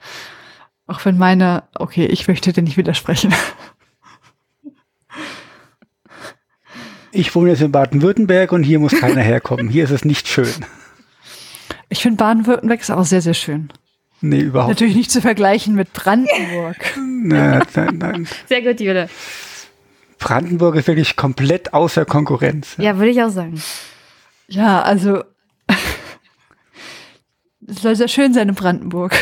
Auch 0.86 1.04
wenn 1.04 1.18
meine, 1.18 1.64
okay, 1.74 2.06
ich 2.06 2.26
möchte 2.28 2.52
dir 2.52 2.62
nicht 2.62 2.76
widersprechen. 2.76 3.32
Ich 7.10 7.34
wohne 7.34 7.50
jetzt 7.50 7.60
in 7.60 7.72
Baden-Württemberg 7.72 8.52
und 8.52 8.62
hier 8.62 8.78
muss 8.78 8.92
keiner 8.98 9.20
herkommen. 9.20 9.68
Hier 9.68 9.84
ist 9.84 9.90
es 9.90 10.04
nicht 10.04 10.28
schön. 10.28 10.52
Ich 11.90 12.00
finde 12.00 12.16
Baden-Württemberg 12.16 12.80
ist 12.80 12.90
auch 12.90 13.04
sehr, 13.04 13.20
sehr 13.20 13.34
schön. 13.34 13.70
Nee, 14.22 14.40
überhaupt 14.40 14.70
Natürlich 14.70 14.96
nicht 14.96 15.10
zu 15.10 15.20
vergleichen 15.20 15.74
mit 15.74 15.92
Brandenburg. 15.92 16.76
Nein, 16.96 17.62
nein, 17.74 17.98
nein. 17.98 18.28
Sehr 18.48 18.62
gut, 18.62 18.80
Jule. 18.80 19.10
Brandenburg 20.22 20.76
ist 20.76 20.86
wirklich 20.86 21.16
komplett 21.16 21.74
außer 21.74 22.04
Konkurrenz. 22.04 22.76
Ja, 22.78 22.96
würde 22.96 23.10
ich 23.10 23.20
auch 23.20 23.30
sagen. 23.30 23.60
Ja, 24.46 24.82
also 24.82 25.24
es 27.66 27.82
soll 27.82 27.96
sehr 27.96 28.08
schön 28.08 28.32
sein 28.32 28.48
in 28.48 28.54
Brandenburg. 28.54 29.16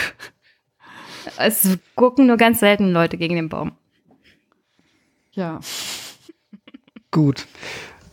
Es 1.39 1.79
gucken 1.95 2.27
nur 2.27 2.37
ganz 2.37 2.61
selten 2.61 2.93
Leute 2.93 3.17
gegen 3.17 3.37
den 3.37 3.49
Baum. 3.49 3.73
Ja. 5.33 5.61
Gut. 7.11 7.47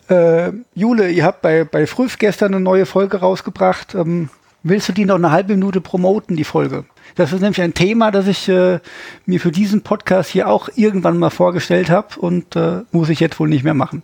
Äh, 0.07 0.53
Jule, 0.73 1.09
ihr 1.09 1.25
habt 1.25 1.41
bei, 1.41 1.65
bei 1.65 1.87
Früff 1.87 2.17
gestern 2.17 2.53
eine 2.53 2.63
neue 2.63 2.85
Folge 2.85 3.17
rausgebracht. 3.17 3.95
Ähm, 3.95 4.29
willst 4.63 4.87
du 4.87 4.93
die 4.93 5.03
noch 5.03 5.15
eine 5.15 5.31
halbe 5.31 5.55
Minute 5.55 5.81
promoten, 5.81 6.37
die 6.37 6.45
Folge? 6.45 6.85
Das 7.17 7.33
ist 7.33 7.41
nämlich 7.41 7.61
ein 7.61 7.73
Thema, 7.73 8.11
das 8.11 8.27
ich 8.27 8.47
äh, 8.47 8.79
mir 9.25 9.39
für 9.39 9.51
diesen 9.51 9.81
Podcast 9.81 10.29
hier 10.29 10.47
auch 10.47 10.69
irgendwann 10.75 11.17
mal 11.17 11.31
vorgestellt 11.31 11.89
habe 11.89 12.19
und 12.19 12.55
äh, 12.55 12.83
muss 12.91 13.09
ich 13.09 13.19
jetzt 13.19 13.39
wohl 13.39 13.49
nicht 13.49 13.63
mehr 13.63 13.73
machen. 13.73 14.03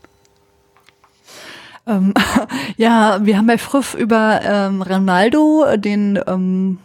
Ähm, 1.86 2.16
ja, 2.78 3.20
wir 3.24 3.38
haben 3.38 3.46
bei 3.46 3.60
Früff 3.60 3.94
über 3.94 4.42
ähm, 4.44 4.82
Ronaldo, 4.82 5.78
den 5.78 6.20
ähm, 6.26 6.80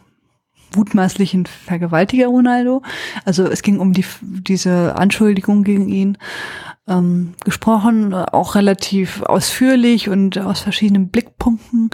mutmaßlichen 0.77 1.47
Vergewaltiger 1.47 2.27
Ronaldo, 2.27 2.83
also 3.25 3.47
es 3.47 3.63
ging 3.63 3.79
um 3.79 3.95
die, 3.95 4.05
diese 4.21 4.97
Anschuldigung 4.97 5.65
gegen 5.65 5.89
ihn, 5.89 6.19
ähm, 6.89 7.35
gesprochen, 7.45 8.15
auch 8.15 8.55
relativ 8.55 9.23
ausführlich 9.23 10.09
und 10.09 10.39
aus 10.39 10.61
verschiedenen 10.61 11.09
Blickpunkten. 11.09 11.91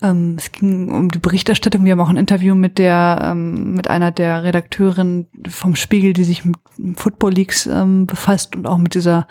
Ähm, 0.00 0.36
es 0.38 0.52
ging 0.52 0.90
um 0.90 1.10
die 1.10 1.18
Berichterstattung. 1.18 1.84
Wir 1.84 1.92
haben 1.92 2.00
auch 2.00 2.08
ein 2.08 2.16
Interview 2.16 2.54
mit 2.54 2.78
der, 2.78 3.18
ähm, 3.22 3.74
mit 3.74 3.88
einer 3.88 4.10
der 4.10 4.42
Redakteurinnen 4.44 5.28
vom 5.48 5.76
Spiegel, 5.76 6.12
die 6.12 6.24
sich 6.24 6.44
mit 6.44 6.56
Football 6.96 7.32
Leagues 7.32 7.66
ähm, 7.66 8.06
befasst 8.06 8.56
und 8.56 8.66
auch 8.66 8.78
mit 8.78 8.94
dieser 8.94 9.26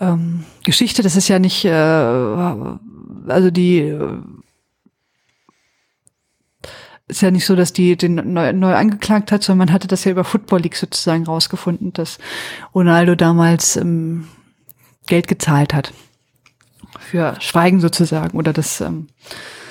ähm, 0.00 0.44
Geschichte. 0.64 1.02
Das 1.02 1.16
ist 1.16 1.28
ja 1.28 1.38
nicht, 1.38 1.64
äh, 1.64 1.70
also 1.70 3.50
die 3.50 3.78
äh, 3.78 4.18
ist 7.12 7.22
ja 7.22 7.30
nicht 7.30 7.46
so, 7.46 7.54
dass 7.54 7.72
die 7.72 7.96
den 7.96 8.32
neu, 8.32 8.52
neu 8.52 8.74
angeklagt 8.74 9.32
hat, 9.32 9.42
sondern 9.42 9.66
man 9.66 9.74
hatte 9.74 9.88
das 9.88 10.04
ja 10.04 10.12
über 10.12 10.24
Football 10.24 10.60
League 10.60 10.76
sozusagen 10.76 11.24
rausgefunden, 11.24 11.92
dass 11.92 12.18
Ronaldo 12.74 13.14
damals 13.14 13.76
ähm, 13.76 14.28
Geld 15.06 15.28
gezahlt 15.28 15.74
hat. 15.74 15.92
Für 16.98 17.36
Schweigen 17.40 17.80
sozusagen 17.80 18.38
oder 18.38 18.52
das 18.52 18.80
ähm, 18.80 19.08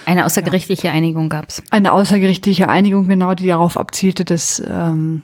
eine 0.06 0.26
außergerichtliche 0.26 0.88
ja. 0.88 0.94
Einigung 0.94 1.30
gab's. 1.30 1.62
Eine 1.70 1.92
außergerichtliche 1.94 2.68
Einigung, 2.70 3.08
genau, 3.08 3.34
die 3.36 3.48
darauf 3.48 3.78
abzielte, 3.78 4.26
dass 4.26 4.62
ähm, 4.66 5.24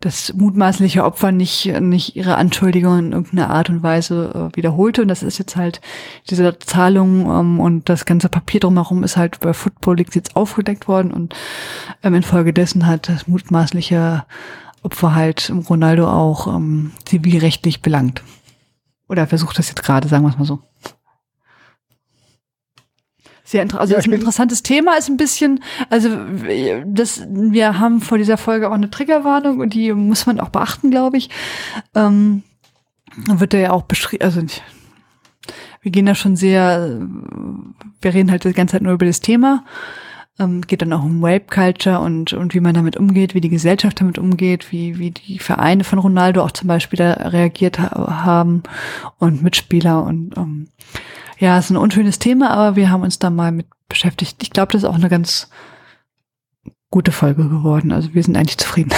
das 0.00 0.32
mutmaßliche 0.32 1.04
Opfer 1.04 1.32
nicht, 1.32 1.66
nicht 1.80 2.14
ihre 2.14 2.36
Anschuldigung 2.36 2.98
in 2.98 3.12
irgendeiner 3.12 3.50
Art 3.50 3.68
und 3.68 3.82
Weise 3.82 4.50
äh, 4.52 4.56
wiederholte. 4.56 5.02
Und 5.02 5.08
das 5.08 5.24
ist 5.24 5.38
jetzt 5.38 5.56
halt 5.56 5.80
diese 6.30 6.58
Zahlung 6.60 7.28
ähm, 7.28 7.58
und 7.60 7.88
das 7.88 8.04
ganze 8.04 8.28
Papier 8.28 8.60
drumherum 8.60 9.02
ist 9.02 9.16
halt 9.16 9.40
bei 9.40 9.52
Football 9.52 9.96
League 9.96 10.14
jetzt 10.14 10.36
aufgedeckt 10.36 10.86
worden 10.86 11.10
und 11.12 11.34
ähm, 12.04 12.14
infolgedessen 12.14 12.86
hat 12.86 13.08
das 13.08 13.26
mutmaßliche 13.26 14.24
Opfer 14.82 15.14
halt 15.14 15.52
Ronaldo 15.68 16.08
auch 16.08 16.46
ähm, 16.46 16.92
zivilrechtlich 17.04 17.82
belangt. 17.82 18.22
Oder 19.08 19.26
versucht 19.26 19.58
das 19.58 19.68
jetzt 19.68 19.82
gerade, 19.82 20.06
sagen 20.06 20.24
wir 20.24 20.30
es 20.30 20.38
mal 20.38 20.44
so. 20.44 20.60
Sehr 23.48 23.62
inter 23.62 23.80
also 23.80 23.94
ja, 23.94 23.98
ist 23.98 24.06
ein 24.06 24.12
interessantes 24.12 24.62
Thema, 24.62 24.98
ist 24.98 25.08
ein 25.08 25.16
bisschen, 25.16 25.64
also 25.88 26.10
das, 26.84 27.26
wir 27.30 27.78
haben 27.80 28.02
vor 28.02 28.18
dieser 28.18 28.36
Folge 28.36 28.68
auch 28.68 28.74
eine 28.74 28.90
Triggerwarnung 28.90 29.60
und 29.60 29.72
die 29.72 29.90
muss 29.94 30.26
man 30.26 30.38
auch 30.38 30.50
beachten, 30.50 30.90
glaube 30.90 31.16
ich. 31.16 31.30
Ähm, 31.94 32.42
wird 33.16 33.54
da 33.54 33.56
ja 33.56 33.70
auch 33.70 33.84
beschrieben, 33.84 34.22
also 34.22 34.42
wir 35.80 35.90
gehen 35.90 36.04
da 36.04 36.14
schon 36.14 36.36
sehr, 36.36 37.00
wir 38.02 38.12
reden 38.12 38.30
halt 38.30 38.44
die 38.44 38.52
ganze 38.52 38.72
Zeit 38.72 38.82
nur 38.82 38.92
über 38.92 39.06
das 39.06 39.20
Thema. 39.20 39.64
Ähm, 40.38 40.60
geht 40.60 40.82
dann 40.82 40.92
auch 40.92 41.02
um 41.02 41.24
Rape 41.24 41.46
Culture 41.46 42.00
und, 42.00 42.34
und 42.34 42.52
wie 42.52 42.60
man 42.60 42.74
damit 42.74 42.98
umgeht, 42.98 43.34
wie 43.34 43.40
die 43.40 43.48
Gesellschaft 43.48 43.98
damit 44.02 44.18
umgeht, 44.18 44.72
wie, 44.72 44.98
wie 44.98 45.10
die 45.10 45.38
Vereine 45.38 45.84
von 45.84 45.98
Ronaldo 45.98 46.44
auch 46.44 46.52
zum 46.52 46.68
Beispiel 46.68 46.98
da 46.98 47.12
reagiert 47.12 47.78
ha 47.78 48.24
haben 48.26 48.62
und 49.16 49.42
Mitspieler 49.42 50.04
und 50.04 50.36
ähm, 50.36 50.68
ja, 51.38 51.58
ist 51.58 51.70
ein 51.70 51.76
unschönes 51.76 52.18
Thema, 52.18 52.50
aber 52.50 52.76
wir 52.76 52.90
haben 52.90 53.02
uns 53.02 53.18
da 53.18 53.30
mal 53.30 53.52
mit 53.52 53.66
beschäftigt. 53.88 54.42
Ich 54.42 54.50
glaube, 54.50 54.72
das 54.72 54.82
ist 54.82 54.88
auch 54.88 54.94
eine 54.94 55.08
ganz 55.08 55.48
gute 56.90 57.12
Folge 57.12 57.48
geworden. 57.48 57.92
Also 57.92 58.14
wir 58.14 58.22
sind 58.22 58.36
eigentlich 58.36 58.58
zufrieden. 58.58 58.92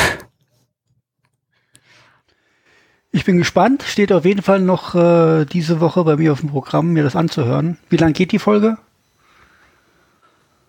Ich 3.12 3.24
bin 3.24 3.38
gespannt. 3.38 3.82
Steht 3.82 4.12
auf 4.12 4.24
jeden 4.24 4.42
Fall 4.42 4.60
noch 4.60 4.94
äh, 4.94 5.44
diese 5.44 5.80
Woche 5.80 6.04
bei 6.04 6.16
mir 6.16 6.32
auf 6.32 6.40
dem 6.40 6.50
Programm, 6.50 6.92
mir 6.92 7.02
das 7.02 7.16
anzuhören. 7.16 7.76
Wie 7.88 7.96
lang 7.96 8.12
geht 8.12 8.32
die 8.32 8.38
Folge? 8.38 8.78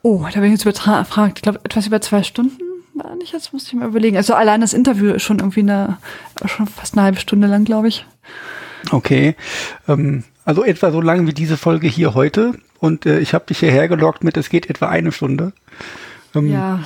Oh, 0.01 0.25
da 0.33 0.39
bin 0.39 0.51
ich 0.51 0.63
jetzt 0.63 0.65
überfragt. 0.65 1.37
Ich 1.37 1.43
glaube, 1.43 1.59
etwas 1.63 1.85
über 1.85 2.01
zwei 2.01 2.23
Stunden 2.23 2.57
war 2.95 3.15
nicht. 3.15 3.33
Jetzt 3.33 3.53
muss 3.53 3.67
ich 3.67 3.73
mal 3.73 3.87
überlegen. 3.87 4.17
Also 4.17 4.33
allein 4.33 4.61
das 4.61 4.73
Interview 4.73 5.13
ist 5.13 5.23
schon 5.23 5.37
irgendwie 5.37 5.59
eine, 5.59 5.99
schon 6.45 6.65
fast 6.65 6.95
eine 6.95 7.03
halbe 7.03 7.19
Stunde 7.19 7.47
lang, 7.47 7.63
glaube 7.63 7.87
ich. 7.87 8.07
Okay. 8.89 9.35
Ähm, 9.87 10.23
also 10.51 10.65
etwa 10.65 10.91
so 10.91 10.99
lang 10.99 11.27
wie 11.27 11.33
diese 11.33 11.55
Folge 11.55 11.87
hier 11.87 12.13
heute. 12.13 12.51
Und 12.79 13.05
äh, 13.05 13.19
ich 13.19 13.33
habe 13.33 13.45
dich 13.45 13.59
hierher 13.59 13.87
gelockt 13.87 14.21
mit, 14.21 14.35
es 14.35 14.49
geht 14.49 14.69
etwa 14.69 14.89
eine 14.89 15.13
Stunde. 15.13 15.53
Ähm, 16.35 16.51
ja. 16.51 16.79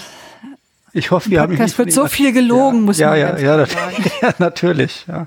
Ich 0.93 1.09
hoffe, 1.09 1.31
wir 1.31 1.41
haben 1.41 1.59
Es 1.59 1.75
wird 1.79 1.91
so 1.91 2.05
viel 2.05 2.31
gelogen, 2.31 2.81
ja, 2.81 2.85
muss 2.85 2.99
ja, 2.99 3.09
man 3.09 3.19
ja, 3.19 3.37
ja, 3.39 3.57
das, 3.57 3.69
ja, 4.21 4.33
natürlich. 4.37 5.05
Ja. 5.07 5.25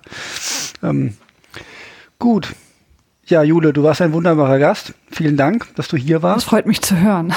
Ähm, 0.85 1.15
gut. 2.21 2.55
Ja, 3.27 3.43
Jule, 3.43 3.73
du 3.73 3.83
warst 3.83 4.01
ein 4.03 4.13
wunderbarer 4.13 4.61
Gast. 4.61 4.95
Vielen 5.11 5.37
Dank, 5.37 5.67
dass 5.75 5.89
du 5.89 5.97
hier 5.97 6.23
warst. 6.23 6.37
Das 6.37 6.45
freut 6.45 6.67
mich 6.67 6.81
zu 6.81 6.97
hören. 6.97 7.35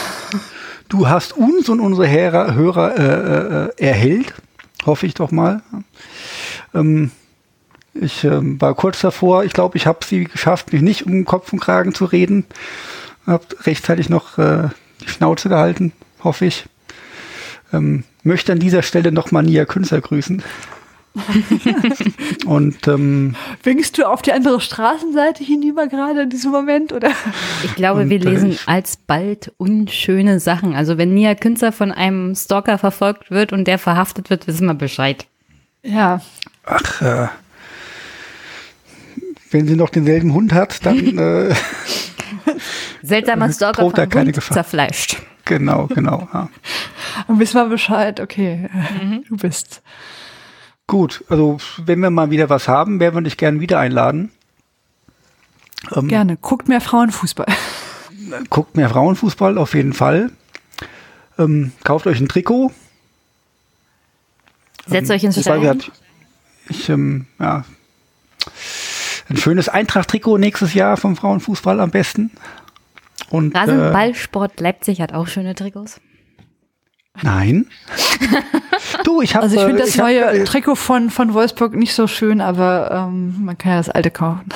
Du 0.88 1.10
hast 1.10 1.34
uns 1.36 1.68
und 1.68 1.80
unsere 1.80 2.08
Hörer, 2.08 2.54
Hörer 2.54 2.96
äh, 2.96 3.84
äh, 3.84 3.88
erhellt, 3.88 4.36
hoffe 4.86 5.08
ich 5.08 5.16
doch 5.16 5.32
mal. 5.32 5.64
Ähm, 6.76 7.10
ich 7.94 8.24
ähm, 8.24 8.60
war 8.62 8.74
kurz 8.74 9.02
davor, 9.02 9.44
ich 9.44 9.54
glaube, 9.54 9.78
ich 9.78 9.86
habe 9.86 10.06
sie 10.06 10.26
geschafft, 10.26 10.72
mich 10.74 10.82
nicht 10.82 11.06
um 11.06 11.26
Kopf 11.26 11.52
und 11.52 11.60
Kragen 11.60 11.94
zu 11.94 12.06
reden. 12.06 12.46
Hab 13.28 13.66
rechtzeitig 13.66 14.10
noch 14.10 14.38
äh, 14.38 14.70
die 15.02 15.10
Schnauze 15.10 15.50
gehalten, 15.50 15.92
hoffe 16.24 16.46
ich. 16.46 16.66
Ähm, 17.74 18.04
möchte 18.24 18.52
an 18.52 18.60
dieser 18.60 18.82
Stelle 18.82 19.12
nochmal 19.12 19.44
Nia 19.44 19.66
Künstler 19.66 20.02
grüßen. 20.02 20.44
und 22.46 22.88
ähm, 22.88 23.36
winkst 23.64 23.98
du 23.98 24.06
auf 24.06 24.22
die 24.22 24.32
andere 24.32 24.62
Straßenseite 24.62 25.44
hinüber 25.44 25.88
gerade 25.88 26.22
in 26.22 26.30
diesem 26.30 26.52
Moment 26.52 26.94
oder? 26.94 27.12
Ich 27.66 27.76
glaube, 27.76 28.04
und, 28.04 28.10
wir 28.10 28.20
lesen 28.20 28.52
ich, 28.52 28.68
alsbald 28.68 29.52
unschöne 29.58 30.40
Sachen. 30.40 30.74
Also 30.74 30.98
wenn 30.98 31.14
Nia 31.14 31.36
Künstler 31.36 31.74
von 31.74 31.92
einem 31.92 32.34
Stalker 32.36 32.78
verfolgt 32.78 33.30
wird 33.30 33.52
und 33.52 33.66
der 33.66 33.78
verhaftet 33.78 34.30
wird, 34.30 34.48
wissen 34.48 34.68
wir 34.68 34.74
Bescheid. 34.74 35.26
Ja. 35.84 36.22
Ach, 36.64 37.02
äh, 37.02 37.28
wenn 39.52 39.68
sie 39.68 39.76
noch 39.76 39.90
denselben 39.90 40.34
Hund 40.34 40.54
hat, 40.54 40.86
dann 40.86 41.18
äh, 41.18 41.56
seltsamer 43.02 43.52
Stalker 43.54 43.82
von 43.82 43.94
keine 43.94 44.26
Hund 44.26 44.34
Gefahr. 44.34 44.56
zerfleischt. 44.56 45.22
Genau, 45.46 45.88
genau. 45.88 46.28
Ja. 46.34 46.50
Und 47.28 47.40
wissen 47.40 47.56
wir 47.56 47.66
Bescheid, 47.66 48.20
okay, 48.20 48.70
mhm. 49.02 49.24
du 49.28 49.38
bist. 49.38 49.82
Gut, 50.88 51.24
also 51.30 51.58
wenn 51.84 52.00
wir 52.00 52.10
mal 52.10 52.32
wieder 52.32 52.50
was 52.50 52.68
haben, 52.68 53.00
werden 53.00 53.16
wir 53.16 53.22
dich 53.22 53.38
gerne 53.38 53.60
wieder 53.60 53.80
einladen. 53.80 54.32
Ähm, 55.94 56.08
gerne. 56.08 56.38
Guckt 56.38 56.68
mehr 56.68 56.82
Frauenfußball. 56.82 57.48
Guckt 58.50 58.76
mehr 58.76 58.90
Frauenfußball, 58.90 59.58
auf 59.58 59.74
jeden 59.74 59.94
Fall. 59.94 60.32
Ähm, 61.38 61.72
kauft 61.84 62.08
euch 62.08 62.20
ein 62.20 62.28
Trikot. 62.28 62.72
Setzt 64.86 65.10
ähm, 65.10 65.16
euch 65.16 65.24
ins 65.24 65.40
Stadion. 65.40 65.82
Ich, 66.70 66.88
ähm, 66.90 67.26
ja, 67.40 67.66
ein 69.32 69.38
schönes 69.38 69.70
Eintracht-Trikot 69.70 70.38
nächstes 70.38 70.74
Jahr 70.74 70.98
vom 70.98 71.16
Frauenfußball 71.16 71.80
am 71.80 71.92
besten. 71.92 72.32
Und, 73.30 73.56
Rasenballsport 73.56 74.60
äh, 74.60 74.64
Leipzig 74.64 75.02
hat 75.02 75.14
auch 75.14 75.28
schöne 75.28 75.56
Trikots. 75.56 76.02
Nein. 77.22 77.68
du, 79.04 79.22
ich 79.22 79.36
habe. 79.36 79.44
Also 79.44 79.58
ich 79.58 79.64
finde 79.64 79.82
äh, 79.82 79.86
das 79.86 79.96
neue 79.96 80.26
hab, 80.26 80.34
äh, 80.34 80.44
Trikot 80.44 80.76
von 80.76 81.10
von 81.10 81.34
Wolfsburg 81.34 81.76
nicht 81.76 81.94
so 81.94 82.08
schön, 82.08 82.42
aber 82.42 83.08
ähm, 83.10 83.36
man 83.44 83.58
kann 83.58 83.72
ja 83.72 83.78
das 83.78 83.90
alte 83.90 84.12
kaufen. 84.12 84.46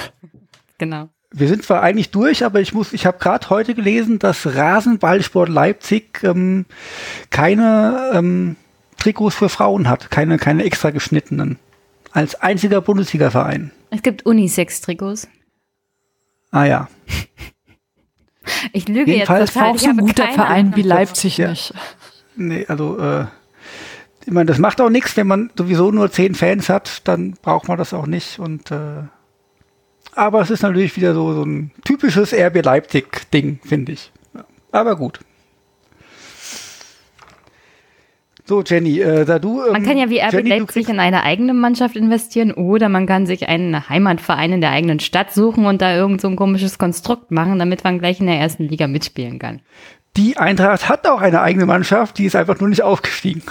Genau. 0.77 1.07
Wir 1.31 1.47
sind 1.47 1.64
zwar 1.64 1.81
eigentlich 1.81 2.11
durch, 2.11 2.43
aber 2.43 2.60
ich 2.60 2.73
muss, 2.73 2.91
ich 2.91 3.06
habe 3.06 3.18
gerade 3.18 3.49
heute 3.49 3.76
gelesen, 3.76 4.19
dass 4.19 4.45
Rasenballsport 4.45 5.47
Leipzig 5.47 6.22
ähm, 6.22 6.65
keine 7.30 8.11
ähm, 8.14 8.57
Trikots 8.97 9.35
für 9.35 9.47
Frauen 9.47 9.88
hat, 9.88 10.11
keine 10.11 10.38
keine 10.38 10.65
extra 10.65 10.89
geschnittenen. 10.89 11.60
Als 12.11 12.35
einziger 12.35 12.81
Bundesliga-Verein. 12.81 13.72
Es 13.95 14.01
gibt 14.01 14.26
Unisex-Trikots. 14.26 15.30
Ah 16.51 16.65
ja. 16.65 16.89
Ich 18.73 18.89
lüge 18.89 19.11
Jedenfalls 19.11 19.49
jetzt 19.49 19.53
total. 19.53 19.72
auch 19.72 19.77
so 19.77 19.89
ein 19.89 19.97
guter 19.97 20.27
Verein 20.34 20.76
wie 20.76 20.81
Leipzig 20.81 21.38
ja. 21.38 21.49
nicht. 21.49 21.73
Nee, 22.35 22.65
also 22.67 22.99
äh, 22.99 23.26
ich 24.26 24.34
meine, 24.34 24.47
das 24.47 24.59
macht 24.59 24.81
auch 24.81 24.89
nichts, 24.89 25.15
wenn 25.15 25.27
man 25.27 25.49
sowieso 25.57 25.91
nur 25.91 26.11
zehn 26.11 26.35
Fans 26.35 26.67
hat, 26.67 27.07
dann 27.07 27.38
braucht 27.41 27.69
man 27.69 27.77
das 27.77 27.93
auch 27.93 28.05
nicht. 28.05 28.38
Und 28.38 28.69
äh, 28.69 29.03
aber 30.13 30.41
es 30.41 30.49
ist 30.49 30.61
natürlich 30.61 30.97
wieder 30.97 31.13
so, 31.13 31.34
so 31.34 31.43
ein 31.43 31.72
typisches 31.85 32.34
RB 32.34 32.63
Leipzig-Ding, 32.65 33.61
finde 33.63 33.93
ich. 33.93 34.11
Aber 34.72 34.97
gut. 34.97 35.22
So, 38.47 38.61
Jenny, 38.61 38.99
äh, 38.99 39.26
da 39.26 39.39
du. 39.39 39.63
Ähm, 39.65 39.72
man 39.72 39.84
kann 39.84 39.97
ja 39.97 40.09
wie 40.09 40.19
RB 40.19 40.47
Leipzig 40.47 40.88
in 40.88 40.99
eine 40.99 41.23
eigene 41.23 41.53
Mannschaft 41.55 41.95
investieren 41.95 42.51
oder 42.51 42.89
man 42.89 43.07
kann 43.07 43.26
sich 43.26 43.49
einen 43.49 43.89
Heimatverein 43.89 44.53
in 44.53 44.61
der 44.61 44.69
eigenen 44.69 44.99
Stadt 44.99 45.34
suchen 45.34 45.65
und 45.65 45.81
da 45.81 45.95
irgend 45.95 46.22
so 46.22 46.27
ein 46.27 46.35
komisches 46.35 46.77
Konstrukt 46.77 47.31
machen, 47.31 47.57
damit 47.57 47.84
man 47.84 47.97
gleich 47.97 48.19
in 48.19 48.27
der 48.27 48.38
ersten 48.38 48.67
Liga 48.67 48.88
mitspielen 48.88 49.39
kann. 49.39 49.61
Die 50.15 50.38
Eintracht 50.38 50.88
hat 50.88 51.07
auch 51.07 51.22
eine 51.22 51.41
eigene 51.41 51.65
Mannschaft, 51.65 52.19
die 52.19 52.26
ist 52.26 52.35
einfach 52.35 52.59
nur 52.59 52.69
nicht 52.69 52.84
aufgestiegen. 52.84 53.41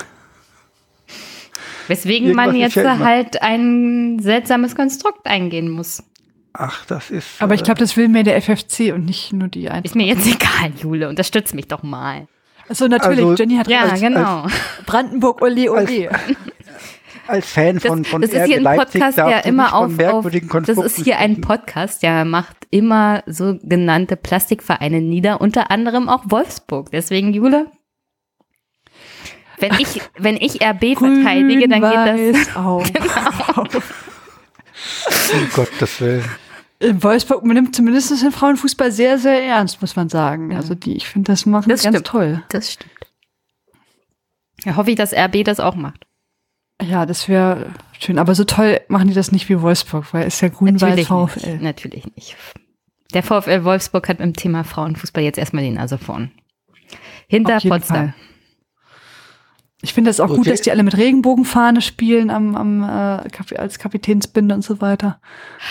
Weswegen 1.88 2.28
Irgendwas 2.28 2.46
man 2.46 2.56
jetzt 2.56 2.76
halt 2.76 3.42
ein 3.42 4.18
seltsames 4.20 4.76
Konstrukt 4.76 5.26
eingehen 5.26 5.70
muss. 5.70 6.02
Ach, 6.52 6.86
das 6.86 7.10
ist. 7.10 7.42
Aber 7.42 7.54
ich 7.54 7.64
glaube, 7.64 7.80
das 7.80 7.96
will 7.96 8.08
mehr 8.08 8.22
der 8.22 8.40
FFC 8.40 8.94
und 8.94 9.04
nicht 9.04 9.32
nur 9.32 9.48
die 9.48 9.68
Eintracht. 9.68 9.86
Ist 9.86 9.96
mir 9.96 10.06
jetzt 10.06 10.26
egal, 10.32 10.72
Jule. 10.80 11.08
Unterstütz 11.08 11.52
mich 11.52 11.66
doch 11.66 11.82
mal. 11.82 12.28
Also 12.68 12.88
natürlich, 12.88 13.24
also, 13.24 13.34
Jenny 13.34 13.56
hat 13.56 13.68
ja, 13.68 13.82
als, 13.82 14.00
genau. 14.00 14.42
Als 14.42 14.52
Brandenburg, 14.86 15.42
ole, 15.42 15.70
ole. 15.70 16.10
Als, 16.10 16.36
als 17.26 17.46
Fan 17.46 17.80
von, 17.80 18.02
das, 18.02 18.10
von 18.10 18.22
das 18.22 18.30
ist 18.32 18.44
hier 18.44 18.56
ein 18.56 18.76
Podcast, 18.76 19.18
der 19.18 19.44
immer 19.44 19.74
auf, 19.74 19.98
auf 19.98 20.26
das 20.66 20.78
ist 20.78 21.04
hier 21.04 21.18
ein 21.18 21.40
Podcast, 21.40 22.02
der 22.02 22.24
macht 22.24 22.56
immer 22.70 23.22
sogenannte 23.26 24.16
Plastikvereine 24.16 25.00
nieder, 25.00 25.40
unter 25.40 25.70
anderem 25.70 26.08
auch 26.08 26.24
Wolfsburg. 26.26 26.90
Deswegen, 26.90 27.32
Jule, 27.32 27.66
wenn 29.58 29.72
ich, 29.78 30.00
wenn 30.18 30.36
ich 30.36 30.62
RB 30.62 30.98
verteidige, 30.98 31.68
dann 31.68 31.80
geht 31.80 32.34
das 32.34 32.56
auf. 32.56 32.92
genau. 32.92 33.64
um 35.32 35.50
Gottes 35.54 36.00
Willen. 36.00 36.24
In 36.80 37.02
Wolfsburg 37.02 37.44
man 37.44 37.55
nimmt 37.55 37.74
zumindest 37.74 38.10
den 38.10 38.32
Frauenfußball 38.32 38.92
sehr, 38.92 39.18
sehr 39.18 39.42
ernst, 39.42 39.80
muss 39.80 39.96
man 39.96 40.09
sagen. 40.09 40.51
Ja. 40.51 40.59
Also 40.59 40.74
die, 40.74 40.96
ich 40.96 41.06
finde, 41.09 41.32
das 41.32 41.46
machen 41.46 41.68
das 41.68 41.82
ganz 41.82 41.96
stimmt. 41.96 42.06
toll. 42.06 42.42
Das 42.51 42.72
stimmt. 42.72 42.92
Ja, 44.64 44.76
hoffe 44.76 44.90
ich, 44.90 44.96
dass 44.96 45.12
RB 45.12 45.44
das 45.44 45.60
auch 45.60 45.76
macht. 45.76 46.06
Ja, 46.82 47.06
das 47.06 47.28
wäre 47.28 47.72
schön. 48.01 48.18
Aber 48.18 48.34
so 48.34 48.44
toll 48.44 48.80
machen 48.88 49.09
die 49.09 49.14
das 49.14 49.32
nicht 49.32 49.48
wie 49.48 49.60
Wolfsburg, 49.60 50.12
weil 50.12 50.26
es 50.26 50.40
ja 50.40 50.48
grün-weiß 50.48 51.06
VfL. 51.06 51.52
Nicht. 51.52 51.62
Natürlich 51.62 52.06
nicht. 52.16 52.36
Der 53.12 53.22
VfL 53.22 53.64
Wolfsburg 53.64 54.09
hat 54.09 54.18
mit 54.18 54.26
dem 54.26 54.34
Thema 54.34 54.64
Frauenfußball 54.64 55.22
jetzt 55.22 55.38
erstmal 55.38 55.62
den 55.62 55.74
Nase 55.74 55.98
vorn. 55.98 56.32
Hinter 57.28 57.60
Potsdam. 57.60 58.12
Fall. 58.12 58.14
Ich 59.85 59.93
finde 59.93 60.11
es 60.11 60.19
auch 60.19 60.31
okay. 60.31 60.36
gut, 60.36 60.47
dass 60.47 60.62
die 60.62 60.70
alle 60.70 60.82
mit 60.82 60.97
Regenbogenfahne 60.97 61.82
spielen 61.82 62.31
am, 62.31 62.56
am 62.56 62.82
äh, 62.82 63.56
als 63.56 63.78
Kapitänsbinde 63.78 64.55
und 64.55 64.62
so 64.62 64.81
weiter. 64.81 65.20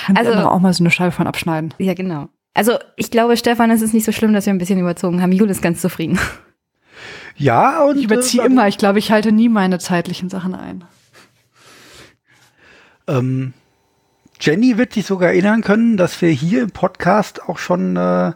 Kann 0.06 0.18
also 0.18 0.32
auch 0.34 0.60
mal 0.60 0.72
so 0.72 0.84
eine 0.84 0.92
Scheibe 0.92 1.12
von 1.12 1.26
abschneiden. 1.26 1.74
Ja, 1.80 1.96
genau. 1.96 2.30
Also 2.54 2.74
ich 2.96 3.10
glaube, 3.10 3.36
Stefan, 3.38 3.72
es 3.72 3.82
ist 3.82 3.94
nicht 3.94 4.06
so 4.06 4.12
schlimm, 4.12 4.34
dass 4.34 4.46
wir 4.46 4.54
ein 4.54 4.60
bisschen 4.60 4.80
überzogen 4.80 5.22
haben. 5.22 5.32
Jule 5.32 5.52
ist 5.52 5.62
ganz 5.62 5.82
zufrieden. 5.82 6.20
Ja, 7.36 7.84
und 7.86 7.98
ich 7.98 8.04
überziehe 8.04 8.44
äh, 8.44 8.46
immer. 8.46 8.68
Ich 8.68 8.78
glaube, 8.78 9.00
ich 9.00 9.12
halte 9.12 9.32
nie 9.32 9.50
meine 9.50 9.80
zeitlichen 9.80 10.30
Sachen 10.30 10.54
ein. 10.54 10.84
Ähm, 13.08 13.54
Jenny 14.40 14.78
wird 14.78 14.94
sich 14.94 15.08
sogar 15.08 15.30
erinnern 15.30 15.64
können, 15.64 15.98
dass 15.98 16.22
wir 16.22 16.30
hier 16.30 16.62
im 16.62 16.70
Podcast 16.70 17.42
auch 17.50 17.58
schon 17.58 17.98
äh, 17.98 18.34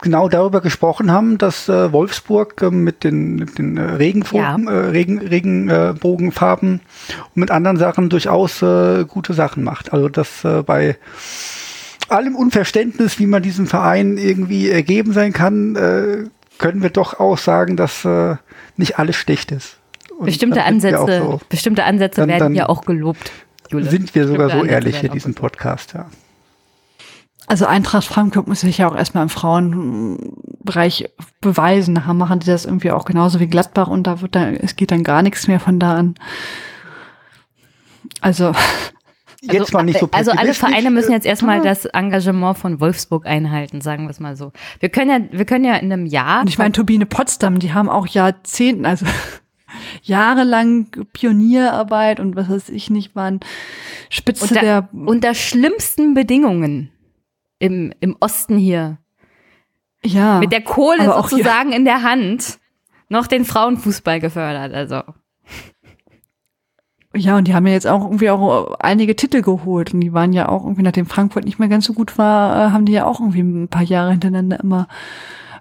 genau 0.00 0.28
darüber 0.28 0.60
gesprochen 0.60 1.10
haben, 1.10 1.38
dass 1.38 1.68
äh, 1.68 1.92
Wolfsburg 1.92 2.62
äh, 2.62 2.70
mit 2.70 3.04
den, 3.04 3.36
mit 3.36 3.58
den 3.58 3.76
äh, 3.76 3.82
Regenbogen, 3.82 4.64
ja. 4.64 4.72
äh, 4.72 4.86
Regen, 4.88 5.18
Regenbogenfarben 5.18 6.80
und 7.34 7.36
mit 7.36 7.50
anderen 7.50 7.76
Sachen 7.76 8.08
durchaus 8.08 8.62
äh, 8.62 9.04
gute 9.04 9.34
Sachen 9.34 9.64
macht. 9.64 9.92
Also 9.92 10.08
dass 10.08 10.44
äh, 10.44 10.62
bei 10.62 10.96
allem 12.08 12.34
Unverständnis, 12.34 13.18
wie 13.18 13.26
man 13.26 13.42
diesem 13.42 13.66
Verein 13.66 14.16
irgendwie 14.16 14.68
ergeben 14.68 15.12
sein 15.12 15.32
kann, 15.32 15.74
können 16.58 16.82
wir 16.82 16.90
doch 16.90 17.20
auch 17.20 17.38
sagen, 17.38 17.76
dass 17.76 18.04
nicht 18.76 18.98
alles 18.98 19.14
schlecht 19.14 19.52
ist. 19.52 19.76
Und 20.18 20.26
bestimmte 20.26 20.64
Ansätze, 20.64 21.18
so, 21.20 21.40
bestimmte 21.48 21.84
Ansätze 21.84 22.22
dann, 22.22 22.28
werden 22.28 22.54
ja 22.56 22.68
auch 22.68 22.84
gelobt. 22.84 23.30
Jule. 23.70 23.88
Sind 23.88 24.12
wir 24.16 24.26
sogar 24.26 24.46
bestimmte 24.46 24.66
so 24.66 24.72
ehrlich 24.72 24.98
hier 24.98 25.08
diesen 25.08 25.34
Podcast, 25.34 25.94
ja. 25.94 26.06
Also 27.46 27.66
Eintracht 27.66 28.04
Frankfurt 28.04 28.46
muss 28.46 28.60
sich 28.60 28.78
ja 28.78 28.88
auch 28.88 28.96
erstmal 28.96 29.24
im 29.24 29.28
Frauenbereich 29.28 31.10
beweisen. 31.40 31.94
Nachher 31.94 32.14
machen 32.14 32.38
die 32.38 32.46
das 32.46 32.64
irgendwie 32.64 32.92
auch 32.92 33.04
genauso 33.04 33.40
wie 33.40 33.48
Gladbach 33.48 33.88
und 33.88 34.06
da 34.06 34.20
wird 34.20 34.36
dann, 34.36 34.54
es 34.54 34.76
geht 34.76 34.92
dann 34.92 35.02
gar 35.02 35.22
nichts 35.22 35.48
mehr 35.48 35.58
von 35.58 35.80
da 35.80 35.94
an. 35.94 36.14
Also. 38.20 38.52
Jetzt 39.42 39.58
also, 39.58 39.78
mal 39.78 39.82
nicht 39.84 39.98
so 39.98 40.08
Also 40.12 40.32
alle 40.32 40.52
Vereine 40.52 40.90
müssen 40.90 41.12
jetzt 41.12 41.24
erstmal 41.24 41.62
das 41.62 41.86
Engagement 41.86 42.58
von 42.58 42.78
Wolfsburg 42.78 43.26
einhalten, 43.26 43.80
sagen 43.80 44.04
wir 44.04 44.10
es 44.10 44.20
mal 44.20 44.36
so. 44.36 44.52
Wir 44.80 44.90
können 44.90 45.10
ja, 45.10 45.38
wir 45.38 45.46
können 45.46 45.64
ja 45.64 45.76
in 45.76 45.90
einem 45.90 46.04
Jahr. 46.04 46.42
Und 46.42 46.48
ich 46.50 46.58
meine, 46.58 46.72
Turbine 46.72 47.06
Potsdam, 47.06 47.58
die 47.58 47.72
haben 47.72 47.88
auch 47.88 48.06
Jahrzehnten, 48.06 48.84
also 48.84 49.06
jahrelang 50.02 50.88
Pionierarbeit 51.14 52.20
und 52.20 52.36
was 52.36 52.50
weiß 52.50 52.68
ich 52.68 52.90
nicht, 52.90 53.16
waren 53.16 53.40
Spitze 54.10 54.44
unter, 54.44 54.60
der. 54.60 54.88
Unter 54.92 55.34
schlimmsten 55.34 56.12
Bedingungen 56.12 56.90
im, 57.60 57.92
im 58.00 58.16
Osten 58.18 58.58
hier. 58.58 58.98
Ja. 60.04 60.40
Mit 60.40 60.50
der 60.50 60.62
Kohle 60.62 61.04
sozusagen 61.04 61.72
in 61.72 61.84
der 61.84 62.02
Hand 62.02 62.58
noch 63.08 63.28
den 63.28 63.44
Frauenfußball 63.44 64.18
gefördert, 64.18 64.74
also. 64.74 65.02
Ja, 67.14 67.36
und 67.36 67.48
die 67.48 67.54
haben 67.54 67.66
ja 67.66 67.72
jetzt 67.72 67.88
auch 67.88 68.04
irgendwie 68.04 68.30
auch 68.30 68.78
einige 68.78 69.16
Titel 69.16 69.42
geholt. 69.42 69.92
Und 69.92 70.00
die 70.00 70.12
waren 70.12 70.32
ja 70.32 70.48
auch 70.48 70.62
irgendwie, 70.62 70.82
nachdem 70.82 71.06
Frankfurt 71.06 71.44
nicht 71.44 71.58
mehr 71.58 71.68
ganz 71.68 71.84
so 71.84 71.92
gut 71.92 72.18
war, 72.18 72.68
äh, 72.68 72.70
haben 72.70 72.86
die 72.86 72.92
ja 72.92 73.04
auch 73.04 73.20
irgendwie 73.20 73.40
ein 73.40 73.68
paar 73.68 73.82
Jahre 73.82 74.12
hintereinander 74.12 74.60
immer 74.60 74.86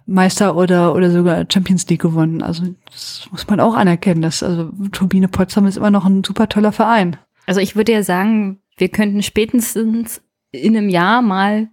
Meister 0.05 0.55
oder, 0.55 0.95
oder 0.95 1.09
sogar 1.09 1.45
Champions 1.51 1.87
League 1.87 2.01
gewonnen. 2.01 2.43
Also 2.43 2.63
das 2.85 3.27
muss 3.31 3.47
man 3.47 3.59
auch 3.59 3.73
anerkennen. 3.75 4.21
Dass, 4.21 4.43
also 4.43 4.71
Turbine 4.91 5.27
Potsdam 5.27 5.65
ist 5.65 5.77
immer 5.77 5.91
noch 5.91 6.05
ein 6.05 6.23
super 6.23 6.49
toller 6.49 6.71
Verein. 6.71 7.17
Also 7.47 7.61
ich 7.61 7.75
würde 7.75 7.93
ja 7.93 8.03
sagen, 8.03 8.59
wir 8.77 8.89
könnten 8.89 9.23
spätestens 9.23 10.21
in 10.51 10.77
einem 10.77 10.87
Jahr 10.87 11.23
mal 11.23 11.69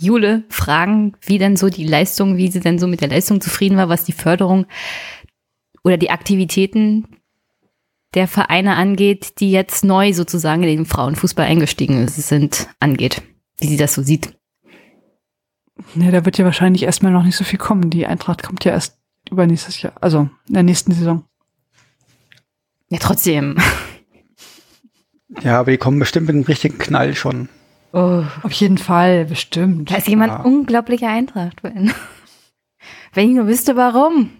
Jule 0.00 0.44
fragen, 0.48 1.14
wie 1.22 1.38
denn 1.38 1.56
so 1.56 1.68
die 1.68 1.86
Leistung, 1.86 2.36
wie 2.36 2.50
sie 2.50 2.60
denn 2.60 2.78
so 2.78 2.86
mit 2.86 3.00
der 3.00 3.08
Leistung 3.08 3.40
zufrieden 3.40 3.76
war, 3.76 3.88
was 3.88 4.04
die 4.04 4.12
Förderung 4.12 4.66
oder 5.82 5.96
die 5.96 6.10
Aktivitäten 6.10 7.06
der 8.14 8.28
Vereine 8.28 8.76
angeht, 8.76 9.40
die 9.40 9.50
jetzt 9.50 9.84
neu 9.84 10.12
sozusagen 10.12 10.62
in 10.62 10.68
den 10.68 10.86
Frauenfußball 10.86 11.46
eingestiegen 11.46 12.08
sind, 12.08 12.68
angeht. 12.80 13.22
Wie 13.58 13.68
sie 13.68 13.76
das 13.76 13.94
so 13.94 14.02
sieht. 14.02 14.36
Ja, 15.94 16.10
da 16.10 16.24
wird 16.24 16.38
ja 16.38 16.44
wahrscheinlich 16.44 16.82
erstmal 16.82 17.12
noch 17.12 17.24
nicht 17.24 17.36
so 17.36 17.44
viel 17.44 17.58
kommen. 17.58 17.90
Die 17.90 18.06
Eintracht 18.06 18.42
kommt 18.42 18.64
ja 18.64 18.72
erst 18.72 18.98
übernächstes 19.30 19.82
Jahr, 19.82 19.92
also 20.00 20.28
in 20.48 20.54
der 20.54 20.62
nächsten 20.62 20.92
Saison. 20.92 21.24
Ja, 22.88 22.98
trotzdem. 22.98 23.56
Ja, 25.42 25.60
aber 25.60 25.72
die 25.72 25.78
kommen 25.78 25.98
bestimmt 25.98 26.28
mit 26.28 26.36
einem 26.36 26.44
richtigen 26.44 26.78
Knall 26.78 27.14
schon. 27.14 27.48
Oh. 27.92 28.24
Auf 28.42 28.52
jeden 28.52 28.78
Fall, 28.78 29.24
bestimmt. 29.26 29.90
Da 29.90 29.96
ist 29.96 30.08
jemand 30.08 30.32
ja. 30.32 30.40
unglaublicher 30.42 31.08
Eintracht 31.08 31.62
wenn. 31.62 31.92
Wenn 33.14 33.30
ich 33.30 33.34
nur 33.34 33.46
wüsste, 33.46 33.76
warum. 33.76 34.30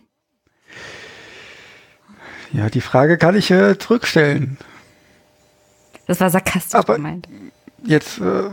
Ja, 2.52 2.68
die 2.68 2.81
Frage 2.81 3.18
kann 3.18 3.36
ich 3.36 3.51
äh, 3.51 3.78
zurückstellen. 3.78 4.59
Das 6.06 6.20
war 6.20 6.31
sarkastisch 6.31 6.78
Aber 6.78 6.97
gemeint. 6.97 7.28
Jetzt, 7.85 8.20
äh, 8.20 8.51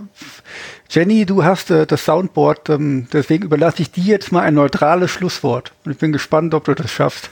Jenny, 0.89 1.25
du 1.25 1.43
hast 1.43 1.71
äh, 1.71 1.85
das 1.85 2.05
Soundboard, 2.05 2.69
ähm, 2.69 3.07
deswegen 3.11 3.43
überlasse 3.43 3.81
ich 3.81 3.91
dir 3.91 4.03
jetzt 4.03 4.31
mal 4.31 4.41
ein 4.41 4.53
neutrales 4.53 5.11
Schlusswort. 5.11 5.73
Und 5.85 5.91
ich 5.91 5.97
bin 5.97 6.11
gespannt, 6.11 6.53
ob 6.53 6.65
du 6.65 6.73
das 6.73 6.91
schaffst. 6.91 7.29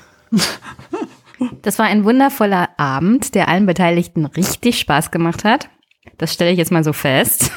Das 1.64 1.80
war 1.80 1.88
ein 1.88 2.04
wundervoller 2.04 2.70
Abend, 2.78 3.34
der 3.34 3.48
allen 3.48 3.66
Beteiligten 3.66 4.26
richtig 4.26 4.80
Spaß 4.80 5.10
gemacht 5.10 5.44
hat. 5.44 5.70
Das 6.18 6.34
stelle 6.34 6.52
ich 6.52 6.58
jetzt 6.58 6.72
mal 6.72 6.84
so 6.84 6.94
fest. 6.94 7.52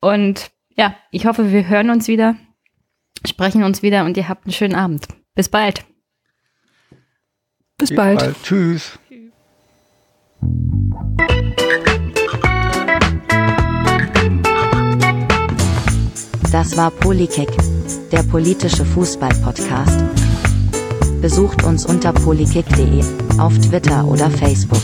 Und 0.00 0.50
ja, 0.76 0.94
ich 1.10 1.26
hoffe, 1.26 1.52
wir 1.52 1.68
hören 1.68 1.90
uns 1.90 2.08
wieder, 2.08 2.36
sprechen 3.26 3.64
uns 3.64 3.82
wieder 3.82 4.04
und 4.04 4.16
ihr 4.16 4.28
habt 4.28 4.44
einen 4.44 4.52
schönen 4.52 4.74
Abend. 4.74 5.08
Bis 5.34 5.48
bald. 5.48 5.84
Bis 7.78 7.94
bald. 7.94 8.20
bald. 8.20 8.42
Tschüss. 8.42 8.98
Das 16.52 16.76
war 16.76 16.90
Polykick, 16.90 17.50
der 18.12 18.22
politische 18.22 18.84
Fußball-Podcast. 18.84 20.04
Besucht 21.20 21.64
uns 21.64 21.84
unter 21.84 22.12
polykick.de, 22.12 23.02
auf 23.38 23.58
Twitter 23.58 24.04
oder 24.06 24.30
Facebook. 24.30 24.82